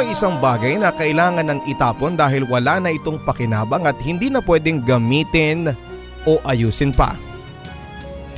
Ay 0.00 0.16
isang 0.16 0.40
bagay 0.40 0.80
na 0.80 0.88
kailangan 0.96 1.44
ng 1.44 1.60
itapon 1.68 2.16
dahil 2.16 2.48
wala 2.48 2.80
na 2.80 2.88
itong 2.88 3.20
pakinabang 3.20 3.84
at 3.84 4.00
hindi 4.00 4.32
na 4.32 4.40
pwedeng 4.40 4.80
gamitin 4.80 5.76
o 6.24 6.40
ayusin 6.40 6.88
pa. 6.88 7.20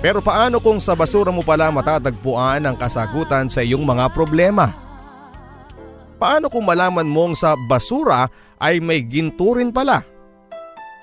Pero 0.02 0.18
paano 0.18 0.58
kung 0.58 0.82
sa 0.82 0.98
basura 0.98 1.30
mo 1.30 1.46
pala 1.46 1.70
matatagpuan 1.70 2.66
ang 2.66 2.74
kasagutan 2.74 3.46
sa 3.46 3.62
iyong 3.62 3.86
mga 3.86 4.10
problema? 4.10 4.74
Paano 6.18 6.50
kung 6.50 6.66
malaman 6.66 7.06
mong 7.06 7.38
sa 7.38 7.54
basura 7.70 8.26
ay 8.58 8.82
may 8.82 9.06
ginto 9.06 9.54
rin 9.54 9.70
pala? 9.70 10.02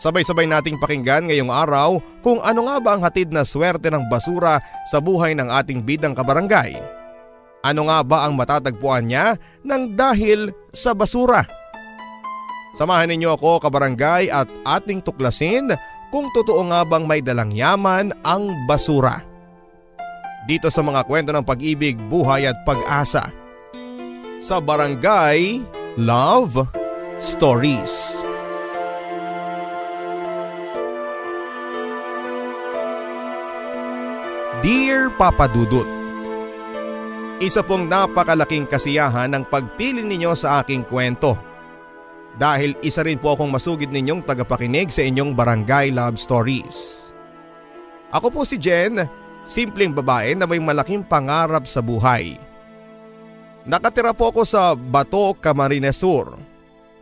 Sabay-sabay 0.04 0.44
nating 0.44 0.76
pakinggan 0.76 1.32
ngayong 1.32 1.56
araw 1.56 2.04
kung 2.20 2.44
ano 2.44 2.68
nga 2.68 2.84
ba 2.84 3.00
ang 3.00 3.02
hatid 3.08 3.32
na 3.32 3.48
swerte 3.48 3.88
ng 3.88 4.12
basura 4.12 4.60
sa 4.92 5.00
buhay 5.00 5.32
ng 5.40 5.48
ating 5.48 5.80
bidang 5.80 6.12
kabarangay. 6.12 6.99
Ano 7.60 7.92
nga 7.92 8.00
ba 8.08 8.24
ang 8.24 8.40
matatagpuan 8.40 9.12
niya 9.12 9.36
ng 9.68 10.00
dahil 10.00 10.56
sa 10.72 10.96
basura? 10.96 11.44
Samahan 12.80 13.12
ninyo 13.12 13.36
ako 13.36 13.60
kabarangay 13.60 14.32
at 14.32 14.48
ating 14.64 15.04
tuklasin 15.04 15.76
kung 16.08 16.32
totoo 16.32 16.64
nga 16.72 16.88
bang 16.88 17.04
may 17.04 17.20
dalang 17.20 17.52
yaman 17.52 18.16
ang 18.24 18.48
basura. 18.64 19.20
Dito 20.48 20.72
sa 20.72 20.80
mga 20.80 21.04
kwento 21.04 21.36
ng 21.36 21.44
pag-ibig, 21.44 22.00
buhay 22.08 22.48
at 22.48 22.56
pag-asa. 22.64 23.28
Sa 24.40 24.64
Barangay 24.64 25.60
Love 26.00 26.64
Stories. 27.20 28.24
Dear 34.64 35.12
Papa 35.20 35.52
Dudut, 35.52 35.99
Isa 37.40 37.64
pong 37.64 37.88
napakalaking 37.88 38.68
kasiyahan 38.68 39.32
ng 39.32 39.48
pagpili 39.48 40.04
ninyo 40.04 40.36
sa 40.36 40.60
aking 40.60 40.84
kwento. 40.84 41.40
Dahil 42.36 42.76
isa 42.84 43.00
rin 43.00 43.16
po 43.16 43.32
akong 43.32 43.48
masugid 43.48 43.88
ninyong 43.96 44.28
tagapakinig 44.28 44.92
sa 44.92 45.08
inyong 45.08 45.32
Barangay 45.32 45.88
Love 45.96 46.20
Stories. 46.20 47.10
Ako 48.12 48.28
po 48.28 48.44
si 48.44 48.60
Jen, 48.60 49.08
simpleng 49.48 49.96
babae 49.96 50.36
na 50.36 50.44
may 50.44 50.60
malaking 50.60 51.00
pangarap 51.00 51.64
sa 51.64 51.80
buhay. 51.80 52.36
Nakatira 53.64 54.12
po 54.12 54.36
ako 54.36 54.44
sa 54.44 54.76
Bato, 54.76 55.32
Camarines 55.40 55.96
Sur. 55.96 56.36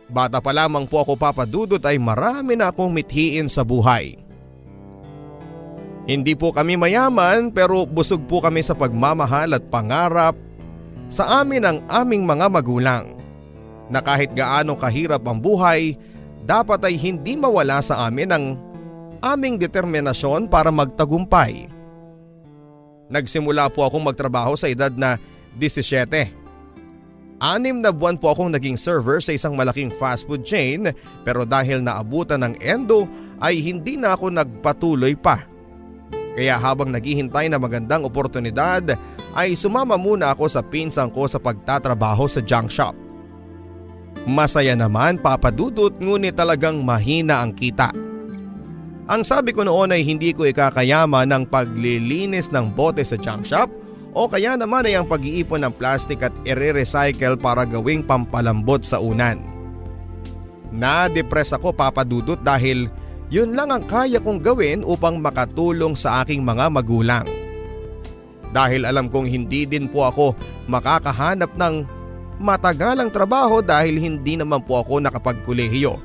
Bata 0.06 0.38
pa 0.38 0.54
lamang 0.54 0.86
po 0.86 1.02
ako 1.02 1.18
papadudot 1.18 1.82
ay 1.82 1.98
marami 1.98 2.54
na 2.54 2.70
akong 2.70 2.94
mithiin 2.94 3.50
sa 3.50 3.66
buhay. 3.66 4.27
Hindi 6.08 6.32
po 6.32 6.56
kami 6.56 6.80
mayaman 6.80 7.52
pero 7.52 7.84
busog 7.84 8.24
po 8.24 8.40
kami 8.40 8.64
sa 8.64 8.72
pagmamahal 8.72 9.52
at 9.52 9.68
pangarap 9.68 10.32
sa 11.12 11.44
amin 11.44 11.68
ang 11.68 11.78
aming 11.84 12.24
mga 12.24 12.48
magulang. 12.48 13.12
Na 13.92 14.00
kahit 14.00 14.32
gaano 14.32 14.72
kahirap 14.72 15.20
ang 15.28 15.36
buhay, 15.36 16.00
dapat 16.48 16.80
ay 16.88 16.96
hindi 16.96 17.36
mawala 17.36 17.84
sa 17.84 18.08
amin 18.08 18.32
ang 18.32 18.44
aming 19.20 19.60
determinasyon 19.60 20.48
para 20.48 20.72
magtagumpay. 20.72 21.68
Nagsimula 23.12 23.68
po 23.68 23.84
akong 23.84 24.08
magtrabaho 24.08 24.56
sa 24.56 24.72
edad 24.72 24.92
na 24.96 25.20
17. 25.60 26.32
Anim 27.36 27.84
na 27.84 27.92
buwan 27.92 28.16
po 28.16 28.32
akong 28.32 28.48
naging 28.48 28.80
server 28.80 29.20
sa 29.20 29.36
isang 29.36 29.52
malaking 29.52 29.92
fast 29.92 30.24
food 30.24 30.40
chain 30.40 30.88
pero 31.20 31.44
dahil 31.44 31.84
naabutan 31.84 32.48
ng 32.48 32.54
endo 32.64 33.04
ay 33.44 33.60
hindi 33.60 34.00
na 34.00 34.16
ako 34.16 34.32
nagpatuloy 34.32 35.12
pa. 35.12 35.57
Kaya 36.38 36.54
habang 36.54 36.94
naghihintay 36.94 37.50
na 37.50 37.58
magandang 37.58 38.06
oportunidad 38.06 38.94
ay 39.34 39.58
sumama 39.58 39.98
muna 39.98 40.30
ako 40.30 40.46
sa 40.46 40.62
pinsang 40.62 41.10
ko 41.10 41.26
sa 41.26 41.42
pagtatrabaho 41.42 42.30
sa 42.30 42.38
junk 42.38 42.70
shop. 42.70 42.94
Masaya 44.22 44.78
naman 44.78 45.18
papadudot 45.18 45.98
ngunit 45.98 46.38
talagang 46.38 46.78
mahina 46.86 47.42
ang 47.42 47.50
kita. 47.50 47.90
Ang 49.10 49.26
sabi 49.26 49.50
ko 49.50 49.66
noon 49.66 49.90
ay 49.90 50.06
hindi 50.06 50.30
ko 50.30 50.46
ikakayama 50.46 51.26
ng 51.26 51.50
paglilinis 51.50 52.54
ng 52.54 52.70
bote 52.70 53.02
sa 53.02 53.18
junk 53.18 53.42
shop 53.42 53.66
o 54.14 54.30
kaya 54.30 54.54
naman 54.54 54.86
ay 54.86 54.94
ang 54.94 55.10
pag-iipon 55.10 55.66
ng 55.66 55.74
plastic 55.74 56.22
at 56.22 56.34
ire-recycle 56.46 57.34
para 57.34 57.66
gawing 57.66 58.06
pampalambot 58.06 58.86
sa 58.86 59.02
unan. 59.02 59.42
Na-depress 60.70 61.58
ako 61.58 61.74
papadudot 61.74 62.38
dahil 62.38 62.86
yun 63.28 63.52
lang 63.52 63.68
ang 63.68 63.84
kaya 63.84 64.20
kong 64.24 64.40
gawin 64.40 64.80
upang 64.80 65.20
makatulong 65.20 65.92
sa 65.92 66.24
aking 66.24 66.40
mga 66.40 66.72
magulang. 66.72 67.28
Dahil 68.48 68.88
alam 68.88 69.12
kong 69.12 69.28
hindi 69.28 69.68
din 69.68 69.92
po 69.92 70.08
ako 70.08 70.32
makakahanap 70.72 71.52
ng 71.52 71.74
matagalang 72.40 73.12
trabaho 73.12 73.60
dahil 73.60 74.00
hindi 74.00 74.40
naman 74.40 74.64
po 74.64 74.80
ako 74.80 75.04
nakapagkolehiyo. 75.04 76.00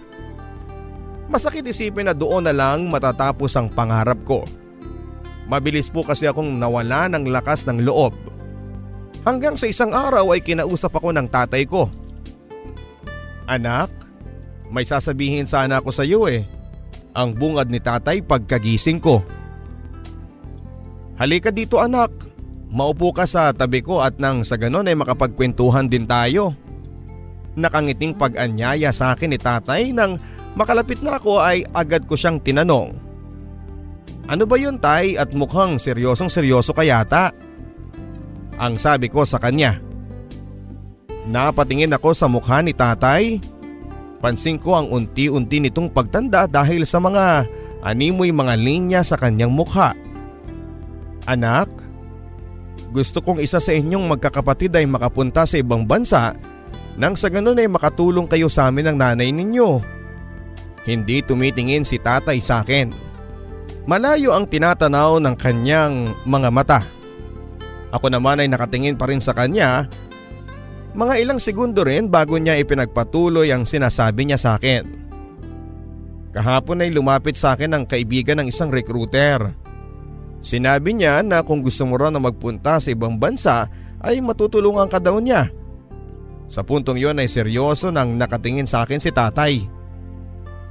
Masakit 1.31 1.63
isipin 1.63 2.11
na 2.11 2.15
doon 2.15 2.43
na 2.43 2.51
lang 2.51 2.91
matatapos 2.91 3.55
ang 3.55 3.71
pangarap 3.71 4.19
ko. 4.27 4.43
Mabilis 5.47 5.87
po 5.87 6.03
kasi 6.03 6.27
akong 6.27 6.59
nawala 6.59 7.07
ng 7.07 7.31
lakas 7.31 7.63
ng 7.63 7.87
loob. 7.87 8.11
Hanggang 9.23 9.55
sa 9.55 9.71
isang 9.71 9.95
araw 9.95 10.35
ay 10.35 10.43
kinausap 10.43 10.99
ako 10.99 11.15
ng 11.15 11.27
tatay 11.31 11.63
ko. 11.63 11.87
Anak, 13.47 13.87
may 14.67 14.83
sasabihin 14.83 15.47
sana 15.47 15.79
ako 15.79 15.95
sa 15.95 16.03
iyo 16.03 16.27
eh. 16.27 16.43
Ang 17.13 17.37
bungad 17.37 17.69
ni 17.69 17.77
tatay 17.77 18.25
pagkagising 18.25 18.97
ko. 18.97 19.21
Halika 21.13 21.53
dito 21.53 21.77
anak, 21.77 22.09
maupo 22.73 23.13
ka 23.13 23.29
sa 23.29 23.53
tabi 23.53 23.85
ko 23.85 24.01
at 24.01 24.17
nang 24.17 24.41
sa 24.41 24.57
ganon 24.57 24.89
ay 24.89 24.97
makapagkwentuhan 24.97 25.85
din 25.85 26.09
tayo. 26.09 26.57
Nakangiting 27.53 28.17
pag-anyaya 28.17 28.89
sa 28.89 29.13
akin 29.13 29.29
ni 29.29 29.37
tatay 29.37 29.93
nang 29.93 30.17
makalapit 30.57 31.05
na 31.05 31.21
ako 31.21 31.37
ay 31.37 31.61
agad 31.69 32.09
ko 32.09 32.17
siyang 32.17 32.41
tinanong. 32.41 32.97
Ano 34.25 34.49
ba 34.49 34.57
yun 34.57 34.81
tay 34.81 35.13
at 35.13 35.37
mukhang 35.37 35.77
seryosong 35.77 36.33
seryoso 36.33 36.73
ka 36.73 36.81
yata? 36.81 37.29
Ang 38.57 38.81
sabi 38.81 39.05
ko 39.05 39.21
sa 39.21 39.37
kanya. 39.37 39.77
Napatingin 41.29 41.93
ako 41.93 42.17
sa 42.17 42.25
mukha 42.25 42.65
ni 42.65 42.73
tatay. 42.73 43.37
Pansin 44.23 44.55
ko 44.55 44.79
ang 44.79 44.87
unti-unti 44.87 45.59
nitong 45.59 45.91
pagtanda 45.91 46.47
dahil 46.47 46.87
sa 46.87 47.03
mga 47.03 47.43
animoy 47.83 48.31
mga 48.31 48.55
linya 48.55 49.01
sa 49.03 49.19
kanyang 49.19 49.51
mukha. 49.51 49.91
Anak, 51.27 51.67
gusto 52.95 53.19
kong 53.19 53.43
isa 53.43 53.59
sa 53.59 53.75
inyong 53.75 54.15
magkakapatid 54.15 54.71
ay 54.79 54.87
makapunta 54.87 55.43
sa 55.43 55.59
ibang 55.59 55.83
bansa 55.83 56.31
nang 56.95 57.19
sa 57.19 57.27
ganun 57.27 57.59
ay 57.59 57.67
makatulong 57.67 58.23
kayo 58.23 58.47
sa 58.47 58.71
amin 58.71 58.95
ng 58.95 58.97
nanay 59.03 59.35
ninyo. 59.35 59.83
Hindi 60.87 61.19
tumitingin 61.19 61.83
si 61.83 61.99
tatay 61.99 62.39
sa 62.39 62.63
akin. 62.63 62.95
Malayo 63.83 64.31
ang 64.31 64.47
tinatanaw 64.47 65.19
ng 65.19 65.35
kanyang 65.35 66.15
mga 66.23 66.47
mata. 66.47 66.79
Ako 67.91 68.07
naman 68.07 68.39
ay 68.39 68.47
nakatingin 68.47 68.95
pa 68.95 69.11
rin 69.11 69.19
sa 69.19 69.35
kanya. 69.35 69.91
Mga 70.93 71.25
ilang 71.25 71.41
segundo 71.41 71.81
rin 71.81 72.05
bago 72.05 72.37
niya 72.37 72.53
ipinagpatuloy 72.61 73.49
ang 73.49 73.65
sinasabi 73.65 74.29
niya 74.29 74.37
sa 74.37 74.61
akin. 74.61 74.85
Kahapon 76.33 76.85
ay 76.85 76.93
lumapit 76.93 77.33
sa 77.33 77.57
akin 77.57 77.73
ang 77.73 77.83
kaibigan 77.89 78.37
ng 78.41 78.49
isang 78.53 78.69
recruiter. 78.69 79.57
Sinabi 80.37 80.93
niya 80.93 81.25
na 81.25 81.41
kung 81.41 81.65
gusto 81.65 81.85
mo 81.89 81.97
raw 81.97 82.13
na 82.13 82.21
magpunta 82.21 82.77
sa 82.77 82.89
ibang 82.93 83.17
bansa 83.17 83.69
ay 84.05 84.21
matutulungan 84.21 84.85
ka 84.85 85.01
daw 85.01 85.17
niya. 85.17 85.49
Sa 86.45 86.61
puntong 86.61 87.01
yon 87.01 87.17
ay 87.17 87.25
seryoso 87.25 87.89
nang 87.89 88.13
nakatingin 88.13 88.69
sa 88.69 88.85
akin 88.85 89.01
si 89.01 89.09
tatay. 89.09 89.65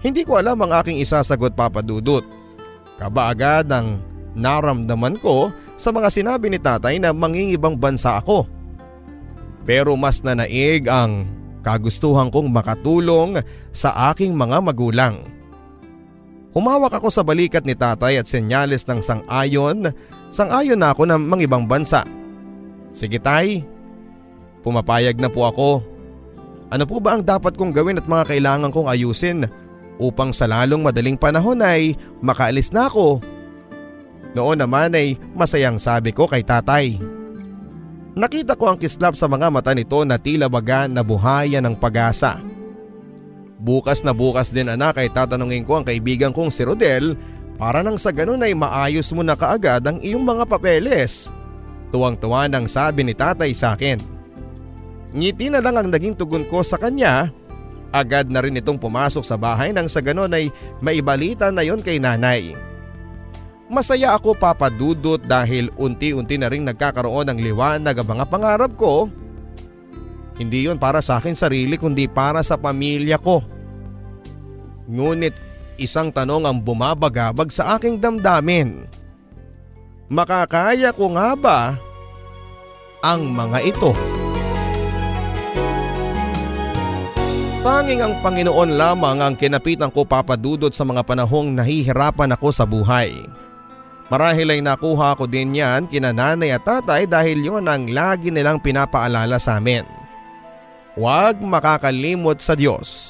Hindi 0.02 0.22
ko 0.22 0.38
alam 0.38 0.58
ang 0.62 0.70
aking 0.82 1.02
isasagot 1.02 1.58
papadudot. 1.58 2.22
Kaba 2.94 3.34
agad 3.34 3.66
ang 3.74 3.98
naramdaman 4.38 5.18
ko 5.18 5.50
sa 5.74 5.90
mga 5.90 6.14
sinabi 6.14 6.46
ni 6.46 6.62
tatay 6.62 7.02
na 7.02 7.10
mangingibang 7.10 7.74
bansa 7.74 8.22
ako. 8.22 8.61
Pero 9.62 9.94
mas 9.94 10.20
nanaig 10.26 10.90
ang 10.90 11.26
kagustuhan 11.62 12.28
kong 12.28 12.50
makatulong 12.50 13.40
sa 13.70 14.10
aking 14.10 14.34
mga 14.34 14.58
magulang. 14.58 15.22
Humawak 16.52 17.00
ako 17.00 17.08
sa 17.08 17.24
balikat 17.24 17.64
ni 17.64 17.72
tatay 17.72 18.20
at 18.20 18.28
senyales 18.28 18.84
ng 18.84 19.00
sang-ayon, 19.00 19.88
sang-ayon 20.28 20.76
na 20.76 20.92
ako 20.92 21.08
ng 21.08 21.22
mangibang 21.22 21.64
bansa. 21.64 22.04
Sige 22.92 23.16
tay, 23.16 23.64
pumapayag 24.60 25.16
na 25.16 25.32
po 25.32 25.48
ako. 25.48 25.70
Ano 26.68 26.84
po 26.84 27.00
ba 27.00 27.16
ang 27.16 27.24
dapat 27.24 27.56
kong 27.56 27.72
gawin 27.72 27.96
at 27.96 28.04
mga 28.04 28.36
kailangan 28.36 28.68
kong 28.68 28.88
ayusin 28.90 29.48
upang 29.96 30.34
sa 30.34 30.44
lalong 30.44 30.84
madaling 30.84 31.16
panahon 31.16 31.64
ay 31.64 31.96
makaalis 32.20 32.68
na 32.74 32.88
ako 32.88 33.22
Noon 34.32 34.64
naman 34.64 34.96
ay 34.96 35.20
masayang 35.36 35.76
sabi 35.76 36.10
ko 36.10 36.24
kay 36.24 36.40
tatay. 36.40 36.96
Nakita 38.12 38.60
ko 38.60 38.68
ang 38.68 38.76
kislap 38.76 39.16
sa 39.16 39.24
mga 39.24 39.48
mata 39.48 39.72
nito 39.72 40.04
na 40.04 40.20
tila 40.20 40.44
baga 40.44 40.84
nabuhayan 40.84 41.64
ng 41.64 41.76
pag-asa. 41.80 42.44
Bukas 43.56 44.04
na 44.04 44.12
bukas 44.12 44.52
din 44.52 44.68
anak 44.68 45.00
ay 45.00 45.08
tatanungin 45.08 45.64
ko 45.64 45.80
ang 45.80 45.86
kaibigan 45.86 46.34
kong 46.34 46.52
si 46.52 46.60
Rodel 46.66 47.16
para 47.56 47.80
nang 47.80 47.96
sa 47.96 48.12
ganun 48.12 48.44
ay 48.44 48.52
maayos 48.52 49.08
mo 49.16 49.24
na 49.24 49.32
kaagad 49.32 49.80
ang 49.88 49.96
iyong 50.04 50.26
mga 50.28 50.44
papeles. 50.44 51.32
Tuwang-tuwa 51.88 52.52
nang 52.52 52.68
sabi 52.68 53.00
ni 53.00 53.16
tatay 53.16 53.56
sa 53.56 53.72
akin. 53.72 53.96
Ngiti 55.16 55.48
na 55.48 55.64
lang 55.64 55.80
ang 55.80 55.88
naging 55.88 56.16
tugon 56.16 56.44
ko 56.48 56.60
sa 56.60 56.76
kanya. 56.76 57.32
Agad 57.92 58.28
na 58.28 58.40
rin 58.44 58.56
itong 58.56 58.80
pumasok 58.80 59.24
sa 59.24 59.36
bahay 59.40 59.72
nang 59.72 59.88
sa 59.88 60.04
ganun 60.04 60.32
ay 60.32 60.52
maibalita 60.84 61.48
na 61.48 61.64
yon 61.64 61.80
kay 61.80 61.96
nanay. 62.00 62.71
Masaya 63.72 64.12
ako 64.12 64.36
papadudot 64.36 65.16
dahil 65.16 65.72
unti-unti 65.80 66.36
na 66.36 66.52
rin 66.52 66.60
nagkakaroon 66.68 67.32
ng 67.32 67.40
liwanag 67.40 67.96
ang 67.96 68.08
mga 68.12 68.24
pangarap 68.28 68.72
ko. 68.76 69.08
Hindi 70.36 70.68
yon 70.68 70.76
para 70.76 71.00
sa 71.00 71.16
akin 71.16 71.32
sarili 71.32 71.80
kundi 71.80 72.04
para 72.04 72.44
sa 72.44 72.60
pamilya 72.60 73.16
ko. 73.16 73.40
Ngunit 74.92 75.32
isang 75.80 76.12
tanong 76.12 76.44
ang 76.44 76.60
bumabagabag 76.60 77.48
sa 77.48 77.80
aking 77.80 77.96
damdamin. 77.96 78.84
Makakaya 80.12 80.92
ko 80.92 81.16
nga 81.16 81.32
ba 81.32 81.60
ang 83.00 83.24
mga 83.24 83.58
ito? 83.64 83.96
Tanging 87.64 88.04
ang 88.04 88.14
Panginoon 88.20 88.76
lamang 88.76 89.24
ang 89.24 89.32
kinapitan 89.32 89.88
ko 89.88 90.04
papadudot 90.04 90.76
sa 90.76 90.84
mga 90.84 91.00
panahong 91.08 91.56
nahihirapan 91.56 92.36
ako 92.36 92.52
sa 92.52 92.68
buhay. 92.68 93.40
Marahil 94.12 94.52
ay 94.52 94.60
nakuha 94.60 95.16
ko 95.16 95.24
din 95.24 95.56
yan 95.56 95.88
kina 95.88 96.12
nanay 96.12 96.52
at 96.52 96.68
tatay 96.68 97.08
dahil 97.08 97.40
yon 97.40 97.64
ang 97.64 97.88
lagi 97.88 98.28
nilang 98.28 98.60
pinapaalala 98.60 99.40
sa 99.40 99.56
amin. 99.56 99.88
Huwag 100.92 101.40
makakalimot 101.40 102.36
sa 102.36 102.52
Diyos. 102.52 103.08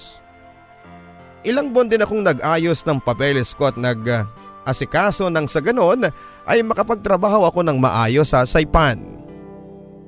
Ilang 1.43 1.75
buwan 1.75 1.91
din 1.91 2.07
akong 2.07 2.23
nag-ayos 2.23 2.87
ng 2.87 3.03
papeles 3.03 3.51
ko 3.51 3.75
at 3.75 3.75
nag-asikaso 3.75 5.27
nang 5.27 5.51
sa 5.51 5.59
ganon 5.59 6.07
ay 6.47 6.63
makapagtrabaho 6.63 7.51
ako 7.51 7.67
ng 7.67 7.83
maayos 7.83 8.31
sa 8.31 8.47
Saipan. 8.47 9.03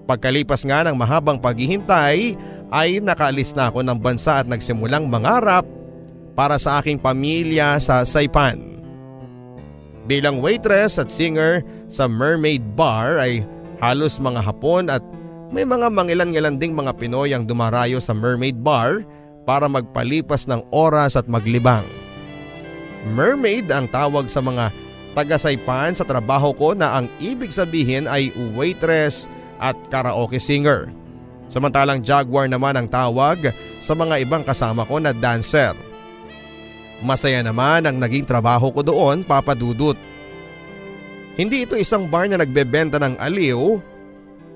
Pagkalipas 0.06 0.62
nga 0.62 0.86
ng 0.86 0.94
mahabang 0.94 1.42
paghihintay 1.42 2.38
ay 2.70 3.02
nakaalis 3.02 3.50
na 3.50 3.66
ako 3.66 3.82
ng 3.82 3.98
bansa 3.98 4.38
at 4.38 4.46
nagsimulang 4.46 5.10
mangarap 5.10 5.66
para 6.38 6.54
sa 6.54 6.78
aking 6.78 7.02
pamilya 7.02 7.82
sa 7.82 8.06
Saipan. 8.06 8.73
Bilang 10.04 10.44
waitress 10.44 11.00
at 11.00 11.08
singer 11.08 11.64
sa 11.88 12.04
Mermaid 12.04 12.76
Bar 12.76 13.16
ay 13.16 13.40
halos 13.80 14.20
mga 14.20 14.44
Hapon 14.44 14.92
at 14.92 15.00
may 15.48 15.64
mga 15.64 15.88
mangilan-ngilan 15.88 16.60
ding 16.60 16.76
mga 16.76 16.92
Pinoy 17.00 17.32
ang 17.32 17.48
dumarayo 17.48 17.96
sa 18.04 18.12
Mermaid 18.12 18.60
Bar 18.60 19.00
para 19.48 19.64
magpalipas 19.64 20.44
ng 20.44 20.60
oras 20.72 21.16
at 21.16 21.24
maglibang. 21.24 21.84
Mermaid 23.16 23.72
ang 23.72 23.88
tawag 23.88 24.28
sa 24.28 24.44
mga 24.44 24.72
taga-Saipan 25.16 25.96
sa 25.96 26.04
trabaho 26.04 26.52
ko 26.52 26.76
na 26.76 27.00
ang 27.00 27.06
ibig 27.20 27.52
sabihin 27.52 28.04
ay 28.04 28.28
waitress 28.56 29.24
at 29.56 29.76
karaoke 29.88 30.36
singer. 30.36 30.92
Samantalang 31.48 32.04
Jaguar 32.04 32.48
naman 32.50 32.76
ang 32.76 32.88
tawag 32.88 33.52
sa 33.80 33.92
mga 33.96 34.20
ibang 34.24 34.42
kasama 34.42 34.84
ko 34.84 35.00
na 35.00 35.16
dancer. 35.16 35.76
Masaya 37.04 37.44
naman 37.44 37.84
ang 37.84 38.00
naging 38.00 38.24
trabaho 38.24 38.72
ko 38.72 38.80
doon 38.80 39.20
papadudot. 39.28 39.92
Hindi 41.36 41.68
ito 41.68 41.76
isang 41.76 42.08
bar 42.08 42.32
na 42.32 42.40
nagbebenta 42.40 42.96
ng 42.96 43.20
aliw. 43.20 43.76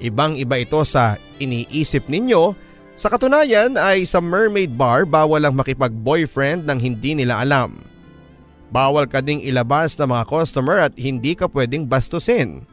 Ibang 0.00 0.40
iba 0.40 0.56
ito 0.56 0.80
sa 0.88 1.20
iniisip 1.36 2.08
ninyo. 2.08 2.56
Sa 2.96 3.12
katunayan 3.12 3.76
ay 3.76 4.08
sa 4.08 4.24
mermaid 4.24 4.72
bar 4.72 5.04
bawal 5.04 5.44
ang 5.44 5.60
makipag-boyfriend 5.60 6.64
nang 6.64 6.80
hindi 6.80 7.12
nila 7.12 7.44
alam. 7.44 7.76
Bawal 8.72 9.06
ka 9.12 9.20
ding 9.20 9.44
ilabas 9.44 10.00
ng 10.00 10.08
mga 10.08 10.24
customer 10.24 10.88
at 10.88 10.96
hindi 10.96 11.36
ka 11.36 11.52
pwedeng 11.52 11.84
bastusin. 11.84 12.64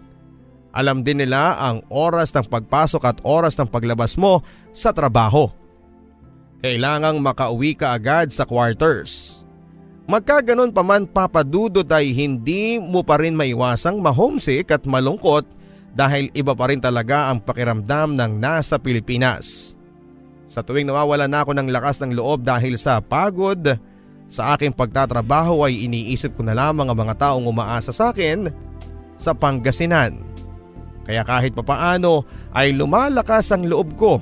Alam 0.75 1.07
din 1.07 1.23
nila 1.23 1.55
ang 1.55 1.83
oras 1.87 2.31
ng 2.35 2.47
pagpasok 2.47 3.03
at 3.03 3.17
oras 3.23 3.55
ng 3.55 3.67
paglabas 3.67 4.19
mo 4.19 4.43
sa 4.75 4.91
trabaho. 4.91 5.47
Kailangang 6.59 7.23
makauwi 7.23 7.77
ka 7.77 7.95
agad 7.95 8.33
sa 8.33 8.43
quarters. 8.43 9.44
Magkaganon 10.05 10.69
pa 10.69 10.85
man 10.85 11.09
papadudot 11.09 11.89
ay 11.89 12.13
hindi 12.13 12.77
mo 12.77 13.01
pa 13.01 13.17
rin 13.17 13.33
maiwasang 13.33 13.97
mahomesick 13.97 14.69
at 14.69 14.85
malungkot 14.85 15.49
dahil 15.97 16.29
iba 16.37 16.53
pa 16.53 16.69
rin 16.69 16.77
talaga 16.77 17.33
ang 17.33 17.41
pakiramdam 17.41 18.13
ng 18.13 18.31
nasa 18.37 18.77
Pilipinas. 18.77 19.73
Sa 20.45 20.61
tuwing 20.61 20.85
nawawala 20.85 21.25
na 21.25 21.41
ako 21.41 21.57
ng 21.57 21.73
lakas 21.73 21.97
ng 22.05 22.13
loob 22.13 22.45
dahil 22.45 22.77
sa 22.77 23.01
pagod, 23.01 23.81
sa 24.29 24.53
aking 24.53 24.77
pagtatrabaho 24.77 25.65
ay 25.65 25.89
iniisip 25.89 26.37
ko 26.37 26.45
na 26.45 26.53
lamang 26.53 26.85
ang 26.85 26.97
mga 27.01 27.17
taong 27.17 27.49
umaasa 27.49 27.89
sa 27.89 28.13
akin 28.13 28.45
sa 29.17 29.33
Pangasinan. 29.33 30.21
Kaya 31.01 31.25
kahit 31.25 31.57
papaano 31.57 32.29
ay 32.53 32.77
lumalakas 32.77 33.49
ang 33.49 33.65
loob 33.65 33.97
ko. 33.97 34.21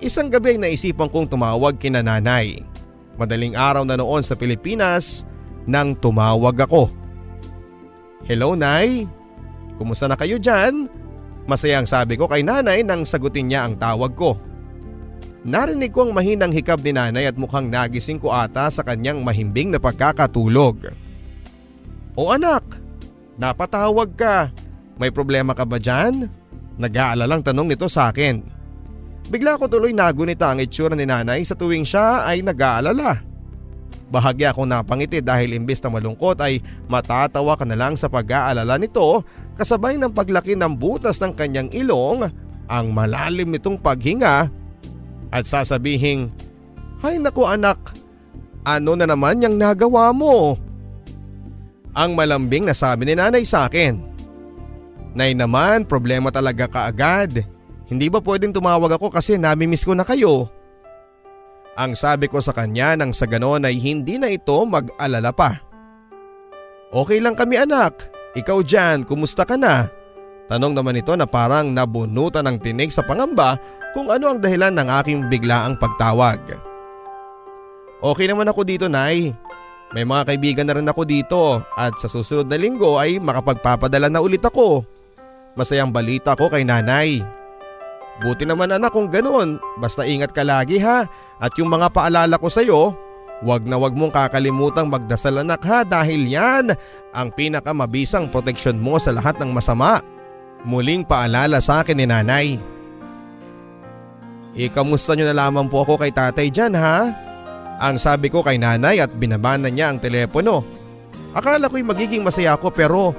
Isang 0.00 0.32
gabi 0.32 0.56
ay 0.56 0.72
naisipan 0.72 1.12
kong 1.12 1.28
tumawag 1.28 1.76
kina 1.76 2.00
nanay. 2.00 2.73
Madaling 3.14 3.54
araw 3.54 3.86
na 3.86 3.98
noon 3.98 4.22
sa 4.22 4.34
Pilipinas 4.34 5.22
nang 5.64 5.94
tumawag 5.94 6.66
ako. 6.66 6.90
Hello 8.24 8.56
Nay, 8.56 9.06
kumusta 9.76 10.08
na 10.10 10.18
kayo 10.18 10.40
dyan? 10.40 10.88
Masayang 11.44 11.84
sabi 11.84 12.16
ko 12.16 12.24
kay 12.24 12.40
nanay 12.40 12.80
nang 12.80 13.04
sagutin 13.04 13.52
niya 13.52 13.68
ang 13.68 13.76
tawag 13.76 14.16
ko. 14.16 14.40
Narinig 15.44 15.92
ko 15.92 16.08
ang 16.08 16.16
mahinang 16.16 16.56
hikab 16.56 16.80
ni 16.80 16.96
nanay 16.96 17.28
at 17.28 17.36
mukhang 17.36 17.68
nagising 17.68 18.16
ko 18.16 18.32
ata 18.32 18.72
sa 18.72 18.80
kanyang 18.80 19.20
mahimbing 19.20 19.68
na 19.68 19.76
pagkakatulog. 19.76 20.88
O 22.16 22.32
anak, 22.32 22.64
Napatawag 23.34 24.14
ka. 24.14 24.50
May 24.94 25.10
problema 25.10 25.58
ka 25.58 25.66
ba 25.66 25.78
dyan? 25.82 26.30
Nag-aalalang 26.78 27.42
tanong 27.42 27.74
nito 27.74 27.90
sa 27.90 28.14
akin. 28.14 28.53
Bigla 29.32 29.56
ko 29.56 29.64
tuloy 29.64 29.96
nagunita 29.96 30.52
ang 30.52 30.60
itsura 30.60 30.92
ni 30.92 31.08
nanay 31.08 31.40
sa 31.48 31.56
tuwing 31.56 31.86
siya 31.86 32.28
ay 32.28 32.44
nag-aalala. 32.44 33.24
Bahagya 34.12 34.52
akong 34.52 34.68
napangiti 34.68 35.24
dahil 35.24 35.56
imbes 35.56 35.80
na 35.80 35.88
malungkot 35.88 36.36
ay 36.44 36.60
matatawa 36.86 37.56
ka 37.56 37.64
na 37.64 37.74
lang 37.74 37.96
sa 37.96 38.06
pag-aalala 38.12 38.76
nito 38.76 39.24
kasabay 39.56 39.96
ng 39.96 40.12
paglaki 40.12 40.54
ng 40.54 40.76
butas 40.76 41.18
ng 41.24 41.32
kanyang 41.32 41.72
ilong, 41.72 42.28
ang 42.68 42.86
malalim 42.92 43.48
nitong 43.48 43.80
paghinga 43.80 44.48
at 45.32 45.44
sasabihing, 45.48 46.28
Hay 47.00 47.20
naku 47.20 47.44
anak, 47.48 47.76
ano 48.64 48.96
na 48.96 49.04
naman 49.08 49.40
yung 49.44 49.60
nagawa 49.60 50.12
mo? 50.12 50.56
Ang 51.94 52.16
malambing 52.16 52.64
na 52.64 52.74
sabi 52.74 53.06
ni 53.06 53.14
nanay 53.14 53.44
sa 53.44 53.68
akin. 53.68 54.00
Nay 55.14 55.36
naman, 55.36 55.86
problema 55.86 56.34
talaga 56.34 56.66
kaagad. 56.66 57.53
Hindi 57.84 58.08
ba 58.08 58.20
pwedeng 58.24 58.56
tumawag 58.56 58.96
ako 58.96 59.12
kasi 59.12 59.36
namimiss 59.36 59.84
ko 59.84 59.92
na 59.92 60.04
kayo? 60.08 60.48
Ang 61.74 61.92
sabi 61.98 62.30
ko 62.30 62.38
sa 62.38 62.54
kanya 62.54 62.94
nang 62.94 63.10
sa 63.10 63.26
ganon 63.26 63.66
ay 63.66 63.76
hindi 63.76 64.16
na 64.16 64.30
ito 64.30 64.54
mag-alala 64.62 65.34
pa. 65.34 65.58
Okay 66.94 67.18
lang 67.18 67.34
kami 67.34 67.58
anak, 67.58 68.06
ikaw 68.38 68.62
dyan, 68.62 69.02
kumusta 69.02 69.42
ka 69.42 69.58
na? 69.58 69.90
Tanong 70.46 70.76
naman 70.76 71.00
ito 71.00 71.10
na 71.18 71.26
parang 71.26 71.74
nabunutan 71.74 72.46
ng 72.46 72.62
tinig 72.62 72.94
sa 72.94 73.02
pangamba 73.02 73.58
kung 73.96 74.06
ano 74.12 74.30
ang 74.30 74.38
dahilan 74.38 74.70
ng 74.70 74.88
aking 75.02 75.20
biglaang 75.26 75.74
pagtawag. 75.80 76.38
Okay 78.04 78.26
naman 78.28 78.46
ako 78.46 78.62
dito 78.62 78.86
Nay. 78.86 79.32
May 79.94 80.02
mga 80.02 80.26
kaibigan 80.26 80.66
na 80.66 80.74
rin 80.74 80.90
ako 80.90 81.02
dito 81.06 81.62
at 81.78 81.94
sa 81.96 82.10
susunod 82.10 82.50
na 82.50 82.58
linggo 82.58 82.98
ay 82.98 83.22
makapagpapadala 83.22 84.10
na 84.10 84.18
ulit 84.18 84.42
ako. 84.42 84.82
Masayang 85.54 85.94
balita 85.94 86.34
ko 86.34 86.50
kay 86.50 86.66
nanay. 86.66 87.22
Buti 88.22 88.46
naman 88.46 88.70
anak 88.70 88.94
kung 88.94 89.10
ganun, 89.10 89.58
basta 89.82 90.06
ingat 90.06 90.30
ka 90.30 90.46
lagi 90.46 90.78
ha 90.78 91.02
at 91.42 91.52
yung 91.58 91.66
mga 91.66 91.90
paalala 91.90 92.38
ko 92.38 92.46
sa'yo, 92.46 92.94
wag 93.42 93.66
na 93.66 93.74
wag 93.74 93.98
mong 93.98 94.14
kakalimutang 94.14 94.86
magdasal 94.86 95.42
anak 95.42 95.66
ha 95.66 95.82
dahil 95.82 96.22
yan 96.22 96.70
ang 97.10 97.28
pinakamabisang 97.34 98.30
proteksyon 98.30 98.78
mo 98.78 99.02
sa 99.02 99.10
lahat 99.10 99.34
ng 99.42 99.50
masama. 99.50 99.98
Muling 100.62 101.02
paalala 101.02 101.58
sa 101.58 101.82
akin 101.82 101.98
ni 101.98 102.06
nanay. 102.06 102.56
Ikamusta 104.54 105.18
nyo 105.18 105.26
na 105.26 105.34
lamang 105.34 105.66
po 105.66 105.82
ako 105.82 105.98
kay 105.98 106.14
tatay 106.14 106.46
dyan 106.54 106.78
ha? 106.78 107.10
Ang 107.82 107.98
sabi 107.98 108.30
ko 108.30 108.46
kay 108.46 108.54
nanay 108.54 109.02
at 109.02 109.10
binabana 109.10 109.66
niya 109.66 109.90
ang 109.90 109.98
telepono. 109.98 110.62
Akala 111.34 111.66
ko'y 111.66 111.82
magiging 111.82 112.22
masaya 112.22 112.54
ako 112.54 112.70
pero 112.70 113.10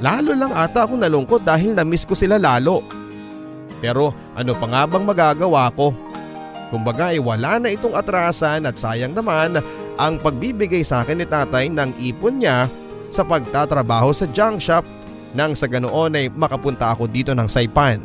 lalo 0.00 0.32
lang 0.32 0.56
ata 0.56 0.88
ako 0.88 0.96
nalungkot 0.96 1.44
dahil 1.44 1.76
namiss 1.76 2.08
ko 2.08 2.16
sila 2.16 2.40
lalo. 2.40 3.03
Pero 3.84 4.16
ano 4.32 4.56
pa 4.56 4.64
nga 4.64 4.82
bang 4.88 5.04
magagawa 5.04 5.68
ko? 5.76 5.92
Kumbaga 6.72 7.12
ay 7.12 7.20
wala 7.20 7.60
na 7.60 7.68
itong 7.68 7.92
atrasan 7.92 8.64
at 8.64 8.80
sayang 8.80 9.12
naman 9.12 9.60
ang 10.00 10.16
pagbibigay 10.16 10.80
sa 10.80 11.04
akin 11.04 11.20
ni 11.20 11.28
tatay 11.28 11.68
ng 11.68 11.92
ipon 12.00 12.40
niya 12.40 12.64
sa 13.12 13.28
pagtatrabaho 13.28 14.08
sa 14.16 14.24
junk 14.32 14.64
shop 14.64 14.88
nang 15.36 15.52
sa 15.52 15.68
ganoon 15.68 16.16
ay 16.16 16.32
makapunta 16.32 16.96
ako 16.96 17.12
dito 17.12 17.36
ng 17.36 17.44
Saipan. 17.44 18.00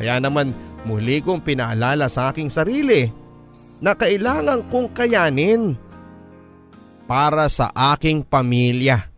Kaya 0.00 0.16
naman 0.16 0.56
muli 0.88 1.20
kong 1.20 1.44
pinaalala 1.44 2.08
sa 2.08 2.32
aking 2.32 2.48
sarili 2.48 3.12
na 3.84 3.92
kailangan 3.92 4.64
kong 4.72 4.96
kayanin 4.96 5.76
para 7.04 7.52
sa 7.52 7.68
aking 7.92 8.24
pamilya. 8.24 9.15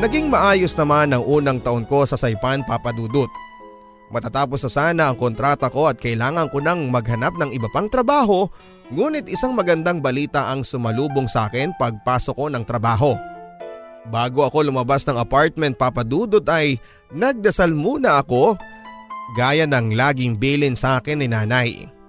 Naging 0.00 0.32
maayos 0.32 0.72
naman 0.80 1.12
ang 1.12 1.20
unang 1.28 1.60
taon 1.60 1.84
ko 1.84 2.08
sa 2.08 2.16
Saipan 2.16 2.64
Papadudut. 2.64 3.28
Matatapos 4.08 4.64
na 4.64 4.70
sana 4.72 5.02
ang 5.12 5.16
kontrata 5.20 5.68
ko 5.68 5.92
at 5.92 6.00
kailangan 6.00 6.48
ko 6.48 6.56
nang 6.56 6.88
maghanap 6.88 7.36
ng 7.36 7.52
iba 7.52 7.68
pang 7.68 7.84
trabaho 7.84 8.48
ngunit 8.88 9.28
isang 9.28 9.52
magandang 9.52 10.00
balita 10.00 10.48
ang 10.48 10.64
sumalubong 10.64 11.28
sa 11.28 11.52
akin 11.52 11.76
pagpasok 11.76 12.32
ko 12.32 12.48
ng 12.48 12.64
trabaho. 12.64 13.12
Bago 14.08 14.48
ako 14.48 14.72
lumabas 14.72 15.04
ng 15.04 15.20
apartment 15.20 15.76
papadudot 15.76 16.48
ay 16.48 16.80
nagdasal 17.12 17.76
muna 17.76 18.24
ako 18.24 18.56
gaya 19.36 19.68
ng 19.68 20.00
laging 20.00 20.40
bilin 20.40 20.80
sa 20.80 20.96
akin 21.04 21.20
ni 21.20 21.28
nanay. 21.28 21.99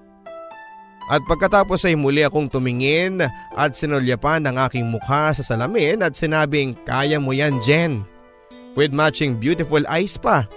At 1.09 1.25
pagkatapos 1.25 1.87
ay 1.89 1.97
muli 1.97 2.21
akong 2.21 2.51
tumingin 2.51 3.25
at 3.57 3.71
sinulyapan 3.73 4.45
ang 4.45 4.59
aking 4.61 4.85
mukha 4.85 5.33
sa 5.33 5.41
salamin 5.41 6.05
at 6.05 6.13
sinabing 6.13 6.77
kaya 6.85 7.17
mo 7.17 7.33
yan 7.33 7.57
Jen. 7.63 8.05
With 8.77 8.95
matching 8.95 9.35
beautiful 9.41 9.83
eyes 9.89 10.15
pa. 10.15 10.47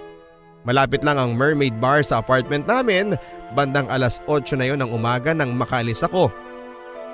Malapit 0.65 1.05
lang 1.05 1.19
ang 1.19 1.31
mermaid 1.37 1.77
bar 1.77 2.01
sa 2.01 2.23
apartment 2.23 2.65
namin, 2.65 3.13
bandang 3.53 3.85
alas 3.91 4.23
8 4.25 4.57
na 4.57 4.65
yon 4.65 4.81
ng 4.81 4.91
umaga 4.95 5.35
nang 5.35 5.53
makaalis 5.53 6.01
ako. 6.01 6.33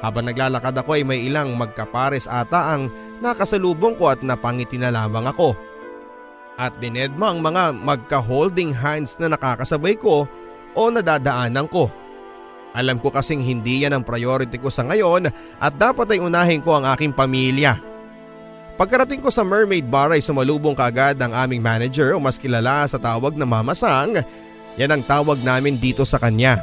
Habang 0.01 0.25
naglalakad 0.25 0.73
ako 0.73 0.97
ay 0.97 1.03
may 1.05 1.21
ilang 1.29 1.53
magkapares 1.53 2.25
ata 2.25 2.73
ang 2.73 2.89
nakasalubong 3.21 3.93
ko 3.99 4.09
at 4.09 4.25
napangiti 4.25 4.79
na 4.79 4.89
lamang 4.89 5.29
ako. 5.29 5.53
At 6.57 6.77
dinedma 6.81 7.33
ang 7.33 7.41
mga 7.41 7.75
magka-holding 7.75 8.73
hands 8.73 9.17
na 9.21 9.29
nakakasabay 9.29 9.97
ko 9.97 10.25
o 10.73 10.81
nadadaanan 10.89 11.69
ko. 11.69 11.91
Alam 12.71 13.03
ko 13.03 13.11
kasing 13.11 13.43
hindi 13.43 13.83
yan 13.83 13.91
ang 13.91 14.03
priority 14.07 14.55
ko 14.55 14.71
sa 14.71 14.87
ngayon 14.87 15.27
at 15.59 15.73
dapat 15.75 16.15
ay 16.15 16.23
unahin 16.23 16.63
ko 16.63 16.79
ang 16.79 16.87
aking 16.87 17.11
pamilya. 17.11 17.75
Pagkarating 18.79 19.19
ko 19.19 19.29
sa 19.29 19.43
Mermaid 19.43 19.91
Bar 19.91 20.15
ay 20.15 20.23
sumalubong 20.23 20.73
kaagad 20.73 21.19
ang 21.19 21.35
aming 21.35 21.59
manager 21.59 22.15
o 22.15 22.23
mas 22.23 22.39
kilala 22.39 22.87
sa 22.87 22.97
tawag 22.97 23.35
na 23.35 23.43
Mama 23.45 23.75
Sang. 23.75 24.15
Yan 24.79 24.95
ang 24.95 25.03
tawag 25.03 25.43
namin 25.43 25.75
dito 25.75 26.07
sa 26.07 26.17
kanya. 26.17 26.57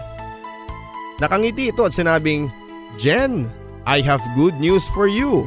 Nakangiti 1.21 1.71
ito 1.71 1.85
at 1.85 1.93
sinabing, 1.93 2.49
Jen, 2.97 3.45
I 3.85 4.01
have 4.01 4.25
good 4.33 4.57
news 4.57 4.89
for 4.97 5.07
you. 5.07 5.45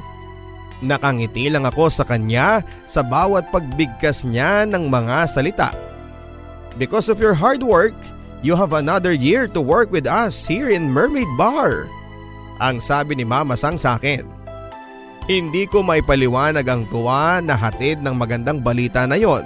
Nakangiti 0.81 1.49
lang 1.49 1.65
ako 1.65 1.89
sa 1.89 2.05
kanya 2.05 2.65
sa 2.85 3.01
bawat 3.01 3.49
pagbigkas 3.49 4.25
niya 4.25 4.65
ng 4.69 4.89
mga 4.89 5.29
salita. 5.29 5.69
Because 6.77 7.11
of 7.11 7.19
your 7.19 7.35
hard 7.35 7.61
work, 7.65 7.97
you 8.41 8.57
have 8.57 8.73
another 8.73 9.13
year 9.13 9.45
to 9.49 9.61
work 9.61 9.93
with 9.93 10.09
us 10.09 10.45
here 10.45 10.69
in 10.69 10.89
Mermaid 10.89 11.29
Bar. 11.37 11.89
Ang 12.61 12.77
sabi 12.81 13.17
ni 13.17 13.25
Mama 13.25 13.57
Sang 13.57 13.77
sa 13.77 13.97
akin. 13.97 14.25
Hindi 15.29 15.69
ko 15.69 15.85
may 15.85 16.01
paliwanag 16.01 16.65
ang 16.65 16.83
tuwa 16.89 17.39
na 17.41 17.53
hatid 17.53 18.01
ng 18.01 18.13
magandang 18.17 18.61
balita 18.61 19.05
na 19.05 19.17
yon. 19.17 19.45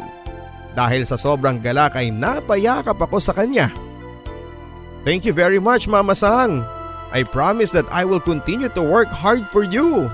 Dahil 0.75 1.08
sa 1.08 1.16
sobrang 1.16 1.60
galak 1.60 1.96
ay 1.96 2.12
napayakap 2.12 2.96
ako 3.00 3.20
sa 3.20 3.32
kanya. 3.32 3.72
Thank 5.08 5.24
you 5.24 5.32
very 5.32 5.60
much 5.62 5.88
Mama 5.88 6.16
Sang. 6.16 6.64
I 7.16 7.24
promise 7.24 7.72
that 7.72 7.88
I 7.96 8.04
will 8.04 8.20
continue 8.20 8.68
to 8.74 8.84
work 8.84 9.08
hard 9.08 9.48
for 9.48 9.64
you 9.64 10.12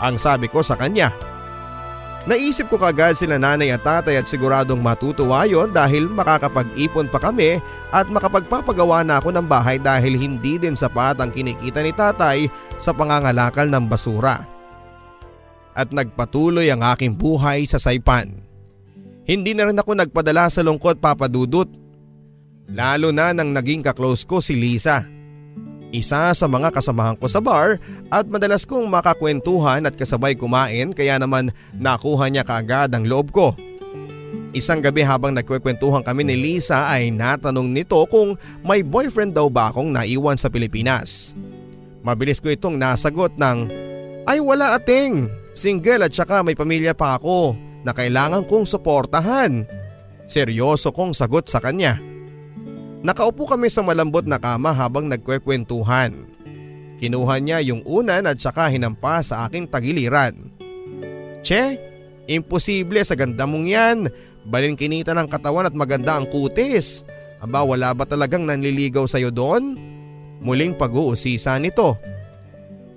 ang 0.00 0.16
sabi 0.16 0.48
ko 0.48 0.64
sa 0.64 0.74
kanya. 0.74 1.12
Naisip 2.30 2.70
ko 2.70 2.78
kagad 2.78 3.18
sila 3.18 3.42
nanay 3.42 3.74
at 3.74 3.82
tatay 3.82 4.22
at 4.22 4.30
siguradong 4.30 4.78
matutuwa 4.78 5.42
yon 5.50 5.74
dahil 5.74 6.06
makakapag-ipon 6.06 7.10
pa 7.10 7.18
kami 7.18 7.58
at 7.90 8.06
makapagpapagawa 8.06 9.02
na 9.02 9.18
ako 9.18 9.34
ng 9.34 9.50
bahay 9.50 9.82
dahil 9.82 10.14
hindi 10.14 10.54
din 10.54 10.78
sapat 10.78 11.18
ang 11.18 11.34
kinikita 11.34 11.82
ni 11.82 11.90
tatay 11.90 12.46
sa 12.78 12.94
pangangalakal 12.94 13.66
ng 13.66 13.82
basura. 13.90 14.46
At 15.74 15.90
nagpatuloy 15.90 16.70
ang 16.70 16.86
aking 16.94 17.18
buhay 17.18 17.66
sa 17.66 17.82
Saipan. 17.82 18.30
Hindi 19.26 19.50
na 19.50 19.66
rin 19.66 19.82
ako 19.82 19.98
nagpadala 19.98 20.46
sa 20.54 20.62
lungkot 20.62 21.02
papadudot. 21.02 21.66
Lalo 22.70 23.10
na 23.10 23.34
nang 23.34 23.50
naging 23.50 23.82
kaklose 23.82 24.22
ko 24.22 24.38
si 24.38 24.54
Lisa. 24.54 25.02
Isa 25.90 26.30
sa 26.30 26.46
mga 26.46 26.70
kasamahan 26.70 27.18
ko 27.18 27.26
sa 27.26 27.42
bar 27.42 27.82
at 28.14 28.24
madalas 28.30 28.62
kong 28.62 28.86
makakwentuhan 28.86 29.82
at 29.82 29.98
kasabay 29.98 30.38
kumain 30.38 30.94
kaya 30.94 31.18
naman 31.18 31.50
nakuha 31.74 32.30
niya 32.30 32.46
kaagad 32.46 32.94
ang 32.94 33.10
loob 33.10 33.34
ko. 33.34 33.58
Isang 34.50 34.82
gabi 34.82 35.02
habang 35.02 35.34
nagkwekwentuhan 35.34 36.02
kami 36.02 36.26
ni 36.26 36.34
Lisa 36.38 36.86
ay 36.86 37.10
natanong 37.10 37.70
nito 37.70 37.98
kung 38.06 38.38
may 38.62 38.82
boyfriend 38.86 39.34
daw 39.34 39.50
ba 39.50 39.70
akong 39.70 39.90
naiwan 39.90 40.38
sa 40.38 40.50
Pilipinas. 40.50 41.34
Mabilis 42.02 42.38
ko 42.38 42.50
itong 42.50 42.78
nasagot 42.78 43.34
ng 43.38 43.58
ay 44.26 44.38
wala 44.38 44.78
ating, 44.78 45.26
single 45.54 46.06
at 46.06 46.14
saka 46.14 46.42
may 46.46 46.54
pamilya 46.54 46.94
pa 46.94 47.18
ako 47.18 47.54
na 47.82 47.90
kailangan 47.90 48.46
kong 48.46 48.66
suportahan. 48.66 49.66
Seryoso 50.30 50.94
kong 50.94 51.14
sagot 51.14 51.50
sa 51.50 51.58
kanya. 51.58 52.09
Nakaupo 53.00 53.48
kami 53.48 53.72
sa 53.72 53.80
malambot 53.80 54.28
na 54.28 54.36
kama 54.36 54.76
habang 54.76 55.08
nagkwekwentuhan. 55.08 56.28
Kinuha 57.00 57.40
niya 57.40 57.64
yung 57.64 57.80
unan 57.88 58.28
at 58.28 58.36
saka 58.36 58.68
hinampa 58.68 59.24
sa 59.24 59.48
aking 59.48 59.64
tagiliran. 59.72 60.36
Che, 61.40 61.80
imposible 62.28 63.00
sa 63.00 63.16
ganda 63.16 63.48
mong 63.48 63.64
yan. 63.64 63.98
Balin 64.44 64.76
kinita 64.76 65.16
ng 65.16 65.32
katawan 65.32 65.64
at 65.64 65.72
maganda 65.72 66.20
ang 66.20 66.28
kutis. 66.28 67.08
Aba 67.40 67.64
wala 67.64 67.96
ba 67.96 68.04
talagang 68.04 68.44
nanliligaw 68.44 69.08
sa'yo 69.08 69.32
doon? 69.32 69.80
Muling 70.44 70.76
pag-uusisa 70.76 71.56
nito. 71.56 71.96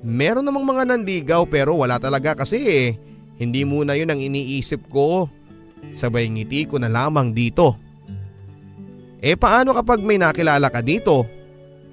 Meron 0.03 0.43
namang 0.43 0.67
mga 0.67 0.83
nandigaw 0.83 1.47
pero 1.47 1.79
wala 1.79 1.95
talaga 1.95 2.43
kasi 2.43 2.59
eh. 2.59 2.87
Hindi 3.39 3.63
muna 3.63 3.95
yun 3.95 4.11
ang 4.11 4.19
iniisip 4.19 4.91
ko. 4.91 5.31
Sabay 5.95 6.27
ngiti 6.27 6.67
ko 6.67 6.75
na 6.75 6.91
lamang 6.91 7.31
dito. 7.31 7.79
Eh 9.23 9.39
paano 9.39 9.71
kapag 9.71 10.03
may 10.03 10.19
nakilala 10.19 10.67
ka 10.67 10.83
dito? 10.83 11.23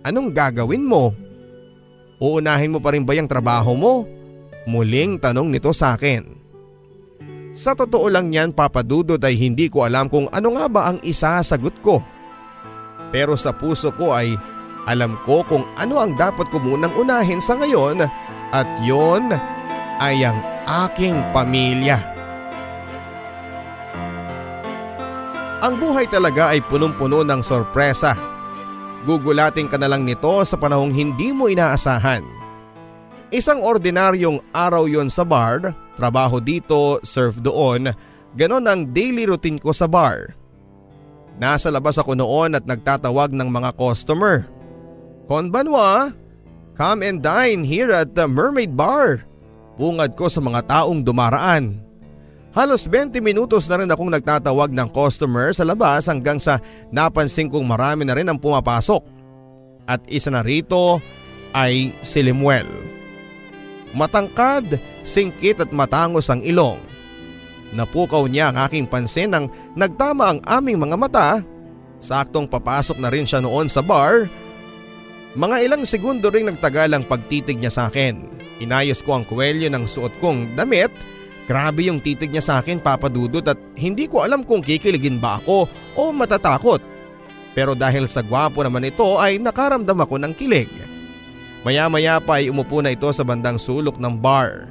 Anong 0.03 0.35
gagawin 0.35 0.83
mo? 0.83 1.15
Uunahin 2.19 2.75
mo 2.75 2.83
pa 2.83 2.91
rin 2.91 3.07
ba 3.07 3.15
yung 3.15 3.31
trabaho 3.31 3.79
mo? 3.79 4.03
Muling 4.67 5.23
tanong 5.23 5.47
nito 5.47 5.71
sa 5.71 5.95
akin. 5.95 6.27
Sa 7.55 7.79
totoo 7.79 8.11
lang 8.11 8.35
yan 8.35 8.51
papadudod 8.51 9.23
ay 9.23 9.39
hindi 9.39 9.71
ko 9.71 9.87
alam 9.87 10.11
kung 10.11 10.27
ano 10.35 10.59
nga 10.59 10.67
ba 10.67 10.91
ang 10.91 10.99
isasagot 11.07 11.79
ko. 11.79 12.03
Pero 13.15 13.39
sa 13.39 13.55
puso 13.55 13.95
ko 13.95 14.11
ay 14.11 14.35
alam 14.91 15.15
ko 15.23 15.47
kung 15.47 15.63
ano 15.79 16.03
ang 16.03 16.19
dapat 16.19 16.51
ko 16.51 16.59
munang 16.59 16.95
unahin 16.99 17.39
sa 17.39 17.55
ngayon 17.55 18.03
at 18.51 18.69
yon 18.83 19.31
ay 20.03 20.27
ang 20.27 20.39
aking 20.67 21.15
pamilya. 21.31 22.10
Ang 25.61 25.77
buhay 25.77 26.09
talaga 26.09 26.57
ay 26.57 26.65
punong-puno 26.65 27.21
ng 27.21 27.45
sorpresa. 27.45 28.17
Gugulating 29.05 29.69
ka 29.69 29.77
na 29.77 29.93
lang 29.93 30.09
nito 30.09 30.41
sa 30.41 30.57
panahong 30.57 30.89
hindi 30.89 31.37
mo 31.37 31.53
inaasahan. 31.53 32.25
Isang 33.29 33.61
ordinaryong 33.61 34.41
araw 34.57 34.89
yon 34.89 35.13
sa 35.13 35.21
bar, 35.21 35.61
trabaho 36.01 36.41
dito, 36.41 36.97
surf 37.05 37.45
doon, 37.45 37.93
ganon 38.41 38.65
ang 38.65 38.89
daily 38.89 39.29
routine 39.29 39.61
ko 39.61 39.77
sa 39.77 39.85
bar. 39.85 40.33
Nasa 41.37 41.69
labas 41.69 42.01
ako 42.01 42.17
noon 42.17 42.57
at 42.57 42.65
nagtatawag 42.65 43.37
ng 43.37 43.49
mga 43.53 43.77
customer. 43.77 44.49
Konbanwa, 45.29 46.09
come 46.73 47.05
and 47.05 47.21
dine 47.21 47.61
here 47.69 47.93
at 47.93 48.17
the 48.17 48.25
Mermaid 48.25 48.73
Bar. 48.73 49.29
Bungad 49.77 50.17
ko 50.17 50.25
sa 50.33 50.41
mga 50.41 50.65
taong 50.65 51.05
dumaraan. 51.05 51.90
Halos 52.51 52.91
20 52.91 53.23
minutos 53.23 53.71
na 53.71 53.79
rin 53.79 53.91
akong 53.91 54.11
nagtatawag 54.11 54.75
ng 54.75 54.89
customer 54.91 55.55
sa 55.55 55.63
labas 55.63 56.11
hanggang 56.11 56.43
sa 56.43 56.59
napansin 56.91 57.47
kong 57.47 57.63
marami 57.63 58.03
na 58.03 58.19
rin 58.19 58.27
ang 58.27 58.43
pumapasok. 58.43 59.03
At 59.87 60.03
isa 60.11 60.35
na 60.35 60.43
rito 60.43 60.99
ay 61.55 61.95
si 62.03 62.27
Limuel. 62.27 62.67
Matangkad, 63.95 64.79
singkit 65.07 65.63
at 65.63 65.71
matangos 65.71 66.27
ang 66.31 66.43
ilong. 66.43 66.79
Napukaw 67.71 68.27
niya 68.27 68.51
ang 68.51 68.67
aking 68.67 68.91
pansin 68.91 69.31
nang 69.31 69.47
nagtama 69.79 70.35
ang 70.35 70.39
aming 70.47 70.83
mga 70.83 70.97
mata. 70.99 71.29
Saktong 72.03 72.51
papasok 72.51 72.99
na 72.99 73.15
rin 73.15 73.27
siya 73.27 73.39
noon 73.39 73.71
sa 73.71 73.79
bar 73.79 74.27
mga 75.39 75.63
ilang 75.63 75.87
segundo 75.87 76.27
ring 76.27 76.51
nagtagal 76.51 76.91
ang 76.91 77.07
pagtitig 77.07 77.55
niya 77.55 77.71
sa 77.71 77.87
akin. 77.87 78.19
Inayos 78.59 78.99
ko 79.07 79.15
ang 79.15 79.23
kwelyo 79.23 79.71
ng 79.71 79.87
suot 79.87 80.11
kong 80.19 80.59
damit. 80.59 80.91
Grabe 81.51 81.91
yung 81.91 81.99
titig 81.99 82.31
niya 82.31 82.47
sa 82.47 82.55
akin 82.63 82.79
papadudot 82.79 83.43
at 83.43 83.59
hindi 83.75 84.07
ko 84.07 84.23
alam 84.23 84.47
kung 84.47 84.63
kikiligin 84.63 85.19
ba 85.19 85.43
ako 85.43 85.67
o 85.99 86.15
matatakot. 86.15 86.79
Pero 87.59 87.75
dahil 87.75 88.07
sa 88.07 88.23
gwapo 88.23 88.63
naman 88.63 88.87
ito 88.87 89.19
ay 89.19 89.43
nakaramdam 89.43 89.99
ako 89.99 90.15
ng 90.23 90.31
kilig. 90.39 90.71
Maya 91.67 91.91
maya 91.91 92.23
pa 92.23 92.39
ay 92.39 92.55
umupo 92.55 92.79
na 92.79 92.95
ito 92.95 93.11
sa 93.11 93.27
bandang 93.27 93.59
sulok 93.59 93.99
ng 93.99 94.15
bar. 94.23 94.71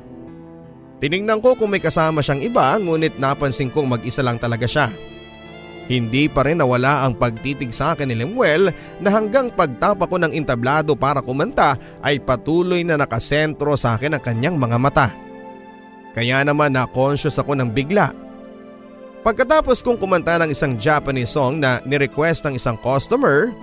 Tiningnan 1.04 1.44
ko 1.44 1.60
kung 1.60 1.68
may 1.68 1.84
kasama 1.84 2.24
siyang 2.24 2.48
iba 2.48 2.80
ngunit 2.80 3.20
napansin 3.20 3.68
kong 3.68 4.00
mag-isa 4.00 4.24
lang 4.24 4.40
talaga 4.40 4.64
siya. 4.64 4.88
Hindi 5.92 6.32
pa 6.32 6.48
rin 6.48 6.64
nawala 6.64 7.04
ang 7.04 7.20
pagtitig 7.20 7.76
sa 7.76 7.92
akin 7.92 8.08
ni 8.08 8.16
Lemuel 8.16 8.72
na 9.04 9.10
hanggang 9.12 9.52
pagtapa 9.52 10.08
ko 10.08 10.16
ng 10.16 10.32
entablado 10.32 10.96
para 10.96 11.20
kumanta 11.20 11.76
ay 12.00 12.24
patuloy 12.24 12.88
na 12.88 12.96
nakasentro 12.96 13.76
sa 13.76 14.00
akin 14.00 14.16
ang 14.16 14.24
kanyang 14.24 14.56
mga 14.56 14.80
mata. 14.80 15.28
Kaya 16.20 16.44
naman 16.44 16.76
na-conscious 16.76 17.40
ako 17.40 17.56
ng 17.56 17.72
bigla. 17.72 18.12
Pagkatapos 19.24 19.80
kong 19.80 19.96
kumanta 19.96 20.36
ng 20.36 20.52
isang 20.52 20.76
Japanese 20.76 21.32
song 21.32 21.64
na 21.64 21.80
nirequest 21.88 22.44
ng 22.44 22.60
isang 22.60 22.76
customer, 22.84 23.56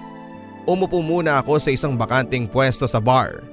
umupo 0.65 1.05
muna 1.05 1.45
ako 1.45 1.61
sa 1.61 1.69
isang 1.69 2.01
bakanting 2.01 2.49
pwesto 2.49 2.89
sa 2.89 2.97
bar. 2.97 3.45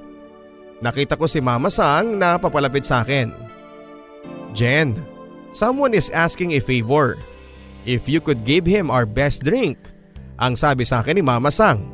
Nakita 0.80 1.20
ko 1.20 1.28
si 1.28 1.44
Mama 1.44 1.68
Sang 1.68 2.16
na 2.16 2.40
papalapit 2.40 2.88
sa 2.88 3.04
akin. 3.04 3.28
Jen, 4.56 4.96
someone 5.52 5.92
is 5.92 6.08
asking 6.16 6.56
a 6.56 6.64
favor 6.64 7.20
if 7.84 8.08
you 8.08 8.24
could 8.24 8.40
give 8.48 8.64
him 8.64 8.88
our 8.88 9.04
best 9.04 9.44
drink. 9.44 9.76
Ang 10.40 10.56
sabi 10.56 10.88
sa 10.88 11.04
akin 11.04 11.20
ni 11.20 11.24
Mama 11.24 11.52
Sang. 11.52 11.92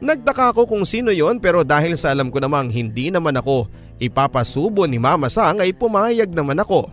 Nagtaka 0.00 0.56
ako 0.56 0.64
kung 0.64 0.88
sino 0.88 1.12
yon 1.12 1.44
pero 1.44 1.60
dahil 1.60 1.92
sa 1.92 2.16
alam 2.16 2.32
ko 2.32 2.40
namang 2.40 2.72
hindi 2.72 3.12
naman 3.12 3.36
ako 3.36 3.68
ipapasubo 4.02 4.82
ni 4.90 4.98
Mama 4.98 5.30
Sang 5.30 5.62
ay 5.62 5.70
pumayag 5.70 6.34
naman 6.34 6.58
ako. 6.58 6.90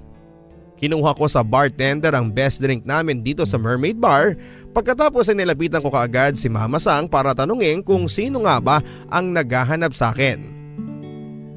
Kinuha 0.77 1.11
ko 1.17 1.27
sa 1.27 1.43
bartender 1.43 2.13
ang 2.13 2.31
best 2.31 2.61
drink 2.61 2.87
namin 2.87 3.19
dito 3.19 3.43
sa 3.43 3.59
Mermaid 3.59 3.99
Bar 3.99 4.37
pagkatapos 4.71 5.27
ay 5.27 5.41
nilapitan 5.41 5.83
ko 5.83 5.89
kaagad 5.91 6.37
si 6.37 6.47
Mama 6.47 6.77
Sang 6.77 7.09
para 7.09 7.33
tanungin 7.33 7.81
kung 7.81 8.05
sino 8.07 8.45
nga 8.45 8.61
ba 8.61 8.77
ang 9.09 9.33
naghahanap 9.33 9.91
sa 9.91 10.13
akin. 10.13 10.39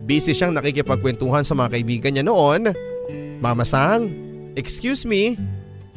Busy 0.08 0.34
siyang 0.34 0.56
nakikipagkwentuhan 0.56 1.46
sa 1.46 1.54
mga 1.54 1.78
kaibigan 1.78 2.12
niya 2.16 2.26
noon. 2.26 2.74
Mama 3.38 3.62
Sang, 3.62 4.10
excuse 4.58 5.06
me, 5.06 5.38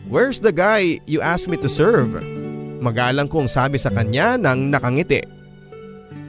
Where's 0.06 0.38
the 0.38 0.54
guy 0.54 1.02
you 1.10 1.26
asked 1.26 1.50
me 1.50 1.58
to 1.58 1.70
serve? 1.70 2.14
Magalang 2.78 3.26
kong 3.26 3.50
sabi 3.50 3.82
sa 3.82 3.90
kanya 3.90 4.38
nang 4.38 4.70
nakangiti. 4.70 5.18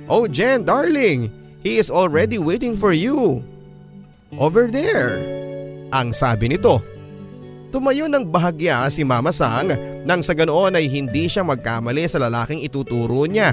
Oh 0.09 0.25
Jen, 0.25 0.65
darling, 0.65 1.29
he 1.63 1.81
is 1.81 1.89
already 1.93 2.37
waiting 2.37 2.75
for 2.75 2.93
you. 2.93 3.45
Over 4.37 4.69
there. 4.69 5.23
Ang 5.95 6.11
sabi 6.11 6.51
nito. 6.51 6.83
Tumayo 7.71 8.09
ng 8.09 8.27
bahagya 8.31 8.89
si 8.89 9.05
Mama 9.05 9.35
Sang 9.35 9.69
nang 10.07 10.23
sa 10.23 10.33
ganoon 10.33 10.79
ay 10.79 10.87
hindi 10.87 11.27
siya 11.27 11.43
magkamali 11.43 12.07
sa 12.07 12.23
lalaking 12.23 12.63
ituturo 12.63 13.27
niya. 13.27 13.53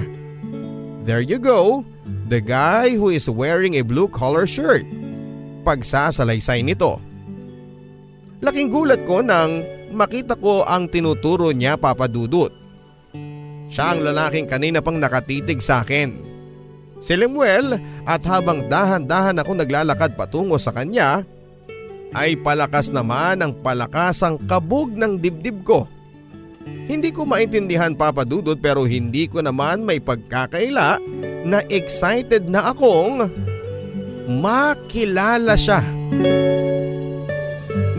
There 1.04 1.20
you 1.20 1.36
go, 1.36 1.84
the 2.32 2.40
guy 2.40 2.96
who 2.96 3.12
is 3.12 3.28
wearing 3.28 3.76
a 3.76 3.84
blue 3.84 4.08
collar 4.08 4.48
shirt. 4.48 4.86
Pagsasalaysay 5.66 6.64
nito. 6.64 6.96
Laking 8.40 8.68
gulat 8.72 9.04
ko 9.04 9.20
nang 9.20 9.64
makita 9.92 10.36
ko 10.40 10.64
ang 10.64 10.88
tinuturo 10.88 11.52
niya 11.52 11.76
papadudot. 11.76 12.52
Siya 13.68 13.96
ang 13.96 14.00
lalaking 14.04 14.48
kanina 14.48 14.80
pang 14.80 14.96
nakatitig 14.96 15.60
sa 15.60 15.84
akin. 15.84 16.33
Si 17.04 17.12
Lemuel 17.12 17.76
at 18.08 18.24
habang 18.24 18.64
dahan-dahan 18.64 19.36
ako 19.36 19.60
naglalakad 19.60 20.16
patungo 20.16 20.56
sa 20.56 20.72
kanya 20.72 21.20
ay 22.16 22.32
palakas 22.40 22.88
naman 22.88 23.44
ang 23.44 23.52
palakas 23.60 24.24
ang 24.24 24.40
kabog 24.48 24.96
ng 24.96 25.20
dibdib 25.20 25.60
ko. 25.68 25.84
Hindi 26.88 27.12
ko 27.12 27.28
maintindihan 27.28 27.92
papadudot 27.92 28.56
pero 28.56 28.88
hindi 28.88 29.28
ko 29.28 29.44
naman 29.44 29.84
may 29.84 30.00
pagkakaila 30.00 30.96
na 31.44 31.60
excited 31.68 32.48
na 32.48 32.72
akong 32.72 33.28
makilala 34.24 35.60
siya. 35.60 35.84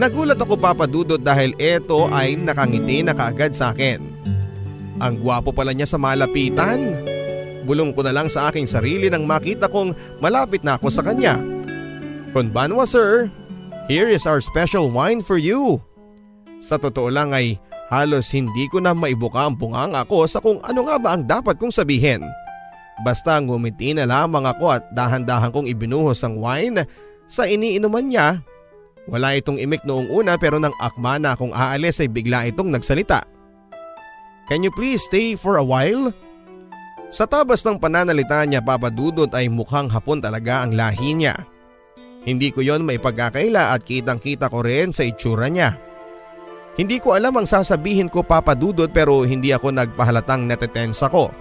Nagulat 0.02 0.42
ako 0.42 0.58
papadudot 0.58 1.22
dahil 1.22 1.54
ito 1.62 2.10
ay 2.10 2.42
nakangiti 2.42 3.06
na 3.06 3.14
kaagad 3.14 3.54
sa 3.54 3.70
akin. 3.70 4.02
Ang 4.98 5.22
gwapo 5.22 5.54
pala 5.54 5.78
niya 5.78 5.86
sa 5.86 6.02
malapitan. 6.02 7.14
Bulong 7.66 7.92
ko 7.98 8.06
na 8.06 8.14
lang 8.14 8.30
sa 8.30 8.48
aking 8.54 8.70
sarili 8.70 9.10
nang 9.10 9.26
makita 9.26 9.66
kong 9.66 10.22
malapit 10.22 10.62
na 10.62 10.78
ako 10.78 10.88
sa 10.94 11.02
kanya. 11.02 11.42
Konbanwa 12.32 12.86
sir, 12.86 13.28
here 13.90 14.06
is 14.06 14.30
our 14.30 14.40
special 14.40 14.94
wine 14.94 15.26
for 15.26 15.42
you. 15.42 15.82
Sa 16.62 16.78
totoo 16.78 17.10
lang 17.10 17.34
ay 17.34 17.58
halos 17.90 18.30
hindi 18.30 18.70
ko 18.70 18.78
na 18.78 18.94
maibuka 18.94 19.50
ang 19.50 19.58
bungang 19.58 19.98
ako 19.98 20.30
sa 20.30 20.38
kung 20.40 20.62
ano 20.62 20.86
nga 20.86 20.96
ba 21.02 21.18
ang 21.18 21.26
dapat 21.26 21.58
kong 21.58 21.74
sabihin. 21.74 22.22
Basta 23.02 23.42
ngumiti 23.42 23.92
na 23.92 24.08
lamang 24.08 24.46
ako 24.46 24.72
at 24.72 24.88
dahan-dahan 24.94 25.52
kong 25.52 25.68
ibinuhos 25.68 26.24
ang 26.24 26.40
wine 26.40 26.86
sa 27.28 27.50
iniinuman 27.50 28.08
niya 28.08 28.40
wala 29.06 29.38
itong 29.38 29.62
imik 29.62 29.86
noong 29.86 30.10
una 30.10 30.34
pero 30.42 30.58
nang 30.58 30.74
akma 30.82 31.22
na 31.22 31.38
akong 31.38 31.54
aalis 31.54 32.02
ay 32.02 32.10
bigla 32.10 32.50
itong 32.50 32.74
nagsalita. 32.74 33.22
Can 34.50 34.66
you 34.66 34.74
please 34.74 35.06
stay 35.06 35.38
for 35.38 35.58
a 35.58 35.66
while? 35.66 36.10
Sa 37.16 37.24
tabas 37.24 37.64
ng 37.64 37.80
pananalita 37.80 38.44
niya 38.44 38.60
papadudot 38.60 39.32
ay 39.32 39.48
mukhang 39.48 39.88
hapon 39.88 40.20
talaga 40.20 40.68
ang 40.68 40.76
lahi 40.76 41.16
niya. 41.16 41.48
Hindi 42.28 42.52
ko 42.52 42.60
yon 42.60 42.84
may 42.84 43.00
pagkakaila 43.00 43.72
at 43.72 43.88
kitang 43.88 44.20
kita 44.20 44.52
ko 44.52 44.60
rin 44.60 44.92
sa 44.92 45.08
itsura 45.08 45.48
niya. 45.48 45.80
Hindi 46.76 47.00
ko 47.00 47.16
alam 47.16 47.40
ang 47.40 47.48
sasabihin 47.48 48.12
ko 48.12 48.20
papadudot 48.20 48.92
pero 48.92 49.24
hindi 49.24 49.56
ako 49.56 49.72
nagpahalatang 49.72 50.44
natetense 50.44 51.08
ako. 51.08 51.32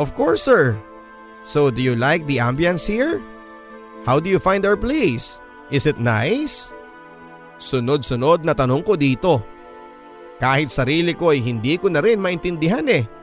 Of 0.00 0.16
course 0.16 0.48
sir. 0.48 0.80
So 1.44 1.68
do 1.68 1.84
you 1.84 1.92
like 1.92 2.24
the 2.24 2.40
ambience 2.40 2.88
here? 2.88 3.20
How 4.08 4.16
do 4.16 4.32
you 4.32 4.40
find 4.40 4.64
our 4.64 4.80
place? 4.80 5.36
Is 5.68 5.84
it 5.84 6.00
nice? 6.00 6.72
Sunod-sunod 7.60 8.40
na 8.40 8.56
tanong 8.56 8.88
ko 8.88 8.96
dito. 8.96 9.44
Kahit 10.40 10.72
sarili 10.72 11.12
ko 11.12 11.36
ay 11.36 11.44
hindi 11.44 11.76
ko 11.76 11.92
na 11.92 12.00
rin 12.00 12.24
maintindihan 12.24 12.88
eh. 12.88 13.17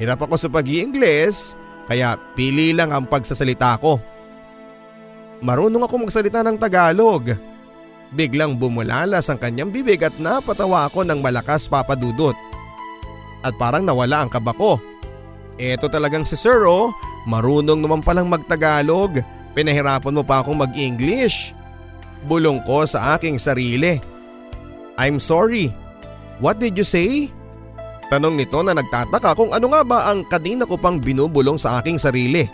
Hirap 0.00 0.24
ako 0.24 0.34
sa 0.40 0.48
pag 0.48 0.64
ingles 0.64 1.60
kaya 1.84 2.16
pili 2.32 2.72
lang 2.72 2.88
ang 2.88 3.04
pagsasalita 3.04 3.76
ko. 3.76 4.00
marunong 5.44 5.84
ako 5.84 6.08
magsalita 6.08 6.40
ng 6.44 6.56
Tagalog. 6.56 7.36
Biglang 8.12 8.56
bumulalas 8.60 9.28
ang 9.28 9.38
kanyang 9.40 9.72
bibig 9.72 10.00
at 10.04 10.12
napatawa 10.20 10.88
ako 10.88 11.04
ng 11.04 11.20
malakas 11.20 11.68
papadudot. 11.68 12.36
At 13.40 13.56
parang 13.56 13.84
nawala 13.84 14.24
ang 14.24 14.30
kaba 14.32 14.52
ko. 14.52 14.76
Eto 15.56 15.88
talagang 15.88 16.24
si 16.24 16.36
Sir 16.36 16.64
oh, 16.64 16.92
marunong 17.24 17.80
naman 17.80 18.00
palang 18.04 18.28
magtagalog. 18.28 19.20
Pinahirapan 19.56 20.16
mo 20.16 20.24
pa 20.24 20.40
akong 20.40 20.60
mag-English. 20.60 21.56
Bulong 22.28 22.60
ko 22.68 22.84
sa 22.84 23.16
aking 23.16 23.40
sarili. 23.40 23.96
I'm 25.00 25.16
sorry. 25.16 25.72
What 26.40 26.60
did 26.60 26.76
you 26.76 26.84
say? 26.84 27.32
Tanong 28.10 28.34
nito 28.34 28.58
na 28.66 28.74
nagtataka 28.74 29.38
kung 29.38 29.54
ano 29.54 29.70
nga 29.70 29.86
ba 29.86 29.98
ang 30.10 30.26
kanina 30.26 30.66
ko 30.66 30.74
pang 30.74 30.98
binubulong 30.98 31.54
sa 31.54 31.78
aking 31.78 31.94
sarili. 31.94 32.50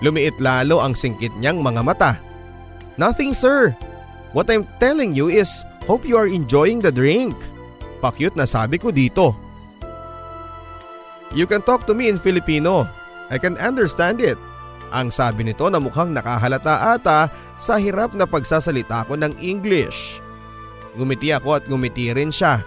Lumiit 0.00 0.40
lalo 0.40 0.80
ang 0.80 0.96
singkit 0.96 1.36
niyang 1.36 1.60
mga 1.60 1.84
mata. 1.84 2.12
Nothing 2.96 3.36
sir. 3.36 3.76
What 4.32 4.48
I'm 4.48 4.64
telling 4.80 5.12
you 5.12 5.28
is 5.28 5.62
hope 5.84 6.08
you 6.08 6.16
are 6.16 6.24
enjoying 6.24 6.80
the 6.80 6.88
drink. 6.88 7.36
Pakyut 8.00 8.32
na 8.32 8.48
sabi 8.48 8.80
ko 8.80 8.88
dito. 8.88 9.36
You 11.36 11.44
can 11.44 11.60
talk 11.60 11.84
to 11.84 11.92
me 11.92 12.08
in 12.08 12.16
Filipino. 12.16 12.88
I 13.28 13.36
can 13.36 13.60
understand 13.60 14.24
it. 14.24 14.40
Ang 14.88 15.12
sabi 15.12 15.44
nito 15.44 15.68
na 15.68 15.76
mukhang 15.76 16.16
nakahalata 16.16 16.96
ata 16.96 17.28
sa 17.60 17.76
hirap 17.76 18.16
na 18.16 18.24
pagsasalita 18.24 19.04
ko 19.04 19.20
ng 19.20 19.36
English. 19.36 20.24
Ngumiti 20.96 21.28
ako 21.36 21.60
at 21.60 21.68
ngumiti 21.68 22.08
rin 22.16 22.32
siya. 22.32 22.64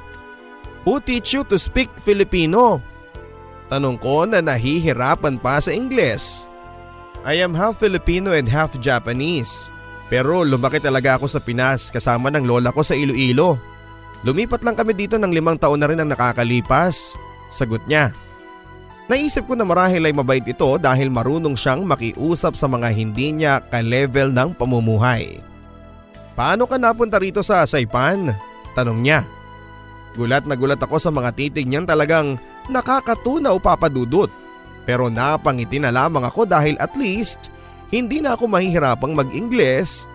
Who 0.82 0.98
teach 0.98 1.38
you 1.38 1.46
to 1.46 1.62
speak 1.62 1.94
Filipino? 2.02 2.82
Tanong 3.70 4.02
ko 4.02 4.26
na 4.26 4.42
nahihirapan 4.42 5.38
pa 5.38 5.62
sa 5.62 5.70
English. 5.70 6.50
I 7.22 7.38
am 7.38 7.54
half 7.54 7.78
Filipino 7.78 8.34
and 8.34 8.50
half 8.50 8.74
Japanese. 8.82 9.70
Pero 10.10 10.42
lumaki 10.44 10.82
talaga 10.82 11.16
ako 11.16 11.30
sa 11.30 11.40
Pinas 11.40 11.94
kasama 11.94 12.34
ng 12.34 12.44
lola 12.44 12.74
ko 12.74 12.82
sa 12.82 12.98
Iloilo. 12.98 13.56
Lumipat 14.26 14.66
lang 14.66 14.76
kami 14.76 14.98
dito 14.98 15.16
ng 15.16 15.32
limang 15.32 15.56
taon 15.56 15.80
na 15.80 15.88
rin 15.88 16.02
ang 16.02 16.10
nakakalipas. 16.10 17.16
Sagot 17.54 17.86
niya. 17.86 18.12
Naisip 19.08 19.46
ko 19.48 19.56
na 19.56 19.64
marahil 19.64 20.04
ay 20.08 20.14
mabait 20.16 20.44
ito 20.44 20.68
dahil 20.82 21.14
marunong 21.14 21.56
siyang 21.56 21.86
makiusap 21.86 22.58
sa 22.58 22.68
mga 22.68 22.90
hindi 22.92 23.32
niya 23.32 23.60
ka-level 23.70 24.34
ng 24.34 24.50
pamumuhay. 24.58 25.40
Paano 26.36 26.66
ka 26.66 26.76
napunta 26.76 27.22
rito 27.22 27.44
sa 27.46 27.64
Saipan? 27.68 28.32
Tanong 28.76 29.00
niya. 29.04 29.24
Gulat 30.16 30.44
na 30.44 30.60
gulat 30.60 30.80
ako 30.80 31.00
sa 31.00 31.12
mga 31.14 31.32
titig 31.36 31.68
niyang 31.68 31.88
talagang 31.88 32.36
nakakatunaw 32.68 33.56
papadudot. 33.64 34.28
Pero 34.84 35.08
napangiti 35.08 35.78
na 35.80 35.94
lamang 35.94 36.26
ako 36.26 36.44
dahil 36.50 36.76
at 36.82 36.98
least 37.00 37.54
hindi 37.94 38.20
na 38.20 38.36
ako 38.36 38.52
mahihirapang 38.52 39.16
mag-Ingles. 39.16 40.10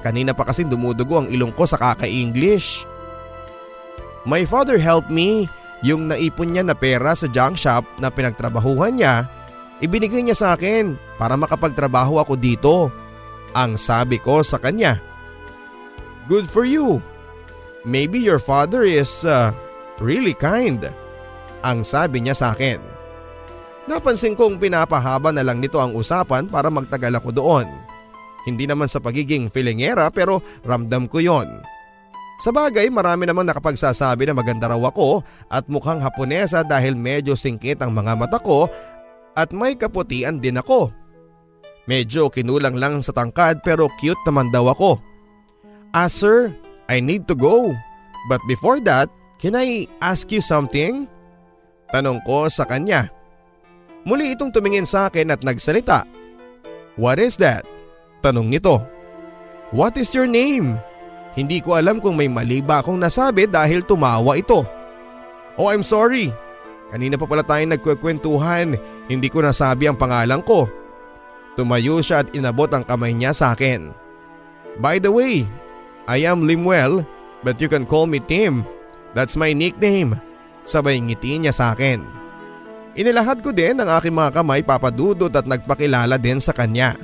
Kanina 0.00 0.36
pa 0.36 0.48
kasi 0.48 0.64
dumudugo 0.68 1.24
ang 1.24 1.28
ilong 1.32 1.52
ko 1.56 1.64
sa 1.64 1.80
kaka-English. 1.80 2.84
My 4.24 4.44
father 4.48 4.80
helped 4.80 5.12
me. 5.12 5.48
Yung 5.84 6.08
naipon 6.08 6.56
niya 6.56 6.64
na 6.64 6.72
pera 6.72 7.12
sa 7.12 7.28
junk 7.28 7.60
shop 7.60 7.84
na 8.00 8.08
pinagtrabahuhan 8.08 8.96
niya, 8.96 9.28
ibinigay 9.84 10.24
niya 10.24 10.32
sa 10.32 10.48
akin 10.56 10.96
para 11.20 11.36
makapagtrabaho 11.36 12.16
ako 12.24 12.40
dito. 12.40 12.88
Ang 13.52 13.76
sabi 13.76 14.16
ko 14.16 14.40
sa 14.40 14.56
kanya. 14.56 14.96
Good 16.24 16.48
for 16.48 16.64
you. 16.64 17.04
Maybe 17.84 18.16
your 18.16 18.40
father 18.40 18.80
is 18.80 19.28
uh, 19.28 19.52
really 20.00 20.32
kind. 20.32 20.88
Ang 21.60 21.84
sabi 21.84 22.24
niya 22.24 22.32
sa 22.32 22.56
akin. 22.56 22.80
Napansin 23.84 24.32
kong 24.32 24.56
pinapahaba 24.56 25.28
na 25.28 25.44
lang 25.44 25.60
nito 25.60 25.76
ang 25.76 25.92
usapan 25.92 26.48
para 26.48 26.72
magtagal 26.72 27.20
ako 27.20 27.30
doon. 27.36 27.68
Hindi 28.48 28.64
naman 28.64 28.88
sa 28.88 29.00
pagiging 29.00 29.52
filingera 29.52 30.08
pero 30.08 30.40
ramdam 30.64 31.04
ko 31.04 31.20
yon. 31.20 31.48
Sa 32.40 32.50
bagay 32.50 32.88
marami 32.88 33.28
namang 33.28 33.46
nakapagsasabi 33.46 34.26
na 34.28 34.34
maganda 34.34 34.72
raw 34.72 34.80
ako 34.80 35.20
at 35.52 35.68
mukhang 35.68 36.00
Haponesa 36.00 36.64
dahil 36.64 36.96
medyo 36.96 37.36
singkit 37.36 37.78
ang 37.84 37.92
mga 37.92 38.16
mata 38.16 38.40
ko 38.40 38.66
at 39.36 39.52
may 39.52 39.76
kaputian 39.76 40.40
din 40.40 40.56
ako. 40.58 40.88
Medyo 41.84 42.32
kinulang 42.32 42.80
lang 42.80 43.04
sa 43.04 43.12
tangkad 43.12 43.60
pero 43.60 43.92
cute 44.00 44.20
naman 44.24 44.48
daw 44.48 44.72
ako. 44.72 44.96
Ah 45.92 46.08
sir, 46.08 46.50
I 46.88 47.00
need 47.00 47.26
to 47.28 47.36
go. 47.36 47.72
But 48.28 48.40
before 48.48 48.80
that, 48.88 49.08
can 49.40 49.56
I 49.56 49.88
ask 50.00 50.28
you 50.32 50.40
something? 50.40 51.08
Tanong 51.92 52.24
ko 52.24 52.48
sa 52.48 52.64
kanya. 52.64 53.12
Muli 54.04 54.36
itong 54.36 54.52
tumingin 54.52 54.84
sa 54.84 55.08
akin 55.08 55.32
at 55.32 55.40
nagsalita. 55.40 56.04
What 57.00 57.20
is 57.20 57.40
that? 57.40 57.64
Tanong 58.20 58.52
nito. 58.52 58.80
What 59.72 59.96
is 59.96 60.12
your 60.12 60.28
name? 60.28 60.76
Hindi 61.34 61.58
ko 61.58 61.74
alam 61.74 61.98
kung 61.98 62.14
may 62.14 62.30
mali 62.30 62.62
ba 62.62 62.78
akong 62.78 63.00
nasabi 63.00 63.50
dahil 63.50 63.82
tumawa 63.82 64.38
ito. 64.38 64.62
Oh 65.58 65.68
I'm 65.72 65.82
sorry. 65.82 66.30
Kanina 66.94 67.18
pa 67.18 67.26
pala 67.26 67.42
tayong 67.42 67.74
nagkwekwentuhan, 67.74 68.78
hindi 69.10 69.26
ko 69.26 69.42
nasabi 69.42 69.90
ang 69.90 69.98
pangalan 69.98 70.38
ko. 70.46 70.70
Tumayo 71.58 71.98
siya 71.98 72.22
at 72.22 72.30
inabot 72.34 72.70
ang 72.70 72.86
kamay 72.86 73.10
niya 73.14 73.34
sa 73.34 73.50
akin. 73.54 73.90
By 74.78 75.02
the 75.02 75.10
way, 75.10 75.46
I 76.04 76.28
am 76.28 76.44
Limuel 76.44 77.04
but 77.44 77.60
you 77.60 77.68
can 77.68 77.88
call 77.88 78.04
me 78.08 78.20
Tim. 78.20 78.64
That's 79.12 79.36
my 79.36 79.52
nickname. 79.52 80.18
Sabay 80.64 81.00
ngiti 81.00 81.36
niya 81.38 81.52
sa 81.52 81.76
akin. 81.76 82.00
Inilahad 82.94 83.42
ko 83.44 83.50
din 83.50 83.78
ang 83.78 83.90
aking 83.90 84.14
mga 84.14 84.40
kamay 84.40 84.60
papadudot 84.62 85.32
at 85.32 85.44
nagpakilala 85.44 86.16
din 86.16 86.38
sa 86.38 86.54
kanya. 86.54 86.94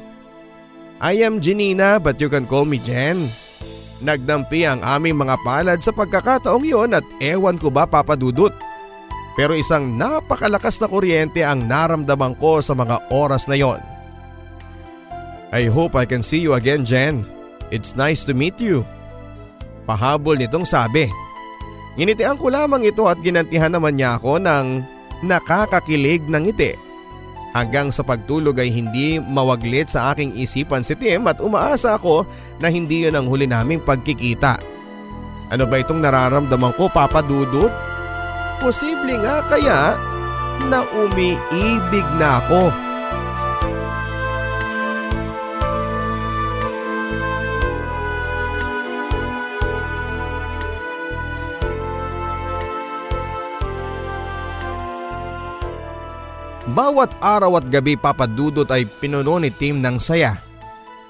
I 1.01 1.25
am 1.25 1.41
Janina 1.41 2.01
but 2.01 2.21
you 2.21 2.29
can 2.29 2.45
call 2.45 2.65
me 2.65 2.81
Jen. 2.81 3.29
Nagdampi 4.01 4.65
ang 4.65 4.81
aming 4.81 5.17
mga 5.17 5.37
palad 5.45 5.79
sa 5.85 5.93
pagkakataong 5.93 6.65
yon 6.65 6.97
at 6.97 7.05
ewan 7.21 7.61
ko 7.61 7.69
ba 7.69 7.85
papadudot. 7.85 8.53
Pero 9.37 9.57
isang 9.57 9.97
napakalakas 9.97 10.81
na 10.81 10.89
kuryente 10.89 11.45
ang 11.45 11.65
naramdaman 11.65 12.37
ko 12.37 12.61
sa 12.65 12.73
mga 12.77 13.01
oras 13.13 13.45
na 13.49 13.57
yon. 13.57 13.81
I 15.51 15.67
hope 15.67 15.99
I 15.99 16.07
can 16.07 16.23
see 16.23 16.41
you 16.41 16.55
again 16.55 16.87
Jen. 16.87 17.40
It's 17.71 17.95
nice 17.95 18.27
to 18.27 18.35
meet 18.35 18.59
you. 18.59 18.83
Pahabol 19.87 20.39
nitong 20.39 20.67
sabi. 20.67 21.07
Nginitian 21.99 22.39
ko 22.39 22.51
lamang 22.51 22.87
ito 22.87 23.07
at 23.07 23.19
ginantihan 23.23 23.71
naman 23.71 23.99
niya 23.99 24.19
ako 24.19 24.39
ng 24.39 24.83
nakakakilig 25.27 26.27
ng 26.27 26.51
ngiti. 26.51 26.75
Hanggang 27.51 27.91
sa 27.91 28.07
pagtulog 28.07 28.63
ay 28.63 28.71
hindi 28.71 29.19
mawaglit 29.19 29.91
sa 29.91 30.15
aking 30.15 30.39
isipan 30.39 30.87
si 30.87 30.95
Tim 30.95 31.27
at 31.27 31.43
umaasa 31.43 31.99
ako 31.99 32.23
na 32.63 32.71
hindi 32.71 33.03
yun 33.03 33.19
ang 33.19 33.27
huli 33.27 33.51
naming 33.51 33.83
pagkikita. 33.83 34.55
Ano 35.51 35.67
ba 35.67 35.83
itong 35.83 35.99
nararamdaman 35.99 36.79
ko 36.79 36.87
papadudot? 36.87 37.75
Posible 38.63 39.19
nga 39.19 39.43
kaya 39.51 39.99
na 40.71 40.87
umiibig 40.95 42.07
na 42.23 42.39
ako. 42.39 42.90
Bawat 56.71 57.19
araw 57.19 57.59
at 57.59 57.67
gabi 57.67 57.99
papadudot 57.99 58.69
ay 58.71 58.87
pinuno 58.87 59.43
ni 59.43 59.51
Tim 59.51 59.83
ng 59.83 59.99
saya. 59.99 60.39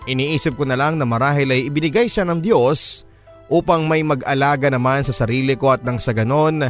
Iniisip 0.09 0.57
ko 0.57 0.65
na 0.65 0.79
lang 0.79 0.97
na 0.97 1.05
marahil 1.05 1.53
ay 1.53 1.69
ibinigay 1.69 2.09
siya 2.09 2.25
ng 2.25 2.41
Diyos 2.41 3.05
upang 3.53 3.85
may 3.85 4.01
mag-alaga 4.01 4.73
naman 4.73 5.05
sa 5.05 5.13
sarili 5.13 5.59
ko 5.61 5.75
at 5.75 5.85
nang 5.85 6.01
sa 6.01 6.17
ganon 6.17 6.65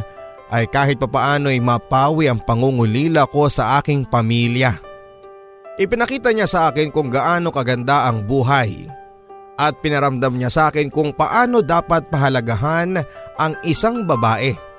ay 0.51 0.67
kahit 0.67 0.99
papaano 0.99 1.47
ay 1.47 1.63
mapawi 1.63 2.27
ang 2.27 2.43
pangungulila 2.43 3.31
ko 3.31 3.47
sa 3.47 3.79
aking 3.79 4.03
pamilya. 4.03 4.75
Ipinakita 5.79 6.35
niya 6.35 6.51
sa 6.51 6.67
akin 6.67 6.91
kung 6.91 7.07
gaano 7.07 7.47
kaganda 7.55 8.11
ang 8.11 8.27
buhay 8.27 8.91
at 9.55 9.79
pinaramdam 9.79 10.35
niya 10.35 10.51
sa 10.51 10.67
akin 10.67 10.91
kung 10.91 11.15
paano 11.15 11.63
dapat 11.63 12.11
pahalagahan 12.11 12.99
ang 13.39 13.53
isang 13.63 14.03
babae. 14.03 14.70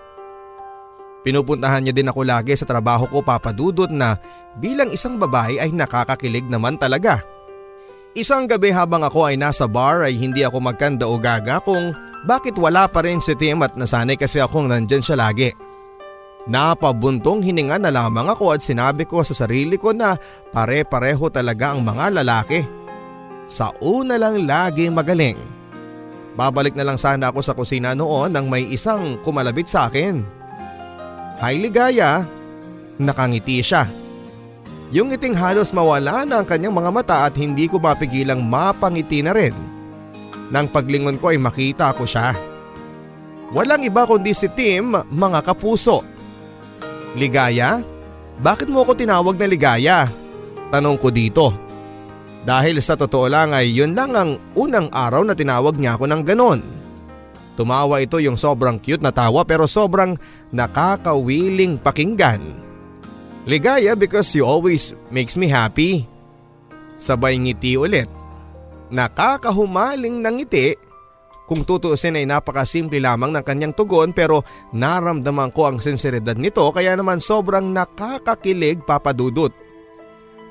Pinupuntahan 1.22 1.86
niya 1.86 1.94
din 1.94 2.10
ako 2.10 2.26
lagi 2.26 2.58
sa 2.58 2.66
trabaho 2.66 3.06
ko 3.06 3.22
papadudot 3.22 3.86
na 3.86 4.18
bilang 4.58 4.90
isang 4.90 5.18
babae 5.22 5.62
ay 5.62 5.70
nakakakilig 5.70 6.50
naman 6.50 6.74
talaga. 6.74 7.22
Isang 8.12 8.44
gabi 8.44 8.74
habang 8.74 9.06
ako 9.06 9.30
ay 9.30 9.40
nasa 9.40 9.64
bar 9.64 10.04
ay 10.04 10.18
hindi 10.18 10.44
ako 10.44 10.60
magkanda 10.60 11.08
o 11.08 11.16
gaga 11.16 11.62
kung 11.64 11.94
bakit 12.28 12.58
wala 12.58 12.84
pa 12.90 13.00
rin 13.06 13.22
si 13.22 13.32
Tim 13.38 13.62
at 13.64 13.78
nasanay 13.78 14.18
kasi 14.18 14.42
akong 14.42 14.68
nandyan 14.68 15.00
siya 15.00 15.16
lagi. 15.16 15.54
Napabuntong 16.50 17.38
hininga 17.38 17.78
na 17.78 17.94
lamang 17.94 18.26
ako 18.26 18.52
at 18.52 18.60
sinabi 18.60 19.06
ko 19.06 19.22
sa 19.22 19.32
sarili 19.32 19.78
ko 19.78 19.94
na 19.94 20.18
pare-pareho 20.50 21.30
talaga 21.30 21.70
ang 21.70 21.86
mga 21.86 22.18
lalaki. 22.18 22.60
Sa 23.46 23.70
una 23.78 24.18
lang 24.18 24.42
lagi 24.42 24.90
magaling. 24.90 25.38
Babalik 26.34 26.74
na 26.74 26.82
lang 26.82 26.98
sana 26.98 27.30
ako 27.30 27.40
sa 27.40 27.54
kusina 27.54 27.94
noon 27.94 28.34
nang 28.34 28.50
may 28.50 28.66
isang 28.66 29.22
kumalabit 29.22 29.70
sa 29.70 29.86
akin. 29.86 30.41
Hi 31.42 31.58
ligaya, 31.58 32.22
nakangiti 33.02 33.58
siya. 33.66 33.90
Yung 34.94 35.10
ngiting 35.10 35.34
halos 35.34 35.74
mawala 35.74 36.22
na 36.22 36.38
ang 36.38 36.46
kanyang 36.46 36.70
mga 36.70 36.90
mata 36.94 37.16
at 37.26 37.34
hindi 37.34 37.66
ko 37.66 37.82
mapigilang 37.82 38.38
mapangiti 38.46 39.26
na 39.26 39.34
rin. 39.34 39.50
Nang 40.54 40.70
paglingon 40.70 41.18
ko 41.18 41.34
ay 41.34 41.42
makita 41.42 41.98
ko 41.98 42.06
siya. 42.06 42.38
Walang 43.50 43.82
iba 43.82 44.06
kundi 44.06 44.30
si 44.30 44.46
Tim, 44.54 44.94
mga 44.94 45.42
kapuso. 45.42 46.06
Ligaya? 47.18 47.82
Bakit 48.38 48.70
mo 48.70 48.86
ako 48.86 49.02
tinawag 49.02 49.34
na 49.34 49.50
ligaya? 49.50 50.06
Tanong 50.70 50.94
ko 50.94 51.10
dito. 51.10 51.50
Dahil 52.46 52.78
sa 52.78 52.94
totoo 52.94 53.26
lang 53.26 53.50
ay 53.50 53.66
yun 53.66 53.98
lang 53.98 54.14
ang 54.14 54.38
unang 54.54 54.94
araw 54.94 55.26
na 55.26 55.34
tinawag 55.34 55.74
niya 55.74 55.98
ako 55.98 56.06
ng 56.06 56.22
ganon. 56.22 56.81
Tumawa 57.52 58.00
ito 58.00 58.16
yung 58.16 58.40
sobrang 58.40 58.80
cute 58.80 59.04
na 59.04 59.12
tawa 59.12 59.44
pero 59.44 59.68
sobrang 59.68 60.16
nakakawiling 60.56 61.76
pakinggan. 61.76 62.40
Ligaya 63.44 63.98
because 63.98 64.32
you 64.32 64.46
always 64.46 64.96
makes 65.12 65.36
me 65.36 65.50
happy. 65.50 66.06
Sabay 66.96 67.36
ngiti 67.36 67.74
ulit. 67.76 68.08
Nakakahumaling 68.94 70.22
ng 70.22 70.36
ngiti. 70.40 70.68
Kung 71.42 71.66
tutuusin 71.66 72.16
ay 72.16 72.24
napakasimple 72.24 73.02
lamang 73.02 73.34
ng 73.34 73.44
kanyang 73.44 73.74
tugon 73.76 74.14
pero 74.14 74.46
naramdaman 74.72 75.52
ko 75.52 75.68
ang 75.68 75.76
sinseridad 75.82 76.38
nito 76.38 76.64
kaya 76.72 76.96
naman 76.96 77.20
sobrang 77.20 77.74
nakakakilig 77.74 78.80
papadudot. 78.86 79.52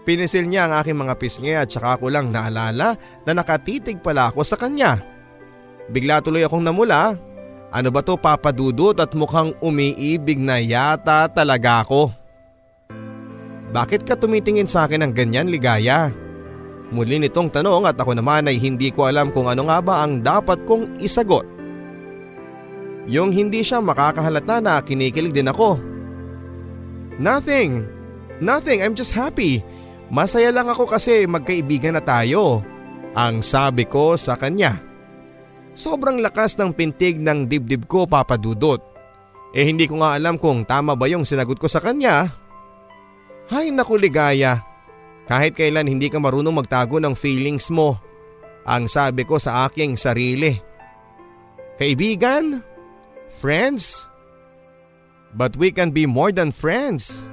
Pinisil 0.02 0.50
niya 0.50 0.68
ang 0.68 0.82
aking 0.82 0.98
mga 0.98 1.14
pisngi 1.18 1.54
at 1.54 1.70
saka 1.70 1.98
ko 2.02 2.10
lang 2.10 2.34
naalala 2.34 2.98
na 3.26 3.32
nakatitig 3.32 4.02
pala 4.02 4.30
ako 4.30 4.42
sa 4.46 4.58
kanya. 4.58 4.98
Bigla 5.92 6.24
tuloy 6.24 6.48
akong 6.48 6.64
namula. 6.64 7.20
Ano 7.72 7.88
ba 7.92 8.04
to 8.04 8.16
papadudot 8.20 8.96
at 9.00 9.12
mukhang 9.16 9.56
umiibig 9.64 10.40
na 10.40 10.60
yata 10.60 11.28
talaga 11.32 11.84
ako. 11.84 12.12
Bakit 13.72 14.04
ka 14.04 14.20
tumitingin 14.20 14.68
sa 14.68 14.84
akin 14.84 15.08
ng 15.08 15.14
ganyan 15.16 15.48
ligaya? 15.48 16.12
Muli 16.92 17.24
nitong 17.24 17.48
tanong 17.48 17.88
at 17.88 17.96
ako 17.96 18.20
naman 18.20 18.52
ay 18.52 18.60
hindi 18.60 18.92
ko 18.92 19.08
alam 19.08 19.32
kung 19.32 19.48
ano 19.48 19.64
nga 19.72 19.80
ba 19.80 20.04
ang 20.04 20.20
dapat 20.20 20.68
kong 20.68 21.00
isagot. 21.00 21.48
Yung 23.08 23.32
hindi 23.32 23.64
siya 23.64 23.80
makakahalata 23.80 24.60
na 24.60 24.84
kinikilig 24.84 25.32
din 25.32 25.48
ako. 25.48 25.80
Nothing. 27.16 27.88
Nothing. 28.44 28.84
I'm 28.84 28.92
just 28.92 29.16
happy. 29.16 29.64
Masaya 30.12 30.52
lang 30.52 30.68
ako 30.68 30.92
kasi 30.92 31.24
magkaibigan 31.24 31.96
na 31.96 32.04
tayo. 32.04 32.60
Ang 33.16 33.40
sabi 33.40 33.88
ko 33.88 34.20
sa 34.20 34.36
kanya. 34.36 34.91
Sobrang 35.82 36.22
lakas 36.22 36.54
ng 36.62 36.78
pintig 36.78 37.18
ng 37.18 37.50
dibdib 37.50 37.90
ko 37.90 38.06
papadudot. 38.06 38.78
Eh 39.50 39.66
hindi 39.66 39.90
ko 39.90 39.98
nga 39.98 40.14
alam 40.14 40.38
kung 40.38 40.62
tama 40.62 40.94
ba 40.94 41.10
yung 41.10 41.26
sinagot 41.26 41.58
ko 41.58 41.66
sa 41.66 41.82
kanya. 41.82 42.30
Hay 43.50 43.74
naku 43.74 43.98
ligaya. 43.98 44.62
Kahit 45.26 45.58
kailan 45.58 45.90
hindi 45.90 46.06
ka 46.06 46.22
marunong 46.22 46.62
magtago 46.62 47.02
ng 47.02 47.18
feelings 47.18 47.74
mo. 47.74 47.98
Ang 48.62 48.86
sabi 48.86 49.26
ko 49.26 49.42
sa 49.42 49.66
aking 49.66 49.98
sarili. 49.98 50.54
Kaibigan? 51.82 52.62
Friends? 53.42 54.06
But 55.34 55.58
we 55.58 55.74
can 55.74 55.90
be 55.90 56.06
more 56.06 56.30
than 56.30 56.54
friends. 56.54 57.26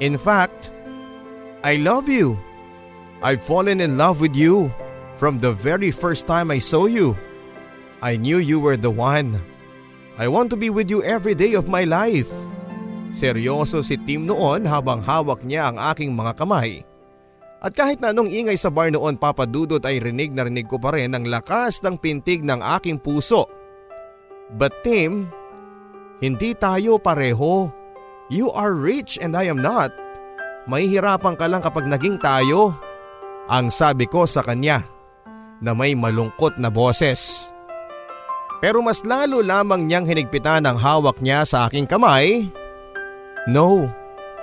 In 0.00 0.16
fact, 0.16 0.72
I 1.60 1.76
love 1.76 2.08
you. 2.08 2.40
I've 3.20 3.44
fallen 3.44 3.84
in 3.84 4.00
love 4.00 4.24
with 4.24 4.32
you 4.32 4.72
from 5.20 5.36
the 5.36 5.52
very 5.52 5.92
first 5.92 6.24
time 6.24 6.48
I 6.48 6.56
saw 6.56 6.88
you. 6.88 7.12
I 8.00 8.16
knew 8.16 8.40
you 8.40 8.56
were 8.56 8.80
the 8.80 8.88
one. 8.88 9.36
I 10.16 10.24
want 10.32 10.48
to 10.50 10.56
be 10.56 10.72
with 10.72 10.88
you 10.88 11.04
every 11.04 11.36
day 11.36 11.52
of 11.52 11.68
my 11.68 11.84
life. 11.84 12.32
Seryoso 13.12 13.84
si 13.84 14.00
Tim 14.00 14.24
noon 14.24 14.64
habang 14.64 15.04
hawak 15.04 15.44
niya 15.44 15.68
ang 15.68 15.76
aking 15.76 16.16
mga 16.16 16.40
kamay. 16.40 16.80
At 17.60 17.76
kahit 17.76 18.00
na 18.00 18.16
anong 18.16 18.32
ingay 18.32 18.56
sa 18.56 18.72
bar 18.72 18.88
noon 18.88 19.20
papadudot 19.20 19.84
ay 19.84 20.00
rinig 20.00 20.32
na 20.32 20.48
rinig 20.48 20.64
ko 20.64 20.80
pa 20.80 20.96
rin 20.96 21.12
ang 21.12 21.28
lakas 21.28 21.84
ng 21.84 22.00
pintig 22.00 22.40
ng 22.40 22.64
aking 22.80 22.96
puso. 22.96 23.44
But 24.56 24.72
Tim, 24.80 25.28
hindi 26.24 26.56
tayo 26.56 26.96
pareho. 26.96 27.68
You 28.32 28.48
are 28.56 28.72
rich 28.72 29.20
and 29.20 29.36
I 29.36 29.52
am 29.52 29.60
not. 29.60 29.92
Mahihirapan 30.64 31.36
ka 31.36 31.44
lang 31.44 31.60
kapag 31.60 31.84
naging 31.84 32.16
tayo. 32.24 32.72
Ang 33.52 33.68
sabi 33.68 34.08
ko 34.08 34.24
sa 34.24 34.40
kanya 34.40 34.99
na 35.60 35.76
may 35.76 35.92
malungkot 35.92 36.56
na 36.56 36.72
boses. 36.72 37.52
Pero 38.60 38.84
mas 38.84 39.00
lalo 39.08 39.40
lamang 39.40 39.88
niyang 39.88 40.04
hinigpitan 40.04 40.68
ang 40.68 40.76
hawak 40.76 41.16
niya 41.24 41.48
sa 41.48 41.68
aking 41.68 41.88
kamay. 41.88 42.48
No, 43.48 43.88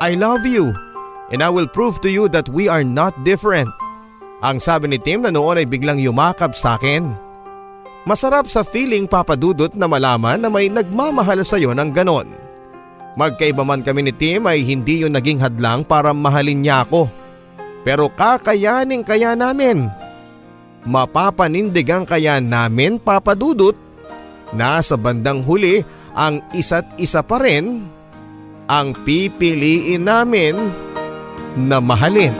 I 0.02 0.18
love 0.18 0.46
you 0.46 0.74
and 1.30 1.46
I 1.46 1.50
will 1.54 1.70
prove 1.70 2.02
to 2.02 2.10
you 2.10 2.26
that 2.34 2.50
we 2.50 2.66
are 2.66 2.86
not 2.86 3.14
different. 3.22 3.70
Ang 4.42 4.62
sabi 4.62 4.90
ni 4.90 4.98
Tim 5.02 5.26
na 5.26 5.34
noon 5.34 5.62
ay 5.62 5.68
biglang 5.70 6.02
yumakap 6.02 6.54
sa 6.54 6.78
akin. 6.78 7.14
Masarap 8.08 8.48
sa 8.48 8.64
feeling 8.64 9.10
papadudot 9.10 9.74
na 9.76 9.90
malaman 9.90 10.40
na 10.40 10.50
may 10.50 10.72
nagmamahal 10.72 11.42
sa 11.44 11.60
iyo 11.60 11.74
ng 11.76 11.92
ganon. 11.92 12.30
Magkaiba 13.18 13.66
man 13.66 13.82
kami 13.82 14.06
ni 14.06 14.14
Tim 14.14 14.46
ay 14.46 14.62
hindi 14.62 15.02
yun 15.02 15.12
naging 15.12 15.42
hadlang 15.42 15.82
para 15.82 16.14
mahalin 16.14 16.62
niya 16.62 16.86
ako. 16.86 17.10
Pero 17.82 18.14
kakayanin 18.14 19.02
kaya 19.02 19.34
namin. 19.34 19.90
Mapapanindigan 20.88 22.08
kaya 22.08 22.40
namin 22.40 22.96
papadudot 22.96 23.76
na 24.56 24.80
sa 24.80 24.96
bandang 24.96 25.44
huli 25.44 25.84
ang 26.16 26.40
isa't 26.56 26.88
isa 26.96 27.20
pa 27.20 27.44
rin 27.44 27.84
ang 28.72 28.96
pipiliin 29.04 30.08
namin 30.08 30.56
na 31.60 31.84
mahalin. 31.84 32.32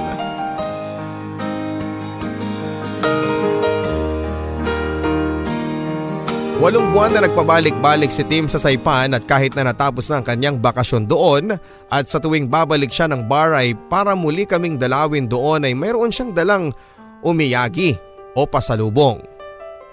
Walong 6.58 6.90
buwan 6.90 7.14
na 7.14 7.22
nagpabalik-balik 7.22 8.10
si 8.10 8.26
Tim 8.26 8.50
sa 8.50 8.58
Saipan 8.58 9.14
at 9.14 9.30
kahit 9.30 9.54
na 9.54 9.62
natapos 9.62 10.10
na 10.10 10.18
ang 10.18 10.26
kanyang 10.26 10.58
bakasyon 10.58 11.06
doon 11.06 11.54
at 11.92 12.06
sa 12.10 12.18
tuwing 12.18 12.50
babalik 12.50 12.90
siya 12.90 13.06
ng 13.12 13.30
bar 13.30 13.54
ay 13.54 13.78
para 13.92 14.18
muli 14.18 14.48
kaming 14.48 14.80
dalawin 14.80 15.30
doon 15.30 15.70
ay 15.70 15.78
mayroon 15.78 16.10
siyang 16.10 16.34
dalang 16.34 16.74
umiyagi 17.22 18.07
o 18.38 18.46
pasalubong. 18.46 19.18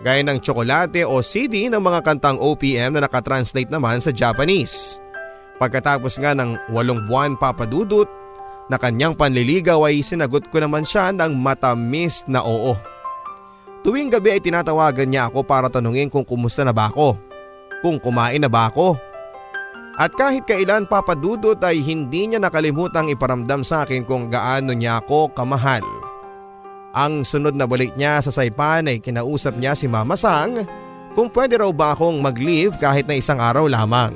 Gaya 0.05 0.21
ng 0.21 0.37
tsokolate 0.45 1.09
o 1.09 1.25
CD 1.25 1.73
ng 1.73 1.81
mga 1.81 2.05
kantang 2.05 2.37
OPM 2.37 3.01
na 3.01 3.09
nakatranslate 3.09 3.73
naman 3.73 4.05
sa 4.05 4.13
Japanese. 4.13 5.01
Pagkatapos 5.57 6.21
nga 6.21 6.37
ng 6.37 6.69
walong 6.69 7.09
buwan 7.09 7.41
papadudot 7.41 8.05
na 8.69 8.77
kanyang 8.77 9.17
panliligaw 9.17 9.89
ay 9.89 10.05
sinagot 10.05 10.53
ko 10.53 10.61
naman 10.61 10.85
siya 10.85 11.09
ng 11.17 11.33
matamis 11.41 12.29
na 12.29 12.45
oo. 12.45 12.77
Tuwing 13.81 14.13
gabi 14.13 14.37
ay 14.37 14.41
tinatawagan 14.45 15.09
niya 15.09 15.33
ako 15.33 15.45
para 15.45 15.73
tanungin 15.73 16.13
kung 16.13 16.25
kumusta 16.25 16.65
na 16.65 16.73
ba 16.73 16.93
ako, 16.93 17.17
kung 17.81 17.97
kumain 18.01 18.41
na 18.41 18.49
ba 18.49 18.69
ako. 18.69 18.97
At 19.95 20.11
kahit 20.19 20.49
kailan 20.49 20.91
papadudot 20.91 21.61
ay 21.63 21.79
hindi 21.79 22.27
niya 22.27 22.43
nakalimutang 22.43 23.13
iparamdam 23.15 23.63
sa 23.63 23.87
akin 23.87 24.03
kung 24.03 24.27
gaano 24.27 24.75
niya 24.75 24.99
ako 25.05 25.31
kamahal. 25.37 25.85
Ang 26.95 27.27
sunod 27.27 27.59
na 27.59 27.67
balik 27.67 27.99
niya 27.99 28.23
sa 28.23 28.31
Saipan 28.31 28.87
ay 28.87 29.03
kinausap 29.03 29.59
niya 29.59 29.75
si 29.75 29.91
Mama 29.91 30.15
Sang 30.15 30.63
kung 31.19 31.27
pwede 31.35 31.59
raw 31.59 31.71
ba 31.75 31.91
akong 31.91 32.23
mag-leave 32.23 32.79
kahit 32.79 33.11
na 33.11 33.19
isang 33.19 33.43
araw 33.43 33.67
lamang. 33.67 34.15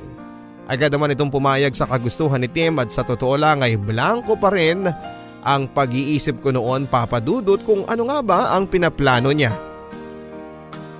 Agad 0.70 0.94
naman 0.94 1.10
itong 1.10 1.32
pumayag 1.32 1.74
sa 1.74 1.90
kagustuhan 1.90 2.38
ni 2.38 2.46
Tim 2.46 2.78
at 2.78 2.94
sa 2.94 3.02
totoo 3.02 3.34
lang 3.34 3.66
ay 3.66 3.74
blanco 3.74 4.38
pa 4.38 4.54
rin 4.54 4.86
ang 5.42 5.66
pag-iisip 5.74 6.38
ko 6.38 6.54
noon 6.54 6.86
papadudot 6.86 7.58
kung 7.66 7.82
ano 7.90 8.02
nga 8.06 8.18
ba 8.22 8.40
ang 8.54 8.70
pinaplano 8.70 9.34
niya. 9.34 9.58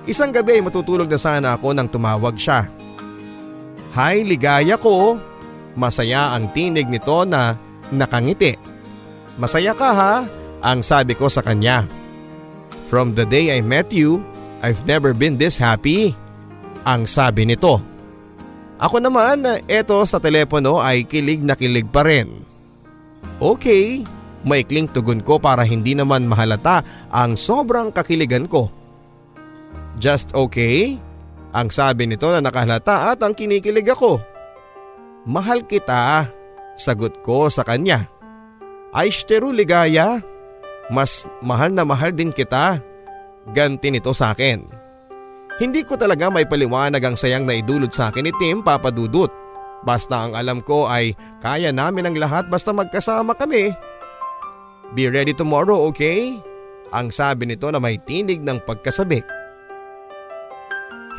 Isang 0.03 0.35
gabi 0.35 0.59
ay 0.59 0.65
matutulog 0.65 1.07
na 1.07 1.21
sana 1.21 1.55
ako 1.55 1.71
nang 1.71 1.87
tumawag 1.87 2.35
siya. 2.35 2.67
Hi 3.95 4.25
ligaya 4.25 4.75
ko. 4.75 5.15
Masaya 5.79 6.35
ang 6.35 6.51
tinig 6.51 6.91
nito 6.91 7.23
na 7.23 7.55
nakangiti. 7.93 8.57
Masaya 9.39 9.71
ka 9.71 9.89
ha? 9.95 10.38
Ang 10.59 10.83
sabi 10.83 11.15
ko 11.15 11.31
sa 11.31 11.39
kanya. 11.39 11.87
From 12.91 13.15
the 13.15 13.23
day 13.23 13.55
I 13.55 13.63
met 13.63 13.93
you, 13.93 14.25
I've 14.59 14.83
never 14.83 15.15
been 15.15 15.39
this 15.39 15.55
happy. 15.61 16.11
Ang 16.83 17.07
sabi 17.07 17.47
nito. 17.47 17.79
Ako 18.79 19.03
naman, 19.03 19.43
eto 19.67 19.99
sa 20.07 20.23
telepono 20.23 20.79
ay 20.79 21.03
kilig 21.03 21.43
na 21.43 21.55
kilig 21.55 21.87
pa 21.91 22.07
rin. 22.07 22.43
Okay, 23.39 24.03
maikling 24.47 24.87
tugon 24.87 25.19
ko 25.19 25.39
para 25.39 25.67
hindi 25.67 25.95
naman 25.95 26.27
mahalata 26.27 26.83
ang 27.11 27.35
sobrang 27.35 27.91
kakiligan 27.91 28.47
ko. 28.47 28.71
Just 29.99 30.31
okay? 30.31 30.95
Ang 31.51 31.67
sabi 31.71 32.07
nito 32.07 32.31
na 32.31 32.39
nakahalata 32.39 33.11
at 33.11 33.19
ang 33.19 33.35
kinikilig 33.35 33.91
ako. 33.91 34.23
Mahal 35.27 35.67
kita, 35.67 36.31
sagot 36.79 37.19
ko 37.19 37.51
sa 37.51 37.67
kanya. 37.67 38.07
Aishiteru 38.95 39.51
ligaya, 39.51 40.23
mas 40.89 41.29
mahal 41.39 41.69
na 41.71 41.85
mahal 41.85 42.09
din 42.09 42.33
kita. 42.33 42.81
Ganti 43.53 43.89
nito 43.89 44.13
sa 44.13 44.33
akin. 44.33 44.65
Hindi 45.59 45.83
ko 45.83 45.99
talaga 45.99 46.31
may 46.31 46.47
paliwanag 46.47 47.01
ang 47.03 47.15
sayang 47.17 47.43
na 47.43 47.57
idulot 47.57 47.91
sa 47.91 48.09
akin 48.09 48.25
ni 48.25 48.33
Tim 48.37 48.63
papadudot. 48.63 49.29
Basta 49.83 50.27
ang 50.27 50.35
alam 50.35 50.59
ko 50.59 50.87
ay 50.87 51.15
kaya 51.39 51.71
namin 51.71 52.11
ang 52.11 52.15
lahat 52.19 52.51
basta 52.51 52.75
magkasama 52.75 53.35
kami. 53.35 53.71
Be 54.95 55.07
ready 55.07 55.31
tomorrow, 55.31 55.87
okay? 55.87 56.35
Ang 56.89 57.13
sabi 57.13 57.45
nito 57.45 57.69
na 57.69 57.77
may 57.77 58.01
tinig 58.01 58.41
ng 58.41 58.65
pagkasabik. 58.65 59.23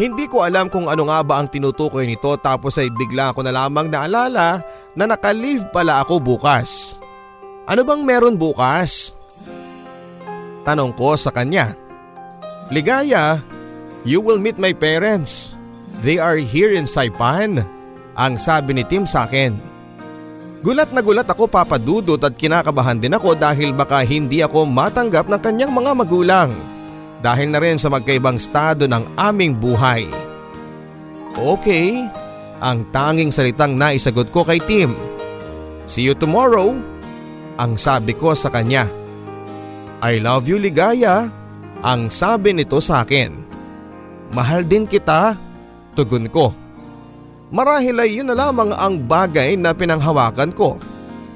Hindi 0.00 0.24
ko 0.33 0.48
alam 0.48 0.72
kung 0.72 0.88
ano 0.88 1.12
nga 1.12 1.20
ba 1.20 1.44
ang 1.44 1.52
tinutukoy 1.52 2.09
nito 2.09 2.33
tapos 2.40 2.80
ay 2.80 2.88
bigla 2.88 3.37
ko 3.37 3.44
na 3.44 3.52
lamang 3.52 3.92
naalala 3.92 4.64
na 4.96 5.04
naka-leave 5.04 5.68
pala 5.76 6.00
ako 6.00 6.16
bukas. 6.16 6.96
Ano 7.68 7.85
bang 7.85 8.02
meron 8.02 8.40
bukas? 8.40 9.19
Tanong 10.64 10.92
ko 10.92 11.16
sa 11.16 11.33
kanya. 11.33 11.73
Ligaya, 12.70 13.40
you 14.07 14.20
will 14.23 14.38
meet 14.38 14.61
my 14.61 14.70
parents. 14.70 15.57
They 16.01 16.16
are 16.16 16.40
here 16.40 16.73
in 16.73 16.88
Saipan. 16.88 17.64
Ang 18.16 18.35
sabi 18.37 18.77
ni 18.77 18.85
Tim 18.85 19.09
sa 19.09 19.25
akin. 19.25 19.70
Gulat 20.61 20.92
na 20.92 21.01
gulat 21.01 21.25
ako 21.25 21.49
papadudot 21.49 22.20
at 22.20 22.37
kinakabahan 22.37 23.01
din 23.01 23.16
ako 23.16 23.33
dahil 23.33 23.73
baka 23.73 24.05
hindi 24.05 24.44
ako 24.44 24.68
matanggap 24.68 25.25
ng 25.25 25.40
kanyang 25.40 25.73
mga 25.73 25.92
magulang. 25.96 26.53
Dahil 27.25 27.49
na 27.49 27.61
rin 27.64 27.81
sa 27.81 27.88
magkaibang 27.88 28.37
estado 28.37 28.85
ng 28.85 29.16
aming 29.16 29.57
buhay. 29.57 30.05
Okay, 31.33 32.05
ang 32.61 32.85
tanging 32.92 33.33
salitang 33.33 33.77
naisagot 33.81 34.29
ko 34.29 34.44
kay 34.44 34.61
Tim. 34.61 34.92
See 35.88 36.05
you 36.05 36.12
tomorrow, 36.12 36.77
ang 37.57 37.81
sabi 37.81 38.12
ko 38.12 38.37
sa 38.37 38.53
kanya. 38.53 38.99
I 40.00 40.16
love 40.16 40.48
you 40.48 40.56
ligaya, 40.56 41.28
ang 41.84 42.08
sabi 42.08 42.56
nito 42.56 42.80
sa 42.80 43.04
akin. 43.04 43.36
Mahal 44.32 44.64
din 44.64 44.88
kita, 44.88 45.36
tugon 45.92 46.24
ko. 46.32 46.56
Marahil 47.52 48.00
ay 48.00 48.16
yun 48.16 48.32
na 48.32 48.36
lamang 48.38 48.72
ang 48.72 48.96
bagay 49.04 49.60
na 49.60 49.76
pinanghawakan 49.76 50.56
ko, 50.56 50.80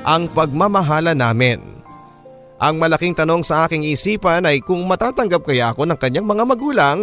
ang 0.00 0.24
pagmamahala 0.33 1.12
namin. 1.12 1.61
Ang 2.57 2.81
malaking 2.81 3.12
tanong 3.12 3.44
sa 3.44 3.68
aking 3.68 3.85
isipan 3.85 4.48
ay 4.48 4.64
kung 4.64 4.81
matatanggap 4.88 5.44
kaya 5.44 5.77
ako 5.77 5.85
ng 5.85 5.98
kanyang 6.00 6.24
mga 6.24 6.44
magulang, 6.48 6.98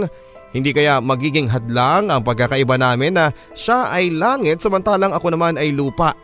hindi 0.57 0.73
kaya 0.73 0.97
magiging 0.97 1.45
hadlang 1.45 2.09
ang 2.09 2.25
pagkakaiba 2.25 2.81
namin 2.81 3.21
na 3.21 3.29
siya 3.53 3.93
ay 3.93 4.09
langit 4.09 4.65
samantalang 4.65 5.13
ako 5.13 5.29
naman 5.29 5.61
ay 5.61 5.69
lupa. 5.69 6.17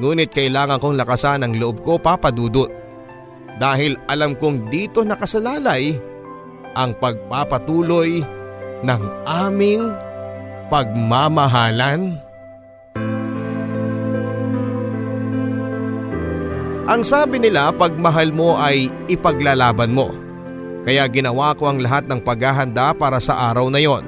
Ngunit 0.00 0.32
kailangan 0.32 0.80
kong 0.80 0.96
lakasan 0.96 1.44
ang 1.44 1.52
loob 1.52 1.84
ko 1.84 2.00
papadudot. 2.00 2.87
Dahil 3.58 3.98
alam 4.06 4.38
kong 4.38 4.70
dito 4.70 5.02
nakasalalay 5.02 5.98
ang 6.78 6.94
pagpapatuloy 6.94 8.22
ng 8.86 9.02
aming 9.26 9.90
pagmamahalan? 10.70 12.22
Ang 16.88 17.02
sabi 17.04 17.36
nila 17.36 17.68
pagmahal 17.74 18.32
mo 18.32 18.56
ay 18.56 18.88
ipaglalaban 19.12 19.92
mo. 19.92 20.08
Kaya 20.86 21.04
ginawa 21.10 21.52
ko 21.52 21.68
ang 21.68 21.84
lahat 21.84 22.08
ng 22.08 22.24
paghahanda 22.24 22.96
para 22.96 23.20
sa 23.20 23.52
araw 23.52 23.68
na 23.68 23.76
yon. 23.76 24.06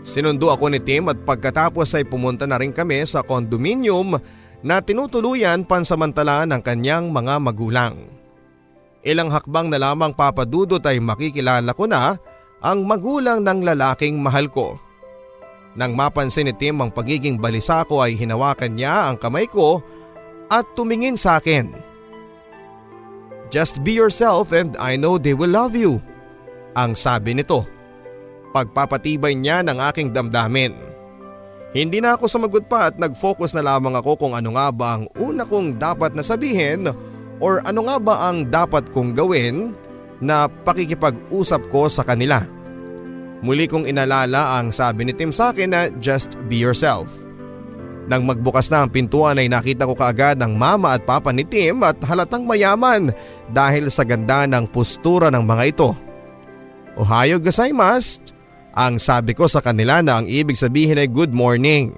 Sinundo 0.00 0.48
ako 0.54 0.72
ni 0.72 0.80
Tim 0.80 1.10
at 1.10 1.20
pagkatapos 1.26 1.92
ay 1.98 2.06
pumunta 2.06 2.48
na 2.48 2.56
rin 2.56 2.72
kami 2.72 3.02
sa 3.04 3.20
condominium 3.26 4.16
na 4.64 4.80
tinutuluyan 4.80 5.66
pansamantala 5.66 6.48
ng 6.48 6.62
kanyang 6.64 7.12
mga 7.12 7.42
magulang. 7.42 8.15
Ilang 9.06 9.30
hakbang 9.30 9.70
na 9.70 9.78
lamang 9.78 10.10
papadudot 10.10 10.82
ay 10.82 10.98
makikilala 10.98 11.70
ko 11.70 11.86
na 11.86 12.18
ang 12.58 12.82
magulang 12.82 13.38
ng 13.46 13.62
lalaking 13.62 14.18
mahal 14.18 14.50
ko. 14.50 14.74
Nang 15.78 15.94
mapansin 15.94 16.50
ni 16.50 16.54
Tim 16.56 16.82
ang 16.82 16.90
pagiging 16.90 17.38
balisa 17.38 17.86
ko 17.86 18.02
ay 18.02 18.18
hinawakan 18.18 18.74
niya 18.74 19.06
ang 19.06 19.16
kamay 19.22 19.46
ko 19.46 19.78
at 20.50 20.66
tumingin 20.74 21.14
sa 21.14 21.38
akin. 21.38 21.70
Just 23.46 23.86
be 23.86 23.94
yourself 23.94 24.50
and 24.50 24.74
I 24.82 24.98
know 24.98 25.22
they 25.22 25.38
will 25.38 25.54
love 25.54 25.78
you. 25.78 26.02
Ang 26.74 26.98
sabi 26.98 27.38
nito. 27.38 27.62
Pagpapatibay 28.50 29.38
niya 29.38 29.62
ng 29.62 29.78
aking 29.86 30.10
damdamin. 30.10 30.74
Hindi 31.76 32.00
na 32.00 32.16
ako 32.16 32.24
sumagot 32.26 32.66
pa 32.66 32.90
at 32.90 32.96
nag-focus 32.96 33.52
na 33.54 33.62
lamang 33.62 33.94
ako 33.94 34.16
kung 34.16 34.32
ano 34.32 34.56
nga 34.56 34.72
ba 34.72 34.98
ang 34.98 35.04
una 35.20 35.44
kong 35.44 35.76
dapat 35.76 36.16
na 36.16 36.24
sabihin 36.24 36.88
or 37.40 37.60
ano 37.68 37.86
nga 37.86 37.96
ba 38.00 38.14
ang 38.30 38.48
dapat 38.48 38.88
kong 38.92 39.12
gawin 39.16 39.76
na 40.20 40.48
pakikipag-usap 40.48 41.68
ko 41.68 41.88
sa 41.92 42.04
kanila. 42.04 42.40
Muli 43.44 43.68
kong 43.68 43.84
inalala 43.84 44.56
ang 44.56 44.72
sabi 44.72 45.04
ni 45.04 45.12
Tim 45.12 45.28
sa 45.28 45.52
akin 45.52 45.68
na 45.70 45.92
just 46.00 46.40
be 46.48 46.56
yourself. 46.56 47.06
Nang 48.06 48.22
magbukas 48.22 48.70
na 48.70 48.86
ang 48.86 48.90
pintuan 48.90 49.36
ay 49.36 49.50
nakita 49.50 49.84
ko 49.84 49.92
kaagad 49.92 50.38
ng 50.38 50.54
mama 50.54 50.94
at 50.94 51.02
papa 51.02 51.34
ni 51.34 51.42
Tim 51.42 51.82
at 51.82 51.98
halatang 52.06 52.46
mayaman 52.46 53.10
dahil 53.50 53.90
sa 53.90 54.06
ganda 54.06 54.46
ng 54.46 54.70
postura 54.70 55.28
ng 55.28 55.42
mga 55.42 55.64
ito. 55.74 55.90
Ohayo 56.96 57.42
gozaimasu, 57.42 58.32
ang 58.72 58.96
sabi 58.96 59.36
ko 59.36 59.50
sa 59.50 59.60
kanila 59.60 60.00
na 60.00 60.22
ang 60.22 60.26
ibig 60.30 60.56
sabihin 60.56 61.02
ay 61.02 61.10
good 61.10 61.34
morning. 61.34 61.92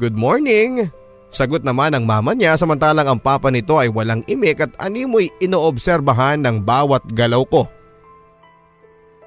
Good 0.00 0.16
morning, 0.16 0.88
sagot 1.32 1.64
naman 1.64 1.96
ng 1.96 2.04
mama 2.04 2.36
niya 2.36 2.54
samantalang 2.60 3.08
ang 3.08 3.20
papa 3.20 3.48
nito 3.48 3.80
ay 3.80 3.88
walang 3.88 4.20
imik 4.28 4.60
at 4.60 4.72
animoy 4.76 5.32
inoobserbahan 5.40 6.44
ng 6.44 6.60
bawat 6.60 7.00
galaw 7.16 7.42
ko. 7.48 7.64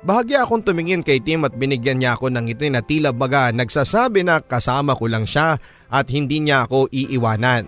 Bahagya 0.06 0.46
akong 0.46 0.62
tumingin 0.62 1.02
kay 1.02 1.18
Tim 1.18 1.50
at 1.50 1.58
binigyan 1.58 1.98
niya 1.98 2.14
ako 2.14 2.30
ng 2.30 2.46
ngiti 2.46 2.70
na 2.70 2.86
tila 2.86 3.10
baga 3.10 3.50
nagsasabi 3.50 4.22
na 4.22 4.38
kasama 4.38 4.94
ko 4.94 5.10
lang 5.10 5.26
siya 5.26 5.58
at 5.90 6.06
hindi 6.14 6.46
niya 6.46 6.70
ako 6.70 6.94
iiwanan. 6.94 7.66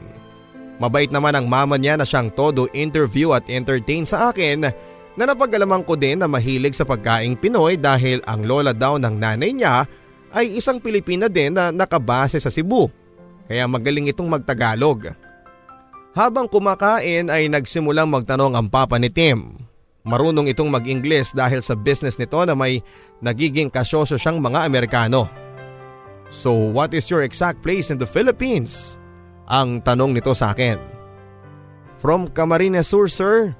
Mabait 0.77 1.09
naman 1.09 1.33
ang 1.33 1.49
mama 1.49 1.81
niya 1.81 1.97
na 1.97 2.05
siyang 2.05 2.29
todo 2.29 2.69
interview 2.77 3.33
at 3.33 3.41
entertain 3.49 4.05
sa 4.05 4.29
akin 4.29 4.69
na 5.17 5.23
napagalaman 5.25 5.81
ko 5.81 5.97
din 5.97 6.21
na 6.21 6.29
mahilig 6.29 6.77
sa 6.77 6.85
pagkaing 6.85 7.41
Pinoy 7.41 7.81
dahil 7.81 8.21
ang 8.29 8.45
lola 8.45 8.69
daw 8.69 9.01
ng 9.01 9.17
nanay 9.17 9.49
niya 9.57 9.89
ay 10.29 10.61
isang 10.61 10.77
Pilipina 10.77 11.25
din 11.25 11.57
na 11.57 11.73
nakabase 11.73 12.37
sa 12.37 12.53
Cebu. 12.53 12.85
Kaya 13.47 13.63
magaling 13.65 14.11
itong 14.11 14.27
magtagalog. 14.27 15.15
Habang 16.13 16.51
kumakain 16.51 17.31
ay 17.31 17.47
nagsimulang 17.47 18.11
magtanong 18.11 18.53
ang 18.53 18.67
papa 18.67 18.99
ni 18.99 19.07
Tim 19.07 19.67
Marunong 20.07 20.47
itong 20.47 20.71
mag-Ingles 20.71 21.35
dahil 21.35 21.59
sa 21.59 21.75
business 21.75 22.15
nito 22.15 22.39
na 22.47 22.55
may 22.55 22.79
nagiging 23.19 23.67
kasyoso 23.67 24.15
siyang 24.15 24.39
mga 24.39 24.63
Amerikano. 24.63 25.27
So 26.31 26.55
what 26.71 26.95
is 26.95 27.11
your 27.11 27.27
exact 27.27 27.59
place 27.59 27.91
in 27.91 27.99
the 27.99 28.07
Philippines? 28.07 28.95
Ang 29.51 29.83
tanong 29.83 30.15
nito 30.15 30.31
sa 30.31 30.55
akin. 30.55 30.79
From 31.99 32.31
Camarines 32.31 32.87
Sur 32.87 33.11
sir. 33.11 33.51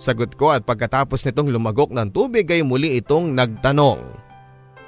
Sagot 0.00 0.32
ko 0.40 0.56
at 0.56 0.64
pagkatapos 0.64 1.28
nitong 1.28 1.52
lumagok 1.52 1.92
ng 1.92 2.08
tubig 2.08 2.48
ay 2.48 2.64
muli 2.64 2.96
itong 2.96 3.36
nagtanong. 3.36 4.00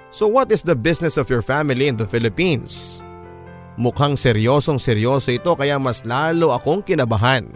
So 0.08 0.32
what 0.32 0.48
is 0.48 0.64
the 0.64 0.72
business 0.72 1.20
of 1.20 1.28
your 1.28 1.44
family 1.44 1.84
in 1.84 2.00
the 2.00 2.08
Philippines? 2.08 3.03
Mukhang 3.74 4.14
seryosong 4.14 4.78
seryoso 4.78 5.34
ito 5.34 5.50
kaya 5.58 5.82
mas 5.82 6.06
lalo 6.06 6.54
akong 6.54 6.78
kinabahan. 6.86 7.50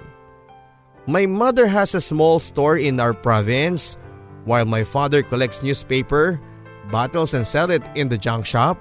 My 1.06 1.24
mother 1.24 1.70
has 1.70 1.94
a 1.94 2.02
small 2.02 2.42
store 2.42 2.76
in 2.76 2.98
our 2.98 3.14
province 3.14 3.96
while 4.44 4.66
my 4.66 4.82
father 4.82 5.22
collects 5.22 5.62
newspaper, 5.62 6.42
bottles 6.90 7.32
and 7.38 7.46
sell 7.46 7.70
it 7.70 7.80
in 7.94 8.10
the 8.10 8.18
junk 8.18 8.44
shop. 8.44 8.76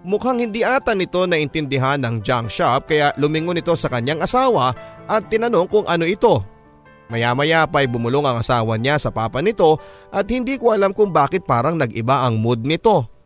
Mukhang 0.00 0.40
hindi 0.40 0.64
ata 0.64 0.96
nito 0.96 1.28
naintindihan 1.28 2.00
ng 2.00 2.24
junk 2.24 2.48
shop 2.50 2.90
kaya 2.90 3.12
lumingon 3.20 3.60
ito 3.60 3.72
sa 3.76 3.92
kanyang 3.92 4.24
asawa 4.24 4.72
at 5.06 5.28
tinanong 5.30 5.68
kung 5.68 5.86
ano 5.86 6.08
ito. 6.08 6.42
Maya-maya 7.10 7.66
pa 7.66 7.82
ay 7.82 7.90
bumulong 7.90 8.22
ang 8.22 8.38
asawa 8.38 8.78
niya 8.78 8.98
sa 8.98 9.10
papa 9.10 9.42
nito 9.42 9.76
at 10.10 10.26
hindi 10.30 10.56
ko 10.56 10.74
alam 10.74 10.90
kung 10.90 11.14
bakit 11.14 11.46
parang 11.46 11.78
nag-iba 11.78 12.26
ang 12.26 12.38
mood 12.38 12.62
nito. 12.66 13.19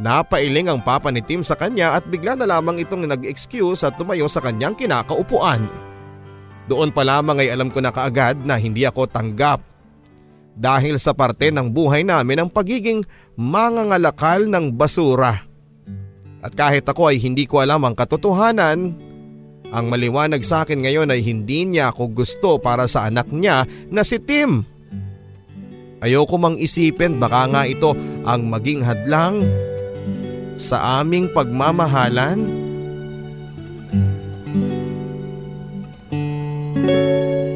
Napailing 0.00 0.72
ang 0.72 0.80
papa 0.80 1.12
ni 1.12 1.20
Tim 1.20 1.44
sa 1.44 1.52
kanya 1.52 1.92
at 1.92 2.08
bigla 2.08 2.32
na 2.32 2.48
lamang 2.48 2.80
itong 2.80 3.04
nag-excuse 3.04 3.84
at 3.84 4.00
tumayo 4.00 4.32
sa 4.32 4.40
kanyang 4.40 4.72
kinakaupuan. 4.72 5.68
Doon 6.72 6.88
pa 6.88 7.04
lamang 7.04 7.44
ay 7.44 7.52
alam 7.52 7.68
ko 7.68 7.84
na 7.84 7.92
kaagad 7.92 8.40
na 8.48 8.56
hindi 8.56 8.88
ako 8.88 9.04
tanggap. 9.12 9.60
Dahil 10.56 10.96
sa 10.96 11.12
parte 11.12 11.52
ng 11.52 11.68
buhay 11.68 12.00
namin 12.00 12.40
ang 12.40 12.48
pagiging 12.48 13.04
mangangalakal 13.36 14.48
ng 14.48 14.72
basura. 14.72 15.36
At 16.40 16.56
kahit 16.56 16.88
ako 16.88 17.12
ay 17.12 17.20
hindi 17.20 17.44
ko 17.44 17.60
alam 17.60 17.84
ang 17.84 17.92
katotohanan, 17.92 18.96
ang 19.70 19.86
maliwanag 19.86 20.40
sa 20.40 20.64
akin 20.64 20.80
ngayon 20.80 21.12
ay 21.12 21.20
hindi 21.20 21.68
niya 21.68 21.92
ako 21.92 22.24
gusto 22.24 22.56
para 22.56 22.88
sa 22.88 23.04
anak 23.04 23.28
niya 23.28 23.68
na 23.92 24.00
si 24.00 24.16
Tim. 24.16 24.64
Ayoko 26.00 26.40
mang 26.40 26.56
isipin 26.56 27.20
baka 27.20 27.44
nga 27.52 27.62
ito 27.68 27.92
ang 28.24 28.48
maging 28.48 28.80
hadlang 28.80 29.44
sa 30.60 31.00
aming 31.00 31.32
pagmamahalan. 31.32 32.44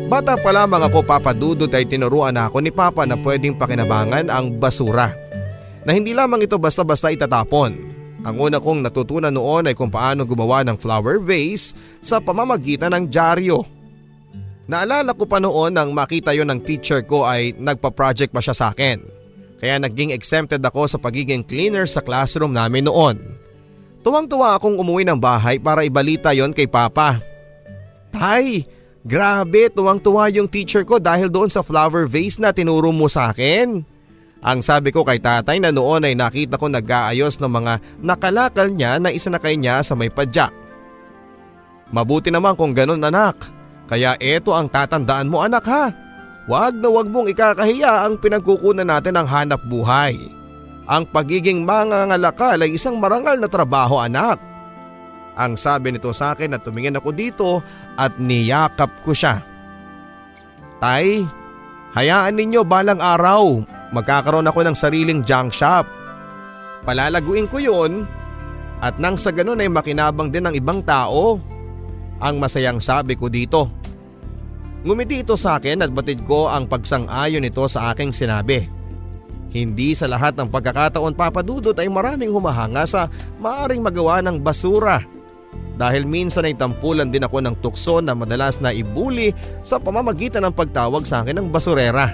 Bata 0.08 0.38
pa 0.40 0.50
lamang 0.54 0.88
ako 0.88 1.04
papadudod 1.04 1.68
ay 1.74 1.84
tinuruan 1.84 2.38
ako 2.38 2.64
ni 2.64 2.72
Papa 2.72 3.04
na 3.04 3.18
pwedeng 3.20 3.58
pakinabangan 3.58 4.32
ang 4.32 4.56
basura. 4.56 5.12
Na 5.84 5.92
hindi 5.92 6.16
lamang 6.16 6.48
ito 6.48 6.56
basta-basta 6.56 7.12
itatapon. 7.12 7.92
Ang 8.24 8.36
una 8.40 8.56
kong 8.56 8.80
natutunan 8.80 9.34
noon 9.34 9.68
ay 9.68 9.76
kung 9.76 9.92
paano 9.92 10.24
gumawa 10.24 10.64
ng 10.64 10.80
flower 10.80 11.20
vase 11.20 11.76
sa 12.00 12.24
pamamagitan 12.24 12.96
ng 12.96 13.04
dyaryo. 13.12 13.68
Naalala 14.64 15.12
ko 15.12 15.28
pa 15.28 15.42
noon 15.42 15.76
nang 15.76 15.92
makita 15.92 16.32
yon 16.32 16.48
ng 16.48 16.64
teacher 16.64 17.04
ko 17.04 17.28
ay 17.28 17.52
nagpa-project 17.60 18.32
pa 18.32 18.40
siya 18.40 18.56
sa 18.56 18.66
akin. 18.72 19.23
Kaya 19.64 19.80
naging 19.80 20.12
exempted 20.12 20.60
ako 20.60 20.84
sa 20.84 21.00
pagiging 21.00 21.40
cleaner 21.40 21.88
sa 21.88 22.04
classroom 22.04 22.52
namin 22.52 22.84
noon. 22.84 23.16
Tuwang-tuwa 24.04 24.60
akong 24.60 24.76
umuwi 24.76 25.08
ng 25.08 25.16
bahay 25.16 25.56
para 25.56 25.88
ibalita 25.88 26.36
yon 26.36 26.52
kay 26.52 26.68
Papa. 26.68 27.16
Tay, 28.12 28.68
grabe 29.08 29.72
tuwang-tuwa 29.72 30.28
yung 30.36 30.52
teacher 30.52 30.84
ko 30.84 31.00
dahil 31.00 31.32
doon 31.32 31.48
sa 31.48 31.64
flower 31.64 32.04
vase 32.04 32.36
na 32.36 32.52
tinuro 32.52 32.92
mo 32.92 33.08
sa 33.08 33.32
akin. 33.32 33.80
Ang 34.44 34.60
sabi 34.60 34.92
ko 34.92 35.00
kay 35.00 35.16
tatay 35.16 35.56
na 35.56 35.72
noon 35.72 36.04
ay 36.04 36.12
nakita 36.12 36.60
ko 36.60 36.68
nag-aayos 36.68 37.40
ng 37.40 37.48
mga 37.48 38.04
nakalakal 38.04 38.68
niya 38.68 39.00
na 39.00 39.08
isanakay 39.08 39.56
niya 39.56 39.80
sa 39.80 39.96
may 39.96 40.12
padyak. 40.12 40.52
Mabuti 41.88 42.28
naman 42.28 42.52
kung 42.52 42.76
ganun 42.76 43.00
anak. 43.00 43.48
Kaya 43.88 44.12
eto 44.20 44.52
ang 44.52 44.68
tatandaan 44.68 45.32
mo 45.32 45.40
anak 45.40 45.64
ha. 45.64 46.03
Huwag 46.44 46.76
na 46.76 46.88
huwag 46.92 47.08
mong 47.08 47.32
ikakahiya 47.32 48.04
ang 48.04 48.20
pinagkukunan 48.20 48.84
natin 48.84 49.16
ng 49.16 49.28
hanap 49.28 49.64
buhay. 49.64 50.28
Ang 50.84 51.08
pagiging 51.08 51.64
mangangalakal 51.64 52.60
ay 52.60 52.76
isang 52.76 53.00
marangal 53.00 53.40
na 53.40 53.48
trabaho 53.48 53.96
anak. 53.96 54.36
Ang 55.34 55.56
sabi 55.56 55.90
nito 55.90 56.12
sa 56.12 56.36
akin 56.36 56.52
na 56.52 56.60
tumingin 56.60 57.00
ako 57.00 57.10
dito 57.16 57.50
at 57.96 58.20
niyakap 58.20 58.92
ko 59.00 59.16
siya. 59.16 59.40
Tay, 60.84 61.24
hayaan 61.96 62.36
ninyo 62.36 62.60
balang 62.62 63.00
araw 63.00 63.64
magkakaroon 63.94 64.50
ako 64.50 64.66
ng 64.66 64.76
sariling 64.76 65.22
junk 65.22 65.54
shop. 65.54 65.86
Palalaguin 66.82 67.46
ko 67.46 67.62
yun 67.62 68.04
at 68.82 68.98
nang 68.98 69.14
sa 69.14 69.30
ganun 69.30 69.62
ay 69.62 69.70
makinabang 69.70 70.34
din 70.34 70.44
ng 70.50 70.58
ibang 70.58 70.82
tao. 70.82 71.38
Ang 72.18 72.42
masayang 72.42 72.82
sabi 72.82 73.14
ko 73.14 73.30
dito. 73.30 73.70
Ngumiti 74.84 75.24
ito 75.24 75.32
sa 75.40 75.56
akin 75.56 75.80
at 75.80 75.88
batid 75.96 76.28
ko 76.28 76.52
ang 76.52 76.68
pagsang-ayon 76.68 77.40
nito 77.40 77.64
sa 77.72 77.88
aking 77.96 78.12
sinabi. 78.12 78.68
Hindi 79.48 79.96
sa 79.96 80.04
lahat 80.04 80.36
ng 80.36 80.52
pagkakataon 80.52 81.16
papadudot 81.16 81.72
ay 81.80 81.88
maraming 81.88 82.28
humahanga 82.28 82.84
sa 82.84 83.08
maaring 83.40 83.80
magawa 83.80 84.20
ng 84.20 84.44
basura. 84.44 85.00
Dahil 85.80 86.04
minsan 86.04 86.44
ay 86.44 86.52
tampulan 86.52 87.08
din 87.08 87.24
ako 87.24 87.40
ng 87.40 87.56
tukso 87.64 88.04
na 88.04 88.12
madalas 88.12 88.60
na 88.60 88.76
ibuli 88.76 89.32
sa 89.64 89.80
pamamagitan 89.80 90.44
ng 90.44 90.54
pagtawag 90.54 91.08
sa 91.08 91.24
akin 91.24 91.40
ng 91.40 91.48
basurera. 91.48 92.12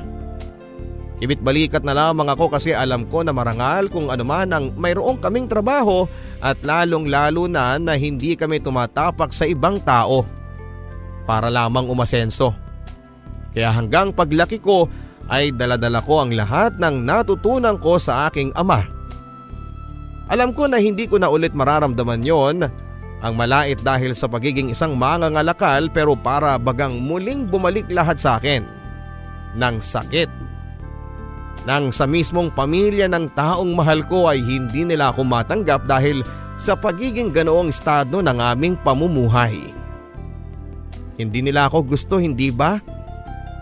Ibit 1.21 1.43
balikat 1.43 1.83
na 1.83 1.93
lamang 1.93 2.31
ako 2.31 2.55
kasi 2.55 2.71
alam 2.71 3.03
ko 3.11 3.27
na 3.27 3.35
marangal 3.35 3.91
kung 3.91 4.15
anuman 4.15 4.49
ang 4.49 4.65
mayroong 4.79 5.19
kaming 5.19 5.51
trabaho 5.51 6.07
at 6.39 6.57
lalong 6.63 7.11
lalo 7.11 7.51
na 7.51 7.77
na 7.83 7.99
hindi 7.99 8.39
kami 8.39 8.63
tumatapak 8.63 9.35
sa 9.35 9.45
ibang 9.45 9.83
tao 9.83 10.40
para 11.25 11.49
lamang 11.49 11.89
umasenso. 11.89 12.55
Kaya 13.51 13.75
hanggang 13.75 14.15
paglaki 14.15 14.63
ko 14.63 14.87
ay 15.31 15.55
daladala 15.55 16.03
ko 16.03 16.23
ang 16.23 16.35
lahat 16.35 16.79
ng 16.79 17.03
natutunan 17.03 17.79
ko 17.79 17.99
sa 17.99 18.31
aking 18.31 18.55
ama. 18.55 18.83
Alam 20.31 20.55
ko 20.55 20.71
na 20.71 20.79
hindi 20.79 21.11
ko 21.11 21.19
na 21.19 21.27
ulit 21.27 21.55
mararamdaman 21.55 22.23
yon 22.23 22.57
ang 23.21 23.35
malait 23.37 23.77
dahil 23.83 24.15
sa 24.15 24.31
pagiging 24.31 24.71
isang 24.71 24.95
mangangalakal 24.95 25.91
pero 25.91 26.15
para 26.15 26.57
bagang 26.57 27.03
muling 27.03 27.51
bumalik 27.51 27.91
lahat 27.91 28.17
sa 28.17 28.39
akin. 28.39 28.63
Nang 29.59 29.83
sakit 29.83 30.51
nang 31.69 31.93
sa 31.93 32.09
mismong 32.09 32.49
pamilya 32.49 33.05
ng 33.11 33.37
taong 33.37 33.77
mahal 33.77 34.01
ko 34.09 34.33
ay 34.33 34.41
hindi 34.41 34.89
nila 34.89 35.13
ako 35.13 35.29
matanggap 35.29 35.85
dahil 35.85 36.25
sa 36.57 36.77
pagiging 36.77 37.33
ganoong 37.33 37.69
estado 37.69 38.25
ng 38.25 38.39
aming 38.41 38.77
pamumuhay. 38.81 39.80
Hindi 41.21 41.45
nila 41.45 41.69
ako 41.69 41.93
gusto 41.93 42.17
hindi 42.17 42.49
ba? 42.49 42.81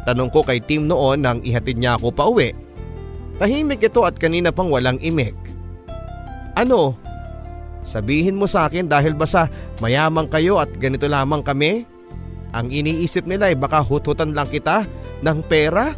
Tanong 0.07 0.31
ko 0.31 0.47
kay 0.47 0.63
Tim 0.63 0.87
noon 0.87 1.27
nang 1.27 1.43
ihatid 1.43 1.83
niya 1.83 1.99
ako 1.99 2.15
pa 2.15 2.31
uwi. 2.31 2.55
Tahimik 3.43 3.83
ito 3.83 4.07
at 4.07 4.15
kanina 4.15 4.55
pang 4.55 4.71
walang 4.71 5.03
imik. 5.03 5.35
Ano? 6.55 6.95
Sabihin 7.83 8.39
mo 8.39 8.47
sa 8.47 8.71
akin 8.71 8.87
dahil 8.87 9.15
ba 9.19 9.27
sa 9.27 9.51
mayamang 9.83 10.31
kayo 10.31 10.63
at 10.63 10.71
ganito 10.79 11.11
lamang 11.11 11.43
kami? 11.43 11.83
Ang 12.55 12.71
iniisip 12.73 13.27
nila 13.27 13.53
ay 13.53 13.57
baka 13.59 13.83
hututan 13.83 14.33
lang 14.33 14.49
kita 14.49 14.87
ng 15.23 15.39
pera? 15.45 15.93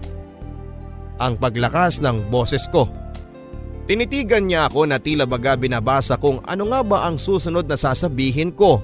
ang 1.20 1.36
paglakas 1.36 2.00
ng 2.00 2.32
boses 2.32 2.64
ko. 2.72 2.88
Tinitigan 3.84 4.48
niya 4.48 4.72
ako 4.72 4.88
na 4.88 4.96
tila 4.96 5.28
baga 5.28 5.54
binabasa 5.54 6.16
kung 6.16 6.40
ano 6.48 6.72
nga 6.72 6.80
ba 6.80 6.98
ang 7.06 7.20
susunod 7.20 7.68
na 7.68 7.76
sasabihin 7.76 8.56
ko. 8.56 8.80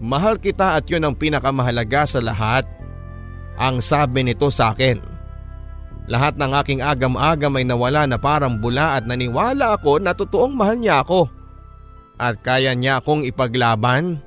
Mahal 0.00 0.40
kita 0.40 0.80
at 0.80 0.88
yun 0.88 1.04
ang 1.04 1.12
pinakamahalaga 1.12 2.08
sa 2.08 2.24
lahat. 2.24 2.64
Ang 3.60 3.84
sabi 3.84 4.24
nito 4.24 4.48
sa 4.48 4.72
akin. 4.72 4.96
Lahat 6.08 6.34
ng 6.40 6.52
aking 6.56 6.80
agam-agam 6.80 7.60
ay 7.60 7.68
nawala 7.68 8.08
na 8.08 8.16
parang 8.16 8.56
bula 8.56 8.96
at 8.96 9.04
naniwala 9.04 9.76
ako 9.76 10.00
na 10.00 10.16
totoong 10.16 10.56
mahal 10.56 10.80
niya 10.80 11.04
ako. 11.04 11.28
At 12.16 12.40
kaya 12.40 12.72
niya 12.72 13.04
akong 13.04 13.28
ipaglaban. 13.28 14.24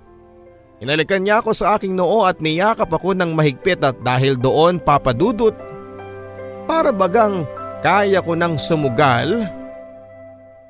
Inalikan 0.79 1.25
niya 1.25 1.41
ako 1.41 1.51
sa 1.57 1.75
aking 1.75 1.97
noo 1.97 2.23
at 2.23 2.37
niyakap 2.37 2.93
ako 2.93 3.17
ng 3.17 3.33
mahigpit 3.33 3.81
at 3.81 3.97
dahil 4.05 4.37
doon 4.37 4.77
papadudot 4.77 5.55
para 6.69 6.93
bagang 6.93 7.49
kaya 7.81 8.21
ko 8.21 8.37
nang 8.37 8.55
sumugal 8.55 9.47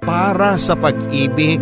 para 0.01 0.55
sa 0.55 0.73
pag-ibig. 0.73 1.61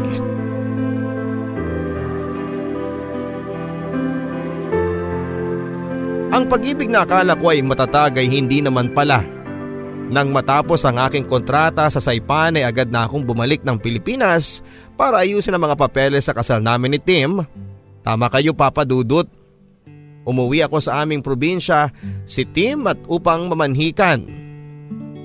Ang 6.42 6.50
pag-ibig 6.50 6.90
na 6.90 7.06
akala 7.06 7.38
ko 7.38 7.54
ay 7.54 7.62
matatag 7.62 8.18
ay 8.18 8.26
hindi 8.26 8.66
naman 8.66 8.90
pala. 8.98 9.22
Nang 10.10 10.34
matapos 10.34 10.82
ang 10.90 10.98
aking 10.98 11.30
kontrata 11.30 11.86
sa 11.86 12.02
Saipan 12.02 12.58
ay 12.58 12.66
agad 12.66 12.90
na 12.90 13.06
akong 13.06 13.22
bumalik 13.22 13.62
ng 13.62 13.78
Pilipinas 13.78 14.66
para 14.98 15.22
ayusin 15.22 15.54
ang 15.54 15.70
mga 15.70 15.78
papeles 15.78 16.26
sa 16.26 16.34
kasal 16.34 16.58
namin 16.58 16.98
ni 16.98 17.00
Tim. 17.00 17.46
Tama 18.02 18.26
kayo 18.34 18.58
Papa 18.58 18.82
Dudut. 18.90 19.30
Umuwi 20.26 20.66
ako 20.66 20.82
sa 20.82 21.06
aming 21.06 21.22
probinsya 21.22 21.94
si 22.26 22.42
Tim 22.50 22.90
at 22.90 22.98
upang 23.06 23.46
mamanhikan. 23.46 24.26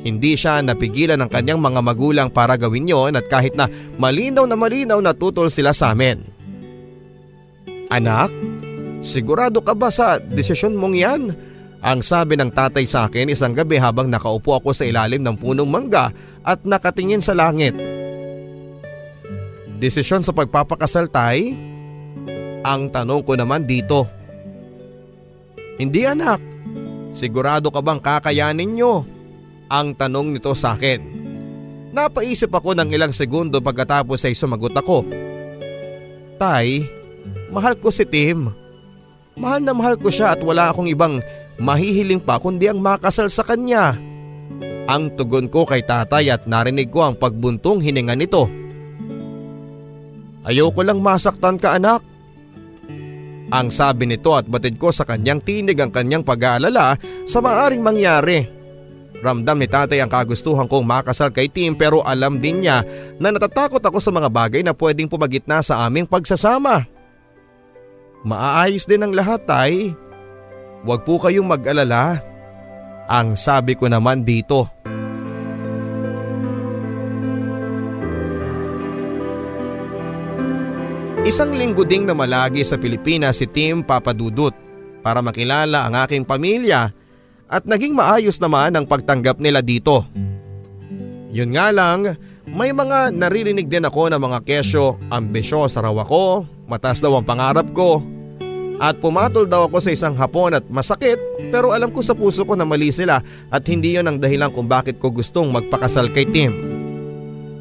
Hindi 0.04 0.36
siya 0.36 0.60
napigilan 0.60 1.16
ng 1.16 1.32
kanyang 1.32 1.64
mga 1.64 1.80
magulang 1.80 2.28
para 2.28 2.60
gawin 2.60 2.92
yon 2.92 3.16
at 3.16 3.24
kahit 3.24 3.56
na 3.56 3.72
malinaw 3.96 4.44
na 4.44 4.60
malinaw 4.60 5.00
na 5.00 5.16
tutol 5.16 5.48
sila 5.48 5.72
sa 5.72 5.96
amin. 5.96 6.20
Anak, 7.88 8.28
sigurado 9.06 9.62
ka 9.62 9.72
ba 9.78 9.94
sa 9.94 10.18
desisyon 10.18 10.74
mong 10.74 10.96
yan? 10.98 11.22
Ang 11.86 12.02
sabi 12.02 12.34
ng 12.34 12.50
tatay 12.50 12.82
sa 12.82 13.06
akin 13.06 13.30
isang 13.30 13.54
gabi 13.54 13.78
habang 13.78 14.10
nakaupo 14.10 14.58
ako 14.58 14.74
sa 14.74 14.82
ilalim 14.82 15.22
ng 15.22 15.38
punong 15.38 15.70
mangga 15.70 16.10
at 16.42 16.66
nakatingin 16.66 17.22
sa 17.22 17.30
langit. 17.38 17.78
Desisyon 19.78 20.26
sa 20.26 20.34
pagpapakasal 20.34 21.06
tay? 21.06 21.54
Ang 22.66 22.90
tanong 22.90 23.22
ko 23.22 23.38
naman 23.38 23.62
dito. 23.62 24.10
Hindi 25.78 26.02
anak. 26.02 26.42
Sigurado 27.14 27.70
ka 27.70 27.78
bang 27.84 28.02
kakayanin 28.02 28.74
nyo? 28.74 29.06
Ang 29.70 29.94
tanong 29.94 30.34
nito 30.34 30.50
sa 30.58 30.74
akin. 30.74 30.98
Napaisip 31.94 32.50
ako 32.50 32.74
ng 32.74 32.90
ilang 32.90 33.14
segundo 33.14 33.62
pagkatapos 33.62 34.26
ay 34.26 34.34
sumagot 34.34 34.74
ako. 34.74 35.06
Tay, 36.36 36.82
mahal 37.54 37.78
ko 37.78 37.94
si 37.94 38.04
Tim. 38.04 38.65
Mahal 39.36 39.60
na 39.60 39.76
mahal 39.76 40.00
ko 40.00 40.08
siya 40.08 40.32
at 40.32 40.40
wala 40.40 40.72
akong 40.72 40.88
ibang 40.88 41.20
mahihiling 41.60 42.24
pa 42.24 42.40
kundi 42.40 42.72
ang 42.72 42.80
makasal 42.80 43.28
sa 43.28 43.44
kanya. 43.44 43.92
Ang 44.88 45.12
tugon 45.12 45.52
ko 45.52 45.68
kay 45.68 45.84
tatay 45.84 46.32
at 46.32 46.48
narinig 46.48 46.88
ko 46.88 47.04
ang 47.04 47.14
pagbuntong 47.20 47.84
hininga 47.84 48.16
nito. 48.16 48.48
Ayoko 50.46 50.80
lang 50.80 51.04
masaktan 51.04 51.60
ka 51.60 51.76
anak. 51.76 52.00
Ang 53.52 53.68
sabi 53.68 54.08
nito 54.08 54.32
at 54.32 54.48
batid 54.48 54.80
ko 54.80 54.88
sa 54.88 55.04
kanyang 55.04 55.44
tinig 55.44 55.78
ang 55.78 55.92
kanyang 55.92 56.24
pag-aalala 56.24 56.96
sa 57.28 57.38
maaring 57.44 57.84
mangyari. 57.84 58.46
Ramdam 59.20 59.58
ni 59.60 59.68
tatay 59.68 60.00
ang 60.00 60.12
kagustuhan 60.12 60.68
kong 60.68 60.86
makasal 60.86 61.28
kay 61.28 61.52
Tim 61.52 61.76
pero 61.76 62.00
alam 62.04 62.40
din 62.40 62.64
niya 62.64 62.84
na 63.20 63.32
natatakot 63.32 63.80
ako 63.84 63.98
sa 64.00 64.12
mga 64.12 64.28
bagay 64.32 64.60
na 64.64 64.72
pwedeng 64.72 65.10
pumagitna 65.10 65.60
sa 65.60 65.84
aming 65.84 66.08
pagsasama. 66.08 66.95
Maaayos 68.26 68.90
din 68.90 69.06
ang 69.06 69.14
lahat 69.14 69.46
tay. 69.46 69.94
Huwag 70.82 71.06
po 71.06 71.22
kayong 71.22 71.46
mag-alala. 71.46 72.18
Ang 73.06 73.38
sabi 73.38 73.78
ko 73.78 73.86
naman 73.86 74.26
dito. 74.26 74.66
Isang 81.22 81.54
linggo 81.54 81.86
ding 81.86 82.02
namalagi 82.02 82.66
sa 82.66 82.74
Pilipinas 82.78 83.38
si 83.38 83.46
Tim 83.46 83.86
Papadudut 83.86 84.54
para 85.06 85.22
makilala 85.22 85.86
ang 85.86 85.94
aking 86.02 86.26
pamilya 86.26 86.90
at 87.46 87.62
naging 87.62 87.94
maayos 87.94 88.42
naman 88.42 88.74
ang 88.74 88.90
pagtanggap 88.90 89.38
nila 89.38 89.62
dito. 89.62 90.02
Yun 91.30 91.54
nga 91.54 91.70
lang, 91.70 92.10
May 92.46 92.70
mga 92.70 93.10
naririnig 93.10 93.66
din 93.66 93.82
ako 93.82 94.06
ng 94.06 94.22
mga 94.22 94.38
kesyo, 94.46 95.02
ambisyosa 95.10 95.82
raw 95.82 95.92
ako, 95.92 96.46
matas 96.70 97.02
daw 97.02 97.18
ang 97.18 97.26
pangarap 97.26 97.66
ko. 97.74 98.15
At 98.76 99.00
pumatol 99.00 99.48
daw 99.48 99.68
ako 99.72 99.80
sa 99.80 99.90
isang 99.92 100.12
hapon 100.20 100.52
at 100.52 100.64
masakit 100.68 101.16
pero 101.48 101.72
alam 101.72 101.88
ko 101.88 102.04
sa 102.04 102.12
puso 102.12 102.44
ko 102.44 102.52
na 102.52 102.68
mali 102.68 102.92
sila 102.92 103.24
at 103.48 103.64
hindi 103.64 103.96
yon 103.96 104.04
ang 104.04 104.18
dahilan 104.20 104.52
kung 104.52 104.68
bakit 104.68 105.00
ko 105.00 105.08
gustong 105.08 105.48
magpakasal 105.48 106.12
kay 106.12 106.28
Tim. 106.28 106.52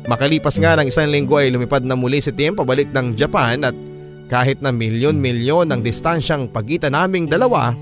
Makalipas 0.06 0.60
nga 0.60 0.76
ng 0.78 0.92
isang 0.92 1.10
linggo 1.10 1.40
ay 1.40 1.50
lumipad 1.50 1.82
na 1.88 1.96
muli 1.96 2.20
si 2.20 2.36
Tim 2.36 2.54
pabalik 2.54 2.92
ng 2.92 3.16
Japan 3.16 3.64
at 3.64 3.76
kahit 4.28 4.60
na 4.60 4.76
milyon-milyon 4.76 5.72
ang 5.72 5.82
distansyang 5.82 6.52
pagitan 6.52 6.94
naming 6.94 7.30
dalawa, 7.30 7.74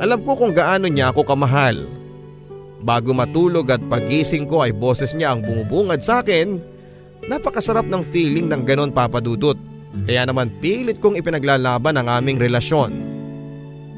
alam 0.00 0.20
ko 0.24 0.38
kung 0.38 0.56
gaano 0.56 0.88
niya 0.88 1.12
ako 1.12 1.26
kamahal. 1.28 1.86
Bago 2.80 3.10
matulog 3.12 3.68
at 3.68 3.82
pagising 3.84 4.46
ko 4.46 4.62
ay 4.62 4.70
boses 4.70 5.12
niya 5.12 5.34
ang 5.34 5.42
bumubungad 5.42 6.00
sa 6.00 6.22
akin, 6.22 6.62
napakasarap 7.26 7.84
ng 7.84 8.02
feeling 8.06 8.46
ng 8.46 8.62
ganon 8.62 8.94
papadudot. 8.94 9.58
Kaya 10.04 10.28
naman 10.28 10.52
pilit 10.60 11.00
kong 11.00 11.16
ipinaglalaban 11.16 11.96
ang 11.96 12.08
aming 12.10 12.36
relasyon. 12.36 13.16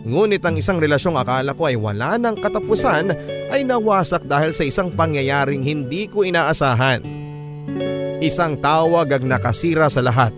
Ngunit 0.08 0.40
ang 0.46 0.54
isang 0.54 0.78
relasyong 0.78 1.18
akala 1.18 1.52
ko 1.52 1.66
ay 1.66 1.76
wala 1.76 2.16
ng 2.16 2.38
katapusan 2.38 3.12
ay 3.50 3.66
nawasak 3.66 4.22
dahil 4.24 4.54
sa 4.54 4.62
isang 4.62 4.94
pangyayaring 4.94 5.60
hindi 5.60 6.06
ko 6.06 6.22
inaasahan. 6.22 7.02
Isang 8.22 8.56
tawag 8.62 9.10
ang 9.14 9.24
nakasira 9.26 9.90
sa 9.90 10.00
lahat. 10.00 10.30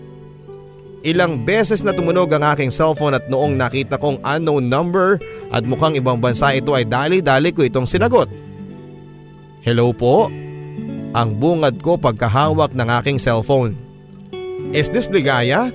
Ilang 1.01 1.49
beses 1.49 1.81
na 1.81 1.97
tumunog 1.97 2.29
ang 2.29 2.45
aking 2.53 2.69
cellphone 2.69 3.17
at 3.17 3.25
noong 3.33 3.57
nakita 3.57 3.97
kong 3.97 4.21
unknown 4.21 4.69
number 4.69 5.17
at 5.49 5.65
mukhang 5.65 5.97
ibang 5.97 6.21
bansa 6.21 6.53
ito 6.53 6.77
ay 6.77 6.85
dali-dali 6.85 7.57
ko 7.57 7.65
itong 7.65 7.89
sinagot. 7.89 8.29
Hello 9.65 9.97
po? 9.97 10.29
Ang 11.17 11.41
bungad 11.41 11.81
ko 11.81 11.97
pagkahawak 11.97 12.77
ng 12.77 12.89
aking 13.01 13.17
cellphone. 13.17 13.90
Is 14.71 14.93
this 14.93 15.09
Ligaya? 15.09 15.73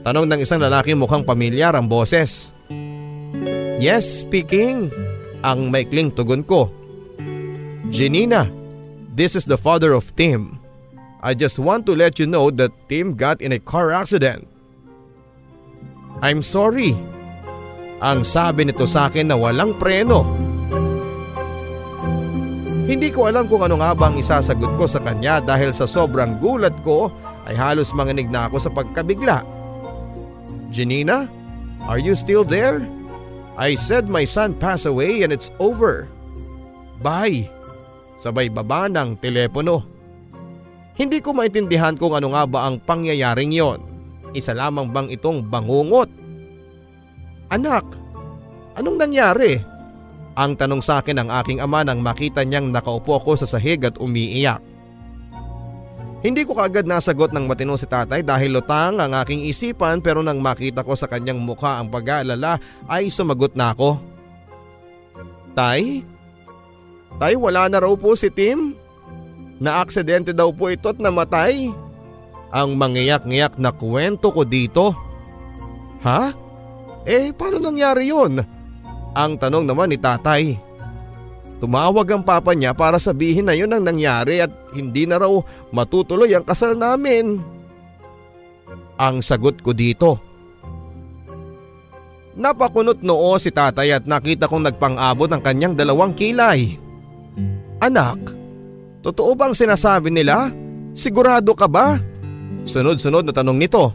Tanong 0.00 0.24
ng 0.30 0.40
isang 0.40 0.62
lalaki 0.64 0.96
mukhang 0.96 1.26
pamilyar 1.28 1.76
ang 1.76 1.90
boses. 1.90 2.56
Yes, 3.76 4.24
speaking. 4.24 4.88
Ang 5.40 5.72
maikling 5.72 6.12
tugon 6.12 6.44
ko. 6.44 6.68
Janina, 7.90 8.48
this 9.12 9.36
is 9.36 9.44
the 9.44 9.56
father 9.56 9.92
of 9.92 10.08
Tim. 10.16 10.60
I 11.20 11.36
just 11.36 11.60
want 11.60 11.84
to 11.84 11.92
let 11.92 12.16
you 12.16 12.24
know 12.24 12.48
that 12.56 12.72
Tim 12.88 13.12
got 13.12 13.44
in 13.44 13.52
a 13.52 13.60
car 13.60 13.92
accident. 13.92 14.48
I'm 16.24 16.40
sorry. 16.40 16.96
Ang 18.00 18.24
sabi 18.24 18.64
nito 18.64 18.88
sa 18.88 19.12
akin 19.12 19.28
na 19.28 19.36
walang 19.36 19.76
preno. 19.76 20.24
Hindi 22.88 23.12
ko 23.12 23.28
alam 23.28 23.46
kung 23.46 23.62
ano 23.64 23.78
nga 23.78 23.92
ba 23.92 24.08
ang 24.08 24.16
isasagot 24.16 24.74
ko 24.74 24.88
sa 24.88 24.98
kanya 25.04 25.38
dahil 25.44 25.70
sa 25.76 25.84
sobrang 25.84 26.40
gulat 26.40 26.74
ko 26.80 27.12
ay 27.50 27.58
halos 27.58 27.90
manginig 27.90 28.30
na 28.30 28.46
ako 28.46 28.62
sa 28.62 28.70
pagkabigla. 28.70 29.42
Janina, 30.70 31.26
are 31.90 31.98
you 31.98 32.14
still 32.14 32.46
there? 32.46 32.78
I 33.58 33.74
said 33.74 34.06
my 34.06 34.22
son 34.22 34.54
passed 34.54 34.86
away 34.86 35.26
and 35.26 35.34
it's 35.34 35.50
over. 35.58 36.06
Bye. 37.02 37.50
Sabay 38.22 38.46
baba 38.46 38.86
ng 38.86 39.18
telepono. 39.18 39.82
Hindi 40.94 41.18
ko 41.18 41.34
maintindihan 41.34 41.98
kung 41.98 42.14
ano 42.14 42.36
nga 42.36 42.46
ba 42.46 42.70
ang 42.70 42.78
pangyayaring 42.78 43.50
yon. 43.50 43.82
Isa 44.30 44.54
lamang 44.54 44.94
bang 44.94 45.10
itong 45.10 45.42
bangungot? 45.42 46.06
Anak, 47.50 47.82
anong 48.78 48.94
nangyari? 49.00 49.58
Ang 50.38 50.54
tanong 50.54 50.78
sa 50.78 51.02
akin 51.02 51.18
ng 51.18 51.28
aking 51.42 51.58
ama 51.58 51.82
nang 51.82 51.98
makita 51.98 52.46
niyang 52.46 52.70
nakaupo 52.70 53.18
ako 53.18 53.34
sa 53.34 53.48
sahig 53.50 53.82
at 53.82 53.98
umiiyak. 53.98 54.62
Hindi 56.20 56.44
ko 56.44 56.52
kaagad 56.52 56.84
nasagot 56.84 57.32
ng 57.32 57.48
matino 57.48 57.80
si 57.80 57.88
tatay 57.88 58.20
dahil 58.20 58.52
lutang 58.52 59.00
ang 59.00 59.16
aking 59.24 59.48
isipan 59.48 60.04
pero 60.04 60.20
nang 60.20 60.36
makita 60.36 60.84
ko 60.84 60.92
sa 60.92 61.08
kanyang 61.08 61.40
mukha 61.40 61.80
ang 61.80 61.88
pag-aalala 61.88 62.60
ay 62.92 63.08
sumagot 63.08 63.56
na 63.56 63.72
ako. 63.72 63.96
Tay? 65.56 66.04
Tay 67.16 67.34
wala 67.40 67.72
na 67.72 67.80
raw 67.80 67.92
po 67.96 68.12
si 68.20 68.28
Tim? 68.28 68.76
Na-aksidente 69.60 70.36
daw 70.36 70.52
po 70.52 70.68
ito 70.68 70.92
at 70.92 71.00
namatay. 71.00 71.72
Ang 72.52 72.76
mangiyak-ngiyak 72.76 73.56
na 73.56 73.72
kwento 73.72 74.28
ko 74.28 74.44
dito. 74.44 74.92
Ha? 76.04 76.36
Eh 77.08 77.32
paano 77.32 77.64
nangyari 77.64 78.12
yun? 78.12 78.44
Ang 79.16 79.40
tanong 79.40 79.64
naman 79.64 79.88
ni 79.88 79.96
tatay. 79.96 80.69
Tumawag 81.60 82.08
ang 82.08 82.24
papa 82.24 82.56
niya 82.56 82.72
para 82.72 82.96
sabihin 82.96 83.44
na 83.44 83.52
yun 83.52 83.68
ang 83.68 83.84
nangyari 83.84 84.40
at 84.40 84.48
hindi 84.72 85.04
na 85.04 85.20
raw 85.20 85.28
matutuloy 85.68 86.32
ang 86.32 86.40
kasal 86.40 86.72
namin. 86.72 87.36
Ang 88.96 89.20
sagot 89.20 89.60
ko 89.60 89.76
dito. 89.76 90.16
Napakunot 92.32 93.04
noo 93.04 93.36
si 93.36 93.52
tatay 93.52 93.92
at 93.92 94.08
nakita 94.08 94.48
kong 94.48 94.72
nagpang-abot 94.72 95.28
ang 95.28 95.44
kanyang 95.44 95.76
dalawang 95.76 96.16
kilay. 96.16 96.80
Anak, 97.84 98.16
totoo 99.04 99.36
bang 99.36 99.52
sinasabi 99.52 100.08
nila? 100.08 100.48
Sigurado 100.96 101.52
ka 101.52 101.68
ba? 101.68 102.00
Sunod-sunod 102.64 103.28
na 103.28 103.36
tanong 103.36 103.58
nito. 103.60 103.92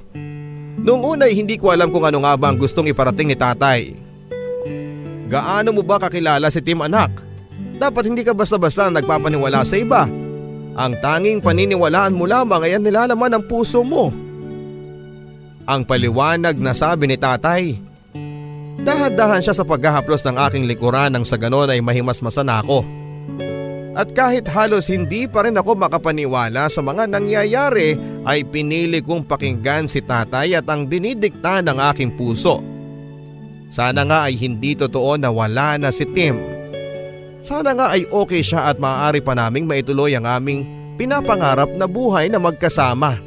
Noong 0.85 1.17
una 1.17 1.25
hindi 1.25 1.57
ko 1.57 1.73
alam 1.73 1.89
kung 1.89 2.05
ano 2.05 2.21
nga 2.21 2.37
ba 2.37 2.53
ang 2.53 2.61
gustong 2.61 2.85
iparating 2.85 3.25
ni 3.25 3.37
tatay. 3.37 3.97
Gaano 5.25 5.73
mo 5.73 5.81
ba 5.81 5.97
kakilala 5.97 6.53
si 6.53 6.61
Tim 6.61 6.85
anak? 6.85 7.24
Dapat 7.75 8.03
hindi 8.07 8.23
ka 8.23 8.31
basta-basta 8.31 8.87
nagpapaniwala 8.87 9.61
sa 9.67 9.75
iba. 9.75 10.07
Ang 10.75 10.93
tanging 10.99 11.39
paniniwalaan 11.39 12.15
mo 12.15 12.27
lamang 12.27 12.67
ay 12.67 12.75
ang 12.75 12.83
nilalaman 12.83 13.31
ng 13.39 13.43
puso 13.47 13.83
mo. 13.83 14.11
Ang 15.65 15.81
paliwanag 15.87 16.59
na 16.59 16.75
sabi 16.75 17.07
ni 17.09 17.17
tatay. 17.17 17.79
Dahan-dahan 18.85 19.41
siya 19.41 19.55
sa 19.55 19.65
paghahaplos 19.65 20.21
ng 20.27 20.37
aking 20.37 20.67
likuran 20.67 21.15
nang 21.15 21.25
sa 21.25 21.39
ganon 21.39 21.71
ay 21.71 21.79
mahimasmasan 21.81 22.51
ako. 22.51 22.85
At 23.95 24.11
kahit 24.11 24.45
halos 24.51 24.91
hindi 24.91 25.23
pa 25.25 25.47
rin 25.47 25.55
ako 25.55 25.79
makapaniwala 25.79 26.67
sa 26.67 26.83
mga 26.83 27.07
nangyayari 27.07 27.95
ay 28.27 28.43
pinili 28.43 28.99
kong 28.99 29.23
pakinggan 29.23 29.87
si 29.87 30.03
tatay 30.03 30.59
at 30.59 30.67
ang 30.67 30.91
dinidikta 30.91 31.63
ng 31.63 31.79
aking 31.95 32.11
puso. 32.19 32.59
Sana 33.71 34.03
nga 34.03 34.27
ay 34.27 34.35
hindi 34.35 34.75
totoo 34.75 35.15
na 35.15 35.31
wala 35.31 35.79
na 35.79 35.89
si 35.95 36.03
Tim. 36.11 36.54
Sana 37.45 37.77
nga 37.77 37.93
ay 37.93 38.09
okay 38.09 38.41
siya 38.41 38.73
at 38.73 38.81
maaari 38.81 39.21
pa 39.21 39.37
naming 39.37 39.69
maituloy 39.69 40.17
ang 40.17 40.25
aming 40.25 40.65
pinapangarap 40.97 41.69
na 41.77 41.85
buhay 41.85 42.25
na 42.25 42.41
magkasama. 42.41 43.21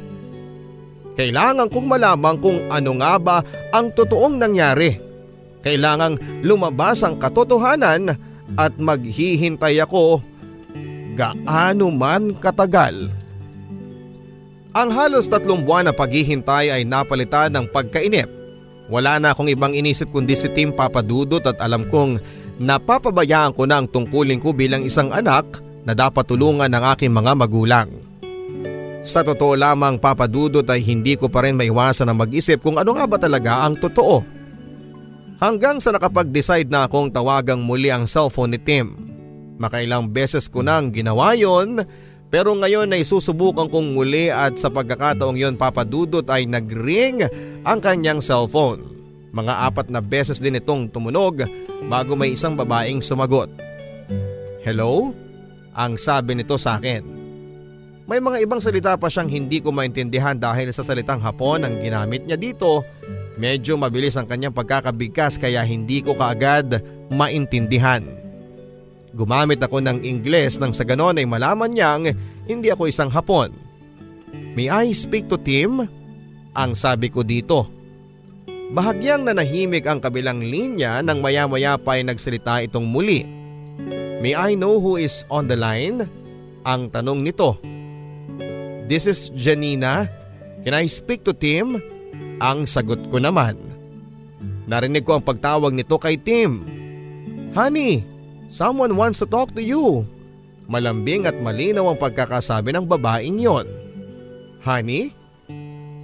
Kailangan 1.15 1.71
kong 1.71 1.87
malaman 1.87 2.35
kung 2.43 2.59
ano 2.67 2.99
nga 2.99 3.15
ba 3.15 3.39
ang 3.71 3.87
totoong 3.95 4.35
nangyari. 4.35 4.99
Kailangang 5.63 6.19
lumabas 6.43 6.99
ang 7.07 7.15
katotohanan 7.15 8.11
at 8.59 8.75
maghihintay 8.75 9.79
ako 9.87 10.19
gaano 11.15 11.87
man 11.87 12.35
katagal. 12.35 13.11
Ang 14.75 14.89
halos 14.95 15.31
tatlong 15.31 15.63
buwan 15.63 15.87
na 15.87 15.93
paghihintay 15.95 16.75
ay 16.75 16.83
napalitan 16.83 17.55
ng 17.55 17.71
pagkainip. 17.71 18.27
Wala 18.91 19.15
na 19.19 19.31
akong 19.31 19.47
ibang 19.47 19.71
inisip 19.71 20.11
kundi 20.11 20.35
si 20.35 20.51
Tim 20.51 20.75
Papadudot 20.75 21.43
at 21.43 21.59
alam 21.63 21.87
kong 21.87 22.19
napapabayaan 22.59 23.55
ko 23.55 23.63
na 23.63 23.79
ang 23.79 23.87
tungkulin 23.87 24.37
ko 24.37 24.51
bilang 24.51 24.83
isang 24.83 25.09
anak 25.15 25.63
na 25.87 25.95
dapat 25.95 26.27
tulungan 26.27 26.67
ng 26.67 26.83
aking 26.93 27.09
mga 27.09 27.31
magulang. 27.33 27.89
Sa 28.99 29.23
totoo 29.23 29.55
lamang 29.55 29.95
papadudot 29.95 30.67
ay 30.67 30.83
hindi 30.83 31.15
ko 31.15 31.31
pa 31.31 31.47
rin 31.47 31.55
maiwasan 31.55 32.11
na 32.11 32.15
mag-isip 32.15 32.59
kung 32.59 32.75
ano 32.75 32.99
nga 32.99 33.07
ba 33.07 33.15
talaga 33.15 33.63
ang 33.63 33.79
totoo. 33.79 34.21
Hanggang 35.39 35.79
sa 35.79 35.95
nakapag-decide 35.95 36.67
na 36.67 36.83
akong 36.83 37.07
tawagang 37.15 37.63
muli 37.63 37.87
ang 37.87 38.03
cellphone 38.03 38.53
ni 38.53 38.59
Tim. 38.59 38.91
Makailang 39.55 40.11
beses 40.11 40.51
ko 40.51 40.59
nang 40.59 40.91
ginawa 40.91 41.31
yon 41.31 41.79
pero 42.27 42.51
ngayon 42.53 42.91
ay 42.91 43.07
susubukan 43.07 43.71
kong 43.71 43.95
muli 43.95 44.27
at 44.27 44.59
sa 44.59 44.67
pagkakataong 44.67 45.39
yon 45.39 45.55
papadudot 45.55 46.27
ay 46.27 46.43
nagring 46.43 47.23
ang 47.63 47.79
kanyang 47.79 48.19
cellphone. 48.19 48.98
Mga 49.29 49.53
apat 49.69 49.87
na 49.93 50.01
beses 50.01 50.41
din 50.41 50.57
itong 50.57 50.89
tumunog 50.89 51.45
bago 51.85 52.17
may 52.17 52.33
isang 52.33 52.57
babaeng 52.57 53.01
sumagot. 53.01 53.49
Hello? 54.65 55.13
Ang 55.77 55.95
sabi 56.01 56.33
nito 56.33 56.57
sa 56.57 56.81
akin. 56.81 57.05
May 58.09 58.17
mga 58.17 58.41
ibang 58.41 58.57
salita 58.57 58.97
pa 58.97 59.05
siyang 59.05 59.29
hindi 59.29 59.61
ko 59.61 59.69
maintindihan 59.69 60.33
dahil 60.33 60.73
sa 60.73 60.81
salitang 60.81 61.21
hapon 61.21 61.61
ang 61.61 61.77
ginamit 61.77 62.25
niya 62.25 62.41
dito. 62.41 62.81
Medyo 63.37 63.77
mabilis 63.77 64.17
ang 64.17 64.25
kanyang 64.25 64.51
pagkakabigkas 64.51 65.37
kaya 65.37 65.61
hindi 65.61 66.01
ko 66.01 66.17
kaagad 66.17 66.81
maintindihan. 67.13 68.01
Gumamit 69.13 69.61
ako 69.61 69.81
ng 69.85 70.01
Ingles 70.05 70.57
nang 70.57 70.73
sa 70.73 70.85
ganon 70.85 71.21
ay 71.21 71.29
malaman 71.29 71.69
niyang 71.69 72.03
hindi 72.49 72.73
ako 72.73 72.89
isang 72.89 73.13
hapon. 73.13 73.53
May 74.57 74.73
I 74.73 74.89
speak 74.89 75.29
to 75.29 75.37
Tim? 75.37 75.85
Ang 76.57 76.71
sabi 76.73 77.13
ko 77.13 77.21
dito. 77.21 77.78
Bahagyang 78.69 79.25
nanahimik 79.25 79.89
ang 79.89 79.97
kabilang 79.97 80.45
linya 80.45 81.01
nang 81.01 81.25
maya-maya 81.25 81.73
pa 81.81 81.97
ay 81.97 82.05
nagsalita 82.05 82.61
itong 82.69 82.85
muli. 82.85 83.25
May 84.21 84.37
I 84.37 84.53
know 84.53 84.77
who 84.77 85.01
is 85.01 85.25
on 85.33 85.49
the 85.49 85.57
line? 85.57 86.05
Ang 86.69 86.93
tanong 86.93 87.25
nito. 87.25 87.57
this 88.85 89.09
is 89.09 89.33
Janina. 89.33 90.05
Can 90.61 90.77
I 90.77 90.85
speak 90.85 91.25
to 91.25 91.33
Tim? 91.33 91.81
Ang 92.37 92.69
sagot 92.69 93.09
ko 93.09 93.17
naman. 93.17 93.57
Narinig 94.69 95.01
ko 95.01 95.17
ang 95.17 95.25
pagtawag 95.25 95.73
nito 95.73 95.97
kay 95.97 96.17
Tim. 96.21 96.61
Honey, 97.57 98.05
someone 98.53 98.93
wants 98.93 99.17
to 99.17 99.25
talk 99.25 99.49
to 99.57 99.65
you. 99.65 100.05
Malambing 100.69 101.25
at 101.25 101.33
malinaw 101.41 101.89
ang 101.89 101.97
pagkakasabi 101.97 102.69
ng 102.77 102.85
babaeng 102.85 103.41
yon. 103.41 103.65
Honey? 104.61 105.18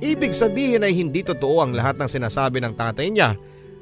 Ibig 0.06 0.38
sabihin 0.38 0.86
ay 0.86 0.94
hindi 0.94 1.26
totoo 1.26 1.66
ang 1.66 1.74
lahat 1.74 1.98
ng 1.98 2.06
sinasabi 2.06 2.62
ng 2.62 2.78
tatay 2.78 3.10
niya 3.10 3.34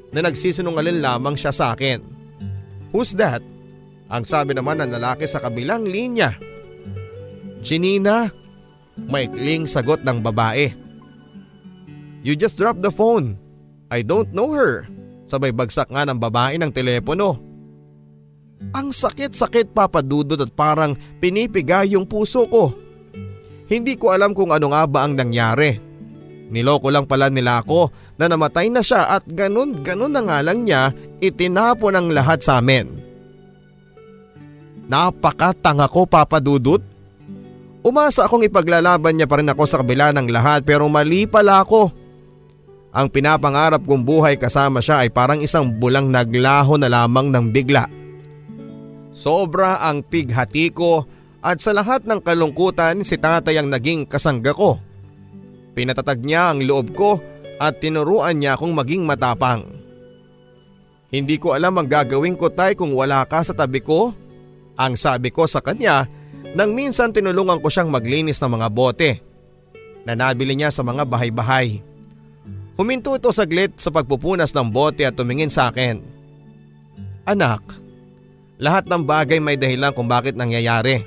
na 0.08 0.24
nagsisinungaling 0.24 1.04
lamang 1.04 1.36
siya 1.36 1.52
sa 1.52 1.76
akin. 1.76 2.00
Who's 2.96 3.12
that? 3.20 3.44
Ang 4.08 4.24
sabi 4.24 4.56
naman 4.56 4.80
ng 4.80 4.88
lalaki 4.88 5.28
sa 5.28 5.36
kabilang 5.44 5.84
linya. 5.84 6.32
Chinina, 7.60 8.32
maikling 9.04 9.68
sagot 9.68 10.00
ng 10.00 10.24
babae. 10.24 10.72
You 12.24 12.32
just 12.32 12.56
dropped 12.56 12.80
the 12.80 12.94
phone. 12.94 13.36
I 13.92 14.00
don't 14.00 14.32
know 14.32 14.56
her. 14.56 14.88
Sabay 15.28 15.52
bagsak 15.52 15.92
nga 15.92 16.08
ng 16.08 16.16
babae 16.16 16.56
ng 16.56 16.72
telepono. 16.72 17.36
Ang 18.72 18.96
sakit-sakit 18.96 19.76
papadudod 19.76 20.40
at 20.40 20.52
parang 20.56 20.96
pinipiga 21.20 21.84
yung 21.84 22.08
puso 22.08 22.48
ko. 22.48 22.72
Hindi 23.68 24.00
ko 24.00 24.16
alam 24.16 24.32
kung 24.32 24.56
ano 24.56 24.72
nga 24.72 24.88
ba 24.88 25.04
ang 25.04 25.20
nangyari. 25.20 25.93
Niloko 26.52 26.92
lang 26.92 27.08
pala 27.08 27.32
nila 27.32 27.64
ako 27.64 27.88
na 28.20 28.28
namatay 28.28 28.68
na 28.68 28.84
siya 28.84 29.16
at 29.16 29.24
ganun-ganun 29.24 30.12
na 30.12 30.22
nga 30.22 30.38
lang 30.44 30.64
niya 30.64 30.92
itinapon 31.20 31.96
ang 31.96 32.08
lahat 32.12 32.44
sa 32.44 32.60
amin. 32.60 32.90
Napakatanga 34.84 35.88
ko 35.88 36.04
papadudot. 36.04 36.82
Umasa 37.84 38.28
akong 38.28 38.44
ipaglalaban 38.44 39.16
niya 39.16 39.28
pa 39.28 39.40
rin 39.40 39.48
ako 39.48 39.64
sa 39.64 39.80
kabila 39.80 40.12
ng 40.12 40.28
lahat 40.28 40.64
pero 40.64 40.88
mali 40.88 41.24
pala 41.24 41.64
ako. 41.64 41.92
Ang 42.94 43.10
pinapangarap 43.10 43.82
kong 43.82 44.06
buhay 44.06 44.38
kasama 44.38 44.78
siya 44.78 45.02
ay 45.02 45.10
parang 45.10 45.42
isang 45.42 45.66
bulang 45.66 46.08
naglaho 46.12 46.78
na 46.78 46.86
lamang 46.86 47.32
ng 47.32 47.50
bigla. 47.50 47.90
Sobra 49.10 49.82
ang 49.82 50.06
pighati 50.06 50.70
ko 50.70 51.02
at 51.42 51.58
sa 51.58 51.74
lahat 51.74 52.06
ng 52.06 52.22
kalungkutan 52.22 53.02
si 53.02 53.18
tatay 53.18 53.58
ang 53.58 53.68
naging 53.68 54.06
kasangga 54.06 54.54
ko. 54.54 54.78
Pinatatag 55.74 56.22
niya 56.22 56.54
ang 56.54 56.62
loob 56.62 56.94
ko 56.94 57.18
at 57.58 57.82
tinuruan 57.82 58.38
niya 58.38 58.54
akong 58.54 58.74
maging 58.74 59.02
matapang. 59.02 59.66
Hindi 61.10 61.38
ko 61.38 61.54
alam 61.54 61.78
ang 61.78 61.86
gagawin 61.86 62.34
ko 62.34 62.50
tay 62.50 62.74
kung 62.74 62.90
wala 62.94 63.22
ka 63.26 63.42
sa 63.42 63.54
tabi 63.54 63.78
ko. 63.78 64.10
Ang 64.74 64.98
sabi 64.98 65.30
ko 65.30 65.46
sa 65.46 65.62
kanya 65.62 66.10
nang 66.54 66.74
minsan 66.74 67.14
tinulungan 67.14 67.62
ko 67.62 67.70
siyang 67.70 67.90
maglinis 67.90 68.42
ng 68.42 68.50
mga 68.58 68.68
bote 68.70 69.10
na 70.02 70.18
nabili 70.18 70.58
niya 70.58 70.74
sa 70.74 70.82
mga 70.82 71.06
bahay-bahay. 71.06 71.82
Huminto 72.74 73.14
ito 73.14 73.30
saglit 73.30 73.78
sa 73.78 73.94
pagpupunas 73.94 74.50
ng 74.50 74.66
bote 74.74 75.06
at 75.06 75.14
tumingin 75.14 75.50
sa 75.50 75.70
akin. 75.70 76.02
Anak, 77.22 77.62
lahat 78.58 78.90
ng 78.90 79.02
bagay 79.06 79.38
may 79.38 79.54
dahilan 79.54 79.94
kung 79.94 80.10
bakit 80.10 80.34
nangyayari. 80.34 81.06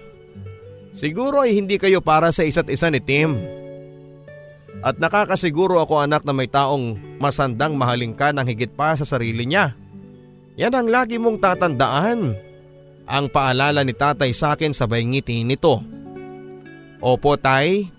Siguro 0.96 1.44
ay 1.44 1.54
hindi 1.60 1.76
kayo 1.76 2.00
para 2.00 2.32
sa 2.32 2.48
isa't 2.48 2.72
isa 2.72 2.88
ni 2.88 3.04
Tim. 3.04 3.36
At 4.88 5.04
nakakasiguro 5.04 5.84
ako 5.84 6.00
anak 6.00 6.24
na 6.24 6.32
may 6.32 6.48
taong 6.48 6.96
masandang 7.20 7.76
mahaling 7.76 8.16
ka 8.16 8.32
ng 8.32 8.48
higit 8.48 8.72
pa 8.72 8.96
sa 8.96 9.04
sarili 9.04 9.44
niya. 9.44 9.76
Yan 10.56 10.72
ang 10.72 10.88
lagi 10.88 11.20
mong 11.20 11.44
tatandaan. 11.44 12.32
Ang 13.04 13.26
paalala 13.28 13.84
ni 13.84 13.92
tatay 13.92 14.32
sa 14.32 14.56
akin 14.56 14.72
sabay 14.72 15.04
ngiti 15.04 15.44
nito. 15.44 15.84
Opo 17.04 17.36
tay, 17.36 17.92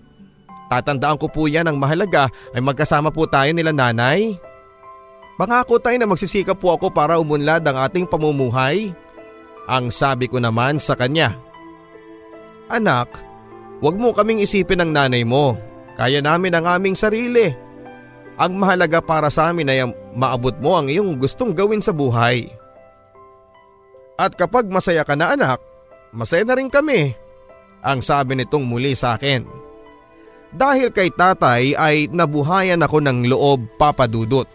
tatandaan 0.73 1.21
ko 1.21 1.29
po 1.29 1.45
yan 1.45 1.69
ang 1.69 1.77
mahalaga 1.77 2.25
ay 2.57 2.61
magkasama 2.65 3.13
po 3.13 3.29
tayo 3.29 3.53
nila 3.53 3.69
nanay. 3.69 4.33
Pangako 5.37 5.77
tayo 5.77 5.95
na 6.01 6.09
magsisikap 6.09 6.57
po 6.57 6.73
ako 6.73 6.89
para 6.89 7.21
umunlad 7.21 7.61
ang 7.69 7.85
ating 7.85 8.09
pamumuhay. 8.09 8.89
Ang 9.69 9.93
sabi 9.93 10.25
ko 10.25 10.41
naman 10.41 10.81
sa 10.81 10.97
kanya. 10.97 11.37
Anak, 12.65 13.13
wag 13.77 13.93
mo 13.93 14.09
kaming 14.09 14.41
isipin 14.41 14.81
ng 14.81 14.89
nanay 14.89 15.21
mo. 15.21 15.68
Kaya 15.99 16.23
namin 16.23 16.55
ang 16.55 16.79
aming 16.79 16.95
sarili. 16.95 17.51
Ang 18.39 18.55
mahalaga 18.55 19.03
para 19.03 19.27
sa 19.27 19.51
amin 19.51 19.67
ay 19.67 19.83
maabot 20.15 20.55
mo 20.63 20.79
ang 20.79 20.87
iyong 20.87 21.19
gustong 21.19 21.51
gawin 21.51 21.83
sa 21.83 21.91
buhay. 21.91 22.47
At 24.15 24.31
kapag 24.39 24.71
masaya 24.71 25.03
ka 25.03 25.19
na 25.19 25.35
anak, 25.35 25.59
masaya 26.15 26.47
na 26.47 26.55
rin 26.55 26.71
kami. 26.71 27.11
Ang 27.83 27.99
sabi 27.99 28.39
nitong 28.39 28.63
muli 28.63 28.95
sa 28.95 29.19
akin. 29.19 29.43
Dahil 30.55 30.87
kay 30.95 31.11
tatay 31.11 31.75
ay 31.75 32.07
nabuhayan 32.15 32.79
ako 32.79 33.03
ng 33.03 33.27
loob 33.27 33.67
papadudot. 33.75 34.47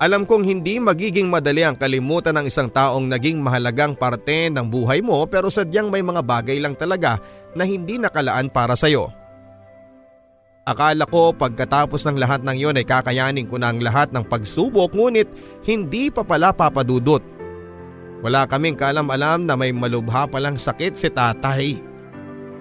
Alam 0.00 0.24
kong 0.24 0.48
hindi 0.48 0.80
magiging 0.80 1.28
madali 1.28 1.60
ang 1.60 1.76
kalimutan 1.76 2.40
ng 2.40 2.48
isang 2.48 2.72
taong 2.72 3.04
naging 3.04 3.38
mahalagang 3.38 3.92
parte 3.92 4.48
ng 4.48 4.64
buhay 4.64 5.04
mo 5.04 5.28
pero 5.28 5.52
sadyang 5.52 5.92
may 5.92 6.00
mga 6.00 6.24
bagay 6.24 6.56
lang 6.56 6.72
talaga 6.72 7.20
na 7.52 7.68
hindi 7.68 8.00
nakalaan 8.00 8.48
para 8.48 8.74
sa'yo. 8.74 9.23
Akala 10.64 11.04
ko 11.04 11.36
pagkatapos 11.36 12.08
ng 12.08 12.16
lahat 12.16 12.40
ng 12.40 12.56
yon 12.56 12.80
ay 12.80 12.88
kakayanin 12.88 13.44
ko 13.44 13.60
na 13.60 13.68
ang 13.68 13.84
lahat 13.84 14.08
ng 14.16 14.24
pagsubok 14.24 14.96
ngunit 14.96 15.28
hindi 15.60 16.08
pa 16.08 16.24
pala 16.24 16.56
papadudot. 16.56 17.20
Wala 18.24 18.48
kaming 18.48 18.72
kalam-alam 18.72 19.44
na 19.44 19.60
may 19.60 19.76
malubha 19.76 20.24
palang 20.24 20.56
sakit 20.56 20.96
si 20.96 21.12
tatay. 21.12 21.84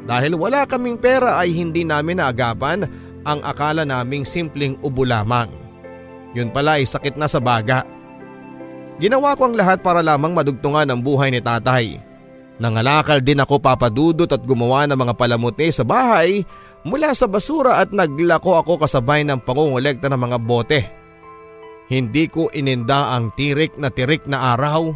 Dahil 0.03 0.35
wala 0.35 0.67
kaming 0.67 0.99
pera 0.99 1.39
ay 1.39 1.55
hindi 1.55 1.87
namin 1.87 2.19
naagapan 2.19 2.83
ang 3.23 3.39
akala 3.39 3.87
naming 3.87 4.27
simpleng 4.27 4.75
ubo 4.83 5.07
lamang. 5.07 5.47
Yun 6.35 6.51
pala 6.51 6.75
ay 6.75 6.83
sakit 6.83 7.15
na 7.15 7.31
sa 7.31 7.39
baga. 7.39 7.87
Ginawa 8.99 9.31
ko 9.39 9.47
ang 9.47 9.55
lahat 9.55 9.79
para 9.79 10.03
lamang 10.03 10.35
madugtungan 10.35 10.91
ang 10.91 10.99
buhay 10.99 11.31
ni 11.31 11.39
tatay. 11.39 12.03
Nangalakal 12.59 13.23
din 13.23 13.39
ako 13.39 13.63
papadudot 13.63 14.27
at 14.27 14.43
gumawa 14.43 14.83
ng 14.91 14.99
mga 14.99 15.13
palamuti 15.15 15.71
sa 15.71 15.87
bahay 15.87 16.43
mula 16.83 17.15
sa 17.15 17.27
basura 17.27 17.79
at 17.79 17.95
naglako 17.95 18.59
ako 18.59 18.83
kasabay 18.83 19.23
ng 19.23 19.39
pangungulekta 19.43 20.11
ng 20.11 20.19
mga 20.19 20.37
bote. 20.43 20.81
Hindi 21.87 22.27
ko 22.31 22.47
ininda 22.51 23.15
ang 23.15 23.31
tirik 23.35 23.75
na 23.79 23.91
tirik 23.91 24.27
na 24.27 24.55
araw. 24.55 24.95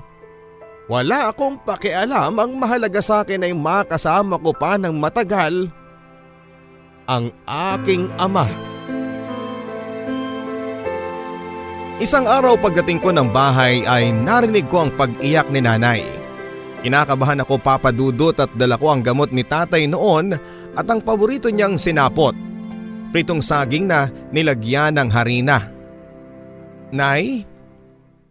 Wala 0.87 1.31
akong 1.35 1.67
pakialam 1.67 2.39
ang 2.39 2.51
mahalaga 2.55 3.03
sa 3.03 3.23
akin 3.23 3.43
ay 3.43 3.51
makasama 3.51 4.39
ko 4.39 4.55
pa 4.55 4.79
ng 4.79 4.95
matagal 4.95 5.67
ang 7.07 7.31
aking 7.47 8.07
ama. 8.19 8.47
Isang 11.97 12.29
araw 12.29 12.61
pagdating 12.61 13.01
ko 13.01 13.09
ng 13.09 13.33
bahay 13.33 13.81
ay 13.83 14.13
narinig 14.13 14.69
ko 14.69 14.85
ang 14.85 14.91
pag-iyak 14.93 15.49
ni 15.49 15.65
nanay. 15.65 16.05
Kinakabahan 16.85 17.41
ako 17.41 17.57
papadudot 17.57 18.37
at 18.37 18.53
dala 18.53 18.77
ko 18.77 18.93
ang 18.93 19.01
gamot 19.01 19.33
ni 19.33 19.41
tatay 19.41 19.89
noon 19.89 20.37
at 20.77 20.85
ang 20.85 21.01
paborito 21.01 21.49
niyang 21.49 21.75
sinapot. 21.75 22.37
Pritong 23.09 23.41
saging 23.41 23.89
na 23.89 24.13
nilagyan 24.29 24.93
ng 24.93 25.09
harina. 25.09 25.57
Nay, 26.93 27.43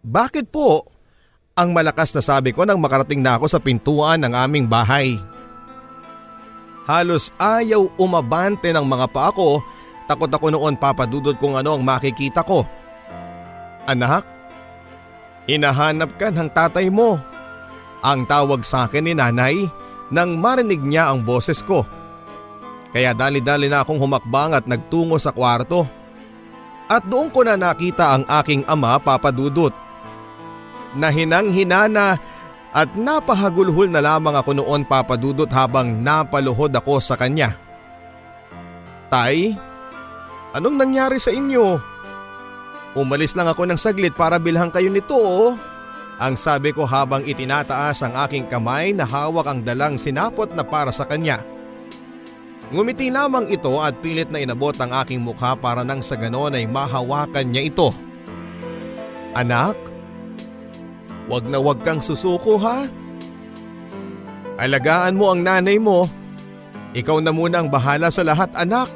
bakit 0.07 0.47
po? 0.55 0.86
Ang 1.59 1.74
malakas 1.74 2.14
na 2.14 2.22
sabi 2.22 2.55
ko 2.55 2.62
nang 2.62 2.78
makarating 2.78 3.24
na 3.24 3.40
ako 3.40 3.51
sa 3.51 3.59
pintuan 3.59 4.22
ng 4.22 4.30
aming 4.30 4.70
bahay. 4.70 5.18
Halos 6.86 7.34
ayaw 7.42 7.99
umabante 7.99 8.70
ng 8.70 8.86
mga 8.86 9.11
pa 9.11 9.34
ako, 9.34 9.59
takot 10.07 10.30
ako 10.30 10.55
noon 10.55 10.78
papadudod 10.78 11.34
kung 11.34 11.59
ano 11.59 11.74
ang 11.74 11.82
makikita 11.82 12.47
ko. 12.47 12.62
Anak, 13.90 14.22
hinahanap 15.51 16.14
ka 16.14 16.30
ng 16.30 16.47
tatay 16.53 16.86
mo. 16.92 17.18
Ang 18.07 18.28
tawag 18.28 18.62
sa 18.62 18.86
akin 18.86 19.03
ni 19.03 19.18
nanay 19.18 19.66
nang 20.14 20.38
marinig 20.38 20.78
niya 20.84 21.11
ang 21.11 21.26
boses 21.26 21.59
ko. 21.64 21.82
Kaya 22.95 23.12
dali-dali 23.12 23.66
na 23.66 23.82
akong 23.82 23.99
humakbang 23.99 24.55
at 24.55 24.64
nagtungo 24.64 25.18
sa 25.18 25.34
kwarto. 25.34 25.87
At 26.87 27.03
doon 27.07 27.34
ko 27.34 27.43
na 27.43 27.59
nakita 27.59 28.14
ang 28.14 28.24
aking 28.30 28.62
ama 28.70 28.97
papadudot. 29.03 29.74
Nahinang 30.95 31.51
hinana 31.51 32.16
at 32.70 32.95
napahagulhol 32.95 33.91
na 33.91 34.05
lamang 34.05 34.39
ako 34.39 34.51
noon 34.55 34.87
papadudot 34.87 35.51
habang 35.51 36.05
napaluhod 36.05 36.70
ako 36.76 37.03
sa 37.03 37.18
kanya. 37.18 37.59
Tay, 39.11 39.55
anong 40.55 40.76
nangyari 40.78 41.18
sa 41.18 41.34
inyo? 41.34 41.80
Umalis 42.97 43.37
lang 43.37 43.51
ako 43.51 43.68
ng 43.68 43.76
saglit 43.76 44.16
para 44.16 44.41
bilhan 44.41 44.72
kayo 44.72 44.89
nito 44.89 45.16
oh. 45.16 45.59
Ang 46.16 46.32
sabi 46.32 46.72
ko 46.72 46.89
habang 46.89 47.28
itinataas 47.28 48.01
ang 48.01 48.16
aking 48.24 48.49
kamay 48.49 48.97
na 48.97 49.05
hawak 49.05 49.45
ang 49.45 49.61
dalang 49.61 50.01
sinapot 50.01 50.49
na 50.57 50.64
para 50.64 50.89
sa 50.89 51.05
kanya. 51.05 51.45
Ngumiti 52.66 53.14
lamang 53.14 53.46
ito 53.46 53.78
at 53.78 53.94
pilit 54.02 54.26
na 54.26 54.42
inabot 54.42 54.74
ang 54.82 54.90
aking 54.90 55.22
mukha 55.22 55.54
para 55.54 55.86
nang 55.86 56.02
sa 56.02 56.18
ganon 56.18 56.50
ay 56.50 56.66
mahawakan 56.66 57.46
niya 57.54 57.70
ito. 57.70 57.94
Anak, 59.38 59.78
wag 61.30 61.46
na 61.46 61.62
wag 61.62 61.78
kang 61.86 62.02
susuko 62.02 62.58
ha. 62.58 62.90
Alagaan 64.58 65.14
mo 65.14 65.30
ang 65.30 65.46
nanay 65.46 65.78
mo. 65.78 66.10
Ikaw 66.96 67.22
na 67.22 67.30
muna 67.30 67.62
ang 67.62 67.68
bahala 67.70 68.10
sa 68.10 68.26
lahat 68.26 68.50
anak. 68.56 68.88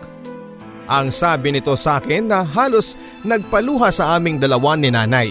Ang 0.90 1.14
sabi 1.14 1.54
nito 1.54 1.76
sa 1.78 2.02
akin 2.02 2.26
na 2.26 2.42
halos 2.42 2.98
nagpaluha 3.22 3.94
sa 3.94 4.18
aming 4.18 4.42
dalawa 4.42 4.74
ni 4.74 4.90
nanay. 4.90 5.30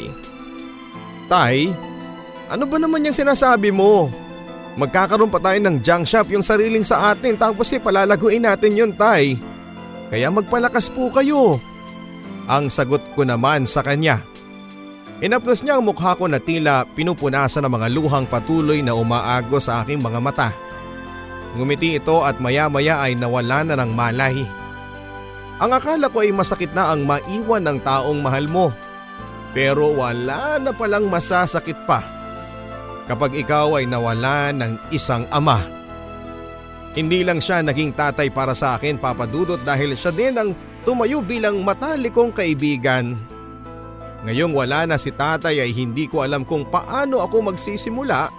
Tay, 1.28 1.76
ano 2.48 2.64
ba 2.64 2.78
naman 2.80 3.04
yung 3.04 3.18
sinasabi 3.18 3.68
mo? 3.74 4.08
Magkakaroon 4.78 5.34
pa 5.34 5.42
tayo 5.42 5.58
ng 5.66 5.82
junk 5.82 6.06
shop 6.06 6.30
yung 6.30 6.46
sariling 6.46 6.86
sa 6.86 7.16
atin 7.16 7.34
tapos 7.40 7.74
eh 7.74 7.82
palalaguin 7.82 8.46
natin 8.46 8.78
yun 8.78 8.92
tay. 8.94 9.40
Kaya 10.12 10.30
magpalakas 10.30 10.90
po 10.94 11.10
kayo. 11.10 11.58
Ang 12.50 12.70
sagot 12.70 13.02
ko 13.14 13.26
naman 13.26 13.66
sa 13.66 13.82
kanya. 13.82 14.22
Inaplos 15.20 15.62
niya 15.62 15.78
ang 15.78 15.86
mukha 15.86 16.16
ko 16.16 16.26
na 16.26 16.40
tila 16.40 16.88
pinupunasan 16.96 17.66
ng 17.66 17.74
mga 17.76 17.88
luhang 17.92 18.26
patuloy 18.26 18.80
na 18.82 18.96
umaago 18.96 19.60
sa 19.60 19.84
aking 19.84 20.02
mga 20.02 20.20
mata. 20.22 20.50
Ngumiti 21.58 21.98
ito 21.98 22.22
at 22.22 22.38
maya 22.38 22.70
maya 22.70 23.02
ay 23.02 23.18
nawala 23.18 23.66
na 23.66 23.76
ng 23.78 23.92
malay. 23.94 24.46
Ang 25.60 25.72
akala 25.76 26.08
ko 26.08 26.24
ay 26.24 26.32
masakit 26.32 26.72
na 26.72 26.94
ang 26.94 27.04
maiwan 27.04 27.68
ng 27.68 27.78
taong 27.84 28.22
mahal 28.24 28.48
mo. 28.48 28.72
Pero 29.52 29.92
wala 29.92 30.62
na 30.62 30.72
palang 30.72 31.10
masasakit 31.10 31.76
pa 31.84 32.19
kapag 33.10 33.34
ikaw 33.34 33.82
ay 33.82 33.90
nawala 33.90 34.54
ng 34.54 34.94
isang 34.94 35.26
ama. 35.34 35.58
Hindi 36.94 37.26
lang 37.26 37.42
siya 37.42 37.66
naging 37.66 37.98
tatay 37.98 38.30
para 38.30 38.54
sa 38.54 38.78
akin 38.78 39.02
papadudot 39.02 39.58
dahil 39.66 39.98
siya 39.98 40.14
din 40.14 40.38
ang 40.38 40.50
tumayo 40.86 41.26
bilang 41.26 41.66
matalikong 41.66 42.30
kaibigan. 42.30 43.18
Ngayong 44.30 44.54
wala 44.54 44.86
na 44.86 45.02
si 45.02 45.10
tatay 45.10 45.64
ay 45.64 45.72
hindi 45.74 46.06
ko 46.06 46.22
alam 46.22 46.46
kung 46.46 46.70
paano 46.70 47.24
ako 47.26 47.50
magsisimula 47.50 48.30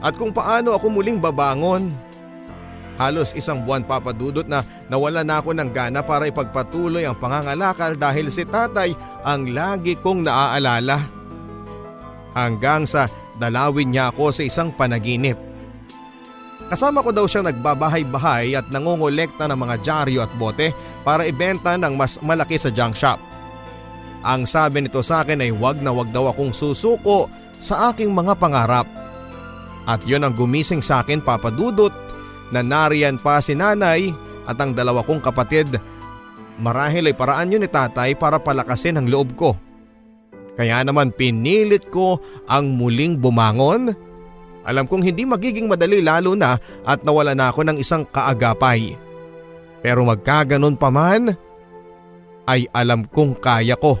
at 0.00 0.14
kung 0.16 0.34
paano 0.34 0.76
ako 0.76 1.00
muling 1.00 1.20
babangon. 1.20 1.94
Halos 3.00 3.32
isang 3.32 3.64
buwan 3.64 3.86
papadudot 3.86 4.44
na 4.44 4.60
nawala 4.92 5.24
na 5.24 5.40
ako 5.40 5.56
ng 5.56 5.70
gana 5.72 6.04
para 6.04 6.28
ipagpatuloy 6.28 7.08
ang 7.08 7.16
pangangalakal 7.16 7.96
dahil 7.96 8.28
si 8.28 8.44
tatay 8.44 8.92
ang 9.24 9.48
lagi 9.56 9.96
kong 9.96 10.28
naaalala. 10.28 11.00
Hanggang 12.36 12.84
sa 12.84 13.08
dalawin 13.40 13.88
niya 13.88 14.12
ako 14.12 14.28
sa 14.36 14.44
isang 14.44 14.68
panaginip. 14.76 15.40
Kasama 16.68 17.02
ko 17.02 17.10
daw 17.10 17.26
siyang 17.26 17.50
nagbabahay-bahay 17.50 18.54
at 18.54 18.68
nangongolekta 18.70 19.50
ng 19.50 19.58
mga 19.58 19.74
dyaryo 19.82 20.20
at 20.22 20.30
bote 20.38 20.70
para 21.02 21.26
ibenta 21.26 21.74
ng 21.74 21.98
mas 21.98 22.20
malaki 22.22 22.60
sa 22.60 22.70
junk 22.70 22.94
shop. 22.94 23.18
Ang 24.20 24.44
sabi 24.44 24.84
nito 24.84 25.00
sa 25.00 25.24
akin 25.24 25.40
ay 25.40 25.50
wag 25.56 25.80
na 25.80 25.90
wag 25.90 26.12
daw 26.12 26.28
akong 26.28 26.52
susuko 26.52 27.26
sa 27.56 27.90
aking 27.90 28.12
mga 28.12 28.36
pangarap. 28.36 28.86
At 29.88 30.04
yon 30.04 30.22
ang 30.22 30.36
gumising 30.36 30.84
sa 30.84 31.00
akin 31.00 31.24
papadudot 31.24 31.90
na 32.52 32.60
nariyan 32.60 33.16
pa 33.16 33.40
si 33.40 33.56
nanay 33.56 34.12
at 34.44 34.60
ang 34.60 34.76
dalawa 34.76 35.00
kong 35.02 35.24
kapatid. 35.24 35.80
Marahil 36.60 37.08
ay 37.08 37.16
paraan 37.16 37.50
yun 37.50 37.64
ni 37.64 37.70
tatay 37.72 38.12
para 38.14 38.36
palakasin 38.36 39.00
ang 39.00 39.08
loob 39.08 39.32
ko. 39.34 39.56
Kaya 40.60 40.84
naman 40.84 41.08
pinilit 41.16 41.88
ko 41.88 42.20
ang 42.44 42.76
muling 42.76 43.16
bumangon. 43.16 43.96
Alam 44.60 44.84
kong 44.84 45.08
hindi 45.08 45.24
magiging 45.24 45.72
madali 45.72 46.04
lalo 46.04 46.36
na 46.36 46.60
at 46.84 47.00
nawala 47.00 47.32
na 47.32 47.48
ako 47.48 47.64
ng 47.64 47.80
isang 47.80 48.04
kaagapay. 48.04 48.92
Pero 49.80 50.04
magkaganon 50.04 50.76
pa 50.76 50.92
man, 50.92 51.32
ay 52.44 52.68
alam 52.76 53.08
kong 53.08 53.40
kaya 53.40 53.72
ko. 53.72 53.96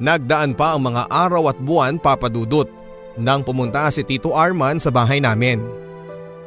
Nagdaan 0.00 0.56
pa 0.56 0.72
ang 0.72 0.88
mga 0.88 1.12
araw 1.12 1.52
at 1.52 1.60
buwan 1.60 2.00
papadudot 2.00 2.64
nang 3.20 3.44
pumunta 3.44 3.92
si 3.92 4.00
Tito 4.00 4.32
Arman 4.32 4.80
sa 4.80 4.88
bahay 4.88 5.20
namin. 5.20 5.60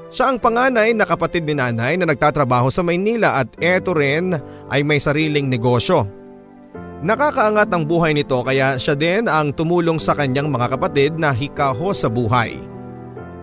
Siya 0.10 0.34
ang 0.34 0.42
panganay 0.42 0.98
na 0.98 1.06
kapatid 1.06 1.46
ni 1.46 1.54
nanay 1.54 2.02
na 2.02 2.10
nagtatrabaho 2.10 2.74
sa 2.74 2.82
Maynila 2.82 3.46
at 3.46 3.54
eto 3.62 3.94
rin 3.94 4.34
ay 4.74 4.82
may 4.82 4.98
sariling 4.98 5.54
negosyo. 5.54 6.23
Nakakaangat 7.04 7.68
ang 7.68 7.84
buhay 7.84 8.16
nito 8.16 8.40
kaya 8.48 8.80
siya 8.80 8.96
din 8.96 9.28
ang 9.28 9.52
tumulong 9.52 10.00
sa 10.00 10.16
kanyang 10.16 10.48
mga 10.48 10.72
kapatid 10.72 11.20
na 11.20 11.36
hikaho 11.36 11.92
sa 11.92 12.08
buhay. 12.08 12.56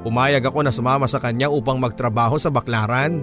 Pumayag 0.00 0.40
ako 0.48 0.64
na 0.64 0.72
sumama 0.72 1.04
sa 1.04 1.20
kanya 1.20 1.52
upang 1.52 1.76
magtrabaho 1.76 2.40
sa 2.40 2.48
baklaran. 2.48 3.20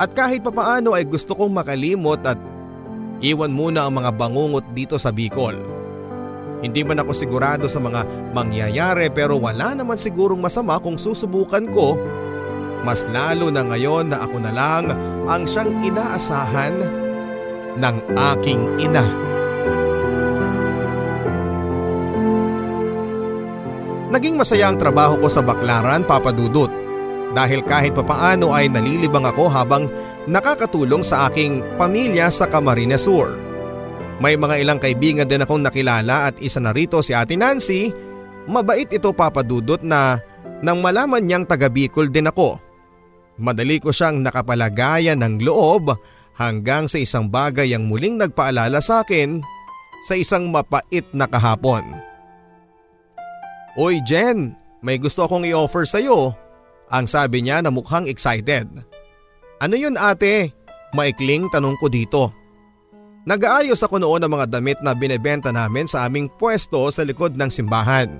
At 0.00 0.16
kahit 0.16 0.40
papaano 0.40 0.96
ay 0.96 1.04
gusto 1.04 1.36
kong 1.36 1.52
makalimot 1.52 2.24
at 2.24 2.40
iwan 3.20 3.52
muna 3.52 3.84
ang 3.84 4.00
mga 4.00 4.16
bangungot 4.16 4.72
dito 4.72 4.96
sa 4.96 5.12
Bicol. 5.12 5.60
Hindi 6.64 6.80
man 6.80 7.04
ako 7.04 7.12
sigurado 7.12 7.68
sa 7.68 7.76
mga 7.76 8.32
mangyayari 8.32 9.12
pero 9.12 9.36
wala 9.36 9.76
naman 9.76 10.00
sigurong 10.00 10.40
masama 10.40 10.80
kung 10.80 10.96
susubukan 10.96 11.68
ko 11.68 12.00
mas 12.82 13.06
lalo 13.14 13.46
na 13.52 13.62
ngayon 13.62 14.10
na 14.10 14.26
ako 14.26 14.36
na 14.42 14.50
lang 14.50 14.90
ang 15.30 15.46
siyang 15.46 15.70
inaasahan 15.86 16.74
ng 17.78 17.96
aking 18.34 18.62
ina. 18.82 19.31
Naging 24.12 24.36
masaya 24.36 24.68
ang 24.68 24.76
trabaho 24.76 25.16
ko 25.16 25.28
sa 25.32 25.40
baklaran 25.40 26.04
papadudot 26.04 26.68
dahil 27.32 27.64
kahit 27.64 27.96
papaano 27.96 28.52
ay 28.52 28.68
nalilibang 28.68 29.24
ako 29.24 29.48
habang 29.48 29.88
nakakatulong 30.28 31.00
sa 31.00 31.32
aking 31.32 31.64
pamilya 31.80 32.28
sa 32.28 32.44
Camarines 32.44 33.08
Sur. 33.08 33.32
May 34.20 34.36
mga 34.36 34.60
ilang 34.60 34.76
kaibigan 34.76 35.24
din 35.24 35.40
akong 35.40 35.64
nakilala 35.64 36.28
at 36.28 36.36
isa 36.44 36.60
na 36.60 36.76
rito 36.76 37.00
si 37.00 37.16
Ate 37.16 37.40
Nancy. 37.40 37.88
Mabait 38.52 38.86
ito 38.92 39.16
papadudot 39.16 39.80
na 39.80 40.20
nang 40.60 40.84
malaman 40.84 41.24
niyang 41.24 41.48
taga 41.48 41.72
Bicol 41.72 42.12
din 42.12 42.28
ako. 42.28 42.60
Madali 43.40 43.80
ko 43.80 43.96
siyang 43.96 44.20
nakapalagayan 44.20 45.24
ng 45.24 45.40
loob 45.40 45.88
hanggang 46.36 46.84
sa 46.84 47.00
isang 47.00 47.32
bagay 47.32 47.72
ang 47.72 47.88
muling 47.88 48.20
nagpaalala 48.20 48.78
sa 48.84 49.00
akin 49.00 49.40
sa 50.04 50.20
isang 50.20 50.52
mapait 50.52 51.08
na 51.16 51.24
kahapon. 51.24 52.11
Uy 53.72 54.04
Jen, 54.04 54.52
may 54.84 55.00
gusto 55.00 55.24
akong 55.24 55.48
i-offer 55.48 55.88
sa 55.88 55.96
iyo. 55.96 56.36
Ang 56.92 57.08
sabi 57.08 57.40
niya 57.40 57.64
na 57.64 57.72
mukhang 57.72 58.04
excited. 58.04 58.68
Ano 59.64 59.74
yun 59.78 59.96
ate? 59.96 60.52
Maikling 60.92 61.48
tanong 61.48 61.80
ko 61.80 61.88
dito. 61.88 62.28
Nag-aayos 63.24 63.80
ako 63.80 64.02
noon 64.02 64.20
ng 64.20 64.32
mga 64.34 64.46
damit 64.50 64.78
na 64.84 64.92
binebenta 64.92 65.54
namin 65.54 65.88
sa 65.88 66.04
aming 66.04 66.28
pwesto 66.36 66.90
sa 66.92 67.06
likod 67.06 67.32
ng 67.38 67.48
simbahan. 67.48 68.10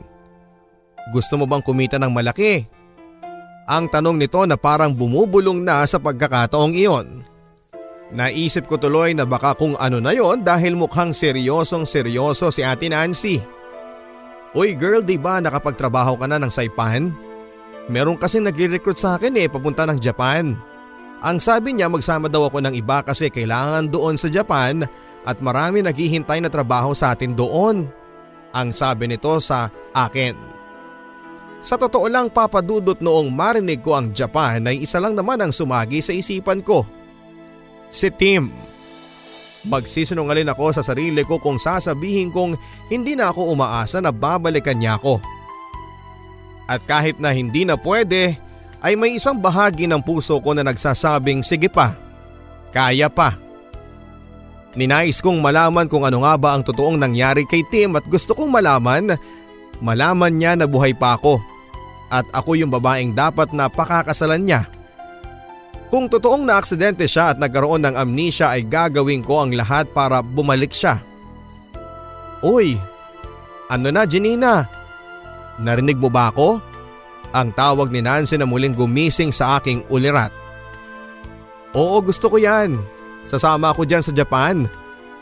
Gusto 1.11 1.37
mo 1.37 1.45
bang 1.45 1.61
kumita 1.61 1.99
ng 1.99 2.15
malaki? 2.15 2.65
Ang 3.67 3.91
tanong 3.91 4.17
nito 4.17 4.41
na 4.47 4.55
parang 4.55 4.95
bumubulong 4.95 5.61
na 5.61 5.83
sa 5.85 5.99
pagkakataong 5.99 6.73
iyon. 6.73 7.07
Naisip 8.15 8.71
ko 8.71 8.79
tuloy 8.79 9.13
na 9.13 9.27
baka 9.27 9.53
kung 9.59 9.75
ano 9.77 9.99
na 9.99 10.15
yon 10.15 10.45
dahil 10.45 10.79
mukhang 10.79 11.11
seryosong 11.11 11.89
seryoso 11.89 12.55
si 12.55 12.63
Ate 12.63 12.87
Nancy. 12.87 13.41
Uy 14.53 14.77
girl, 14.77 15.01
di 15.01 15.17
ba 15.17 15.41
nakapagtrabaho 15.41 16.21
ka 16.21 16.29
na 16.29 16.37
ng 16.37 16.53
Saipan? 16.53 17.09
Meron 17.89 18.21
kasi 18.21 18.37
nagre-recruit 18.37 19.01
sa 19.01 19.17
akin 19.17 19.33
eh 19.41 19.49
papunta 19.49 19.89
ng 19.89 19.97
Japan. 19.97 20.53
Ang 21.25 21.39
sabi 21.41 21.73
niya 21.73 21.89
magsama 21.89 22.29
daw 22.29 22.51
ako 22.51 22.61
ng 22.61 22.75
iba 22.77 23.01
kasi 23.01 23.33
kailangan 23.33 23.89
doon 23.89 24.21
sa 24.21 24.29
Japan 24.29 24.85
at 25.25 25.39
marami 25.41 25.81
naghihintay 25.81 26.43
na 26.45 26.51
trabaho 26.53 26.93
sa 26.93 27.17
atin 27.17 27.33
doon. 27.33 27.89
Ang 28.53 28.69
sabi 28.77 29.09
nito 29.09 29.33
sa 29.41 29.73
akin. 29.97 30.37
Sa 31.63 31.79
totoo 31.79 32.11
lang 32.11 32.29
papadudot 32.29 32.99
noong 32.99 33.31
marinig 33.31 33.81
ko 33.81 33.97
ang 33.97 34.11
Japan 34.13 34.67
ay 34.67 34.83
isa 34.83 34.99
lang 34.99 35.15
naman 35.15 35.41
ang 35.41 35.55
sumagi 35.55 36.03
sa 36.05 36.13
isipan 36.13 36.61
ko. 36.61 36.85
Si 37.89 38.11
Tim. 38.13 38.72
Magsisinungalin 39.63 40.51
ako 40.51 40.75
sa 40.75 40.83
sarili 40.83 41.23
ko 41.23 41.39
kung 41.39 41.55
sasabihin 41.55 42.35
kong 42.35 42.59
hindi 42.91 43.15
na 43.15 43.31
ako 43.31 43.55
umaasa 43.55 44.03
na 44.03 44.11
babalikan 44.11 44.75
niya 44.75 44.99
ako. 44.99 45.23
At 46.67 46.83
kahit 46.83 47.23
na 47.23 47.31
hindi 47.31 47.63
na 47.63 47.79
pwede, 47.79 48.35
ay 48.83 48.99
may 48.99 49.15
isang 49.15 49.39
bahagi 49.39 49.87
ng 49.87 50.03
puso 50.03 50.43
ko 50.43 50.51
na 50.55 50.67
nagsasabing 50.67 51.47
sige 51.47 51.71
pa, 51.71 51.95
kaya 52.75 53.07
pa. 53.07 53.39
Ninais 54.75 55.23
kong 55.23 55.39
malaman 55.39 55.87
kung 55.87 56.03
ano 56.03 56.27
nga 56.27 56.35
ba 56.35 56.57
ang 56.57 56.67
totoong 56.67 56.99
nangyari 56.99 57.47
kay 57.47 57.63
Tim 57.71 57.95
at 57.95 58.09
gusto 58.09 58.35
kong 58.35 58.51
malaman, 58.51 59.15
malaman 59.79 60.33
niya 60.35 60.59
na 60.59 60.67
buhay 60.67 60.97
pa 60.97 61.15
ako 61.15 61.39
at 62.11 62.27
ako 62.35 62.59
yung 62.59 62.73
babaeng 62.73 63.15
dapat 63.15 63.55
na 63.55 63.71
pakakasalan 63.71 64.43
niya. 64.43 64.67
Kung 65.93 66.09
totoong 66.09 66.49
naaksidente 66.49 67.05
siya 67.05 67.37
at 67.37 67.39
nagkaroon 67.39 67.85
ng 67.85 68.01
amnesia 68.01 68.49
ay 68.49 68.65
gagawin 68.65 69.21
ko 69.21 69.45
ang 69.45 69.53
lahat 69.53 69.85
para 69.93 70.25
bumalik 70.25 70.73
siya. 70.73 71.05
Uy, 72.41 72.81
ano 73.69 73.93
na 73.93 74.09
Janina? 74.09 74.65
Narinig 75.61 76.01
mo 76.01 76.09
ba 76.09 76.33
ako? 76.33 76.65
Ang 77.37 77.53
tawag 77.53 77.93
ni 77.93 78.01
Nancy 78.01 78.41
na 78.41 78.49
muling 78.49 78.73
gumising 78.73 79.37
sa 79.37 79.61
aking 79.61 79.85
ulirat. 79.93 80.33
Oo 81.77 82.01
gusto 82.01 82.33
ko 82.33 82.41
yan. 82.41 82.81
Sasama 83.29 83.77
ako 83.77 83.85
dyan 83.85 84.01
sa 84.01 84.17
Japan. 84.17 84.65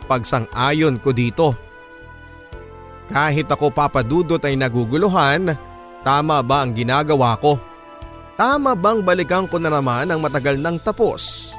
Pagsang-ayon 0.06 1.02
ko 1.02 1.10
dito. 1.10 1.50
Kahit 3.10 3.50
ako 3.50 3.74
papadudot 3.74 4.38
ay 4.46 4.54
naguguluhan, 4.54 5.50
tama 6.06 6.38
ba 6.46 6.62
ang 6.62 6.70
ginagawa 6.78 7.34
ko? 7.42 7.58
Tama 8.40 8.72
bang 8.72 9.04
balikan 9.04 9.44
ko 9.44 9.60
na 9.60 9.68
naman 9.68 10.08
ang 10.08 10.24
matagal 10.24 10.56
nang 10.56 10.80
tapos? 10.80 11.52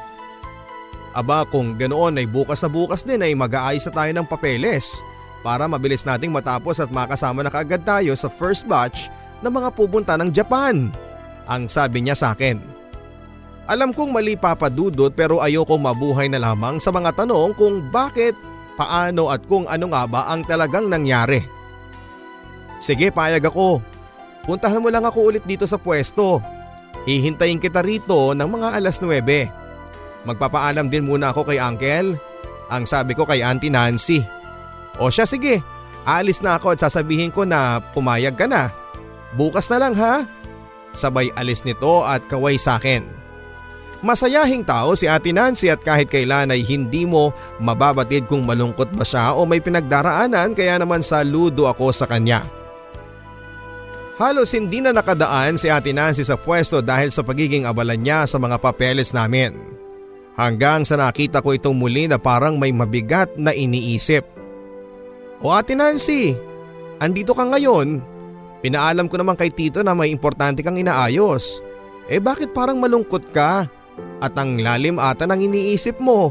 Aba 1.13 1.45
kung 1.45 1.77
ganoon 1.77 2.17
ay 2.17 2.25
bukas 2.25 2.65
na 2.65 2.73
bukas 2.73 3.05
din 3.05 3.21
ay 3.21 3.37
mag-aayos 3.37 3.85
na 3.85 3.93
tayo 3.93 4.09
ng 4.17 4.25
papeles 4.25 4.97
para 5.45 5.69
mabilis 5.69 6.01
nating 6.01 6.33
matapos 6.33 6.81
at 6.81 6.89
makasama 6.89 7.45
na 7.45 7.53
kaagad 7.53 7.85
tayo 7.85 8.17
sa 8.17 8.33
first 8.33 8.65
batch 8.65 9.13
ng 9.45 9.53
mga 9.53 9.69
pupunta 9.77 10.17
ng 10.17 10.33
Japan. 10.33 10.89
Ang 11.45 11.69
sabi 11.69 12.01
niya 12.01 12.17
sa 12.17 12.33
akin. 12.33 12.57
Alam 13.69 13.93
kong 13.93 14.09
mali 14.09 14.33
papadudot 14.33 15.13
pero 15.13 15.37
ayoko 15.37 15.77
mabuhay 15.77 16.33
na 16.33 16.41
lamang 16.41 16.81
sa 16.81 16.89
mga 16.89 17.13
tanong 17.13 17.53
kung 17.61 17.93
bakit, 17.93 18.33
paano 18.73 19.29
at 19.29 19.45
kung 19.45 19.69
ano 19.69 19.85
nga 19.93 20.09
ba 20.09 20.33
ang 20.33 20.41
talagang 20.49 20.89
nangyari. 20.89 21.45
Sige 22.81 23.13
payag 23.13 23.45
ako. 23.45 23.85
Puntahan 24.49 24.81
mo 24.81 24.89
lang 24.89 25.05
ako 25.05 25.29
ulit 25.29 25.45
dito 25.45 25.69
sa 25.69 25.77
pwesto. 25.77 26.41
Hihintayin 27.09 27.57
kita 27.57 27.81
rito 27.81 28.37
ng 28.37 28.45
mga 28.45 28.77
alas 28.77 29.01
9. 29.01 30.29
Magpapaalam 30.29 30.85
din 30.85 31.09
muna 31.09 31.33
ako 31.33 31.49
kay 31.49 31.57
Uncle. 31.57 32.13
Ang 32.69 32.83
sabi 32.85 33.17
ko 33.17 33.25
kay 33.25 33.41
Auntie 33.41 33.73
Nancy. 33.73 34.21
O 35.01 35.09
siya 35.09 35.25
sige, 35.25 35.65
alis 36.05 36.45
na 36.45 36.61
ako 36.61 36.77
at 36.77 36.85
sasabihin 36.85 37.33
ko 37.33 37.41
na 37.41 37.81
pumayag 37.91 38.37
ka 38.37 38.45
na. 38.45 38.69
Bukas 39.33 39.65
na 39.73 39.81
lang 39.81 39.97
ha. 39.97 40.23
Sabay 40.93 41.33
alis 41.33 41.65
nito 41.65 42.05
at 42.05 42.21
kaway 42.29 42.59
sa 42.59 42.77
akin. 42.77 43.21
Masayahing 44.01 44.65
tao 44.65 44.97
si 44.97 45.05
Ate 45.05 45.29
Nancy 45.29 45.69
at 45.69 45.85
kahit 45.85 46.09
kailan 46.09 46.49
ay 46.49 46.65
hindi 46.65 47.05
mo 47.05 47.29
mababatid 47.61 48.25
kung 48.25 48.49
malungkot 48.49 48.89
ba 48.97 49.05
siya 49.05 49.37
o 49.37 49.45
may 49.45 49.61
pinagdaraanan 49.61 50.57
kaya 50.57 50.81
naman 50.81 51.05
saludo 51.05 51.69
ako 51.69 51.93
sa 51.93 52.09
kanya. 52.09 52.60
Halos 54.21 54.53
hindi 54.53 54.85
na 54.85 54.93
nakadaan 54.93 55.57
si 55.57 55.65
Ate 55.65 55.89
Nancy 55.89 56.21
sa 56.21 56.37
pwesto 56.37 56.77
dahil 56.77 57.09
sa 57.09 57.25
pagiging 57.25 57.65
abala 57.65 57.97
niya 57.97 58.29
sa 58.29 58.37
mga 58.37 58.61
papeles 58.61 59.17
namin. 59.17 59.57
Hanggang 60.37 60.85
sa 60.85 60.93
nakita 60.93 61.41
ko 61.41 61.57
itong 61.57 61.73
muli 61.73 62.05
na 62.05 62.21
parang 62.21 62.61
may 62.61 62.69
mabigat 62.69 63.33
na 63.33 63.49
iniisip. 63.49 64.21
O 65.41 65.49
Ate 65.49 65.73
Nancy, 65.73 66.37
andito 67.01 67.33
ka 67.33 67.49
ngayon. 67.49 67.97
Pinaalam 68.61 69.09
ko 69.09 69.17
naman 69.17 69.33
kay 69.33 69.49
Tito 69.49 69.81
na 69.81 69.97
may 69.97 70.13
importante 70.13 70.61
kang 70.61 70.77
inaayos. 70.77 71.65
Eh 72.05 72.21
bakit 72.21 72.53
parang 72.53 72.77
malungkot 72.77 73.33
ka? 73.33 73.65
at 74.21 74.37
ang 74.37 74.61
lalim 74.61 75.01
ata 75.01 75.25
ng 75.25 75.49
iniisip 75.49 75.97
mo. 75.97 76.29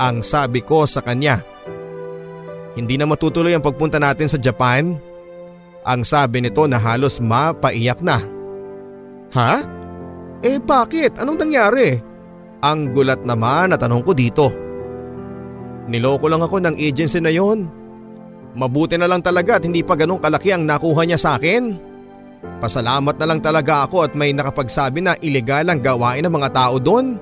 Ang 0.00 0.24
sabi 0.24 0.64
ko 0.64 0.88
sa 0.88 1.04
kanya. 1.04 1.44
Hindi 2.72 2.96
na 2.96 3.04
matutuloy 3.04 3.52
ang 3.52 3.60
pagpunta 3.60 4.00
natin 4.00 4.26
sa 4.26 4.40
Japan? 4.40 4.96
Ang 5.82 6.06
sabi 6.06 6.38
nito 6.38 6.62
na 6.70 6.78
halos 6.78 7.18
mapaiyak 7.18 7.98
na. 8.06 8.22
Ha? 9.34 9.54
Eh 10.42 10.62
bakit? 10.62 11.18
Anong 11.18 11.42
nangyari? 11.42 11.98
Ang 12.62 12.94
gulat 12.94 13.26
naman 13.26 13.74
na 13.74 13.76
tanong 13.78 14.02
ko 14.06 14.14
dito. 14.14 14.46
Niloko 15.90 16.30
lang 16.30 16.42
ako 16.46 16.62
ng 16.62 16.76
agency 16.78 17.18
na 17.18 17.34
yon. 17.34 17.66
Mabuti 18.54 18.94
na 18.94 19.10
lang 19.10 19.24
talaga 19.24 19.58
at 19.58 19.66
hindi 19.66 19.82
pa 19.82 19.98
ganong 19.98 20.22
kalaki 20.22 20.54
ang 20.54 20.62
nakuha 20.62 21.02
niya 21.02 21.18
sa 21.18 21.34
akin. 21.34 21.74
Pasalamat 22.62 23.18
na 23.18 23.26
lang 23.26 23.40
talaga 23.42 23.82
ako 23.82 24.06
at 24.06 24.12
may 24.14 24.30
nakapagsabi 24.30 25.02
na 25.02 25.18
ilegal 25.18 25.66
ang 25.66 25.82
gawain 25.82 26.22
ng 26.22 26.30
mga 26.30 26.50
tao 26.54 26.78
doon. 26.78 27.18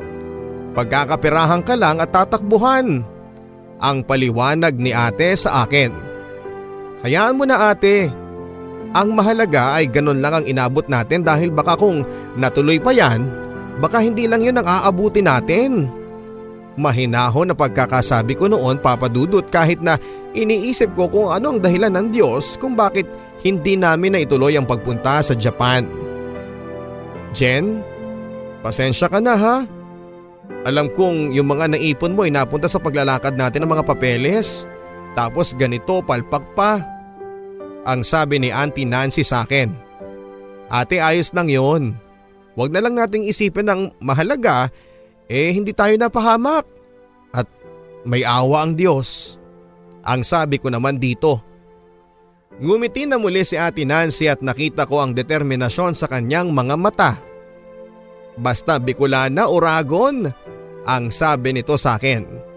Pagkakapirahan 0.76 1.64
ka 1.64 1.74
lang 1.80 1.96
at 2.04 2.12
tatakbuhan. 2.12 3.00
Ang 3.80 4.04
paliwanag 4.04 4.76
ni 4.76 4.92
ate 4.92 5.32
sa 5.40 5.64
akin. 5.64 5.88
Hayaan 7.00 7.40
mo 7.40 7.48
na 7.48 7.72
ate. 7.72 8.19
Ang 8.90 9.14
mahalaga 9.14 9.78
ay 9.78 9.86
ganun 9.86 10.18
lang 10.18 10.34
ang 10.34 10.44
inabot 10.46 10.82
natin 10.90 11.22
dahil 11.22 11.54
baka 11.54 11.78
kung 11.78 12.02
natuloy 12.34 12.82
pa 12.82 12.90
yan, 12.90 13.22
baka 13.78 14.02
hindi 14.02 14.26
lang 14.26 14.42
yun 14.42 14.58
ang 14.58 14.66
aabuti 14.66 15.22
natin. 15.22 15.86
Mahinahon 16.74 17.50
na 17.50 17.54
pagkakasabi 17.54 18.34
ko 18.34 18.50
noon 18.50 18.82
papadudot 18.82 19.46
kahit 19.46 19.78
na 19.78 19.94
iniisip 20.34 20.90
ko 20.98 21.06
kung 21.06 21.30
ano 21.30 21.54
ang 21.54 21.58
dahilan 21.62 21.92
ng 21.94 22.06
Diyos 22.10 22.58
kung 22.58 22.74
bakit 22.74 23.06
hindi 23.46 23.78
namin 23.78 24.18
na 24.18 24.22
ituloy 24.26 24.58
ang 24.58 24.66
pagpunta 24.66 25.22
sa 25.22 25.38
Japan. 25.38 25.86
Jen, 27.30 27.86
pasensya 28.62 29.06
ka 29.06 29.22
na 29.22 29.34
ha. 29.38 29.56
Alam 30.66 30.90
kong 30.98 31.30
yung 31.30 31.46
mga 31.46 31.78
naipon 31.78 32.18
mo 32.18 32.26
ay 32.26 32.34
napunta 32.34 32.66
sa 32.66 32.82
paglalakad 32.82 33.38
natin 33.38 33.64
ng 33.64 33.70
mga 33.70 33.86
papeles. 33.86 34.66
Tapos 35.14 35.54
ganito 35.54 36.02
palpak 36.02 36.42
pa. 36.58 36.99
Ang 37.88 38.04
sabi 38.04 38.36
ni 38.36 38.52
Auntie 38.52 38.84
Nancy 38.88 39.24
sa 39.24 39.44
akin. 39.44 39.72
Ate 40.70 41.00
ayos 41.00 41.32
lang 41.32 41.48
yon. 41.48 41.96
Huwag 42.54 42.70
na 42.70 42.84
lang 42.84 42.94
nating 42.98 43.26
isipin 43.26 43.66
ng 43.66 43.82
mahalaga 44.04 44.68
eh 45.30 45.54
hindi 45.54 45.70
tayo 45.70 45.94
napahamak. 45.96 46.66
At 47.30 47.46
may 48.02 48.26
awa 48.26 48.66
ang 48.66 48.74
Diyos. 48.74 49.38
Ang 50.02 50.26
sabi 50.26 50.58
ko 50.58 50.68
naman 50.68 50.98
dito. 50.98 51.40
Ngumiti 52.60 53.08
na 53.08 53.16
muli 53.16 53.40
si 53.46 53.56
Ate 53.56 53.88
Nancy 53.88 54.28
at 54.28 54.44
nakita 54.44 54.84
ko 54.84 55.00
ang 55.00 55.16
determinasyon 55.16 55.96
sa 55.96 56.10
kanyang 56.10 56.52
mga 56.52 56.76
mata. 56.76 57.12
Basta 58.36 58.76
Bicolana 58.76 59.48
o 59.48 59.56
ang 60.84 61.04
sabi 61.08 61.56
nito 61.56 61.76
sa 61.76 61.96
akin. 61.96 62.49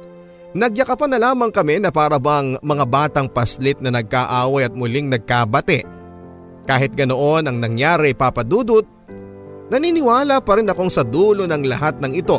Nagyakapan 0.54 1.10
na 1.10 1.20
lamang 1.20 1.50
kami 1.50 1.82
na 1.82 1.90
para 1.90 2.22
bang 2.22 2.62
mga 2.62 2.86
batang 2.86 3.26
paslit 3.26 3.82
na 3.82 3.90
nagkaaway 3.90 4.70
at 4.70 4.74
muling 4.78 5.10
nagkabate. 5.10 5.82
Kahit 6.70 6.94
ganoon 6.94 7.50
ang 7.50 7.58
nangyari 7.58 8.14
papadudot, 8.14 8.86
naniniwala 9.74 10.46
pa 10.46 10.62
rin 10.62 10.70
akong 10.70 10.94
sa 10.94 11.02
dulo 11.02 11.50
ng 11.50 11.64
lahat 11.66 11.98
ng 11.98 12.14
ito 12.14 12.38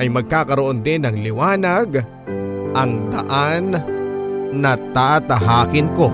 ay 0.00 0.08
magkakaroon 0.08 0.80
din 0.80 1.04
ng 1.04 1.20
liwanag 1.20 2.00
ang 2.72 3.12
daan 3.12 3.76
na 4.56 4.72
tatahakin 4.96 5.92
ko. 5.92 6.08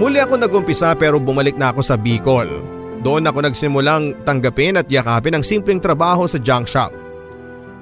Muli 0.00 0.16
ako 0.16 0.40
nagumpisa 0.40 0.96
pero 0.96 1.20
bumalik 1.20 1.60
na 1.60 1.76
ako 1.76 1.84
sa 1.84 2.00
Bicol. 2.00 2.48
Doon 3.04 3.28
ako 3.28 3.44
nagsimulang 3.44 4.16
tanggapin 4.24 4.80
at 4.80 4.88
yakapin 4.88 5.36
ang 5.36 5.44
simpleng 5.44 5.76
trabaho 5.76 6.24
sa 6.24 6.40
junk 6.40 6.64
shop. 6.64 6.88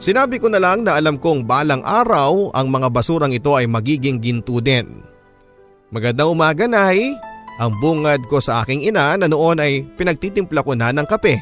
Sinabi 0.02 0.42
ko 0.42 0.50
na 0.50 0.58
lang 0.58 0.82
na 0.82 0.98
alam 0.98 1.14
kong 1.14 1.46
balang 1.46 1.78
araw 1.86 2.50
ang 2.58 2.74
mga 2.74 2.90
basurang 2.90 3.30
ito 3.30 3.54
ay 3.54 3.70
magiging 3.70 4.18
ginto 4.18 4.58
din. 4.58 4.98
Magandang 5.94 6.34
umaga 6.34 6.66
nay, 6.66 7.14
ang 7.62 7.78
bungad 7.78 8.26
ko 8.26 8.42
sa 8.42 8.66
aking 8.66 8.90
ina 8.90 9.14
na 9.14 9.30
noon 9.30 9.62
ay 9.62 9.86
pinagtitimpla 9.94 10.66
ko 10.66 10.74
na 10.74 10.90
ng 10.90 11.06
kape. 11.06 11.38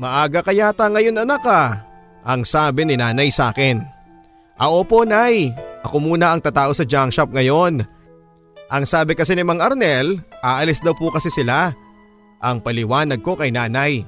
Maaga 0.00 0.40
kayata 0.40 0.88
ngayon 0.88 1.28
anak 1.28 1.44
ka, 1.44 1.60
ang 2.24 2.40
sabi 2.40 2.88
ni 2.88 2.96
nanay 2.96 3.28
sa 3.28 3.52
akin. 3.52 3.84
Ah 4.56 4.72
nay, 5.04 5.52
ako 5.84 5.96
muna 6.00 6.32
ang 6.32 6.40
tatao 6.40 6.72
sa 6.72 6.88
junk 6.88 7.12
shop 7.12 7.36
ngayon 7.36 7.84
ang 8.72 8.88
sabi 8.88 9.12
kasi 9.12 9.36
ni 9.36 9.44
Mang 9.44 9.60
Arnel, 9.60 10.16
aalis 10.40 10.80
daw 10.80 10.96
po 10.96 11.12
kasi 11.12 11.28
sila. 11.28 11.76
Ang 12.40 12.64
paliwanag 12.64 13.20
ko 13.20 13.36
kay 13.36 13.52
nanay. 13.52 14.00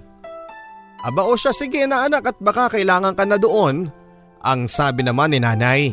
Aba 1.05 1.29
o 1.29 1.37
siya 1.37 1.53
sige 1.53 1.85
na 1.85 2.09
anak 2.09 2.33
at 2.33 2.37
baka 2.41 2.73
kailangan 2.73 3.13
ka 3.13 3.29
na 3.29 3.37
doon. 3.37 3.93
Ang 4.41 4.65
sabi 4.65 5.05
naman 5.05 5.37
ni 5.37 5.39
nanay. 5.45 5.93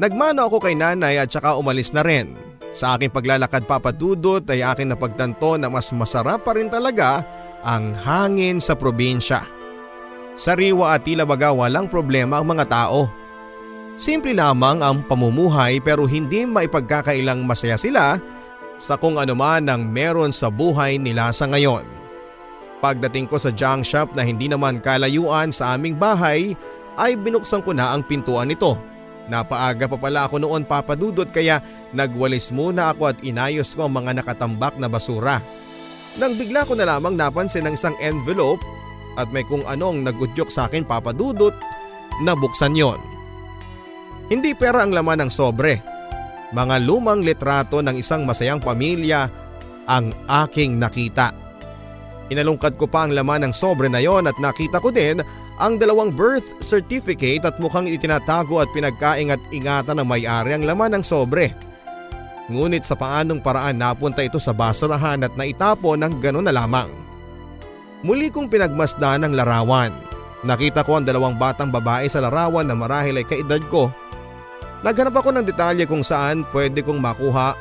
Nagmano 0.00 0.48
ako 0.48 0.64
kay 0.64 0.72
nanay 0.72 1.20
at 1.20 1.28
saka 1.28 1.52
umalis 1.52 1.92
na 1.92 2.00
rin. 2.00 2.32
Sa 2.72 2.96
aking 2.96 3.12
paglalakad 3.12 3.68
papadudot 3.68 4.44
ay 4.48 4.64
aking 4.64 4.88
napagtanto 4.92 5.60
na 5.60 5.68
mas 5.68 5.92
masarap 5.92 6.48
pa 6.48 6.56
rin 6.56 6.72
talaga 6.72 7.20
ang 7.60 7.92
hangin 7.92 8.56
sa 8.56 8.72
probinsya. 8.72 9.44
Sariwa 10.36 10.96
at 10.96 11.04
tila 11.04 11.28
baga 11.28 11.52
walang 11.52 11.92
problema 11.92 12.40
ang 12.40 12.48
mga 12.56 12.68
tao. 12.72 13.08
Simple 13.96 14.36
lamang 14.36 14.84
ang 14.84 15.00
pamumuhay 15.08 15.80
pero 15.80 16.04
hindi 16.04 16.44
maipagkakailang 16.44 17.48
masaya 17.48 17.80
sila 17.80 18.20
sa 18.76 19.00
kung 19.00 19.16
ano 19.16 19.32
man 19.32 19.64
ang 19.72 19.88
meron 19.88 20.36
sa 20.36 20.52
buhay 20.52 21.00
nila 21.00 21.32
sa 21.32 21.48
ngayon. 21.48 21.80
Pagdating 22.84 23.24
ko 23.24 23.40
sa 23.40 23.48
junk 23.48 23.88
shop 23.88 24.12
na 24.12 24.20
hindi 24.20 24.52
naman 24.52 24.84
kalayuan 24.84 25.48
sa 25.48 25.72
aming 25.80 25.96
bahay 25.96 26.52
ay 27.00 27.16
binuksan 27.16 27.64
ko 27.64 27.72
na 27.72 27.96
ang 27.96 28.04
pintuan 28.04 28.52
nito. 28.52 28.76
Napaaga 29.32 29.88
pa 29.88 29.96
pala 29.96 30.28
ako 30.28 30.44
noon 30.44 30.68
papadudot 30.68 31.32
kaya 31.32 31.64
nagwalis 31.96 32.52
muna 32.52 32.92
ako 32.92 33.16
at 33.16 33.18
inayos 33.24 33.72
ko 33.72 33.88
ang 33.88 33.96
mga 33.96 34.20
nakatambak 34.20 34.76
na 34.76 34.92
basura. 34.92 35.40
Nang 36.20 36.36
bigla 36.36 36.68
ko 36.68 36.76
na 36.76 36.84
lamang 36.84 37.16
napansin 37.16 37.64
ng 37.64 37.74
isang 37.74 37.96
envelope 38.04 38.60
at 39.16 39.32
may 39.32 39.42
kung 39.48 39.64
anong 39.64 40.04
nagudyok 40.04 40.52
sa 40.52 40.68
akin 40.68 40.84
papadudot 40.84 41.56
na 42.20 42.36
buksan 42.36 42.76
yon. 42.76 43.15
Hindi 44.26 44.58
pera 44.58 44.82
ang 44.82 44.90
laman 44.90 45.26
ng 45.26 45.30
sobre. 45.30 45.78
Mga 46.50 46.76
lumang 46.82 47.22
litrato 47.22 47.78
ng 47.78 47.94
isang 47.94 48.26
masayang 48.26 48.58
pamilya 48.58 49.30
ang 49.86 50.10
aking 50.26 50.82
nakita. 50.82 51.30
Inalungkad 52.26 52.74
ko 52.74 52.90
pa 52.90 53.06
ang 53.06 53.14
laman 53.14 53.46
ng 53.46 53.54
sobre 53.54 53.86
na 53.86 54.02
yon 54.02 54.26
at 54.26 54.34
nakita 54.42 54.82
ko 54.82 54.90
din 54.90 55.22
ang 55.62 55.78
dalawang 55.78 56.10
birth 56.10 56.58
certificate 56.58 57.46
at 57.46 57.54
mukhang 57.62 57.86
itinatago 57.86 58.58
at 58.58 58.68
pinagkaingat-ingatan 58.74 59.94
ng 60.02 60.06
may-ari 60.06 60.58
ang 60.58 60.66
laman 60.66 60.98
ng 60.98 61.04
sobre. 61.06 61.54
Ngunit 62.50 62.82
sa 62.82 62.98
paanong 62.98 63.38
paraan 63.42 63.78
napunta 63.78 64.26
ito 64.26 64.42
sa 64.42 64.50
basurahan 64.50 65.22
at 65.22 65.34
naitapon 65.38 66.02
ng 66.02 66.18
gano'n 66.18 66.46
na 66.50 66.54
lamang. 66.54 66.90
Muli 68.02 68.30
kong 68.30 68.50
pinagmasdan 68.50 69.26
ang 69.26 69.34
larawan. 69.34 69.90
Nakita 70.46 70.86
ko 70.86 70.98
ang 70.98 71.06
dalawang 71.06 71.34
batang 71.38 71.74
babae 71.74 72.06
sa 72.06 72.22
larawan 72.22 72.66
na 72.66 72.74
marahil 72.78 73.18
ay 73.18 73.26
kaedad 73.26 73.62
ko. 73.66 73.90
Naghanap 74.84 75.14
ako 75.16 75.30
ng 75.32 75.46
detalye 75.48 75.88
kung 75.88 76.04
saan 76.04 76.44
pwede 76.52 76.84
kong 76.84 77.00
makuha 77.00 77.56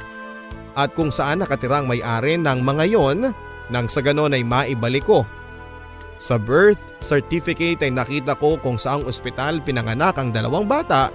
at 0.75 0.89
kung 0.91 1.13
saan 1.13 1.39
nakatirang 1.39 1.87
may-ari 1.87 2.35
ng 2.35 2.59
mga 2.59 2.83
yon 2.91 3.31
nang 3.71 3.87
sa 3.87 4.03
ganon 4.03 4.35
ay 4.35 4.43
maibalik 4.43 5.07
ko. 5.07 5.23
Sa 6.19 6.39
birth 6.39 6.79
certificate 6.99 7.83
ay 7.83 7.91
nakita 7.91 8.35
ko 8.39 8.59
kung 8.59 8.79
saang 8.79 9.03
ospital 9.07 9.59
pinanganak 9.63 10.15
ang 10.15 10.31
dalawang 10.31 10.67
bata 10.67 11.11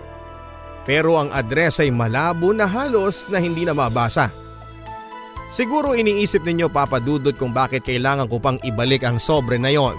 pero 0.84 1.20
ang 1.20 1.28
address 1.32 1.84
ay 1.84 1.92
malabo 1.92 2.53
na 2.57 2.64
halos 2.64 3.28
na 3.28 3.36
hindi 3.40 3.68
na 3.68 3.76
mabasa. 3.76 4.32
Siguro 5.51 5.98
iniisip 5.98 6.46
ninyo 6.46 6.70
papadudot 6.70 7.34
kung 7.34 7.51
bakit 7.51 7.82
kailangan 7.82 8.30
ko 8.30 8.38
pang 8.38 8.57
ibalik 8.62 9.03
ang 9.03 9.18
sobre 9.18 9.59
na 9.59 9.68
yon. 9.68 9.98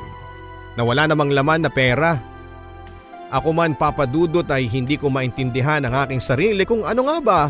Na 0.79 0.87
wala 0.87 1.05
namang 1.05 1.35
laman 1.35 1.67
na 1.67 1.71
pera. 1.71 2.15
Ako 3.32 3.55
man 3.55 3.79
papadudot 3.79 4.43
ay 4.51 4.67
hindi 4.67 4.99
ko 4.99 5.07
maintindihan 5.07 5.84
ang 5.88 5.95
aking 6.03 6.19
sarili 6.19 6.67
kung 6.67 6.84
ano 6.84 7.07
nga 7.07 7.17
ba 7.23 7.41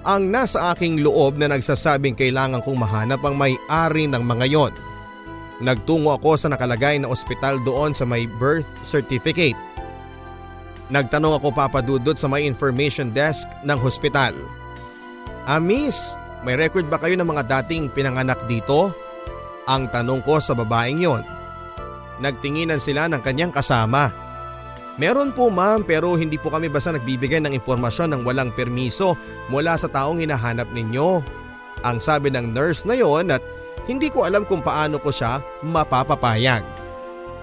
ang 0.00 0.32
nasa 0.32 0.72
aking 0.72 1.04
loob 1.04 1.36
na 1.36 1.52
nagsasabing 1.52 2.16
kailangan 2.16 2.64
kong 2.64 2.80
mahanap 2.80 3.20
ang 3.20 3.36
may-ari 3.36 4.08
ng 4.08 4.24
mga 4.24 4.46
yon. 4.48 4.72
Nagtungo 5.60 6.16
ako 6.16 6.40
sa 6.40 6.48
nakalagay 6.48 6.96
na 6.96 7.12
ospital 7.12 7.60
doon 7.68 7.92
sa 7.92 8.08
may 8.08 8.24
birth 8.40 8.64
certificate. 8.80 9.56
Nagtanong 10.88 11.36
ako 11.36 11.52
papadudot 11.52 12.16
sa 12.16 12.32
may 12.32 12.48
information 12.48 13.12
desk 13.12 13.44
ng 13.60 13.76
hospital. 13.76 14.32
Ah 15.44 15.60
miss, 15.60 16.16
may 16.48 16.56
record 16.56 16.88
ba 16.88 16.96
kayo 16.96 17.12
ng 17.20 17.28
mga 17.28 17.44
dating 17.60 17.92
pinanganak 17.92 18.40
dito? 18.48 18.96
Ang 19.68 19.92
tanong 19.92 20.24
ko 20.24 20.40
sa 20.40 20.56
babaeng 20.56 21.04
yon. 21.04 21.22
Nagtinginan 22.24 22.80
sila 22.80 23.04
ng 23.12 23.20
kanyang 23.20 23.52
kasama. 23.52 24.08
Meron 25.00 25.32
po 25.32 25.48
ma'am 25.48 25.80
pero 25.80 26.12
hindi 26.12 26.36
po 26.36 26.52
kami 26.52 26.68
basta 26.68 26.92
nagbibigay 26.92 27.40
ng 27.40 27.56
impormasyon 27.56 28.12
ng 28.12 28.20
walang 28.20 28.52
permiso 28.52 29.16
mula 29.48 29.72
sa 29.80 29.88
taong 29.88 30.20
hinahanap 30.20 30.68
ninyo. 30.76 31.24
Ang 31.80 31.96
sabi 31.96 32.28
ng 32.28 32.52
nurse 32.52 32.84
na 32.84 32.92
yon 32.92 33.32
at 33.32 33.40
hindi 33.88 34.12
ko 34.12 34.28
alam 34.28 34.44
kung 34.44 34.60
paano 34.60 35.00
ko 35.00 35.08
siya 35.08 35.40
mapapapayag. 35.64 36.60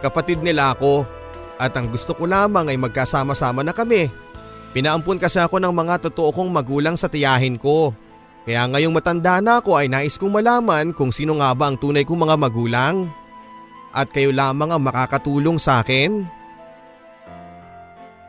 Kapatid 0.05 0.45
nila 0.45 0.77
ako 0.77 1.09
at 1.57 1.73
ang 1.73 1.89
gusto 1.89 2.13
ko 2.13 2.29
lamang 2.29 2.69
ay 2.69 2.77
magkasama-sama 2.77 3.65
na 3.65 3.73
kami. 3.73 4.13
Pinaampun 4.77 5.17
kasi 5.17 5.41
ako 5.41 5.57
ng 5.57 5.73
mga 5.73 6.05
totoo 6.05 6.29
kong 6.29 6.53
magulang 6.53 6.93
sa 6.93 7.09
tiyahin 7.09 7.57
ko. 7.57 7.89
Kaya 8.45 8.69
ngayong 8.69 8.93
matanda 8.93 9.41
na 9.41 9.57
ako 9.57 9.81
ay 9.81 9.89
nais 9.89 10.21
kong 10.21 10.29
malaman 10.29 10.93
kung 10.93 11.09
sino 11.09 11.41
nga 11.41 11.57
ba 11.57 11.73
ang 11.73 11.81
tunay 11.81 12.05
kong 12.05 12.21
mga 12.21 12.37
magulang. 12.37 13.09
At 13.97 14.13
kayo 14.13 14.29
lamang 14.29 14.69
ang 14.69 14.85
makakatulong 14.85 15.57
sa 15.57 15.81
akin. 15.81 16.36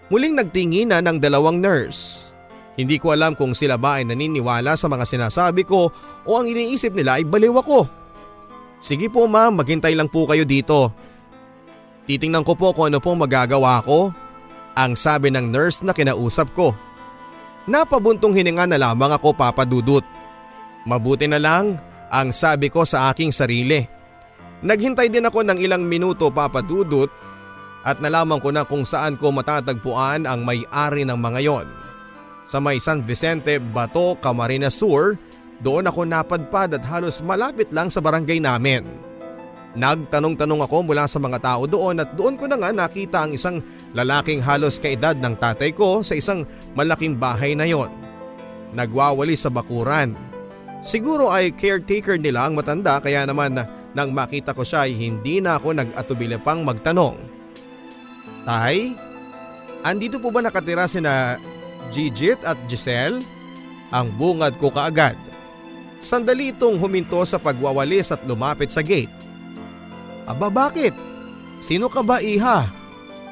Muling 0.08 0.40
nagtingina 0.40 1.04
ng 1.04 1.20
dalawang 1.20 1.60
nurse. 1.60 2.32
Hindi 2.80 2.96
ko 2.96 3.12
alam 3.12 3.36
kung 3.36 3.52
sila 3.52 3.76
ba 3.76 4.00
ay 4.00 4.08
naniniwala 4.08 4.72
sa 4.78 4.88
mga 4.88 5.04
sinasabi 5.04 5.68
ko 5.68 5.92
o 6.24 6.30
ang 6.32 6.48
iniisip 6.48 6.96
nila 6.96 7.20
ay 7.20 7.28
baliw 7.28 7.52
ako. 7.60 7.84
Sige 8.78 9.10
po 9.12 9.26
ma'am, 9.26 9.58
maghintay 9.60 9.92
lang 9.92 10.08
po 10.08 10.24
kayo 10.24 10.46
dito. 10.46 10.94
Titingnan 12.08 12.46
ko 12.46 12.56
po 12.56 12.72
kung 12.72 12.88
ano 12.88 13.02
pong 13.04 13.20
magagawa 13.20 13.84
ko. 13.84 14.14
Ang 14.78 14.94
sabi 14.94 15.28
ng 15.28 15.50
nurse 15.50 15.82
na 15.84 15.92
kinausap 15.92 16.54
ko. 16.54 16.72
Napabuntong 17.68 18.32
hininga 18.32 18.64
na 18.64 18.78
lamang 18.80 19.12
ako 19.12 19.36
papadudot. 19.36 20.06
Mabuti 20.88 21.28
na 21.28 21.36
lang 21.36 21.76
ang 22.08 22.32
sabi 22.32 22.72
ko 22.72 22.86
sa 22.88 23.12
aking 23.12 23.28
sarili. 23.34 23.84
Naghintay 24.64 25.12
din 25.12 25.28
ako 25.28 25.44
ng 25.44 25.58
ilang 25.60 25.84
minuto 25.84 26.32
papadudot 26.32 27.27
at 27.88 28.04
nalaman 28.04 28.36
ko 28.36 28.52
na 28.52 28.68
kung 28.68 28.84
saan 28.84 29.16
ko 29.16 29.32
matatagpuan 29.32 30.28
ang 30.28 30.44
may-ari 30.44 31.08
ng 31.08 31.16
mga 31.16 31.40
yon. 31.40 31.66
Sa 32.44 32.60
may 32.60 32.76
San 32.76 33.00
Vicente, 33.00 33.56
Bato, 33.56 34.20
Camarines 34.20 34.76
Sur, 34.76 35.16
doon 35.64 35.88
ako 35.88 36.04
napadpad 36.04 36.76
at 36.76 36.84
halos 36.84 37.24
malapit 37.24 37.72
lang 37.72 37.88
sa 37.88 38.04
barangay 38.04 38.44
namin. 38.44 38.84
Nagtanong-tanong 39.76 40.64
ako 40.64 40.76
mula 40.84 41.04
sa 41.08 41.20
mga 41.20 41.38
tao 41.40 41.64
doon 41.64 42.00
at 42.00 42.12
doon 42.12 42.36
ko 42.36 42.44
na 42.48 42.56
nga 42.56 42.72
nakita 42.72 43.24
ang 43.24 43.32
isang 43.32 43.60
lalaking 43.96 44.40
halos 44.40 44.76
kaedad 44.80 45.16
ng 45.16 45.36
tatay 45.36 45.72
ko 45.72 46.00
sa 46.04 46.16
isang 46.16 46.44
malaking 46.76 47.16
bahay 47.16 47.52
na 47.56 47.68
yon. 47.68 47.88
Nagwawali 48.72 49.36
sa 49.36 49.48
bakuran. 49.48 50.12
Siguro 50.80 51.28
ay 51.28 51.52
caretaker 51.56 52.20
nila 52.20 52.48
ang 52.48 52.56
matanda 52.56 53.00
kaya 53.00 53.28
naman 53.28 53.60
nang 53.92 54.10
makita 54.12 54.56
ko 54.56 54.64
siya 54.64 54.88
ay 54.88 54.96
hindi 54.96 55.40
na 55.40 55.56
ako 55.60 55.76
nag-atubili 55.76 56.36
pang 56.40 56.64
magtanong. 56.64 57.27
Tay, 58.46 58.94
andito 59.82 60.18
po 60.22 60.30
ba 60.30 60.42
nakatira 60.42 60.86
si 60.86 61.02
na 61.02 61.38
Gigit 61.90 62.38
at 62.44 62.58
Giselle? 62.68 63.24
Ang 63.88 64.12
bungad 64.20 64.60
ko 64.60 64.68
kaagad. 64.68 65.16
Sandali 65.98 66.54
itong 66.54 66.78
huminto 66.78 67.18
sa 67.24 67.40
pagwawalis 67.40 68.12
at 68.12 68.22
lumapit 68.28 68.70
sa 68.70 68.84
gate. 68.84 69.10
Aba 70.28 70.52
bakit? 70.52 70.92
Sino 71.58 71.88
ka 71.88 72.04
ba 72.04 72.20
iha? 72.20 72.68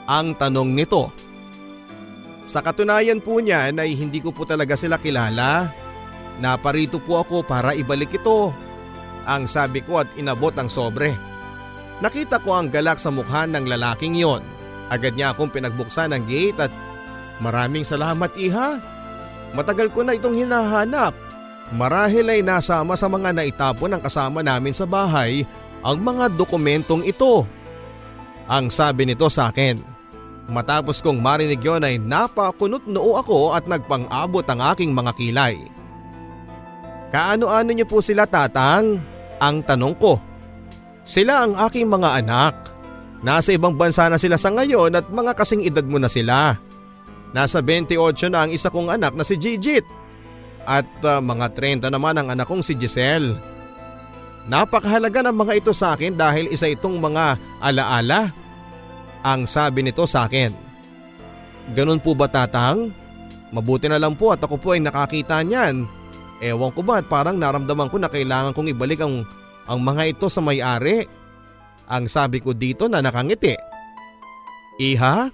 Ang 0.09 0.35
tanong 0.35 0.73
nito. 0.73 1.13
Sa 2.47 2.63
katunayan 2.63 3.21
po 3.21 3.43
niyan 3.43 3.77
ay 3.77 3.93
hindi 3.99 4.23
ko 4.23 4.33
po 4.33 4.49
talaga 4.49 4.75
sila 4.75 4.97
kilala. 4.97 5.69
Naparito 6.41 6.97
po 7.03 7.21
ako 7.21 7.45
para 7.45 7.77
ibalik 7.77 8.17
ito. 8.17 8.55
Ang 9.27 9.51
sabi 9.51 9.83
ko 9.83 10.01
at 10.01 10.09
inabot 10.15 10.55
ang 10.55 10.71
sobre. 10.71 11.13
Nakita 11.99 12.39
ko 12.41 12.55
ang 12.55 12.71
galak 12.71 13.03
sa 13.03 13.11
mukha 13.11 13.45
ng 13.51 13.67
lalaking 13.67 14.15
yon. 14.15 14.56
Agad 14.87 15.19
niya 15.19 15.35
akong 15.35 15.51
pinagbuksan 15.51 16.15
ng 16.15 16.23
gate 16.31 16.71
at 16.71 16.73
maraming 17.43 17.83
salamat 17.83 18.31
iha. 18.39 18.79
Matagal 19.55 19.91
ko 19.91 20.07
na 20.07 20.15
itong 20.15 20.37
hinahanap. 20.37 21.15
Marahil 21.75 22.31
ay 22.31 22.41
nasama 22.47 22.95
sa 22.95 23.11
mga 23.11 23.35
naitapon 23.35 23.91
ng 23.91 24.03
kasama 24.03 24.39
namin 24.45 24.71
sa 24.71 24.87
bahay 24.87 25.43
ang 25.83 25.99
mga 25.99 26.31
dokumentong 26.39 27.03
ito. 27.03 27.43
Ang 28.47 28.71
sabi 28.71 29.07
nito 29.07 29.27
sa 29.27 29.51
akin. 29.51 29.83
Matapos 30.47 31.03
kong 31.03 31.19
marinig 31.19 31.59
yon 31.59 31.83
ay 31.83 31.99
napakunot 31.99 32.87
noo 32.87 33.19
ako 33.19 33.59
at 33.59 33.67
nagpang-abot 33.67 34.47
ang 34.47 34.63
aking 34.71 34.95
mga 34.95 35.11
kilay. 35.19 35.59
Kaano-ano 37.11 37.71
niyo 37.75 37.87
po 37.91 37.99
sila 37.99 38.31
tatang? 38.31 39.03
Ang 39.43 39.57
tanong 39.67 39.95
ko. 39.99 40.23
Sila 41.03 41.43
ang 41.43 41.59
aking 41.59 41.91
mga 41.91 42.23
anak. 42.23 42.55
Nasa 43.27 43.51
ibang 43.51 43.75
bansa 43.75 44.07
na 44.07 44.23
sila 44.23 44.39
sa 44.39 44.55
ngayon 44.55 44.95
at 44.95 45.11
mga 45.11 45.35
kasing 45.35 45.67
edad 45.67 45.83
mo 45.83 45.99
na 45.99 46.07
sila. 46.07 46.55
Nasa 47.35 47.59
28 47.59 48.31
na 48.31 48.47
ang 48.47 48.55
isa 48.55 48.71
kong 48.71 48.87
anak 48.87 49.19
na 49.19 49.27
si 49.27 49.35
Gigit. 49.35 49.83
At 50.63 50.87
uh, 51.03 51.19
mga 51.19 51.51
30 51.83 51.91
naman 51.91 52.15
ang 52.15 52.31
anak 52.31 52.47
kong 52.47 52.63
si 52.63 52.79
Giselle. 52.79 53.35
Napakahalaga 54.47 55.27
ng 55.27 55.37
mga 55.43 55.53
ito 55.59 55.75
sa 55.75 55.99
akin 55.99 56.15
dahil 56.15 56.47
isa 56.55 56.71
itong 56.71 57.03
mga 57.03 57.35
alaala. 57.59 58.31
Ang 59.27 59.43
sabi 59.43 59.83
nito 59.83 60.07
sa 60.07 60.31
akin. 60.31 60.55
Ganun 61.75 61.99
po 61.99 62.15
ba 62.15 62.31
tatang? 62.31 62.95
Mabuti 63.51 63.91
na 63.91 63.99
lang 63.99 64.15
po 64.15 64.31
at 64.31 64.39
ako 64.39 64.55
po 64.55 64.79
ay 64.79 64.79
nakakita 64.79 65.43
niyan. 65.43 65.83
Ewan 66.39 66.71
ko 66.71 66.87
ba 66.87 67.03
at 67.03 67.11
parang 67.11 67.35
naramdaman 67.35 67.91
ko 67.91 67.99
na 67.99 68.07
kailangan 68.07 68.55
kong 68.55 68.71
ibalik 68.71 69.03
ang, 69.03 69.27
ang 69.67 69.83
mga 69.83 70.15
ito 70.15 70.31
sa 70.31 70.39
may-ari. 70.39 71.11
Ang 71.87 72.11
sabi 72.11 72.43
ko 72.43 72.51
dito 72.51 72.91
na 72.91 72.99
nakangiti. 72.99 73.55
Iha? 74.83 75.31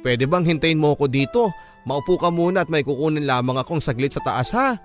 Pwede 0.00 0.24
bang 0.30 0.46
hintayin 0.46 0.78
mo 0.78 0.94
ako 0.94 1.10
dito? 1.10 1.50
Maupo 1.84 2.20
ka 2.20 2.30
muna 2.30 2.62
at 2.62 2.70
may 2.70 2.86
kukunin 2.86 3.26
lamang 3.26 3.58
akong 3.58 3.82
saglit 3.82 4.14
sa 4.14 4.22
taas 4.22 4.54
ha? 4.54 4.78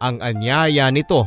Ang 0.00 0.22
anyaya 0.24 0.88
nito. 0.88 1.26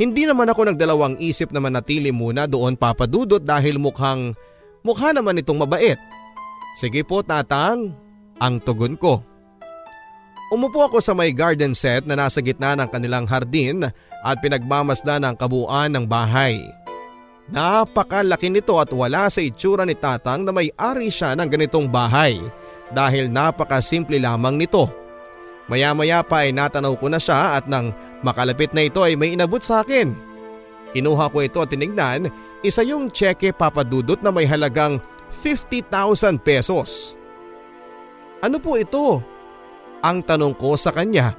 Hindi 0.00 0.24
naman 0.24 0.48
ako 0.48 0.72
nagdalawang 0.72 1.20
isip 1.20 1.52
na 1.52 1.60
manatili 1.60 2.08
muna 2.08 2.48
doon 2.48 2.72
papadudot 2.72 3.42
dahil 3.42 3.76
mukhang 3.76 4.32
mukha 4.80 5.12
naman 5.12 5.36
itong 5.36 5.60
mabait. 5.60 6.00
Sige 6.80 7.04
po 7.04 7.20
tatang, 7.20 7.92
ang 8.40 8.56
tugon 8.64 8.96
ko. 8.96 9.20
Umupo 10.50 10.82
ako 10.88 10.98
sa 10.98 11.12
may 11.12 11.30
garden 11.30 11.76
set 11.76 12.08
na 12.08 12.16
nasa 12.18 12.40
gitna 12.42 12.74
ng 12.74 12.88
kanilang 12.90 13.28
hardin 13.28 13.86
at 14.24 14.36
pinagmamasdan 14.42 15.22
ang 15.22 15.36
kabuuan 15.38 15.92
ng 15.94 16.08
bahay. 16.08 16.58
Napakalaki 17.50 18.46
nito 18.46 18.78
at 18.78 18.94
wala 18.94 19.26
sa 19.26 19.42
itsura 19.42 19.82
ni 19.82 19.98
tatang 19.98 20.46
na 20.46 20.54
may 20.54 20.70
ari 20.78 21.10
siya 21.10 21.34
ng 21.34 21.50
ganitong 21.50 21.90
bahay 21.90 22.38
dahil 22.94 23.26
napakasimple 23.26 24.22
lamang 24.22 24.54
nito. 24.54 24.86
Maya-maya 25.66 26.22
pa 26.22 26.46
ay 26.46 26.54
natanaw 26.54 26.94
ko 26.94 27.10
na 27.10 27.18
siya 27.18 27.58
at 27.58 27.66
nang 27.66 27.90
makalapit 28.22 28.70
na 28.70 28.86
ito 28.86 29.02
ay 29.02 29.18
may 29.18 29.34
inabot 29.34 29.62
sa 29.62 29.82
akin. 29.82 30.14
Kinuha 30.94 31.30
ko 31.30 31.42
ito 31.42 31.58
at 31.62 31.70
tinignan, 31.70 32.30
isa 32.62 32.82
yung 32.86 33.10
cheque 33.10 33.54
papadudot 33.54 34.18
na 34.22 34.30
may 34.34 34.46
halagang 34.46 34.98
50,000 35.30 36.42
pesos. 36.42 37.14
Ano 38.42 38.58
po 38.58 38.78
ito? 38.78 39.22
Ang 40.02 40.22
tanong 40.26 40.54
ko 40.58 40.74
sa 40.74 40.90
kanya. 40.90 41.34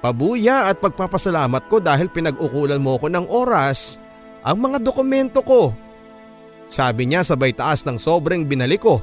Pabuya 0.00 0.72
at 0.72 0.80
pagpapasalamat 0.80 1.68
ko 1.68 1.78
dahil 1.80 2.08
pinag-ukulan 2.08 2.80
mo 2.80 2.96
ko 2.96 3.06
ng 3.12 3.28
oras 3.28 4.01
ang 4.42 4.58
mga 4.58 4.78
dokumento 4.82 5.40
ko. 5.42 5.70
Sabi 6.66 7.06
niya 7.06 7.22
sabay 7.22 7.54
taas 7.54 7.86
ng 7.86 7.98
sobrang 7.98 8.42
binalik 8.46 8.82
ko. 8.82 9.02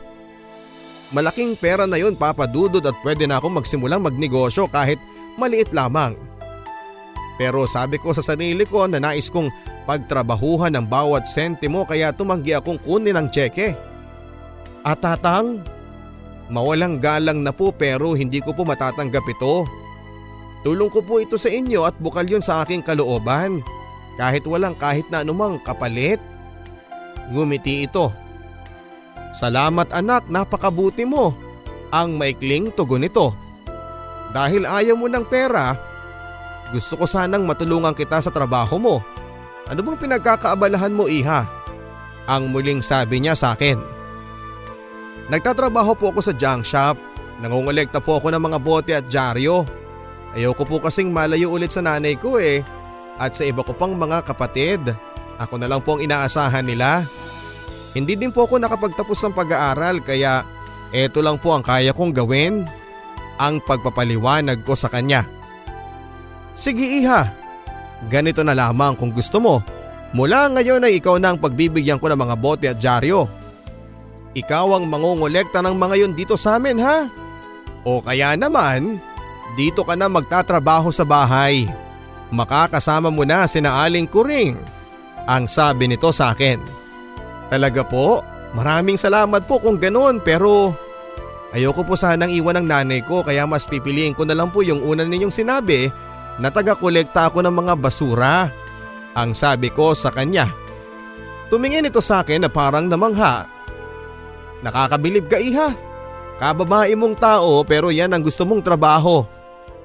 Malaking 1.09 1.57
pera 1.57 1.89
na 1.89 1.97
yun 1.97 2.13
papadudod 2.13 2.85
at 2.85 2.93
pwede 3.01 3.25
na 3.25 3.41
akong 3.41 3.57
magsimulang 3.57 4.03
magnegosyo 4.03 4.69
kahit 4.69 5.01
maliit 5.41 5.73
lamang. 5.73 6.13
Pero 7.39 7.65
sabi 7.65 7.97
ko 7.97 8.11
sa 8.11 8.21
sarili 8.21 8.67
ko 8.67 8.85
na 8.85 8.99
nais 8.99 9.31
kong 9.31 9.47
pagtrabahuhan 9.87 10.75
ng 10.75 10.85
bawat 10.85 11.25
sentimo 11.25 11.87
kaya 11.87 12.11
tumanggi 12.11 12.53
akong 12.53 12.77
kunin 12.83 13.15
ang 13.15 13.31
tseke. 13.31 13.73
At 14.83 14.99
tatang, 15.01 15.63
mawalang 16.51 16.99
galang 16.99 17.41
na 17.41 17.55
po 17.55 17.71
pero 17.71 18.13
hindi 18.13 18.43
ko 18.43 18.51
po 18.51 18.67
matatanggap 18.67 19.23
ito. 19.23 19.63
Tulong 20.67 20.91
ko 20.91 20.99
po 20.99 21.23
ito 21.23 21.39
sa 21.39 21.47
inyo 21.47 21.87
at 21.87 21.95
bukal 21.97 22.27
yun 22.27 22.43
sa 22.43 22.61
aking 22.67 22.83
kalooban. 22.83 23.63
Kahit 24.19 24.43
walang 24.43 24.75
kahit 24.75 25.07
na 25.07 25.23
anumang 25.23 25.55
kapalit. 25.63 26.19
Ngumiti 27.31 27.87
ito. 27.87 28.11
Salamat 29.31 29.87
anak, 29.95 30.27
napakabuti 30.27 31.07
mo. 31.07 31.31
Ang 31.95 32.19
maikling 32.19 32.75
tugon 32.75 33.07
nito. 33.07 33.31
Dahil 34.35 34.67
ayaw 34.67 34.99
mo 34.99 35.07
ng 35.07 35.23
pera, 35.25 35.73
gusto 36.69 36.99
ko 36.99 37.05
sanang 37.07 37.47
matulungan 37.47 37.95
kita 37.95 38.19
sa 38.19 38.29
trabaho 38.29 38.75
mo. 38.77 38.95
Ano 39.71 39.81
bang 39.81 39.97
pinagkakaabalahan 39.97 40.93
mo 40.93 41.07
iha? 41.07 41.47
Ang 42.29 42.53
muling 42.53 42.83
sabi 42.83 43.23
niya 43.23 43.33
sa 43.33 43.57
akin. 43.57 43.79
Nagtatrabaho 45.29 45.93
po 45.97 46.13
ako 46.13 46.21
sa 46.25 46.33
junk 46.33 46.65
shop. 46.65 46.97
Nangungulekta 47.39 48.03
po 48.03 48.17
ako 48.19 48.33
ng 48.33 48.43
mga 48.43 48.57
bote 48.59 48.91
at 48.93 49.05
dyaryo. 49.07 49.65
Ayoko 50.33 50.65
po 50.65 50.77
kasing 50.77 51.09
malayo 51.09 51.49
ulit 51.49 51.73
sa 51.73 51.81
nanay 51.81 52.17
ko 52.17 52.37
eh. 52.37 52.61
At 53.19 53.35
sa 53.35 53.43
iba 53.43 53.61
ko 53.61 53.75
pang 53.75 53.91
mga 53.93 54.23
kapatid. 54.23 54.95
Ako 55.35 55.59
na 55.59 55.67
lang 55.67 55.83
po 55.83 55.99
ang 55.99 56.01
inaasahan 56.03 56.63
nila. 56.63 57.03
Hindi 57.91 58.15
din 58.15 58.31
po 58.31 58.47
ako 58.47 58.63
nakapagtapos 58.63 59.19
ng 59.27 59.33
pag-aaral 59.35 59.99
kaya 59.99 60.47
eto 60.95 61.19
lang 61.19 61.35
po 61.37 61.51
ang 61.51 61.63
kaya 61.63 61.91
kong 61.91 62.15
gawin. 62.15 62.63
Ang 63.39 63.59
pagpapaliwanag 63.63 64.63
ko 64.63 64.75
sa 64.75 64.87
kanya. 64.87 65.27
Sige 66.59 66.83
iha, 66.83 67.31
ganito 68.11 68.43
na 68.43 68.51
lamang 68.51 68.99
kung 68.99 69.15
gusto 69.15 69.39
mo. 69.39 69.63
Mula 70.11 70.51
ngayon 70.51 70.83
ay 70.83 70.99
ikaw 70.99 71.15
na 71.15 71.31
ang 71.31 71.39
pagbibigyan 71.39 72.03
ko 72.03 72.11
ng 72.11 72.19
mga 72.19 72.35
bote 72.35 72.65
at 72.67 72.79
dyaryo. 72.79 73.31
Ikaw 74.35 74.75
ang 74.75 74.85
mangungolekta 74.91 75.63
ng 75.63 75.75
mga 75.75 75.95
yon 76.03 76.13
dito 76.19 76.35
sa 76.35 76.59
amin 76.59 76.83
ha? 76.83 77.07
O 77.87 78.03
kaya 78.03 78.35
naman, 78.35 78.99
dito 79.55 79.87
ka 79.87 79.95
na 79.95 80.11
magtatrabaho 80.11 80.91
sa 80.91 81.07
bahay. 81.07 81.65
Makakasama 82.29 83.09
mo 83.09 83.25
na 83.25 83.49
sina 83.49 83.81
Aling 83.81 84.05
Kuring. 84.05 84.53
Ang 85.25 85.45
sabi 85.49 85.89
nito 85.89 86.13
sa 86.13 86.33
akin. 86.33 86.61
Talaga 87.49 87.81
po, 87.81 88.21
maraming 88.53 88.97
salamat 88.97 89.49
po 89.49 89.57
kung 89.57 89.81
ganoon 89.81 90.21
pero 90.21 90.73
ayoko 91.49 91.81
po 91.81 91.97
sanang 91.97 92.29
iwan 92.29 92.61
ng 92.61 92.67
nanay 92.69 93.01
ko 93.01 93.25
kaya 93.25 93.49
mas 93.49 93.65
pipiliin 93.65 94.13
ko 94.13 94.25
na 94.25 94.37
lang 94.37 94.53
po 94.53 94.61
yung 94.61 94.85
una 94.85 95.01
ninyong 95.01 95.33
sinabi 95.33 95.89
na 96.37 96.53
taga-kolekta 96.53 97.29
ako 97.29 97.41
ng 97.41 97.53
mga 97.53 97.73
basura. 97.81 98.49
Ang 99.17 99.33
sabi 99.33 99.73
ko 99.73 99.97
sa 99.97 100.13
kanya. 100.13 100.45
Tumingin 101.49 101.89
ito 101.89 101.97
sa 101.99 102.21
akin 102.21 102.45
na 102.45 102.49
parang 102.49 102.85
namangha. 102.85 103.49
Nakakabilib 104.61 105.25
ka 105.25 105.41
iha. 105.41 105.73
Kababae 106.37 106.93
mong 106.93 107.17
tao 107.17 107.65
pero 107.65 107.89
yan 107.89 108.13
ang 108.13 108.21
gusto 108.21 108.45
mong 108.45 108.61
trabaho. 108.61 109.25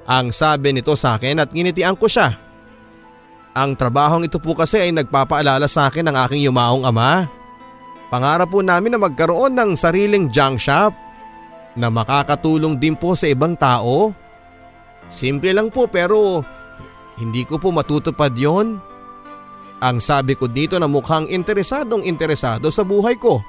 Ang 0.05 0.29
sabi 0.29 0.69
nito 0.69 0.93
sa 0.93 1.17
akin 1.17 1.41
at 1.41 1.49
nginitian 1.49 1.97
ko 1.97 2.05
siya. 2.05 2.37
Ang 3.55 3.73
trabahong 3.73 4.27
ito 4.27 4.37
po 4.37 4.53
kasi 4.53 4.83
ay 4.83 4.91
nagpapaalala 4.93 5.65
sa 5.65 5.89
akin 5.89 6.11
ng 6.11 6.15
aking 6.27 6.45
yumaong 6.45 6.85
ama. 6.85 7.25
Pangarap 8.13 8.53
po 8.53 8.61
namin 8.61 8.93
na 8.93 8.99
magkaroon 9.01 9.57
ng 9.57 9.73
sariling 9.73 10.29
junk 10.29 10.61
shop 10.61 10.93
na 11.73 11.89
makakatulong 11.89 12.77
din 12.77 12.93
po 12.93 13.17
sa 13.17 13.31
ibang 13.31 13.57
tao. 13.57 14.13
Simple 15.09 15.55
lang 15.55 15.73
po 15.73 15.89
pero 15.89 16.45
hindi 17.17 17.47
ko 17.47 17.57
po 17.57 17.71
matutupad 17.71 18.35
yon. 18.35 18.77
Ang 19.79 19.97
sabi 19.99 20.35
ko 20.37 20.47
dito 20.47 20.77
na 20.77 20.87
mukhang 20.87 21.27
interesadong 21.31 22.03
interesado 22.03 22.69
sa 22.69 22.83
buhay 22.83 23.15
ko. 23.19 23.43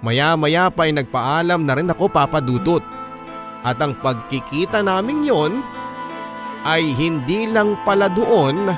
Maya 0.00 0.34
maya 0.34 0.72
pa 0.72 0.88
ay 0.88 0.96
nagpaalam 0.96 1.66
na 1.66 1.74
rin 1.76 1.90
ako 1.92 2.08
papadudot. 2.08 2.82
At 3.60 3.76
ang 3.80 3.96
pagkikita 4.00 4.80
namin 4.80 5.24
yon 5.24 5.60
ay 6.64 6.92
hindi 6.96 7.48
lang 7.48 7.76
pala 7.84 8.08
doon 8.08 8.68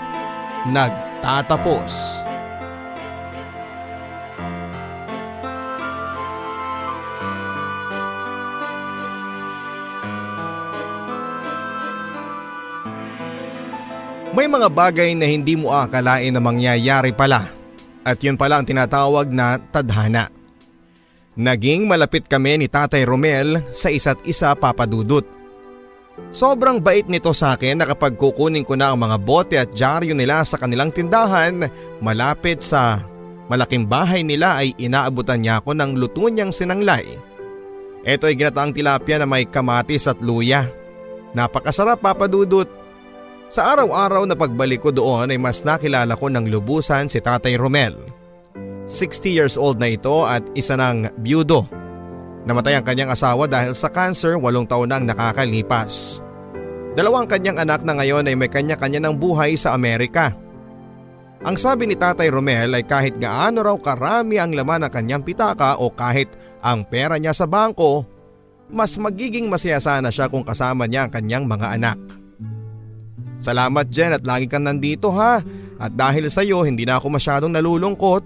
nagtatapos. 0.70 2.22
May 14.32 14.48
mga 14.48 14.72
bagay 14.72 15.12
na 15.12 15.28
hindi 15.28 15.60
mo 15.60 15.76
akalain 15.76 16.32
na 16.32 16.40
mangyayari 16.40 17.12
pala 17.12 17.44
at 18.00 18.16
yun 18.24 18.40
pala 18.40 18.58
ang 18.58 18.66
tinatawag 18.66 19.28
na 19.28 19.60
tadhana. 19.60 20.41
Naging 21.32 21.88
malapit 21.88 22.28
kami 22.28 22.60
ni 22.60 22.68
Tatay 22.68 23.08
Romel 23.08 23.64
sa 23.72 23.88
isa't 23.88 24.20
isa 24.28 24.52
papadudot. 24.52 25.24
Sobrang 26.28 26.76
bait 26.76 27.08
nito 27.08 27.32
sa 27.32 27.56
akin 27.56 27.80
na 27.80 27.88
kapag 27.88 28.20
kukunin 28.20 28.68
ko 28.68 28.76
na 28.76 28.92
ang 28.92 29.00
mga 29.00 29.16
bote 29.16 29.56
at 29.56 29.72
dyaryo 29.72 30.12
nila 30.12 30.44
sa 30.44 30.60
kanilang 30.60 30.92
tindahan 30.92 31.64
malapit 32.04 32.60
sa 32.60 33.00
malaking 33.48 33.88
bahay 33.88 34.20
nila 34.20 34.60
ay 34.60 34.76
inaabutan 34.76 35.40
niya 35.40 35.64
ako 35.64 35.72
ng 35.72 35.96
luto 35.96 36.28
niyang 36.28 36.52
sinanglay. 36.52 37.16
Ito 38.04 38.28
ay 38.28 38.36
ginataang 38.36 38.76
tilapia 38.76 39.16
na 39.16 39.24
may 39.24 39.48
kamatis 39.48 40.04
at 40.12 40.20
luya. 40.20 40.68
Napakasarap 41.32 42.04
papadudot. 42.04 42.68
Sa 43.48 43.72
araw-araw 43.72 44.28
na 44.28 44.36
pagbalik 44.36 44.84
ko 44.84 44.92
doon 44.92 45.32
ay 45.32 45.40
mas 45.40 45.64
nakilala 45.64 46.12
ko 46.12 46.28
ng 46.28 46.44
lubusan 46.52 47.08
si 47.08 47.24
Tatay 47.24 47.56
Romel. 47.56 48.11
60 48.92 49.32
years 49.32 49.56
old 49.56 49.80
na 49.80 49.96
ito 49.96 50.28
at 50.28 50.44
isa 50.52 50.76
ng 50.76 51.24
byudo. 51.24 51.64
Namatay 52.44 52.76
ang 52.76 52.84
kanyang 52.84 53.16
asawa 53.16 53.48
dahil 53.48 53.72
sa 53.72 53.88
cancer 53.88 54.36
walong 54.36 54.68
taon 54.68 54.92
nang 54.92 55.08
nakakalipas. 55.08 56.20
Dalawang 56.92 57.24
kanyang 57.24 57.64
anak 57.64 57.80
na 57.88 57.96
ngayon 57.96 58.28
ay 58.28 58.36
may 58.36 58.52
kanya-kanya 58.52 59.00
ng 59.00 59.16
buhay 59.16 59.56
sa 59.56 59.72
Amerika. 59.72 60.36
Ang 61.42 61.56
sabi 61.56 61.88
ni 61.88 61.96
Tatay 61.96 62.28
Romel 62.28 62.70
ay 62.76 62.84
kahit 62.84 63.16
gaano 63.16 63.64
raw 63.64 63.74
karami 63.80 64.36
ang 64.36 64.52
laman 64.52 64.86
ng 64.86 64.92
kanyang 64.92 65.24
pitaka 65.24 65.80
o 65.80 65.88
kahit 65.90 66.28
ang 66.60 66.84
pera 66.84 67.16
niya 67.16 67.32
sa 67.32 67.48
bangko, 67.48 68.04
mas 68.68 68.94
magiging 69.00 69.48
masaya 69.48 69.80
sana 69.80 70.12
siya 70.12 70.28
kung 70.28 70.44
kasama 70.44 70.84
niya 70.86 71.08
ang 71.08 71.12
kanyang 71.16 71.48
mga 71.48 71.80
anak. 71.80 71.98
Salamat 73.42 73.90
Jen 73.90 74.14
at 74.14 74.22
lagi 74.22 74.46
kang 74.46 74.62
nandito 74.62 75.10
ha 75.10 75.42
at 75.82 75.92
dahil 75.98 76.30
sa 76.30 76.46
iyo 76.46 76.62
hindi 76.62 76.86
na 76.86 77.02
ako 77.02 77.10
masyadong 77.10 77.50
nalulungkot. 77.50 78.22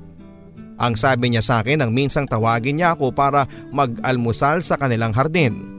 Ang 0.77 0.93
sabi 0.93 1.32
niya 1.32 1.40
sa 1.40 1.65
akin 1.65 1.81
nang 1.81 1.93
minsang 1.93 2.28
tawagin 2.28 2.77
niya 2.77 2.93
ako 2.93 3.12
para 3.16 3.48
mag-almusal 3.73 4.61
sa 4.61 4.77
kanilang 4.77 5.16
hardin. 5.16 5.77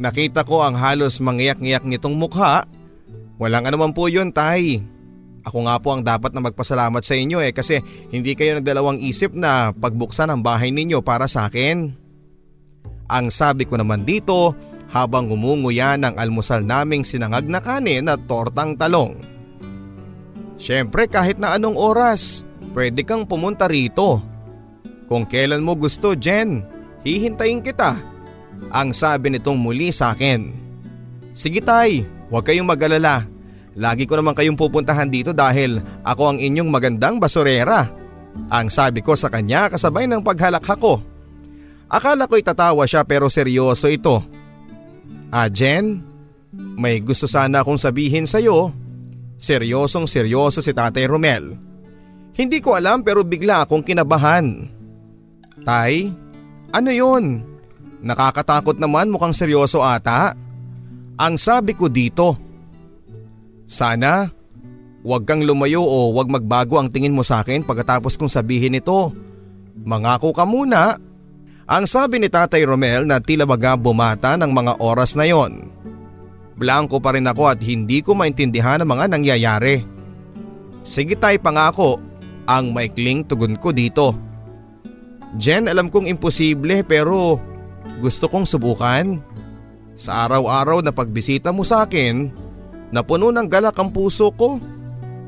Nakita 0.00 0.48
ko 0.48 0.64
ang 0.64 0.72
halos 0.80 1.20
mangiyak-ngiyak 1.20 1.84
nitong 1.84 2.16
mukha. 2.16 2.64
Walang 3.36 3.68
anuman 3.68 3.92
po 3.92 4.08
yun 4.08 4.32
tay. 4.32 4.80
Ako 5.42 5.66
nga 5.68 5.76
po 5.82 5.92
ang 5.92 6.02
dapat 6.06 6.32
na 6.32 6.40
magpasalamat 6.40 7.02
sa 7.02 7.18
inyo 7.18 7.42
eh 7.42 7.52
kasi 7.52 7.82
hindi 8.14 8.32
kayo 8.38 8.56
nagdalawang 8.56 9.02
isip 9.02 9.34
na 9.34 9.74
pagbuksan 9.74 10.30
ang 10.30 10.40
bahay 10.40 10.70
ninyo 10.70 11.02
para 11.04 11.26
sa 11.26 11.50
akin. 11.50 11.92
Ang 13.12 13.26
sabi 13.28 13.68
ko 13.68 13.76
naman 13.76 14.06
dito 14.08 14.54
habang 14.94 15.28
ngumunguya 15.28 15.98
ng 15.98 16.16
almusal 16.16 16.62
naming 16.64 17.02
sinangag 17.02 17.44
na 17.50 17.58
kanin 17.58 18.08
at 18.08 18.22
tortang 18.24 18.78
talong. 18.78 19.18
Siyempre 20.62 21.10
kahit 21.10 21.42
na 21.42 21.58
anong 21.58 21.74
oras, 21.74 22.46
pwede 22.72 23.04
kang 23.06 23.24
pumunta 23.28 23.68
rito. 23.68 24.20
Kung 25.06 25.28
kailan 25.28 25.64
mo 25.64 25.76
gusto 25.76 26.16
Jen, 26.16 26.64
hihintayin 27.04 27.60
kita. 27.60 27.96
Ang 28.72 28.96
sabi 28.96 29.32
nitong 29.32 29.58
muli 29.60 29.92
sa 29.92 30.16
akin. 30.16 30.52
Sige 31.32 31.60
tay, 31.60 32.04
huwag 32.32 32.48
kayong 32.48 32.68
magalala. 32.68 33.24
Lagi 33.72 34.04
ko 34.04 34.20
naman 34.20 34.36
kayong 34.36 34.56
pupuntahan 34.56 35.08
dito 35.08 35.32
dahil 35.32 35.80
ako 36.04 36.36
ang 36.36 36.38
inyong 36.40 36.68
magandang 36.68 37.16
basurera. 37.16 37.88
Ang 38.52 38.68
sabi 38.68 39.00
ko 39.00 39.16
sa 39.16 39.32
kanya 39.32 39.68
kasabay 39.72 40.04
ng 40.08 40.20
paghalakha 40.20 40.76
ko. 40.76 41.00
Akala 41.92 42.24
ko'y 42.24 42.40
tatawa 42.40 42.88
siya 42.88 43.04
pero 43.04 43.28
seryoso 43.28 43.88
ito. 43.88 44.24
Ah 45.28 45.48
Jen, 45.48 46.00
may 46.52 47.00
gusto 47.00 47.24
sana 47.28 47.60
akong 47.60 47.80
sabihin 47.80 48.28
sa 48.28 48.40
iyo. 48.40 48.72
Seryosong 49.40 50.08
seryoso 50.08 50.60
si 50.60 50.72
Tatay 50.72 51.08
Romel. 51.08 51.71
Hindi 52.32 52.64
ko 52.64 52.76
alam 52.76 53.04
pero 53.04 53.20
bigla 53.22 53.64
akong 53.64 53.84
kinabahan. 53.84 54.68
Tay, 55.62 56.08
ano 56.72 56.90
yun? 56.90 57.44
Nakakatakot 58.02 58.80
naman 58.80 59.12
mukhang 59.12 59.36
seryoso 59.36 59.84
ata. 59.84 60.34
Ang 61.20 61.36
sabi 61.36 61.76
ko 61.76 61.86
dito. 61.86 62.34
Sana, 63.68 64.26
huwag 65.04 65.28
kang 65.28 65.44
lumayo 65.44 65.84
o 65.84 66.10
huwag 66.10 66.32
magbago 66.32 66.80
ang 66.80 66.90
tingin 66.90 67.14
mo 67.14 67.22
sa 67.22 67.44
akin 67.44 67.62
pagkatapos 67.62 68.16
kong 68.16 68.32
sabihin 68.32 68.80
ito. 68.80 69.12
Mangako 69.84 70.34
ka 70.34 70.48
muna. 70.48 70.96
Ang 71.68 71.84
sabi 71.86 72.18
ni 72.18 72.26
Tatay 72.26 72.66
Romel 72.66 73.06
na 73.06 73.22
tila 73.22 73.46
baga 73.46 73.78
bumata 73.78 74.34
ng 74.34 74.50
mga 74.50 74.72
oras 74.82 75.14
na 75.14 75.28
yon. 75.28 75.70
Blanco 76.58 76.98
pa 76.98 77.14
rin 77.14 77.28
ako 77.28 77.48
at 77.48 77.60
hindi 77.62 78.02
ko 78.04 78.12
maintindihan 78.12 78.82
ang 78.82 78.90
mga 78.92 79.04
nangyayari. 79.14 79.82
Sige 80.82 81.14
tay 81.14 81.38
pangako, 81.38 82.02
ang 82.46 82.74
maikling 82.74 83.26
tugon 83.26 83.58
ko 83.58 83.70
dito. 83.70 84.14
Jen 85.38 85.70
alam 85.70 85.88
kong 85.88 86.08
imposible 86.10 86.84
pero 86.84 87.40
gusto 87.98 88.28
kong 88.28 88.44
subukan. 88.44 89.18
Sa 89.92 90.24
araw-araw 90.26 90.80
na 90.80 90.90
pagbisita 90.90 91.52
mo 91.52 91.62
sa 91.62 91.84
akin, 91.84 92.32
napuno 92.90 93.28
ng 93.28 93.48
galak 93.48 93.76
ang 93.76 93.92
puso 93.92 94.32
ko. 94.32 94.56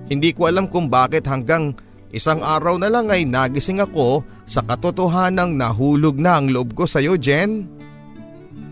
Hindi 0.08 0.32
ko 0.36 0.48
alam 0.48 0.68
kung 0.68 0.88
bakit 0.88 1.24
hanggang 1.28 1.76
isang 2.12 2.40
araw 2.40 2.76
na 2.80 2.88
lang 2.88 3.08
ay 3.08 3.28
nagising 3.28 3.80
ako 3.80 4.24
sa 4.44 4.60
katotohanang 4.64 5.56
nahulog 5.56 6.16
na 6.20 6.40
ang 6.40 6.52
loob 6.52 6.76
ko 6.76 6.84
sa 6.84 7.00
iyo 7.00 7.16
Jen. 7.16 7.68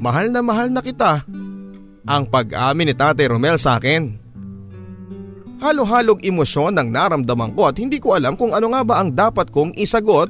Mahal 0.02 0.34
na 0.34 0.40
mahal 0.44 0.68
na 0.68 0.82
kita. 0.82 1.24
Ang 2.02 2.26
pag-amin 2.28 2.90
ni 2.90 2.94
Tate 2.96 3.24
Romel 3.30 3.56
sa 3.56 3.78
akin. 3.78 4.21
Halo-halog 5.62 6.26
emosyon 6.26 6.74
ang 6.74 6.90
naramdaman 6.90 7.54
ko 7.54 7.70
at 7.70 7.78
hindi 7.78 8.02
ko 8.02 8.18
alam 8.18 8.34
kung 8.34 8.50
ano 8.50 8.74
nga 8.74 8.82
ba 8.82 8.98
ang 8.98 9.14
dapat 9.14 9.46
kong 9.54 9.78
isagot. 9.78 10.26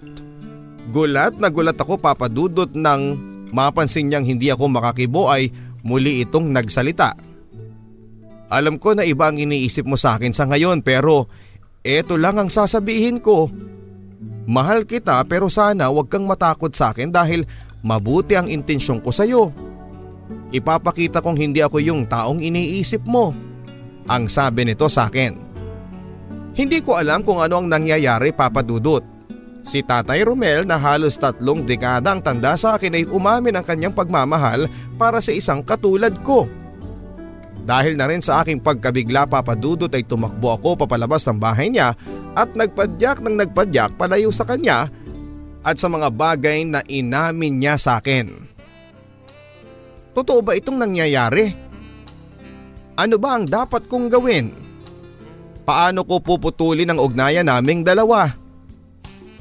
Gulat 0.92 1.40
na 1.40 1.48
gulat 1.48 1.80
ako 1.80 1.96
papadudot 1.96 2.68
ng 2.68 3.00
mapansin 3.48 4.12
niyang 4.12 4.28
hindi 4.28 4.52
ako 4.52 4.68
makakibo 4.68 5.32
ay 5.32 5.48
muli 5.80 6.20
itong 6.20 6.52
nagsalita. 6.52 7.16
Alam 8.52 8.76
ko 8.76 8.92
na 8.92 9.09
iba 9.09 9.32
ang 9.32 9.40
iniisip 9.40 9.88
mo 9.88 9.96
sa 9.96 10.20
akin 10.20 10.36
sa 10.36 10.44
ngayon 10.44 10.84
pero 10.84 11.32
eto 11.80 12.20
lang 12.20 12.36
ang 12.36 12.52
sasabihin 12.52 13.16
ko. 13.24 13.48
Mahal 14.44 14.84
kita 14.84 15.16
pero 15.24 15.48
sana 15.48 15.88
wag 15.88 16.12
kang 16.12 16.28
matakot 16.28 16.76
sa 16.76 16.92
akin 16.92 17.09
dahil 17.09 17.48
mabuti 17.80 18.36
ang 18.36 18.52
intensyon 18.52 19.00
ko 19.00 19.09
sa 19.09 19.24
iyo. 19.24 19.48
Ipapakita 20.52 21.24
kong 21.24 21.40
hindi 21.40 21.64
ako 21.64 21.80
yung 21.80 22.04
taong 22.04 22.44
iniisip 22.44 23.09
mo 23.09 23.51
ang 24.06 24.26
sabi 24.26 24.66
nito 24.66 24.86
sa 24.90 25.10
akin. 25.10 25.52
Hindi 26.52 26.84
ko 26.84 27.00
alam 27.00 27.24
kung 27.24 27.40
ano 27.40 27.64
ang 27.64 27.68
nangyayari 27.68 28.30
papadudot. 28.36 29.00
Si 29.62 29.80
Tatay 29.80 30.26
Romel 30.26 30.66
na 30.66 30.74
halos 30.76 31.14
tatlong 31.16 31.62
dekada 31.62 32.12
ang 32.12 32.20
tanda 32.20 32.58
sa 32.58 32.74
akin 32.74 32.98
ay 32.98 33.04
umamin 33.08 33.56
ang 33.56 33.64
kanyang 33.64 33.94
pagmamahal 33.94 34.66
para 34.98 35.22
sa 35.22 35.30
isang 35.30 35.62
katulad 35.62 36.12
ko. 36.26 36.50
Dahil 37.62 37.94
na 37.94 38.10
rin 38.10 38.18
sa 38.18 38.42
aking 38.42 38.58
pagkabigla 38.58 39.30
papadudot 39.30 39.88
ay 39.94 40.02
tumakbo 40.02 40.58
ako 40.58 40.82
papalabas 40.82 41.22
ng 41.30 41.38
bahay 41.38 41.70
niya 41.70 41.94
at 42.34 42.50
nagpadyak 42.58 43.22
ng 43.22 43.38
nagpadyak 43.38 43.94
palayo 43.94 44.34
sa 44.34 44.42
kanya 44.42 44.90
at 45.62 45.78
sa 45.78 45.86
mga 45.86 46.10
bagay 46.10 46.66
na 46.66 46.82
inamin 46.90 47.62
niya 47.62 47.78
sa 47.78 48.02
akin. 48.02 48.50
Totoo 50.12 50.42
ba 50.42 50.58
itong 50.58 50.76
nangyayari? 50.76 51.61
Ano 53.02 53.18
ba 53.18 53.34
ang 53.34 53.50
dapat 53.50 53.90
kong 53.90 54.06
gawin? 54.14 54.54
Paano 55.66 56.06
ko 56.06 56.22
puputulin 56.22 56.86
ang 56.86 57.02
ugnayan 57.02 57.50
naming 57.50 57.82
dalawa? 57.82 58.30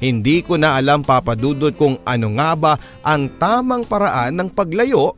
Hindi 0.02 0.42
ko 0.42 0.58
na 0.58 0.74
alam 0.82 1.06
papadudod 1.06 1.70
kung 1.78 1.94
ano 2.02 2.34
nga 2.34 2.58
ba 2.58 2.72
ang 3.06 3.30
tamang 3.38 3.86
paraan 3.86 4.34
ng 4.34 4.48
paglayo 4.50 5.14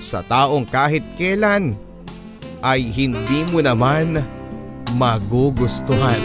sa 0.00 0.24
taong 0.24 0.64
kahit 0.64 1.04
kailan 1.20 1.76
ay 2.64 2.88
hindi 2.88 3.44
mo 3.52 3.60
naman 3.60 4.16
magugustuhan. 4.96 6.24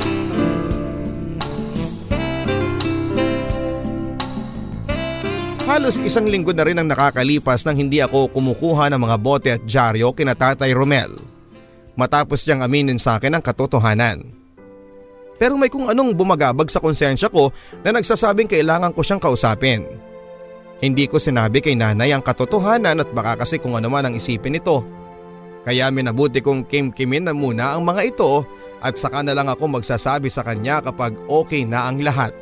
Halos 5.67 5.99
isang 5.99 6.23
linggo 6.23 6.55
na 6.55 6.63
rin 6.63 6.79
ang 6.79 6.87
nakakalipas 6.87 7.67
nang 7.67 7.75
hindi 7.75 7.99
ako 7.99 8.31
kumukuha 8.31 8.87
ng 8.95 9.01
mga 9.03 9.17
bote 9.19 9.49
at 9.51 9.61
dyaryo 9.67 10.15
kina 10.15 10.39
Tatay 10.39 10.71
Romel. 10.71 11.32
Matapos 11.93 12.41
niyang 12.45 12.65
aminin 12.65 12.97
sa 12.97 13.21
akin 13.21 13.37
ang 13.37 13.43
katotohanan. 13.45 14.25
Pero 15.37 15.57
may 15.57 15.69
kung 15.69 15.89
anong 15.89 16.13
bumagabag 16.13 16.69
sa 16.69 16.81
konsensya 16.81 17.29
ko 17.29 17.53
na 17.85 17.93
nagsasabing 17.93 18.49
kailangan 18.49 18.93
ko 18.93 19.01
siyang 19.01 19.21
kausapin. 19.21 19.85
Hindi 20.83 21.07
ko 21.07 21.21
sinabi 21.21 21.63
kay 21.63 21.79
nanay 21.79 22.11
ang 22.11 22.25
katotohanan 22.25 23.01
at 23.01 23.09
baka 23.15 23.45
kasi 23.45 23.59
kung 23.61 23.77
ano 23.77 23.87
man 23.87 24.09
ang 24.09 24.15
isipin 24.17 24.57
nito. 24.57 24.83
Kaya 25.63 25.87
minabuti 25.93 26.43
kong 26.43 26.67
kimkimin 26.67 27.29
na 27.29 27.33
muna 27.33 27.75
ang 27.77 27.87
mga 27.87 28.01
ito 28.03 28.43
at 28.83 28.99
saka 28.99 29.23
na 29.23 29.31
lang 29.31 29.47
ako 29.47 29.79
magsasabi 29.79 30.27
sa 30.27 30.43
kanya 30.43 30.83
kapag 30.83 31.15
okay 31.31 31.63
na 31.63 31.87
ang 31.87 32.03
lahat. 32.03 32.35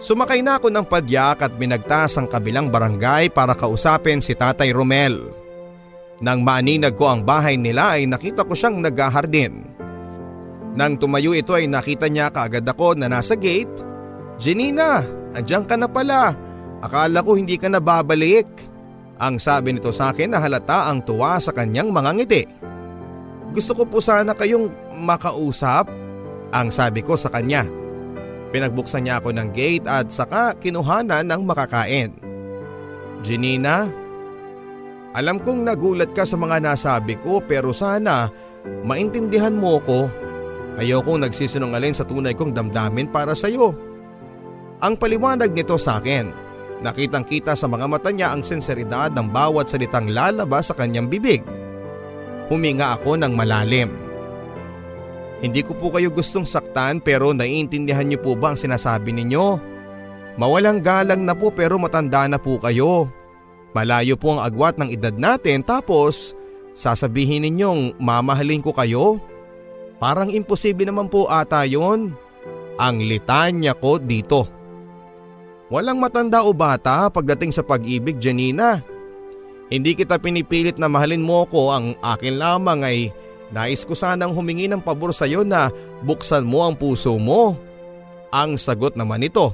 Sumakay 0.00 0.44
na 0.44 0.60
ako 0.60 0.68
ng 0.72 0.84
padyak 0.88 1.44
at 1.44 1.52
binagtas 1.56 2.16
ang 2.16 2.28
kabilang 2.28 2.68
barangay 2.68 3.32
para 3.32 3.56
kausapin 3.56 4.20
si 4.20 4.36
Tatay 4.36 4.72
Romel. 4.72 5.45
Nang 6.24 6.40
maaninag 6.40 6.96
ko 6.96 7.12
ang 7.12 7.20
bahay 7.28 7.60
nila 7.60 8.00
ay 8.00 8.08
nakita 8.08 8.48
ko 8.48 8.56
siyang 8.56 8.80
naghahardin. 8.80 9.68
Nang 10.76 10.96
tumayo 10.96 11.36
ito 11.36 11.52
ay 11.52 11.68
nakita 11.68 12.08
niya 12.08 12.32
kaagad 12.32 12.64
ako 12.64 12.96
na 12.96 13.08
nasa 13.08 13.36
gate. 13.36 13.84
Janina, 14.40 15.04
andyan 15.36 15.64
ka 15.64 15.76
na 15.76 15.88
pala. 15.88 16.32
Akala 16.80 17.24
ko 17.24 17.36
hindi 17.36 17.56
ka 17.56 17.68
na 17.68 17.80
babalik. 17.80 18.48
Ang 19.16 19.40
sabi 19.40 19.72
nito 19.72 19.92
sa 19.92 20.12
akin 20.12 20.36
na 20.36 20.40
halata 20.40 20.92
ang 20.92 21.00
tuwa 21.00 21.40
sa 21.40 21.52
kanyang 21.52 21.88
mga 21.88 22.10
ngiti. 22.20 22.44
Gusto 23.56 23.72
ko 23.72 23.88
po 23.88 24.04
sana 24.04 24.36
kayong 24.36 24.68
makausap. 24.92 25.88
Ang 26.52 26.68
sabi 26.68 27.00
ko 27.00 27.16
sa 27.16 27.32
kanya. 27.32 27.64
Pinagbuksan 28.52 29.08
niya 29.08 29.20
ako 29.20 29.32
ng 29.32 29.48
gate 29.56 29.88
at 29.88 30.12
saka 30.12 30.52
kinuhanan 30.60 31.24
ng 31.24 31.42
makakain. 31.48 32.12
Janina, 33.24 33.88
alam 35.16 35.40
kong 35.40 35.64
nagulat 35.64 36.12
ka 36.12 36.28
sa 36.28 36.36
mga 36.36 36.60
nasabi 36.60 37.16
ko 37.24 37.40
pero 37.40 37.72
sana 37.72 38.28
maintindihan 38.84 39.56
mo 39.56 39.80
ko. 39.80 40.12
Ayaw 40.76 41.00
kong 41.00 41.24
nagsisinungaling 41.24 41.96
sa 41.96 42.04
tunay 42.04 42.36
kong 42.36 42.52
damdamin 42.52 43.08
para 43.08 43.32
sa 43.32 43.48
iyo. 43.48 43.72
Ang 44.84 45.00
paliwanag 45.00 45.56
nito 45.56 45.80
sa 45.80 45.96
akin, 45.96 46.28
nakitang 46.84 47.24
kita 47.24 47.56
sa 47.56 47.64
mga 47.64 47.88
mata 47.88 48.12
niya 48.12 48.36
ang 48.36 48.44
sinseridad 48.44 49.08
ng 49.16 49.32
bawat 49.32 49.72
salitang 49.72 50.12
lalabas 50.12 50.68
sa 50.68 50.76
kanyang 50.76 51.08
bibig. 51.08 51.40
Huminga 52.52 53.00
ako 53.00 53.16
ng 53.16 53.32
malalim. 53.32 53.88
Hindi 55.40 55.64
ko 55.64 55.72
po 55.80 55.96
kayo 55.96 56.12
gustong 56.12 56.44
saktan 56.44 57.00
pero 57.00 57.32
naiintindihan 57.32 58.04
niyo 58.04 58.20
po 58.20 58.36
ba 58.36 58.52
ang 58.52 58.60
sinasabi 58.60 59.16
ninyo? 59.16 59.46
Mawalang 60.36 60.84
galang 60.84 61.24
na 61.24 61.32
po 61.32 61.48
pero 61.48 61.80
matanda 61.80 62.28
na 62.28 62.36
po 62.36 62.60
kayo. 62.60 63.08
Malayo 63.76 64.16
po 64.16 64.32
ang 64.32 64.40
agwat 64.40 64.80
ng 64.80 64.88
edad 64.88 65.12
natin 65.12 65.60
tapos 65.60 66.32
sasabihin 66.72 67.44
ninyong 67.44 68.00
mamahalin 68.00 68.64
ko 68.64 68.72
kayo? 68.72 69.20
Parang 70.00 70.32
imposible 70.32 70.88
naman 70.88 71.12
po 71.12 71.28
ata 71.28 71.60
yon. 71.68 72.16
Ang 72.80 72.96
litanya 73.04 73.76
ko 73.76 74.00
dito. 74.00 74.48
Walang 75.68 76.00
matanda 76.00 76.40
o 76.40 76.56
bata 76.56 77.12
pagdating 77.12 77.52
sa 77.52 77.60
pag-ibig 77.60 78.16
Janina. 78.16 78.80
Hindi 79.68 79.92
kita 79.92 80.16
pinipilit 80.16 80.80
na 80.80 80.88
mahalin 80.88 81.20
mo 81.20 81.44
ko 81.44 81.68
ang 81.68 81.92
akin 82.00 82.40
lamang 82.40 82.80
ay 82.80 83.12
nais 83.52 83.84
ko 83.84 83.92
sanang 83.92 84.32
humingi 84.32 84.72
ng 84.72 84.80
pabor 84.80 85.12
sa 85.12 85.28
iyo 85.28 85.44
na 85.44 85.68
buksan 86.00 86.48
mo 86.48 86.64
ang 86.64 86.80
puso 86.80 87.12
mo. 87.20 87.52
Ang 88.32 88.56
sagot 88.56 88.96
naman 88.96 89.20
ito. 89.20 89.52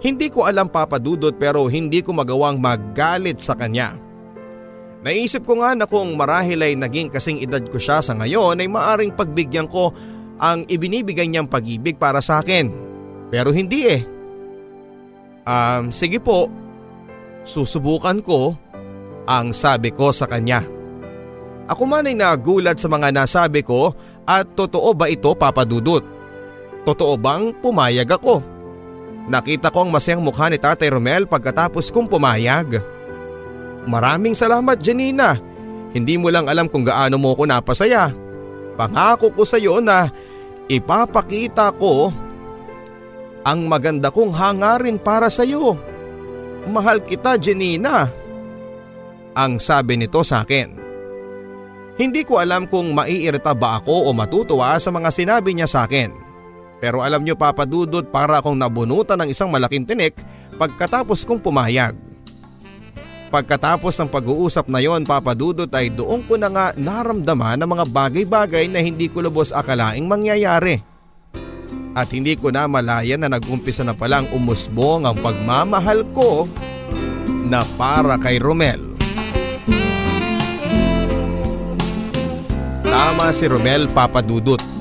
Hindi 0.00 0.32
ko 0.32 0.48
alam 0.48 0.72
papadudot 0.72 1.36
pero 1.36 1.68
hindi 1.68 2.00
ko 2.00 2.16
magawang 2.16 2.56
magalit 2.56 3.40
sa 3.40 3.52
kanya. 3.52 3.96
Naisip 5.00 5.48
ko 5.48 5.60
nga 5.60 5.72
na 5.72 5.88
kung 5.88 6.12
marahil 6.16 6.60
ay 6.60 6.76
naging 6.76 7.08
kasing 7.08 7.40
edad 7.40 7.64
ko 7.68 7.80
siya 7.80 8.04
sa 8.04 8.12
ngayon 8.16 8.60
ay 8.60 8.68
maaring 8.68 9.16
pagbigyan 9.16 9.68
ko 9.68 9.92
ang 10.40 10.64
ibinibigay 10.68 11.28
niyang 11.28 11.48
pag-ibig 11.48 12.00
para 12.00 12.24
sa 12.24 12.40
akin. 12.40 12.72
Pero 13.28 13.52
hindi 13.52 13.88
eh. 13.88 14.02
Um, 15.44 15.88
sige 15.88 16.20
po, 16.20 16.48
susubukan 17.44 18.20
ko 18.20 18.56
ang 19.24 19.52
sabi 19.52 19.92
ko 19.92 20.12
sa 20.12 20.28
kanya. 20.28 20.64
Ako 21.70 21.86
man 21.86 22.08
ay 22.08 22.16
nagulat 22.16 22.80
sa 22.80 22.88
mga 22.90 23.12
nasabi 23.14 23.62
ko 23.62 23.94
at 24.24 24.48
totoo 24.52 24.96
ba 24.96 25.06
ito 25.06 25.32
papadudot? 25.32 26.02
Totoo 26.84 27.14
bang 27.20 27.54
pumayag 27.62 28.10
ako? 28.10 28.59
Nakita 29.30 29.70
ko 29.70 29.86
ang 29.86 29.94
masayang 29.94 30.26
mukha 30.26 30.50
ni 30.50 30.58
Tatay 30.58 30.90
Romel 30.90 31.22
pagkatapos 31.22 31.94
kong 31.94 32.10
pumayag. 32.10 32.82
Maraming 33.86 34.34
salamat 34.34 34.74
Janina. 34.82 35.38
Hindi 35.94 36.18
mo 36.18 36.34
lang 36.34 36.50
alam 36.50 36.66
kung 36.66 36.82
gaano 36.82 37.14
mo 37.14 37.38
ko 37.38 37.46
napasaya. 37.46 38.10
Pangako 38.74 39.30
ko 39.30 39.46
sa 39.46 39.54
iyo 39.54 39.78
na 39.78 40.10
ipapakita 40.66 41.70
ko 41.78 42.10
ang 43.46 43.70
maganda 43.70 44.10
kong 44.10 44.34
hangarin 44.34 44.98
para 44.98 45.30
sa 45.30 45.46
iyo. 45.46 45.78
Mahal 46.66 46.98
kita, 47.00 47.38
Janina. 47.38 48.10
Ang 49.32 49.62
sabi 49.62 49.94
nito 49.94 50.26
sa 50.26 50.42
akin. 50.42 50.74
Hindi 51.96 52.26
ko 52.26 52.42
alam 52.42 52.66
kung 52.66 52.92
maiirita 52.92 53.54
ba 53.54 53.78
ako 53.78 54.08
o 54.08 54.12
matutuwa 54.12 54.74
sa 54.76 54.90
mga 54.90 55.10
sinabi 55.14 55.54
niya 55.54 55.70
sa 55.70 55.86
akin. 55.86 56.29
Pero 56.80 57.04
alam 57.04 57.20
niyo 57.20 57.36
papadudot 57.36 58.08
para 58.08 58.40
akong 58.40 58.56
nabunutan 58.56 59.20
ng 59.20 59.28
isang 59.28 59.52
malaking 59.52 59.84
tinik 59.84 60.16
pagkatapos 60.56 61.28
kong 61.28 61.44
pumayag. 61.44 61.92
Pagkatapos 63.30 63.94
ng 63.94 64.10
pag-uusap 64.10 64.66
na 64.66 64.82
yon 64.82 65.06
papadudot 65.06 65.70
ay 65.70 65.92
doon 65.92 66.26
ko 66.26 66.34
na 66.34 66.50
nga 66.50 66.66
naramdaman 66.74 67.62
ng 67.62 67.68
mga 67.68 67.84
bagay-bagay 67.86 68.66
na 68.66 68.82
hindi 68.82 69.06
ko 69.06 69.22
lubos 69.22 69.54
akalaing 69.54 70.08
mangyayari. 70.08 70.82
At 71.94 72.10
hindi 72.10 72.34
ko 72.34 72.50
na 72.50 72.66
malaya 72.66 73.14
na 73.14 73.30
nag-umpisa 73.30 73.86
na 73.86 73.94
palang 73.94 74.26
umusbong 74.34 75.06
ang 75.06 75.14
pagmamahal 75.22 76.02
ko 76.10 76.50
na 77.46 77.62
para 77.78 78.18
kay 78.18 78.42
Romel. 78.42 78.82
Tama 82.82 83.30
si 83.30 83.46
Romel 83.46 83.86
papadudot. 83.94 84.79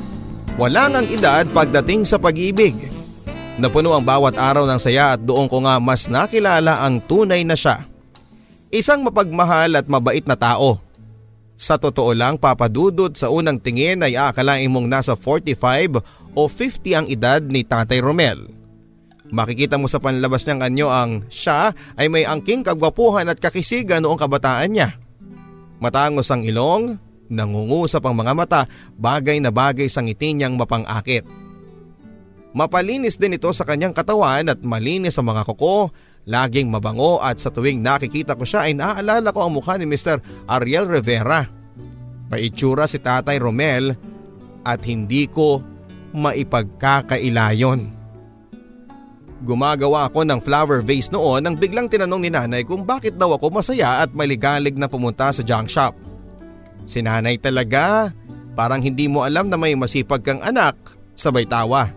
Wala 0.59 0.91
ngang 0.91 1.07
edad 1.07 1.47
pagdating 1.55 2.03
sa 2.03 2.19
pag-ibig. 2.19 2.75
Napuno 3.55 3.95
ang 3.95 4.03
bawat 4.03 4.35
araw 4.35 4.67
ng 4.67 4.75
saya 4.75 5.15
at 5.15 5.23
doon 5.23 5.47
ko 5.47 5.63
nga 5.63 5.79
mas 5.79 6.11
nakilala 6.11 6.83
ang 6.83 6.99
tunay 6.99 7.47
na 7.47 7.55
siya. 7.55 7.87
Isang 8.67 9.07
mapagmahal 9.07 9.79
at 9.79 9.87
mabait 9.87 10.27
na 10.27 10.35
tao. 10.35 10.83
Sa 11.55 11.79
totoo 11.79 12.11
lang 12.11 12.35
papadudot 12.35 13.15
sa 13.15 13.31
unang 13.31 13.55
tingin 13.55 14.03
ay 14.03 14.19
akalain 14.19 14.67
mong 14.67 14.91
nasa 14.91 15.15
45 15.15 16.03
o 16.35 16.41
50 16.51 16.91
ang 16.91 17.07
edad 17.07 17.39
ni 17.39 17.63
Tatay 17.63 18.03
Romel. 18.03 18.51
Makikita 19.31 19.79
mo 19.79 19.87
sa 19.87 20.03
panlabas 20.03 20.43
niyang 20.43 20.59
anyo 20.59 20.87
ang 20.91 21.23
siya 21.31 21.71
ay 21.95 22.11
may 22.11 22.27
angking 22.27 22.67
kagwapuhan 22.67 23.31
at 23.31 23.39
kakisigan 23.39 24.03
noong 24.03 24.19
kabataan 24.19 24.75
niya. 24.75 24.91
Matangos 25.79 26.27
ang 26.35 26.43
ilong, 26.43 26.99
nangungusap 27.29 28.03
ang 28.03 28.17
mga 28.17 28.33
mata, 28.33 28.61
bagay 28.97 29.37
na 29.39 29.53
bagay 29.53 29.87
sa 29.87 30.01
ngiti 30.01 30.35
niyang 30.35 30.57
mapangakit. 30.57 31.23
Mapalinis 32.49 33.21
din 33.21 33.37
ito 33.37 33.53
sa 33.53 33.61
kanyang 33.61 33.93
katawan 33.93 34.49
at 34.49 34.59
malinis 34.65 35.15
sa 35.15 35.23
mga 35.23 35.45
kuko, 35.45 35.93
laging 36.25 36.73
mabango 36.73 37.21
at 37.21 37.37
sa 37.37 37.53
tuwing 37.53 37.85
nakikita 37.85 38.33
ko 38.33 38.41
siya 38.41 38.65
ay 38.65 38.73
naaalala 38.73 39.29
ko 39.29 39.45
ang 39.45 39.53
mukha 39.53 39.77
ni 39.77 39.85
Mr. 39.85 40.17
Ariel 40.49 40.89
Rivera. 40.89 41.45
Paitsura 42.29 42.89
si 42.89 42.97
Tatay 42.97 43.37
Romel 43.37 43.93
at 44.65 44.81
hindi 44.85 45.29
ko 45.29 45.61
maipagkakailayon. 46.13 48.01
Gumagawa 49.39 50.11
ako 50.11 50.27
ng 50.27 50.39
flower 50.43 50.83
vase 50.83 51.15
noon 51.15 51.45
nang 51.45 51.55
biglang 51.55 51.87
tinanong 51.87 52.21
ni 52.27 52.29
nanay 52.33 52.67
kung 52.67 52.83
bakit 52.83 53.15
daw 53.15 53.39
ako 53.39 53.55
masaya 53.55 54.03
at 54.03 54.11
maligalig 54.11 54.75
na 54.75 54.91
pumunta 54.91 55.31
sa 55.31 55.39
junk 55.45 55.71
shop. 55.71 56.08
Si 56.85 56.99
nanay 57.03 57.39
talaga, 57.39 58.11
parang 58.53 58.83
hindi 58.83 59.07
mo 59.07 59.23
alam 59.23 59.47
na 59.47 59.55
may 59.55 59.75
masipag 59.75 60.23
kang 60.23 60.41
anak, 60.43 60.75
sabay 61.15 61.47
tawa. 61.47 61.87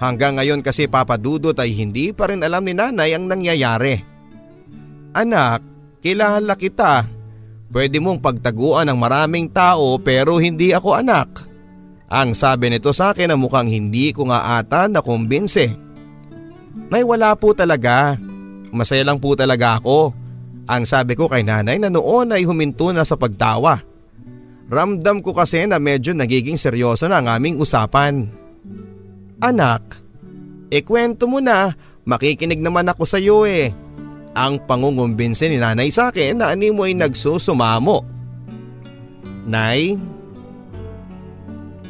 Hanggang 0.00 0.40
ngayon 0.40 0.64
kasi 0.64 0.88
papadudot 0.88 1.52
ay 1.60 1.76
hindi 1.76 2.16
pa 2.16 2.32
rin 2.32 2.40
alam 2.40 2.64
ni 2.64 2.72
nanay 2.72 3.12
ang 3.12 3.28
nangyayari. 3.28 4.00
Anak, 5.12 5.60
kilala 6.00 6.56
kita. 6.56 7.04
Pwede 7.70 8.00
mong 8.00 8.18
pagtaguan 8.24 8.88
ng 8.88 8.98
maraming 8.98 9.46
tao 9.52 10.00
pero 10.00 10.40
hindi 10.40 10.72
ako 10.72 11.04
anak. 11.04 11.28
Ang 12.10 12.34
sabi 12.34 12.72
nito 12.72 12.90
sa 12.90 13.14
akin 13.14 13.30
na 13.30 13.36
mukhang 13.38 13.70
hindi 13.70 14.10
ko 14.10 14.26
nga 14.26 14.58
ata 14.58 14.90
na 14.90 14.98
kumbinse. 14.98 15.70
Nay 16.90 17.06
wala 17.06 17.36
po 17.38 17.54
talaga. 17.54 18.18
Masaya 18.74 19.06
lang 19.06 19.22
po 19.22 19.38
talaga 19.38 19.78
ako. 19.78 20.10
Ang 20.66 20.82
sabi 20.86 21.14
ko 21.14 21.30
kay 21.30 21.46
nanay 21.46 21.78
na 21.78 21.86
noon 21.86 22.34
ay 22.34 22.42
huminto 22.42 22.90
na 22.90 23.06
sa 23.06 23.14
pagtawa. 23.14 23.78
Ramdam 24.70 25.18
ko 25.18 25.34
kasi 25.34 25.66
na 25.66 25.82
medyo 25.82 26.14
nagiging 26.14 26.54
seryoso 26.54 27.10
na 27.10 27.18
ang 27.18 27.26
aming 27.26 27.58
usapan. 27.58 28.30
Anak, 29.42 29.98
ikwento 30.70 31.26
mo 31.26 31.42
na, 31.42 31.74
makikinig 32.06 32.62
naman 32.62 32.86
ako 32.86 33.02
sa 33.02 33.18
iyo 33.18 33.42
eh. 33.50 33.74
Ang 34.30 34.62
pangungumbinsin 34.70 35.50
ni 35.50 35.58
nanay 35.58 35.90
sa 35.90 36.14
akin 36.14 36.38
na 36.38 36.54
ani 36.54 36.70
mo 36.70 36.86
ay 36.86 36.94
nagsusumamo. 36.94 38.06
Nay, 39.50 39.98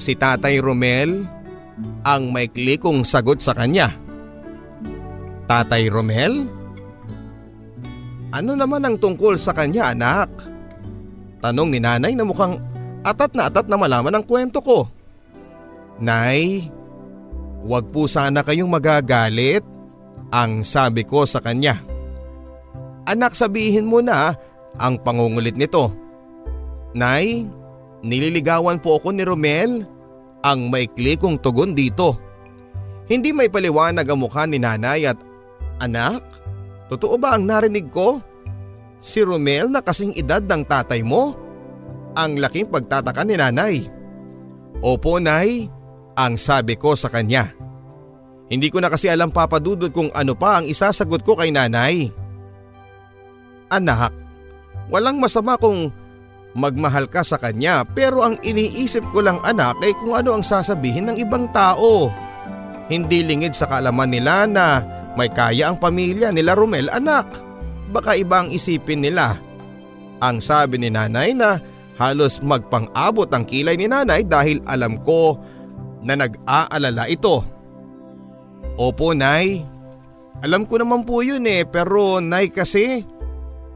si 0.01 0.17
tatay 0.17 0.57
Romel 0.65 1.21
ang 2.01 2.33
may 2.33 2.49
klikong 2.49 3.05
sagot 3.05 3.45
sa 3.45 3.53
kanya. 3.53 3.93
Tatay 5.45 5.93
Romel? 5.93 6.49
Ano 8.33 8.57
naman 8.57 8.89
ang 8.89 8.97
tungkol 8.97 9.37
sa 9.37 9.53
kanya 9.53 9.93
anak? 9.93 10.33
Tanong 11.45 11.69
ni 11.69 11.77
nanay 11.77 12.17
na 12.17 12.25
mukhang 12.25 12.70
atat 13.03 13.33
na 13.33 13.49
atat 13.49 13.67
na 13.67 13.77
malaman 13.77 14.17
ang 14.17 14.25
kwento 14.25 14.61
ko. 14.61 14.89
Nay, 16.01 16.71
Huwag 17.61 17.93
po 17.93 18.09
sana 18.09 18.41
kayong 18.41 18.73
magagalit, 18.73 19.61
ang 20.33 20.65
sabi 20.65 21.05
ko 21.05 21.29
sa 21.29 21.45
kanya. 21.45 21.77
Anak 23.05 23.37
sabihin 23.37 23.85
mo 23.85 24.01
na 24.01 24.33
ang 24.81 24.97
pangungulit 25.05 25.61
nito. 25.61 25.93
Nay, 26.97 27.45
nililigawan 28.01 28.81
po 28.81 28.97
ako 28.97 29.13
ni 29.13 29.23
Romel, 29.29 29.85
ang 30.41 30.73
maikli 30.73 31.21
kong 31.21 31.37
tugon 31.45 31.77
dito. 31.77 32.17
Hindi 33.11 33.35
may 33.37 33.53
paliwanag 33.53 34.09
ang 34.09 34.25
mukha 34.25 34.49
ni 34.49 34.57
nanay 34.57 35.05
at 35.05 35.19
anak, 35.85 36.25
totoo 36.89 37.21
ba 37.21 37.37
ang 37.37 37.45
narinig 37.45 37.93
ko? 37.93 38.23
Si 38.97 39.21
Romel 39.21 39.69
na 39.69 39.85
kasing 39.85 40.17
edad 40.17 40.41
ng 40.41 40.65
tatay 40.65 41.05
mo? 41.05 41.37
Ang 42.19 42.43
laking 42.43 42.71
pagtataka 42.71 43.23
ni 43.23 43.39
nanay. 43.39 43.75
Opo 44.81 45.21
nay, 45.21 45.69
ang 46.17 46.35
sabi 46.35 46.75
ko 46.75 46.97
sa 46.99 47.13
kanya. 47.13 47.53
Hindi 48.51 48.67
ko 48.67 48.83
na 48.83 48.91
kasi 48.91 49.07
alam 49.07 49.31
papadudod 49.31 49.95
kung 49.95 50.11
ano 50.11 50.35
pa 50.35 50.59
ang 50.59 50.67
isasagot 50.67 51.23
ko 51.23 51.39
kay 51.39 51.55
nanay. 51.55 52.11
Anak, 53.71 54.11
walang 54.91 55.23
masama 55.23 55.55
kung 55.55 55.95
magmahal 56.51 57.07
ka 57.07 57.23
sa 57.23 57.39
kanya 57.39 57.87
pero 57.87 58.27
ang 58.27 58.35
iniisip 58.43 59.07
ko 59.15 59.23
lang 59.23 59.39
anak 59.47 59.79
ay 59.87 59.95
kung 59.95 60.19
ano 60.19 60.35
ang 60.35 60.43
sasabihin 60.43 61.07
ng 61.07 61.17
ibang 61.23 61.47
tao. 61.55 62.11
Hindi 62.91 63.23
lingid 63.23 63.55
sa 63.55 63.71
kaalaman 63.71 64.11
nila 64.11 64.51
na 64.51 64.83
may 65.15 65.31
kaya 65.31 65.71
ang 65.71 65.79
pamilya 65.79 66.35
nila 66.35 66.59
Romel 66.59 66.91
anak. 66.91 67.31
Baka 67.95 68.19
ibang 68.19 68.51
isipin 68.51 69.07
nila. 69.07 69.39
Ang 70.19 70.43
sabi 70.43 70.83
ni 70.83 70.91
nanay 70.91 71.39
na 71.39 71.63
halos 72.01 72.41
magpang-abot 72.41 73.29
ang 73.29 73.45
kilay 73.45 73.77
ni 73.77 73.85
nanay 73.85 74.25
dahil 74.25 74.65
alam 74.65 74.97
ko 75.05 75.37
na 76.01 76.17
nag-aalala 76.17 77.05
ito. 77.13 77.45
Opo 78.81 79.13
Nay, 79.13 79.61
alam 80.41 80.65
ko 80.65 80.81
naman 80.81 81.05
po 81.05 81.21
yun 81.21 81.45
eh 81.45 81.69
pero 81.69 82.25
Nay 82.25 82.49
kasi 82.49 83.05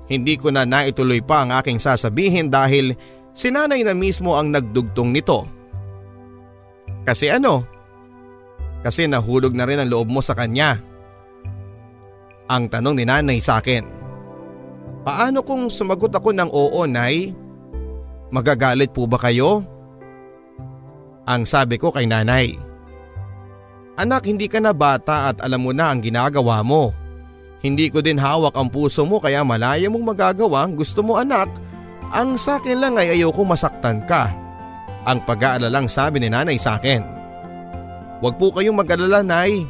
hindi 0.08 0.40
ko 0.40 0.48
na 0.48 0.64
naituloy 0.64 1.20
pa 1.20 1.44
ang 1.44 1.52
aking 1.52 1.76
sasabihin 1.76 2.48
dahil 2.48 2.96
si 3.36 3.52
nanay 3.52 3.84
na 3.84 3.92
mismo 3.92 4.32
ang 4.40 4.48
nagdugtong 4.48 5.12
nito. 5.12 5.44
Kasi 7.04 7.28
ano? 7.28 7.68
Kasi 8.80 9.04
nahulog 9.04 9.52
na 9.52 9.68
rin 9.68 9.80
ang 9.80 9.88
loob 9.92 10.08
mo 10.08 10.20
sa 10.24 10.32
kanya. 10.32 10.80
Ang 12.48 12.68
tanong 12.68 12.96
ni 12.96 13.04
nanay 13.04 13.40
sa 13.40 13.60
akin. 13.60 13.84
Paano 15.04 15.44
kung 15.44 15.68
sumagot 15.68 16.12
ako 16.16 16.32
ng 16.32 16.48
oo 16.48 16.80
nay? 16.88 17.43
Magagalit 18.34 18.90
po 18.90 19.06
ba 19.06 19.14
kayo? 19.22 19.62
Ang 21.22 21.46
sabi 21.46 21.78
ko 21.78 21.94
kay 21.94 22.02
nanay. 22.02 22.58
Anak 23.94 24.26
hindi 24.26 24.50
ka 24.50 24.58
na 24.58 24.74
bata 24.74 25.30
at 25.30 25.38
alam 25.38 25.62
mo 25.62 25.70
na 25.70 25.94
ang 25.94 26.02
ginagawa 26.02 26.58
mo. 26.66 26.90
Hindi 27.62 27.86
ko 27.94 28.02
din 28.02 28.18
hawak 28.18 28.58
ang 28.58 28.74
puso 28.74 29.06
mo 29.06 29.22
kaya 29.22 29.46
malaya 29.46 29.86
mong 29.86 30.02
magagawa 30.02 30.66
ang 30.66 30.74
gusto 30.74 31.06
mo 31.06 31.14
anak. 31.14 31.46
Ang 32.10 32.34
sa 32.34 32.58
akin 32.58 32.82
lang 32.82 32.98
ay 32.98 33.14
ayoko 33.14 33.46
masaktan 33.46 34.02
ka. 34.02 34.34
Ang 35.06 35.22
pag-aalalang 35.22 35.86
sabi 35.86 36.18
ni 36.18 36.26
nanay 36.26 36.58
sa 36.58 36.74
akin. 36.74 37.06
Huwag 38.18 38.34
po 38.34 38.50
kayong 38.50 38.74
mag-alala 38.74 39.22
nay. 39.22 39.62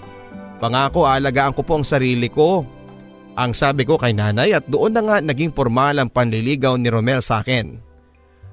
Pangako 0.56 1.04
alagaan 1.04 1.52
ko 1.52 1.60
po 1.60 1.76
ang 1.76 1.84
sarili 1.84 2.32
ko. 2.32 2.64
Ang 3.36 3.52
sabi 3.52 3.84
ko 3.84 4.00
kay 4.00 4.16
nanay 4.16 4.56
at 4.56 4.64
doon 4.72 4.96
na 4.96 5.04
nga 5.04 5.16
naging 5.20 5.52
formal 5.52 6.00
ang 6.00 6.08
panliligaw 6.08 6.80
ni 6.80 6.88
Romel 6.88 7.20
sa 7.20 7.44
akin. 7.44 7.83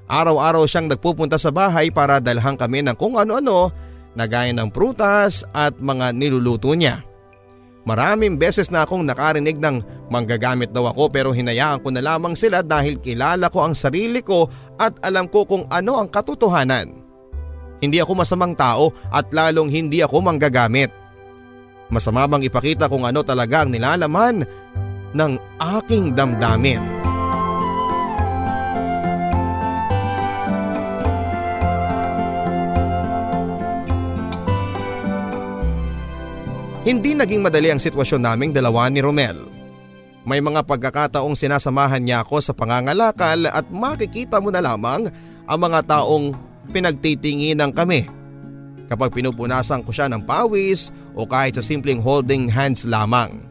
Araw-araw 0.10 0.66
siyang 0.66 0.90
nagpupunta 0.90 1.38
sa 1.38 1.50
bahay 1.50 1.90
para 1.94 2.22
dalhan 2.22 2.58
kami 2.58 2.86
ng 2.86 2.98
kung 2.98 3.18
ano-ano 3.18 3.70
na 4.16 4.26
gaya 4.28 4.52
ng 4.52 4.70
prutas 4.72 5.48
at 5.56 5.78
mga 5.80 6.12
niluluto 6.16 6.72
niya. 6.76 7.06
Maraming 7.82 8.38
beses 8.38 8.70
na 8.70 8.86
akong 8.86 9.02
nakarinig 9.02 9.58
ng 9.58 9.82
manggagamit 10.14 10.70
daw 10.70 10.94
ako 10.94 11.10
pero 11.10 11.34
hinayaan 11.34 11.82
ko 11.82 11.90
na 11.90 12.06
lamang 12.06 12.38
sila 12.38 12.62
dahil 12.62 13.02
kilala 13.02 13.50
ko 13.50 13.66
ang 13.66 13.74
sarili 13.74 14.22
ko 14.22 14.46
at 14.78 15.02
alam 15.02 15.26
ko 15.26 15.50
kung 15.50 15.66
ano 15.66 15.98
ang 15.98 16.06
katotohanan. 16.14 16.94
Hindi 17.82 17.98
ako 17.98 18.22
masamang 18.22 18.54
tao 18.54 18.94
at 19.10 19.34
lalong 19.34 19.74
hindi 19.74 20.06
ako 20.06 20.22
manggagamit. 20.22 20.94
Masama 21.90 22.30
bang 22.30 22.46
ipakita 22.46 22.86
kung 22.86 23.02
ano 23.04 23.26
talaga 23.26 23.66
ang 23.66 23.74
nilalaman 23.74 24.46
ng 25.18 25.32
aking 25.58 26.14
damdamin. 26.14 27.01
Hindi 36.82 37.14
naging 37.14 37.46
madali 37.46 37.70
ang 37.70 37.78
sitwasyon 37.78 38.26
naming 38.26 38.52
dalawa 38.58 38.90
ni 38.90 39.06
Romel. 39.06 39.38
May 40.26 40.42
mga 40.42 40.66
pagkakataong 40.66 41.38
sinasamahan 41.38 42.02
niya 42.02 42.26
ako 42.26 42.42
sa 42.42 42.58
pangangalakal 42.58 43.46
at 43.54 43.70
makikita 43.70 44.42
mo 44.42 44.50
na 44.50 44.66
lamang 44.66 45.06
ang 45.46 45.60
mga 45.62 45.86
taong 45.86 46.34
pinagtitinginan 46.74 47.70
kami. 47.70 48.10
Kapag 48.90 49.14
pinupunasan 49.14 49.86
ko 49.86 49.94
siya 49.94 50.10
ng 50.10 50.26
pawis 50.26 50.90
o 51.14 51.30
kahit 51.30 51.62
sa 51.62 51.64
simpleng 51.64 52.02
holding 52.02 52.50
hands 52.50 52.82
lamang. 52.90 53.46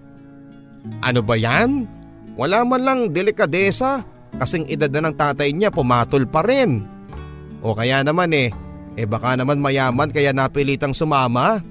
Ano 0.98 1.22
ba 1.22 1.38
yan? 1.38 1.86
Wala 2.34 2.66
man 2.66 2.82
lang 2.82 3.00
delikadesa 3.14 4.02
kasing 4.42 4.66
edad 4.66 4.90
na 4.90 5.06
ng 5.06 5.14
tatay 5.14 5.54
niya 5.54 5.70
pumatol 5.70 6.26
pa 6.26 6.42
rin. 6.42 6.82
O 7.62 7.78
kaya 7.78 8.02
naman 8.02 8.34
eh, 8.34 8.50
eh 8.98 9.06
baka 9.06 9.38
naman 9.38 9.62
mayaman 9.62 10.10
kaya 10.10 10.34
napilitang 10.34 10.98
sumama. 10.98 11.62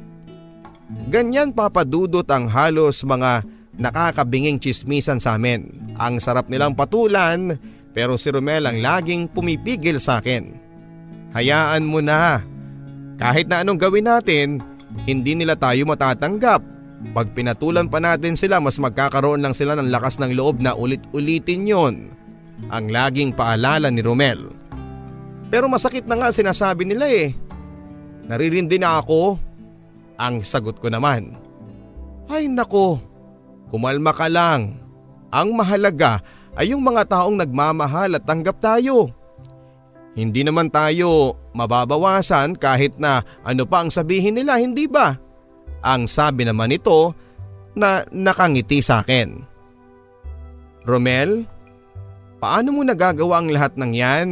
Ganyan 0.90 1.54
papadudot 1.54 2.26
ang 2.34 2.50
halos 2.50 3.06
mga 3.06 3.46
nakakabinging 3.78 4.58
chismisan 4.58 5.22
sa 5.22 5.38
amin. 5.38 5.70
Ang 6.02 6.18
sarap 6.18 6.50
nilang 6.50 6.74
patulan 6.74 7.54
pero 7.94 8.18
si 8.18 8.34
Romel 8.34 8.66
ang 8.66 8.82
laging 8.82 9.30
pumipigil 9.30 10.02
sa 10.02 10.18
akin. 10.18 10.58
Hayaan 11.38 11.86
mo 11.86 12.02
na. 12.02 12.42
Kahit 13.22 13.46
na 13.46 13.62
anong 13.62 13.78
gawin 13.78 14.10
natin, 14.10 14.48
hindi 15.06 15.38
nila 15.38 15.54
tayo 15.54 15.86
matatanggap. 15.86 16.62
Pag 17.14 17.32
pinatulan 17.38 17.88
pa 17.88 18.02
natin 18.02 18.34
sila 18.34 18.58
mas 18.58 18.82
magkakaroon 18.82 19.40
lang 19.40 19.54
sila 19.54 19.78
ng 19.78 19.94
lakas 19.94 20.18
ng 20.18 20.34
loob 20.34 20.60
na 20.60 20.74
ulit-ulitin 20.74 21.70
yon. 21.70 21.96
Ang 22.74 22.92
laging 22.92 23.38
paalala 23.38 23.88
ni 23.94 24.02
Romel. 24.04 24.52
Pero 25.54 25.70
masakit 25.70 26.04
na 26.10 26.18
nga 26.18 26.30
sinasabi 26.34 26.84
nila 26.84 27.08
eh. 27.08 27.38
Naririndi 28.28 28.78
na 28.78 29.00
ako 29.02 29.49
ang 30.20 30.44
sagot 30.44 30.76
ko 30.84 30.92
naman. 30.92 31.40
Ay 32.28 32.52
nako, 32.52 33.00
kumalma 33.72 34.12
ka 34.12 34.28
lang. 34.28 34.76
Ang 35.32 35.56
mahalaga 35.56 36.20
ay 36.60 36.76
yung 36.76 36.84
mga 36.84 37.08
taong 37.08 37.40
nagmamahal 37.40 38.20
at 38.20 38.28
tanggap 38.28 38.60
tayo. 38.60 39.08
Hindi 40.20 40.44
naman 40.44 40.68
tayo 40.68 41.40
mababawasan 41.56 42.60
kahit 42.60 43.00
na 43.00 43.24
ano 43.48 43.64
pa 43.64 43.80
ang 43.80 43.90
sabihin 43.90 44.36
nila, 44.36 44.60
hindi 44.60 44.84
ba? 44.84 45.16
Ang 45.80 46.12
sabi 46.12 46.44
naman 46.44 46.76
ito 46.76 47.16
na 47.72 48.04
nakangiti 48.12 48.84
sa 48.84 49.00
akin. 49.00 49.48
Romel, 50.84 51.48
paano 52.44 52.76
mo 52.76 52.84
nagagawa 52.84 53.40
ang 53.40 53.48
lahat 53.48 53.80
ng 53.80 53.92
yan? 53.96 54.28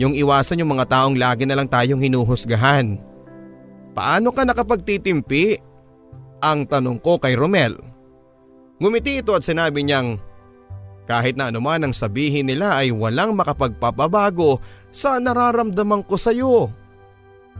Yung 0.00 0.16
iwasan 0.16 0.58
yung 0.58 0.74
mga 0.74 0.90
taong 0.90 1.14
lagi 1.14 1.46
na 1.46 1.54
lang 1.54 1.68
tayong 1.70 2.02
hinuhusgahan. 2.02 3.11
Paano 3.92 4.32
ka 4.32 4.42
nakapagtitimpi? 4.48 5.60
Ang 6.42 6.66
tanong 6.66 6.98
ko 6.98 7.20
kay 7.22 7.36
Romel. 7.38 7.76
Ngumiti 8.82 9.22
ito 9.22 9.36
at 9.36 9.46
sinabi 9.46 9.86
niyang 9.86 10.18
kahit 11.06 11.38
na 11.38 11.52
anuman 11.52 11.86
ang 11.86 11.94
sabihin 11.94 12.50
nila 12.50 12.82
ay 12.82 12.90
walang 12.90 13.36
makapagpapabago 13.36 14.58
sa 14.90 15.22
nararamdaman 15.22 16.02
ko 16.02 16.16
sa 16.18 16.34
iyo. 16.34 16.66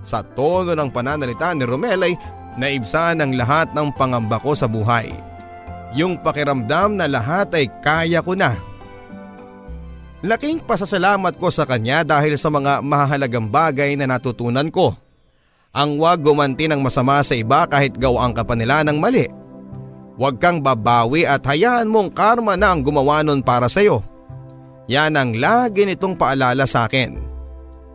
Sa 0.02 0.24
tono 0.24 0.74
ng 0.74 0.90
pananalita 0.90 1.54
ni 1.54 1.62
Romel 1.62 2.00
ay 2.10 2.14
naibsan 2.58 3.22
ang 3.22 3.36
lahat 3.38 3.70
ng 3.70 3.94
pangamba 3.94 4.40
ko 4.42 4.56
sa 4.56 4.66
buhay. 4.66 5.14
Yung 5.94 6.18
pakiramdam 6.18 6.96
na 6.96 7.06
lahat 7.06 7.52
ay 7.54 7.68
kaya 7.84 8.24
ko 8.24 8.32
na. 8.34 8.56
Laking 10.24 10.64
pasasalamat 10.64 11.36
ko 11.36 11.50
sa 11.50 11.68
kanya 11.68 12.06
dahil 12.06 12.34
sa 12.38 12.48
mga 12.48 12.80
mahalagang 12.80 13.50
bagay 13.50 13.94
na 13.98 14.06
natutunan 14.06 14.70
ko 14.70 15.01
ang 15.72 15.96
wag 15.96 16.20
gumanti 16.20 16.68
ng 16.68 16.84
masama 16.84 17.24
sa 17.24 17.32
iba 17.32 17.64
kahit 17.64 17.96
gawaan 17.96 18.36
ka 18.36 18.44
pa 18.44 18.52
nila 18.52 18.84
ng 18.84 19.00
mali. 19.00 19.24
Huwag 20.20 20.36
kang 20.36 20.60
babawi 20.60 21.24
at 21.24 21.40
hayaan 21.48 21.88
mong 21.88 22.12
karma 22.12 22.52
na 22.54 22.76
ang 22.76 22.84
gumawa 22.84 23.24
nun 23.24 23.40
para 23.40 23.64
sa'yo. 23.66 24.04
Yan 24.92 25.16
ang 25.16 25.32
lagi 25.32 25.88
nitong 25.88 26.20
paalala 26.20 26.68
sa 26.68 26.84
akin. 26.84 27.32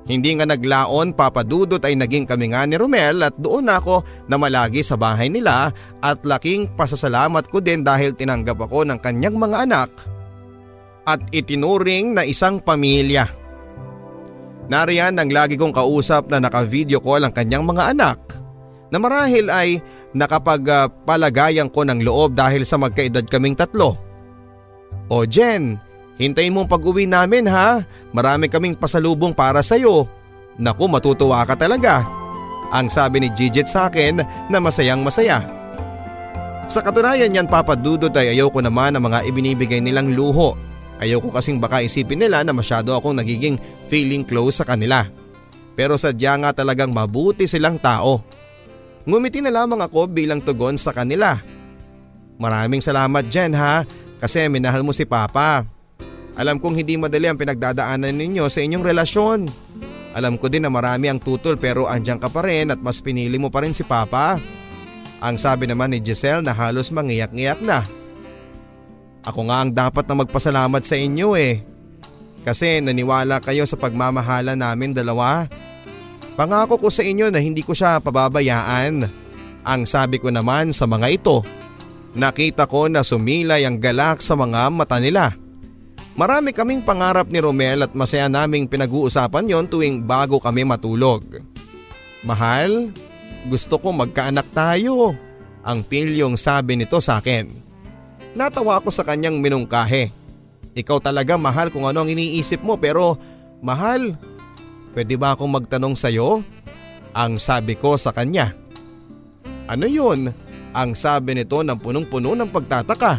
Hindi 0.08 0.40
nga 0.40 0.48
naglaon 0.48 1.14
papadudot 1.14 1.84
ay 1.84 1.94
naging 1.94 2.26
kami 2.26 2.56
nga 2.56 2.64
ni 2.64 2.80
Romel 2.80 3.22
at 3.22 3.36
doon 3.38 3.68
ako 3.70 4.02
na 4.26 4.40
malagi 4.40 4.82
sa 4.82 4.96
bahay 4.96 5.28
nila 5.28 5.70
at 6.00 6.24
laking 6.24 6.74
pasasalamat 6.74 7.46
ko 7.52 7.60
din 7.60 7.84
dahil 7.84 8.16
tinanggap 8.16 8.58
ako 8.58 8.88
ng 8.88 8.98
kanyang 9.04 9.36
mga 9.36 9.68
anak 9.68 9.92
at 11.04 11.20
itinuring 11.36 12.16
na 12.16 12.24
isang 12.24 12.58
pamilya. 12.64 13.47
Nariyan 14.68 15.16
ang 15.16 15.32
lagi 15.32 15.56
kong 15.56 15.72
kausap 15.72 16.28
na 16.28 16.44
naka-video 16.44 17.00
call 17.00 17.24
ang 17.24 17.32
kanyang 17.32 17.64
mga 17.64 17.96
anak 17.96 18.20
na 18.92 19.00
marahil 19.00 19.48
ay 19.48 19.80
nakapagpalagayan 20.12 21.72
ko 21.72 21.88
ng 21.88 22.04
loob 22.04 22.36
dahil 22.36 22.68
sa 22.68 22.76
magkaedad 22.76 23.24
kaming 23.32 23.56
tatlo. 23.56 23.96
O 25.08 25.24
Jen, 25.24 25.80
hintayin 26.20 26.52
mong 26.52 26.68
pag-uwi 26.68 27.08
namin 27.08 27.48
ha. 27.48 27.80
Marami 28.12 28.52
kaming 28.52 28.76
pasalubong 28.76 29.32
para 29.32 29.64
sa'yo. 29.64 30.04
Naku 30.60 30.92
matutuwa 30.92 31.48
ka 31.48 31.56
talaga. 31.56 32.04
Ang 32.76 32.92
sabi 32.92 33.24
ni 33.24 33.32
Gigit 33.32 33.72
sa 33.72 33.88
akin 33.88 34.20
na 34.52 34.58
masayang 34.60 35.00
masaya. 35.00 35.40
Sa 36.68 36.84
katunayan 36.84 37.32
yan 37.32 37.48
papadudot 37.48 38.12
ay 38.12 38.36
ayaw 38.36 38.52
ko 38.52 38.60
naman 38.60 39.00
ng 39.00 39.04
mga 39.08 39.20
ibinibigay 39.32 39.80
nilang 39.80 40.12
luho 40.12 40.60
Ayoko 40.98 41.30
kasing 41.30 41.62
baka 41.62 41.86
isipin 41.86 42.18
nila 42.18 42.42
na 42.42 42.54
masyado 42.54 42.94
akong 42.98 43.14
nagiging 43.14 43.62
feeling 43.90 44.26
close 44.26 44.62
sa 44.62 44.66
kanila. 44.66 45.06
Pero 45.78 45.94
sadya 45.94 46.34
nga 46.42 46.52
talagang 46.58 46.90
mabuti 46.90 47.46
silang 47.46 47.78
tao. 47.78 48.26
Ngumiti 49.06 49.40
na 49.40 49.54
lamang 49.54 49.80
ako 49.86 50.10
bilang 50.10 50.42
tugon 50.42 50.76
sa 50.76 50.90
kanila. 50.90 51.38
Maraming 52.42 52.82
salamat 52.82 53.30
Jen 53.30 53.54
ha 53.54 53.86
kasi 54.18 54.50
minahal 54.50 54.82
mo 54.82 54.90
si 54.90 55.06
Papa. 55.06 55.64
Alam 56.38 56.58
kong 56.62 56.82
hindi 56.82 56.98
madali 56.98 57.30
ang 57.30 57.38
pinagdadaanan 57.38 58.14
ninyo 58.14 58.46
sa 58.50 58.62
inyong 58.62 58.86
relasyon. 58.86 59.40
Alam 60.18 60.38
ko 60.38 60.50
din 60.50 60.66
na 60.66 60.74
marami 60.74 61.14
ang 61.14 61.22
tutol 61.22 61.62
pero 61.62 61.86
andyan 61.86 62.18
ka 62.18 62.30
pa 62.30 62.42
rin 62.42 62.74
at 62.74 62.82
mas 62.82 63.02
pinili 63.02 63.38
mo 63.38 63.54
pa 63.54 63.62
rin 63.62 63.74
si 63.74 63.86
Papa. 63.86 64.42
Ang 65.22 65.38
sabi 65.38 65.70
naman 65.70 65.94
ni 65.94 66.02
Giselle 66.02 66.46
na 66.46 66.54
halos 66.54 66.90
mangiyak-ngiyak 66.94 67.62
na. 67.62 67.86
Ako 69.28 69.52
nga 69.52 69.60
ang 69.60 69.76
dapat 69.76 70.08
na 70.08 70.24
magpasalamat 70.24 70.88
sa 70.88 70.96
inyo 70.96 71.36
eh. 71.36 71.60
Kasi 72.48 72.80
naniwala 72.80 73.44
kayo 73.44 73.68
sa 73.68 73.76
pagmamahala 73.76 74.56
namin 74.56 74.96
dalawa. 74.96 75.44
Pangako 76.40 76.80
ko 76.80 76.88
sa 76.88 77.04
inyo 77.04 77.28
na 77.28 77.44
hindi 77.44 77.60
ko 77.60 77.76
siya 77.76 78.00
pababayaan. 78.00 79.04
Ang 79.68 79.82
sabi 79.84 80.16
ko 80.16 80.32
naman 80.32 80.72
sa 80.72 80.88
mga 80.88 81.12
ito, 81.12 81.44
nakita 82.16 82.72
ko 82.72 82.88
na 82.88 83.04
sumilay 83.04 83.68
ang 83.68 83.84
galak 83.84 84.24
sa 84.24 84.40
mga 84.40 84.72
mata 84.72 84.96
nila. 84.96 85.36
Marami 86.16 86.56
kaming 86.56 86.88
pangarap 86.88 87.28
ni 87.28 87.44
Romel 87.44 87.84
at 87.84 87.92
masaya 87.92 88.32
naming 88.32 88.64
pinag-uusapan 88.64 89.52
yon 89.52 89.68
tuwing 89.68 90.08
bago 90.08 90.40
kami 90.40 90.64
matulog. 90.64 91.22
Mahal, 92.24 92.96
gusto 93.52 93.76
ko 93.76 93.92
magkaanak 93.92 94.48
tayo. 94.56 95.12
Ang 95.68 95.84
pilyong 95.84 96.40
sabi 96.40 96.80
nito 96.80 97.04
sa 97.04 97.20
akin. 97.20 97.67
Natawa 98.34 98.82
ako 98.82 98.90
sa 98.92 99.06
kanyang 99.06 99.40
minungkahe. 99.40 100.12
Ikaw 100.78 100.98
talaga 101.02 101.40
mahal 101.42 101.74
kung 101.74 101.90
ano 101.90 102.06
ang 102.06 102.10
iniisip 102.10 102.62
mo 102.62 102.78
pero 102.78 103.18
mahal, 103.66 104.14
pwede 104.94 105.18
ba 105.18 105.34
akong 105.34 105.50
magtanong 105.50 105.98
sa'yo? 105.98 106.46
Ang 107.18 107.42
sabi 107.42 107.74
ko 107.74 107.98
sa 107.98 108.14
kanya. 108.14 108.54
Ano 109.66 109.90
yun? 109.90 110.30
Ang 110.78 110.94
sabi 110.94 111.34
nito 111.34 111.66
ng 111.66 111.82
punong-puno 111.82 112.38
ng 112.38 112.50
pagtataka. 112.54 113.18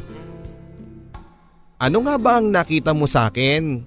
Ano 1.83 1.99
nga 2.07 2.15
ba 2.15 2.39
ang 2.39 2.55
nakita 2.55 2.95
mo 2.95 3.11
sa 3.11 3.27
akin? 3.27 3.83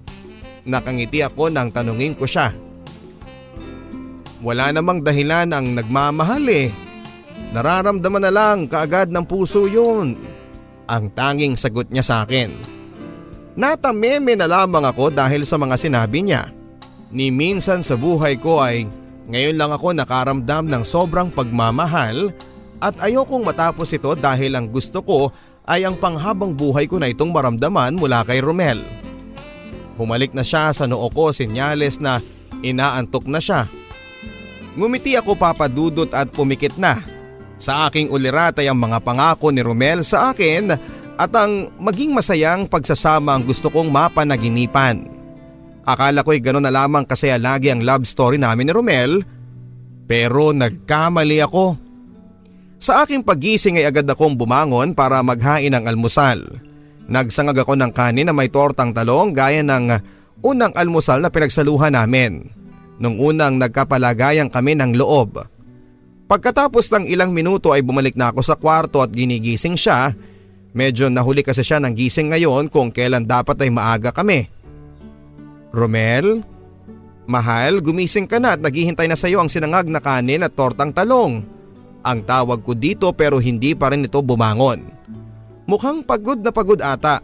Nakangiti 0.68 1.24
ako 1.24 1.48
nang 1.48 1.72
tanungin 1.72 2.12
ko 2.12 2.28
siya. 2.28 2.52
Wala 4.44 4.68
namang 4.68 5.00
dahilan 5.00 5.48
ang 5.48 5.72
nagmamahal 5.72 6.44
eh. 6.52 6.68
Nararamdaman 7.56 8.28
na 8.28 8.32
lang 8.32 8.58
kaagad 8.68 9.08
ng 9.08 9.24
puso 9.24 9.64
yun 9.64 10.31
ang 10.92 11.08
tanging 11.16 11.56
sagot 11.56 11.88
niya 11.88 12.04
sa 12.04 12.28
akin. 12.28 12.52
Natameme 13.56 14.36
na 14.36 14.44
lamang 14.44 14.84
ako 14.84 15.08
dahil 15.08 15.48
sa 15.48 15.56
mga 15.56 15.80
sinabi 15.80 16.20
niya. 16.20 16.52
Ni 17.08 17.32
minsan 17.32 17.80
sa 17.80 17.96
buhay 17.96 18.36
ko 18.36 18.60
ay 18.60 18.84
ngayon 19.32 19.56
lang 19.56 19.72
ako 19.72 19.96
nakaramdam 19.96 20.68
ng 20.68 20.84
sobrang 20.84 21.32
pagmamahal 21.32 22.32
at 22.80 22.96
ayokong 23.00 23.44
matapos 23.44 23.88
ito 23.96 24.12
dahil 24.16 24.52
ang 24.56 24.68
gusto 24.68 25.00
ko 25.00 25.32
ay 25.64 25.88
ang 25.88 25.96
panghabang 25.96 26.52
buhay 26.52 26.84
ko 26.84 27.00
na 27.00 27.08
itong 27.08 27.32
maramdaman 27.32 27.96
mula 27.96 28.24
kay 28.28 28.44
Romel. 28.44 28.80
Humalik 29.96 30.32
na 30.36 30.44
siya 30.44 30.72
sa 30.72 30.84
noo 30.88 31.08
ko 31.12 31.30
sinyales 31.30 32.00
na 32.00 32.18
inaantok 32.64 33.28
na 33.28 33.38
siya. 33.38 33.68
Ngumiti 34.72 35.12
ako 35.20 35.36
papadudot 35.36 36.08
at 36.16 36.32
pumikit 36.32 36.74
na. 36.80 36.96
Sa 37.62 37.86
aking 37.86 38.10
ulirat 38.10 38.58
ay 38.58 38.66
ang 38.66 38.82
mga 38.82 38.98
pangako 39.06 39.54
ni 39.54 39.62
Romel 39.62 40.02
sa 40.02 40.34
akin 40.34 40.74
at 41.14 41.30
ang 41.30 41.70
maging 41.78 42.10
masayang 42.10 42.66
pagsasama 42.66 43.38
ang 43.38 43.46
gusto 43.46 43.70
kong 43.70 43.86
mapanaginipan. 43.86 45.06
Akala 45.86 46.26
ko'y 46.26 46.42
gano'n 46.42 46.66
na 46.66 46.74
lamang 46.74 47.06
kasaya 47.06 47.38
lagi 47.38 47.70
ang 47.70 47.86
love 47.86 48.02
story 48.02 48.34
namin 48.34 48.66
ni 48.66 48.72
Romel 48.74 49.22
pero 50.10 50.50
nagkamali 50.50 51.38
ako. 51.38 51.78
Sa 52.82 53.06
aking 53.06 53.22
pagising 53.22 53.78
ay 53.78 53.86
agad 53.86 54.10
akong 54.10 54.34
bumangon 54.34 54.98
para 54.98 55.22
maghain 55.22 55.70
ng 55.70 55.86
almusal. 55.86 56.42
Nagsangag 57.06 57.62
ako 57.62 57.78
ng 57.78 57.94
kanin 57.94 58.26
na 58.26 58.34
may 58.34 58.50
tortang 58.50 58.90
talong 58.90 59.30
gaya 59.30 59.62
ng 59.62 60.02
unang 60.42 60.74
almusal 60.74 61.22
na 61.22 61.30
pinagsaluhan 61.30 61.94
namin. 61.94 62.42
Nung 62.98 63.22
unang 63.22 63.62
nagkapalagayan 63.62 64.50
kami 64.50 64.74
ng 64.74 64.98
loob. 64.98 65.51
Pagkatapos 66.32 66.88
ng 66.88 67.04
ilang 67.12 67.28
minuto 67.36 67.76
ay 67.76 67.84
bumalik 67.84 68.16
na 68.16 68.32
ako 68.32 68.40
sa 68.40 68.56
kwarto 68.56 69.04
at 69.04 69.12
ginigising 69.12 69.76
siya. 69.76 70.16
Medyo 70.72 71.12
nahuli 71.12 71.44
kasi 71.44 71.60
siya 71.60 71.76
ng 71.84 71.92
gising 71.92 72.32
ngayon 72.32 72.72
kung 72.72 72.88
kailan 72.88 73.28
dapat 73.28 73.60
ay 73.60 73.68
maaga 73.68 74.16
kami. 74.16 74.48
Romel? 75.76 76.40
Mahal, 77.28 77.84
gumising 77.84 78.24
ka 78.24 78.40
na 78.40 78.56
at 78.56 78.64
naghihintay 78.64 79.12
na 79.12 79.20
sa 79.20 79.28
iyo 79.28 79.44
ang 79.44 79.52
sinangag 79.52 79.92
na 79.92 80.00
kanin 80.00 80.40
at 80.40 80.56
tortang 80.56 80.96
talong. 80.96 81.44
Ang 82.00 82.18
tawag 82.24 82.64
ko 82.64 82.72
dito 82.72 83.12
pero 83.12 83.36
hindi 83.36 83.76
pa 83.76 83.92
rin 83.92 84.08
ito 84.08 84.24
bumangon. 84.24 84.80
Mukhang 85.68 86.00
pagod 86.00 86.40
na 86.40 86.48
pagod 86.48 86.80
ata. 86.80 87.20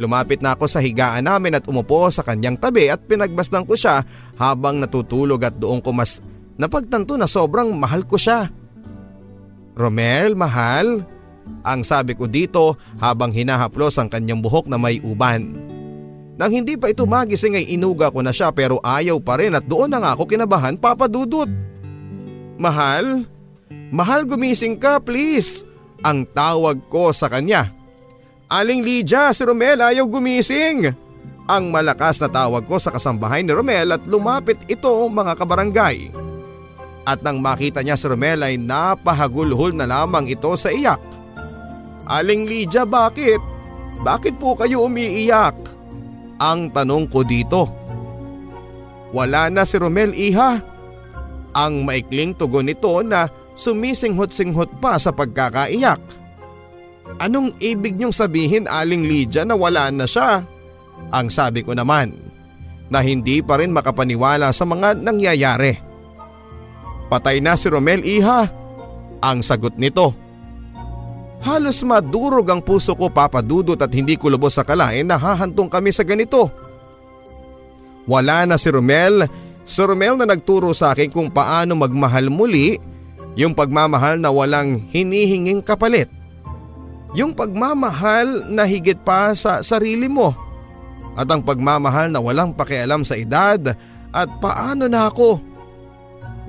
Lumapit 0.00 0.40
na 0.40 0.56
ako 0.56 0.64
sa 0.64 0.80
higaan 0.80 1.28
namin 1.28 1.60
at 1.60 1.68
umupo 1.68 2.08
sa 2.08 2.24
kanyang 2.24 2.56
tabi 2.56 2.88
at 2.88 3.04
pinagbasdan 3.04 3.68
ko 3.68 3.76
siya 3.76 4.00
habang 4.40 4.80
natutulog 4.80 5.44
at 5.44 5.60
doon 5.60 5.84
ko 5.84 5.92
mas 5.92 6.24
napagtanto 6.60 7.16
na 7.16 7.24
sobrang 7.24 7.72
mahal 7.72 8.04
ko 8.04 8.20
siya. 8.20 8.52
Romel, 9.72 10.36
mahal? 10.36 11.00
Ang 11.64 11.80
sabi 11.80 12.12
ko 12.12 12.28
dito 12.28 12.76
habang 13.00 13.32
hinahaplos 13.32 13.96
ang 13.96 14.12
kanyang 14.12 14.44
buhok 14.44 14.68
na 14.68 14.76
may 14.76 15.00
uban. 15.00 15.56
Nang 16.36 16.52
hindi 16.52 16.76
pa 16.76 16.88
ito 16.88 17.04
magising 17.04 17.56
ay 17.56 17.72
inuga 17.76 18.08
ko 18.08 18.24
na 18.24 18.32
siya 18.32 18.52
pero 18.52 18.80
ayaw 18.80 19.20
pa 19.20 19.36
rin 19.40 19.56
at 19.56 19.64
doon 19.64 19.92
na 19.92 20.00
nga 20.00 20.16
ako 20.16 20.24
kinabahan 20.28 20.76
papadudot. 20.76 21.48
Mahal? 22.60 23.24
Mahal 23.92 24.24
gumising 24.28 24.76
ka 24.76 25.00
please. 25.00 25.64
Ang 26.00 26.24
tawag 26.32 26.80
ko 26.88 27.12
sa 27.12 27.28
kanya. 27.28 27.68
Aling 28.48 28.80
Lydia, 28.80 29.36
si 29.36 29.44
Romel 29.44 29.84
ayaw 29.84 30.08
gumising. 30.08 30.88
Ang 31.44 31.64
malakas 31.68 32.16
na 32.24 32.32
tawag 32.32 32.64
ko 32.64 32.80
sa 32.80 32.88
kasambahay 32.88 33.44
ni 33.44 33.52
Romel 33.52 33.92
at 33.92 34.02
lumapit 34.08 34.56
ito 34.64 34.88
mga 35.12 35.36
kabarangay. 35.36 36.29
At 37.10 37.26
nang 37.26 37.42
makita 37.42 37.82
niya 37.82 37.98
si 37.98 38.06
Romel 38.06 38.38
ay 38.38 38.54
napahagulhol 38.54 39.74
na 39.74 39.82
lamang 39.82 40.30
ito 40.30 40.54
sa 40.54 40.70
iyak. 40.70 41.02
Aling 42.06 42.46
Lydia 42.46 42.86
bakit? 42.86 43.42
Bakit 44.06 44.38
po 44.38 44.54
kayo 44.54 44.86
umiiyak? 44.86 45.58
Ang 46.38 46.70
tanong 46.70 47.10
ko 47.10 47.26
dito. 47.26 47.66
Wala 49.10 49.50
na 49.50 49.66
si 49.66 49.74
Romel 49.74 50.14
iha. 50.14 50.62
Ang 51.50 51.82
maikling 51.82 52.38
tugon 52.38 52.70
nito 52.70 53.02
na 53.02 53.26
sumisinghot-singhot 53.58 54.78
pa 54.78 54.94
sa 54.94 55.10
pagkakaiyak. 55.10 55.98
Anong 57.18 57.58
ibig 57.58 57.98
niyong 57.98 58.14
sabihin 58.14 58.70
Aling 58.70 59.10
Lydia 59.10 59.42
na 59.42 59.58
wala 59.58 59.90
na 59.90 60.06
siya? 60.06 60.46
Ang 61.10 61.26
sabi 61.26 61.66
ko 61.66 61.74
naman 61.74 62.14
na 62.86 63.02
hindi 63.02 63.42
pa 63.42 63.58
rin 63.58 63.74
makapaniwala 63.74 64.54
sa 64.54 64.62
mga 64.62 65.02
nangyayari. 65.02 65.89
Patay 67.10 67.42
na 67.42 67.58
si 67.58 67.66
Romel 67.66 68.06
Iha. 68.06 68.46
Ang 69.20 69.42
sagot 69.42 69.74
nito. 69.74 70.14
Halos 71.42 71.82
madurog 71.82 72.46
ang 72.46 72.62
puso 72.62 72.94
ko 72.94 73.10
papadudot 73.10 73.76
at 73.76 73.90
hindi 73.90 74.14
ko 74.14 74.30
lubos 74.30 74.54
sa 74.54 74.64
kalain 74.64 75.08
na 75.08 75.18
hahantong 75.18 75.66
kami 75.66 75.90
sa 75.90 76.06
ganito. 76.06 76.48
Wala 78.06 78.46
na 78.46 78.56
si 78.56 78.70
Romel. 78.70 79.26
Si 79.66 79.80
Romel 79.82 80.16
na 80.16 80.30
nagturo 80.30 80.70
sa 80.70 80.94
akin 80.94 81.10
kung 81.10 81.28
paano 81.32 81.74
magmahal 81.74 82.30
muli 82.30 82.78
yung 83.38 83.56
pagmamahal 83.56 84.18
na 84.20 84.30
walang 84.30 84.78
hinihinging 84.90 85.64
kapalit. 85.64 86.10
Yung 87.16 87.34
pagmamahal 87.34 88.46
na 88.46 88.62
higit 88.62 88.98
pa 89.02 89.34
sa 89.34 89.66
sarili 89.66 90.06
mo. 90.06 90.30
At 91.18 91.26
ang 91.26 91.42
pagmamahal 91.42 92.12
na 92.14 92.22
walang 92.22 92.54
pakialam 92.54 93.02
sa 93.02 93.18
edad 93.18 93.74
at 94.14 94.28
paano 94.38 94.86
na 94.86 95.10
ako. 95.10 95.49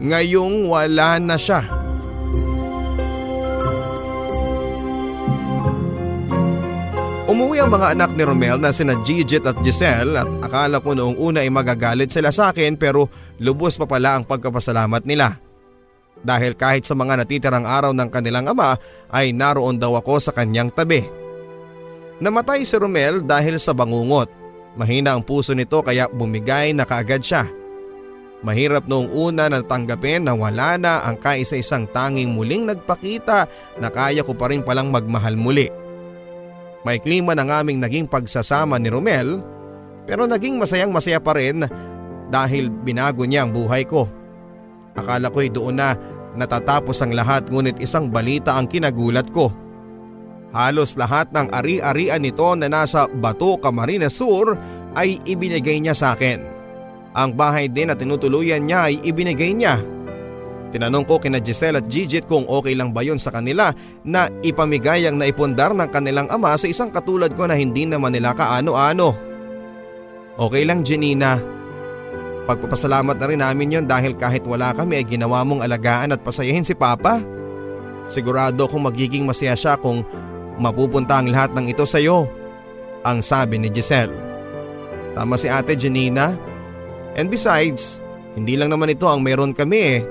Ngayong 0.02 0.66
wala 0.66 1.22
na 1.22 1.38
siya. 1.38 1.62
Umuwi 7.30 7.62
ang 7.62 7.70
mga 7.70 7.94
anak 7.94 8.12
ni 8.18 8.26
Romel 8.26 8.58
na 8.58 8.74
sina 8.74 8.98
Gigit 9.06 9.46
at 9.46 9.62
Giselle 9.62 10.18
at 10.18 10.28
akala 10.42 10.82
ko 10.82 10.98
noong 10.98 11.22
una 11.22 11.46
ay 11.46 11.54
magagalit 11.54 12.10
sila 12.10 12.34
sa 12.34 12.50
akin 12.50 12.82
pero 12.82 13.14
lubos 13.38 13.78
pa 13.78 13.86
pala 13.86 14.18
ang 14.18 14.26
pagkapasalamat 14.26 15.06
nila. 15.06 15.38
Dahil 16.26 16.58
kahit 16.58 16.82
sa 16.82 16.98
mga 16.98 17.22
natitirang 17.22 17.70
araw 17.70 17.94
ng 17.94 18.10
kanilang 18.10 18.50
ama 18.50 18.82
ay 19.14 19.38
naroon 19.38 19.78
daw 19.78 19.94
ako 20.02 20.18
sa 20.18 20.34
kanyang 20.34 20.74
tabi. 20.74 21.06
Namatay 22.18 22.66
si 22.66 22.74
Romel 22.74 23.22
dahil 23.22 23.62
sa 23.62 23.78
bangungot. 23.78 24.34
Mahina 24.82 25.14
ang 25.14 25.22
puso 25.22 25.54
nito 25.54 25.78
kaya 25.86 26.10
bumigay 26.10 26.74
na 26.74 26.90
kaagad 26.90 27.22
siya. 27.22 27.61
Mahirap 28.42 28.90
noong 28.90 29.14
una 29.14 29.46
na 29.54 29.62
tanggapin 29.62 30.26
na 30.26 30.34
wala 30.34 30.74
na 30.74 31.06
ang 31.06 31.22
kaisa-isang 31.22 31.86
tanging 31.94 32.34
muling 32.34 32.66
nagpakita 32.66 33.46
na 33.78 33.88
kaya 33.94 34.26
ko 34.26 34.34
pa 34.34 34.50
rin 34.50 34.66
palang 34.66 34.90
magmahal 34.90 35.38
muli. 35.38 35.70
May 36.82 36.98
klima 36.98 37.38
ng 37.38 37.46
aming 37.46 37.78
naging 37.78 38.10
pagsasama 38.10 38.82
ni 38.82 38.90
Romel 38.90 39.46
pero 40.10 40.26
naging 40.26 40.58
masayang 40.58 40.90
masaya 40.90 41.22
pa 41.22 41.38
rin 41.38 41.62
dahil 42.34 42.74
binago 42.74 43.22
niya 43.30 43.46
ang 43.46 43.54
buhay 43.54 43.86
ko. 43.86 44.10
Akala 44.98 45.30
ko'y 45.30 45.54
doon 45.54 45.78
na 45.78 45.94
natatapos 46.34 46.98
ang 47.06 47.14
lahat 47.14 47.46
ngunit 47.46 47.78
isang 47.78 48.10
balita 48.10 48.58
ang 48.58 48.66
kinagulat 48.66 49.30
ko. 49.30 49.54
Halos 50.52 51.00
lahat 51.00 51.32
ng 51.32 51.54
ari-arian 51.54 52.20
nito 52.20 52.44
na 52.58 52.68
nasa 52.68 53.08
Bato, 53.08 53.56
Camarines 53.62 54.18
Sur 54.18 54.58
ay 54.98 55.16
ibinigay 55.24 55.80
niya 55.80 55.96
sa 55.96 56.18
akin. 56.18 56.61
Ang 57.12 57.36
bahay 57.36 57.68
din 57.68 57.92
na 57.92 57.96
tinutuluyan 57.96 58.64
niya 58.64 58.88
ay 58.88 59.04
ibinigay 59.04 59.52
niya. 59.52 59.76
Tinanong 60.72 61.04
ko 61.04 61.20
kina 61.20 61.44
Giselle 61.44 61.84
at 61.84 61.92
Gigit 61.92 62.24
kung 62.24 62.48
okay 62.48 62.72
lang 62.72 62.96
ba 62.96 63.04
yon 63.04 63.20
sa 63.20 63.36
kanila 63.36 63.76
na 64.08 64.32
ipamigay 64.40 65.04
ang 65.04 65.20
naipundar 65.20 65.76
ng 65.76 65.92
kanilang 65.92 66.32
ama 66.32 66.56
sa 66.56 66.72
isang 66.72 66.88
katulad 66.88 67.36
ko 67.36 67.44
na 67.44 67.60
hindi 67.60 67.84
naman 67.84 68.16
nila 68.16 68.32
kaano-ano. 68.32 69.12
Okay 70.40 70.64
lang 70.64 70.88
Janina. 70.88 71.36
Pagpapasalamat 72.48 73.20
na 73.20 73.28
rin 73.28 73.44
namin 73.44 73.76
yon 73.76 73.86
dahil 73.86 74.16
kahit 74.16 74.48
wala 74.48 74.72
kami 74.72 75.04
ay 75.04 75.06
ginawa 75.06 75.44
mong 75.44 75.68
alagaan 75.68 76.16
at 76.16 76.24
pasayahin 76.24 76.64
si 76.64 76.72
Papa. 76.72 77.20
Sigurado 78.08 78.64
kong 78.72 78.88
magiging 78.88 79.28
masaya 79.28 79.60
siya 79.60 79.76
kung 79.76 80.08
mapupunta 80.56 81.20
ang 81.20 81.28
lahat 81.28 81.52
ng 81.52 81.68
ito 81.68 81.84
sa 81.84 82.00
iyo. 82.00 82.32
Ang 83.04 83.20
sabi 83.20 83.60
ni 83.60 83.68
Giselle. 83.68 84.16
Tama 85.20 85.36
si 85.36 85.52
ate 85.52 85.76
Janina. 85.76 86.51
And 87.20 87.28
besides, 87.28 88.00
hindi 88.40 88.56
lang 88.56 88.72
naman 88.72 88.94
ito 88.94 89.08
ang 89.08 89.24
meron 89.24 89.52
kami 89.52 90.00
eh. 90.00 90.02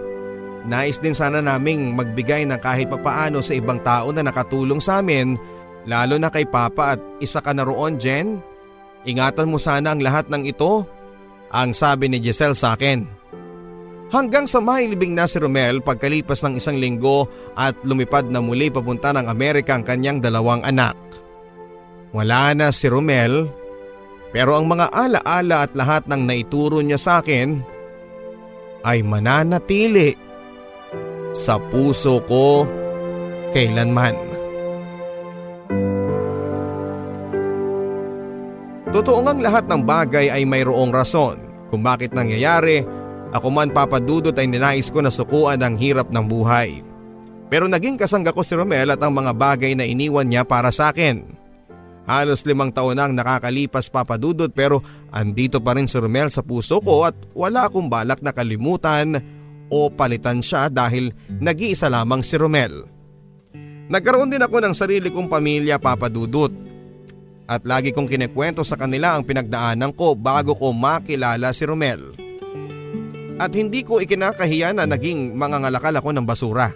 Nais 0.68 1.00
din 1.00 1.16
sana 1.16 1.40
naming 1.40 1.96
magbigay 1.96 2.44
ng 2.44 2.60
kahit 2.60 2.92
papaano 2.92 3.40
sa 3.40 3.56
ibang 3.56 3.80
tao 3.80 4.12
na 4.12 4.20
nakatulong 4.20 4.76
sa 4.76 5.00
amin, 5.00 5.40
lalo 5.88 6.20
na 6.20 6.28
kay 6.28 6.44
Papa 6.44 6.96
at 6.96 7.00
isa 7.24 7.40
ka 7.40 7.56
na 7.56 7.64
roon 7.64 7.96
Jen. 7.96 8.44
Ingatan 9.08 9.48
mo 9.48 9.56
sana 9.56 9.96
ang 9.96 10.04
lahat 10.04 10.28
ng 10.28 10.44
ito, 10.44 10.84
ang 11.48 11.72
sabi 11.72 12.12
ni 12.12 12.20
Giselle 12.20 12.52
sa 12.52 12.76
akin. 12.76 13.08
Hanggang 14.10 14.44
sa 14.44 14.58
mailibing 14.60 15.14
na 15.14 15.24
si 15.24 15.38
Romel 15.38 15.80
pagkalipas 15.80 16.42
ng 16.42 16.58
isang 16.58 16.76
linggo 16.76 17.30
at 17.54 17.78
lumipad 17.86 18.26
na 18.26 18.42
muli 18.42 18.68
papunta 18.68 19.14
ng 19.14 19.30
Amerika 19.30 19.78
ang 19.78 19.86
kanyang 19.86 20.18
dalawang 20.18 20.60
anak. 20.66 20.98
Wala 22.10 22.52
na 22.58 22.74
si 22.74 22.90
Romel 22.90 23.46
pero 24.30 24.54
ang 24.54 24.70
mga 24.70 24.94
alaala 24.94 25.66
at 25.66 25.74
lahat 25.74 26.06
ng 26.06 26.22
naituro 26.22 26.78
niya 26.82 26.98
sa 26.98 27.12
akin 27.18 27.58
ay 28.86 29.02
mananatili 29.02 30.14
sa 31.34 31.58
puso 31.58 32.22
ko 32.26 32.66
kailanman. 33.50 34.14
Totoo 38.90 39.22
ngang 39.22 39.42
lahat 39.42 39.70
ng 39.70 39.82
bagay 39.86 40.34
ay 40.34 40.42
mayroong 40.42 40.90
rason 40.90 41.38
kung 41.70 41.86
bakit 41.86 42.10
nangyayari, 42.10 42.82
ako 43.30 43.46
man 43.54 43.70
papadudot 43.70 44.34
ay 44.34 44.50
ninais 44.50 44.90
ko 44.90 44.98
na 44.98 45.14
sukuan 45.14 45.62
ang 45.62 45.78
hirap 45.78 46.10
ng 46.10 46.26
buhay. 46.26 46.82
Pero 47.46 47.70
naging 47.70 47.94
kasangga 47.94 48.34
ko 48.34 48.42
si 48.42 48.58
Romel 48.58 48.90
at 48.90 48.98
ang 48.98 49.14
mga 49.14 49.30
bagay 49.34 49.78
na 49.78 49.86
iniwan 49.86 50.26
niya 50.26 50.42
para 50.42 50.74
sa 50.74 50.90
akin. 50.90 51.39
Halos 52.10 52.42
limang 52.42 52.74
taon 52.74 52.98
nang 52.98 53.14
nakakalipas 53.14 53.86
papadudot 53.86 54.50
pero 54.50 54.82
andito 55.14 55.62
pa 55.62 55.78
rin 55.78 55.86
si 55.86 55.94
Romel 55.94 56.26
sa 56.26 56.42
puso 56.42 56.82
ko 56.82 57.06
at 57.06 57.14
wala 57.38 57.70
akong 57.70 57.86
balak 57.86 58.18
na 58.18 58.34
kalimutan 58.34 59.22
o 59.70 59.86
palitan 59.94 60.42
siya 60.42 60.66
dahil 60.66 61.14
nag-iisa 61.38 61.86
lamang 61.86 62.26
si 62.26 62.34
Romel. 62.34 62.82
Nagkaroon 63.86 64.34
din 64.34 64.42
ako 64.42 64.58
ng 64.58 64.74
sarili 64.74 65.14
kong 65.14 65.30
pamilya 65.30 65.78
papadudot. 65.78 66.50
At 67.46 67.62
lagi 67.62 67.94
kong 67.94 68.10
kinekwento 68.10 68.66
sa 68.66 68.74
kanila 68.74 69.14
ang 69.14 69.22
pinagdaanan 69.22 69.94
ko 69.94 70.18
bago 70.18 70.58
ko 70.58 70.74
makilala 70.74 71.54
si 71.54 71.62
Romel. 71.62 72.10
At 73.38 73.54
hindi 73.54 73.86
ko 73.86 74.02
ikinakahiya 74.02 74.74
na 74.74 74.82
naging 74.82 75.38
mangangalakal 75.38 75.94
ako 75.94 76.10
ng 76.10 76.26
basura. 76.26 76.74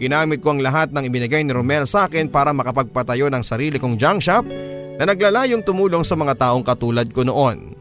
Ginamit 0.00 0.40
ko 0.40 0.56
ang 0.56 0.64
lahat 0.64 0.96
ng 0.96 1.04
ibinigay 1.12 1.44
ni 1.44 1.52
Romel 1.52 1.84
sa 1.84 2.08
akin 2.08 2.32
para 2.32 2.56
makapagpatayo 2.56 3.28
ng 3.28 3.44
sarili 3.44 3.76
kong 3.76 4.00
junk 4.00 4.24
shop 4.24 4.48
na 4.96 5.04
naglalayong 5.04 5.60
tumulong 5.60 6.00
sa 6.08 6.16
mga 6.16 6.40
taong 6.40 6.64
katulad 6.64 7.04
ko 7.12 7.20
noon. 7.20 7.76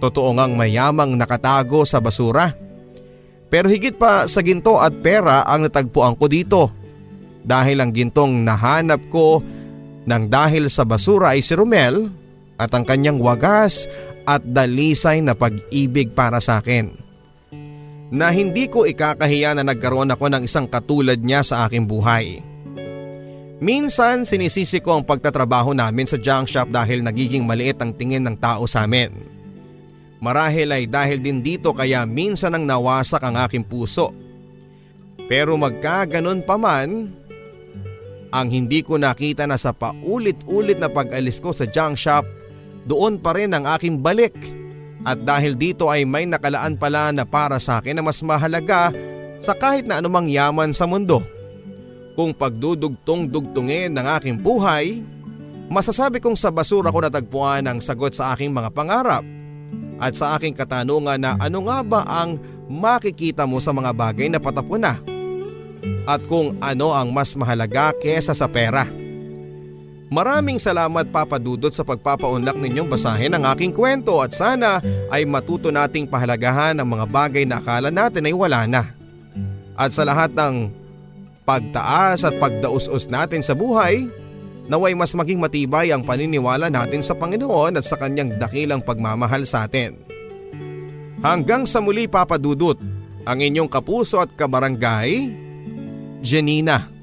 Totoo 0.00 0.32
ngang 0.32 0.56
mayamang 0.56 1.12
nakatago 1.20 1.84
sa 1.84 2.00
basura. 2.00 2.48
Pero 3.52 3.68
higit 3.68 4.00
pa 4.00 4.24
sa 4.24 4.40
ginto 4.40 4.80
at 4.80 4.96
pera 5.04 5.44
ang 5.44 5.68
natagpuan 5.68 6.16
ko 6.16 6.32
dito. 6.32 6.72
Dahil 7.44 7.76
ang 7.76 7.92
gintong 7.92 8.40
nahanap 8.40 9.12
ko 9.12 9.44
nang 10.08 10.32
dahil 10.32 10.72
sa 10.72 10.88
basura 10.88 11.36
ay 11.36 11.44
si 11.44 11.52
Romel 11.52 12.08
at 12.56 12.72
ang 12.72 12.88
kanyang 12.88 13.20
wagas 13.20 13.84
at 14.24 14.40
dalisay 14.40 15.20
na 15.20 15.36
pag-ibig 15.36 16.16
para 16.16 16.40
sa 16.40 16.64
akin 16.64 17.03
na 18.12 18.28
hindi 18.28 18.68
ko 18.68 18.84
ikakahiya 18.84 19.56
na 19.56 19.64
nagkaroon 19.64 20.12
ako 20.12 20.28
ng 20.28 20.42
isang 20.44 20.68
katulad 20.68 21.16
niya 21.20 21.40
sa 21.40 21.64
aking 21.64 21.88
buhay. 21.88 22.44
Minsan 23.64 24.28
sinisisi 24.28 24.82
ko 24.82 24.98
ang 24.98 25.04
pagtatrabaho 25.06 25.72
namin 25.72 26.04
sa 26.04 26.20
junk 26.20 26.50
shop 26.50 26.68
dahil 26.68 27.00
nagiging 27.00 27.46
maliit 27.46 27.80
ang 27.80 27.96
tingin 27.96 28.26
ng 28.26 28.36
tao 28.36 28.68
sa 28.68 28.84
amin. 28.84 29.14
Marahil 30.20 30.68
ay 30.72 30.84
dahil 30.84 31.20
din 31.20 31.40
dito 31.40 31.72
kaya 31.72 32.04
minsan 32.04 32.52
ang 32.56 32.64
nawasak 32.64 33.20
ang 33.24 33.40
aking 33.40 33.64
puso. 33.64 34.12
Pero 35.24 35.56
magkaganon 35.56 36.44
pa 36.44 36.60
man, 36.60 37.12
ang 38.34 38.48
hindi 38.50 38.82
ko 38.82 38.98
nakita 38.98 39.46
na 39.46 39.54
sa 39.54 39.70
paulit-ulit 39.70 40.76
na 40.76 40.90
pag-alis 40.90 41.38
ko 41.38 41.54
sa 41.54 41.64
junk 41.64 41.96
shop, 41.96 42.26
doon 42.84 43.16
pa 43.16 43.32
rin 43.32 43.54
ang 43.54 43.64
aking 43.64 44.02
balik 44.02 44.34
at 45.04 45.20
dahil 45.20 45.52
dito 45.52 45.92
ay 45.92 46.08
may 46.08 46.24
nakalaan 46.24 46.80
pala 46.80 47.12
na 47.12 47.28
para 47.28 47.60
sa 47.60 47.78
akin 47.78 48.00
na 48.00 48.02
mas 48.02 48.24
mahalaga 48.24 48.88
sa 49.38 49.52
kahit 49.52 49.84
na 49.84 50.00
anumang 50.00 50.26
yaman 50.26 50.72
sa 50.72 50.88
mundo. 50.88 51.20
Kung 52.16 52.32
pagdudugtong-dugtungin 52.32 53.92
ng 53.92 54.06
aking 54.16 54.40
buhay, 54.40 55.04
masasabi 55.68 56.24
kong 56.24 56.38
sa 56.38 56.48
basura 56.48 56.88
ko 56.88 57.04
natagpuan 57.04 57.68
ang 57.68 57.84
sagot 57.84 58.16
sa 58.16 58.32
aking 58.32 58.50
mga 58.50 58.72
pangarap 58.72 59.22
at 60.00 60.16
sa 60.16 60.34
aking 60.40 60.56
katanungan 60.56 61.20
na 61.20 61.36
ano 61.36 61.68
nga 61.68 61.84
ba 61.84 62.00
ang 62.08 62.40
makikita 62.66 63.44
mo 63.44 63.60
sa 63.60 63.76
mga 63.76 63.92
bagay 63.92 64.32
na 64.32 64.40
patapon 64.40 64.80
na 64.80 64.96
at 66.08 66.20
kung 66.24 66.56
ano 66.64 66.96
ang 66.96 67.12
mas 67.12 67.36
mahalaga 67.36 67.92
kesa 68.00 68.32
sa 68.32 68.48
pera. 68.48 69.03
Maraming 70.12 70.60
salamat 70.60 71.08
Papa 71.08 71.40
Dudot 71.40 71.72
sa 71.72 71.80
pagpapaunlak 71.80 72.60
ninyong 72.60 72.92
basahin 72.92 73.32
ang 73.32 73.44
aking 73.48 73.72
kwento 73.72 74.20
at 74.20 74.36
sana 74.36 74.78
ay 75.08 75.24
matuto 75.24 75.72
nating 75.72 76.04
pahalagahan 76.04 76.76
ang 76.76 76.88
mga 76.88 77.06
bagay 77.08 77.44
na 77.48 77.56
akala 77.56 77.88
natin 77.88 78.28
ay 78.28 78.36
wala 78.36 78.68
na. 78.68 78.84
At 79.74 79.96
sa 79.96 80.04
lahat 80.04 80.36
ng 80.36 80.70
pagtaas 81.48 82.22
at 82.22 82.36
pagdaus-us 82.36 83.08
natin 83.08 83.40
sa 83.40 83.56
buhay, 83.56 84.06
naway 84.68 84.92
mas 84.92 85.16
maging 85.16 85.40
matibay 85.40 85.90
ang 85.90 86.04
paniniwala 86.04 86.68
natin 86.68 87.02
sa 87.02 87.16
Panginoon 87.16 87.80
at 87.80 87.84
sa 87.84 87.96
kanyang 87.98 88.36
dakilang 88.38 88.84
pagmamahal 88.84 89.42
sa 89.48 89.66
atin. 89.66 89.98
Hanggang 91.24 91.64
sa 91.64 91.80
muli 91.80 92.04
Papa 92.04 92.36
Dudut, 92.36 92.76
ang 93.24 93.40
inyong 93.40 93.72
kapuso 93.72 94.20
at 94.20 94.36
kabarangay, 94.36 95.32
Janina. 96.20 96.93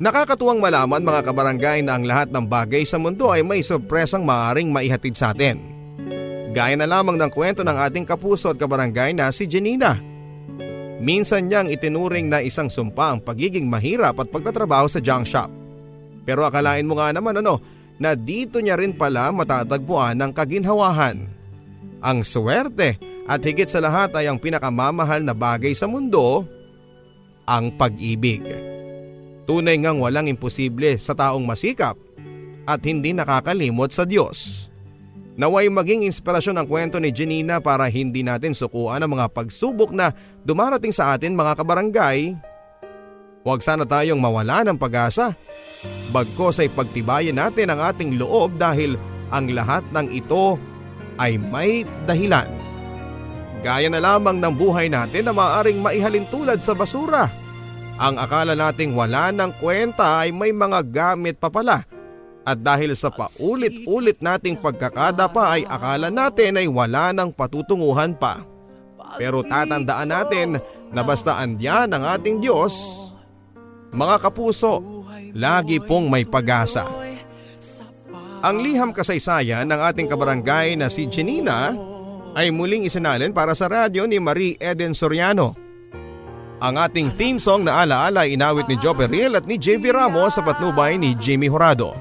Nakakatuwang 0.00 0.64
malaman 0.64 1.04
mga 1.04 1.28
kabarangay 1.28 1.84
na 1.84 2.00
ang 2.00 2.08
lahat 2.08 2.32
ng 2.32 2.48
bagay 2.48 2.88
sa 2.88 2.96
mundo 2.96 3.28
ay 3.28 3.44
may 3.44 3.60
sorpresang 3.60 4.24
maaring 4.24 4.72
maihatid 4.72 5.12
sa 5.12 5.36
atin. 5.36 5.60
Gaya 6.56 6.72
na 6.72 6.88
lamang 6.88 7.20
ng 7.20 7.28
kwento 7.28 7.60
ng 7.60 7.76
ating 7.76 8.08
kapuso 8.08 8.48
at 8.48 8.56
kabarangay 8.56 9.12
na 9.12 9.28
si 9.28 9.44
Janina. 9.44 10.00
Minsan 11.04 11.52
niyang 11.52 11.68
itinuring 11.68 12.32
na 12.32 12.40
isang 12.40 12.72
sumpa 12.72 13.12
ang 13.12 13.20
pagiging 13.20 13.68
mahirap 13.68 14.16
at 14.24 14.32
pagtatrabaho 14.32 14.88
sa 14.88 15.04
junk 15.04 15.28
shop. 15.28 15.52
Pero 16.24 16.48
akalain 16.48 16.88
mo 16.88 16.96
nga 16.96 17.12
naman 17.12 17.36
ano 17.36 17.60
na 18.00 18.16
dito 18.16 18.56
niya 18.56 18.80
rin 18.80 18.96
pala 18.96 19.28
matatagpuan 19.28 20.16
ng 20.16 20.32
kaginhawahan. 20.32 21.28
Ang 22.00 22.24
swerte 22.24 22.96
at 23.28 23.44
higit 23.44 23.68
sa 23.68 23.84
lahat 23.84 24.16
ay 24.16 24.32
ang 24.32 24.40
pinakamamahal 24.40 25.20
na 25.20 25.36
bagay 25.36 25.76
sa 25.76 25.84
mundo, 25.84 26.48
ang 27.44 27.68
pag-ibig. 27.76 28.79
Tunay 29.50 29.82
ngang 29.82 29.98
walang 29.98 30.30
imposible 30.30 30.94
sa 30.94 31.10
taong 31.10 31.42
masikap 31.42 31.98
at 32.70 32.78
hindi 32.86 33.10
nakakalimot 33.10 33.90
sa 33.90 34.06
Diyos. 34.06 34.70
Naway 35.34 35.66
maging 35.66 36.06
inspirasyon 36.06 36.54
ang 36.54 36.70
kwento 36.70 37.02
ni 37.02 37.10
Janina 37.10 37.58
para 37.58 37.90
hindi 37.90 38.22
natin 38.22 38.54
sukuan 38.54 39.02
ang 39.02 39.10
mga 39.10 39.26
pagsubok 39.34 39.90
na 39.90 40.14
dumarating 40.46 40.94
sa 40.94 41.18
atin 41.18 41.34
mga 41.34 41.58
kabarangay. 41.58 42.38
Huwag 43.42 43.66
sana 43.66 43.82
tayong 43.82 44.22
mawala 44.22 44.62
ng 44.62 44.78
pag-asa. 44.78 45.34
Bagkos 46.14 46.62
ay 46.62 46.70
pagtibayan 46.70 47.34
natin 47.34 47.74
ang 47.74 47.82
ating 47.90 48.22
loob 48.22 48.54
dahil 48.54 48.94
ang 49.34 49.50
lahat 49.50 49.82
ng 49.90 50.14
ito 50.14 50.62
ay 51.18 51.42
may 51.42 51.82
dahilan. 52.06 52.46
Gaya 53.66 53.90
na 53.90 53.98
lamang 53.98 54.38
ng 54.38 54.54
buhay 54.54 54.86
natin 54.86 55.26
na 55.26 55.34
maaring 55.34 55.82
maihalin 55.82 56.30
tulad 56.30 56.62
sa 56.62 56.70
basura 56.70 57.49
ang 58.00 58.16
akala 58.16 58.56
nating 58.56 58.96
wala 58.96 59.28
ng 59.28 59.60
kwenta 59.60 60.24
ay 60.24 60.32
may 60.32 60.56
mga 60.56 60.80
gamit 60.88 61.36
pa 61.36 61.52
pala. 61.52 61.84
At 62.48 62.64
dahil 62.64 62.96
sa 62.96 63.12
paulit-ulit 63.12 64.24
nating 64.24 64.56
pagkakada 64.56 65.28
pa 65.28 65.60
ay 65.60 65.68
akala 65.68 66.08
natin 66.08 66.56
ay 66.56 66.64
wala 66.64 67.12
ng 67.12 67.28
patutunguhan 67.36 68.16
pa. 68.16 68.40
Pero 69.20 69.44
tatandaan 69.44 70.08
natin 70.08 70.56
na 70.88 71.04
basta 71.04 71.36
andyan 71.44 71.92
ang 71.92 72.08
ating 72.16 72.40
Diyos, 72.40 72.72
mga 73.92 74.16
kapuso, 74.24 75.04
lagi 75.36 75.76
pong 75.76 76.08
may 76.08 76.24
pag-asa. 76.24 76.88
Ang 78.40 78.64
liham 78.64 78.96
kasaysayan 78.96 79.68
ng 79.68 79.80
ating 79.92 80.08
kabarangay 80.08 80.72
na 80.72 80.88
si 80.88 81.04
Janina 81.04 81.76
ay 82.32 82.48
muling 82.48 82.88
isinalin 82.88 83.36
para 83.36 83.52
sa 83.52 83.68
radyo 83.68 84.08
ni 84.08 84.16
Marie 84.16 84.56
Eden 84.56 84.96
Soriano. 84.96 85.69
Ang 86.60 86.76
ating 86.76 87.08
theme 87.16 87.40
song 87.40 87.64
na 87.64 87.80
alaala 87.80 88.28
inawit 88.28 88.68
ni 88.68 88.76
Joe 88.76 88.92
Peril 88.92 89.32
at 89.32 89.48
ni 89.48 89.56
JV 89.56 89.96
Ramos 89.96 90.36
sa 90.36 90.44
patnubay 90.44 91.00
ni 91.00 91.16
Jimmy 91.16 91.48
Horado. 91.48 91.96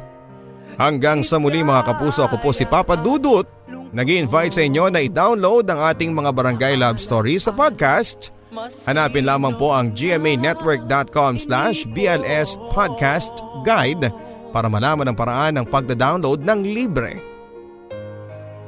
Hanggang 0.75 1.23
sa 1.23 1.39
muli 1.39 1.63
mga 1.63 1.87
kapuso 1.87 2.27
ako 2.27 2.43
po 2.43 2.51
si 2.51 2.67
Papa 2.67 2.99
Dudut. 2.99 3.47
nag 3.95 4.05
invite 4.05 4.53
sa 4.53 4.61
inyo 4.61 4.91
na 4.91 4.99
i-download 4.99 5.63
ang 5.71 5.79
ating 5.87 6.11
mga 6.11 6.35
barangay 6.35 6.75
love 6.75 6.99
stories 6.99 7.47
sa 7.47 7.55
podcast. 7.55 8.35
Hanapin 8.83 9.23
lamang 9.23 9.55
po 9.55 9.71
ang 9.71 9.95
gmanetwork.com 9.95 11.39
slash 11.39 11.87
BLS 11.95 12.59
Podcast 12.75 13.39
Guide 13.63 14.11
para 14.51 14.67
malaman 14.67 15.07
ang 15.07 15.15
paraan 15.15 15.55
ng 15.55 15.65
pagda-download 15.71 16.43
ng 16.43 16.59
libre. 16.67 17.13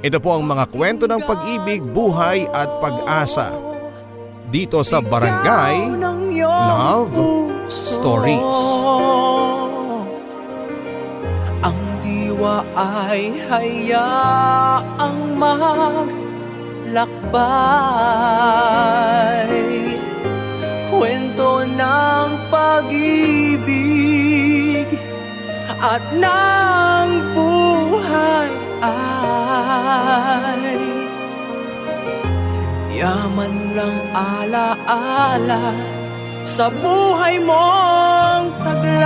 Ito 0.01 0.23
po 0.23 0.39
ang 0.39 0.47
mga 0.47 0.72
kwento 0.72 1.03
ng 1.03 1.19
pag-ibig, 1.27 1.84
buhay 1.84 2.47
at 2.49 2.69
pag-asa 2.80 3.70
dito 4.52 4.84
sa 4.84 4.99
Barangay 4.99 5.95
Love 6.44 7.48
Stories. 7.72 8.60
Ang 11.64 11.80
diwa 12.03 12.60
ay 12.76 13.32
hayaang 13.48 15.40
maglakbay 15.40 16.11
Kwento 20.91 21.64
ng 21.64 22.28
pag-ibig 22.52 23.72
at 25.80 26.03
ng 26.19 27.07
buhay 27.32 28.52
ay 28.84 30.90
Yaman 33.02 33.73
ng 33.73 33.98
alaala 34.14 35.73
sa 36.45 36.69
buhay 36.69 37.41
mong 37.41 38.45
taglay. 38.61 39.02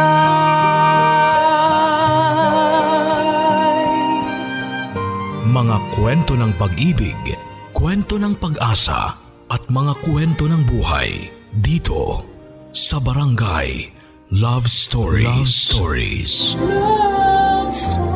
Mga 5.48 5.78
kwento 5.96 6.36
ng 6.36 6.52
pag-ibig, 6.60 7.40
kwento 7.72 8.20
ng 8.20 8.36
pag-asa 8.36 9.16
at 9.48 9.64
mga 9.72 9.96
kwento 10.04 10.52
ng 10.52 10.68
buhay 10.68 11.32
dito 11.56 12.28
sa 12.76 13.00
Barangay 13.00 13.96
Love 14.36 14.68
Stories. 14.68 15.24
Love 15.24 15.48
Stories. 15.48 16.60
Love 16.60 18.15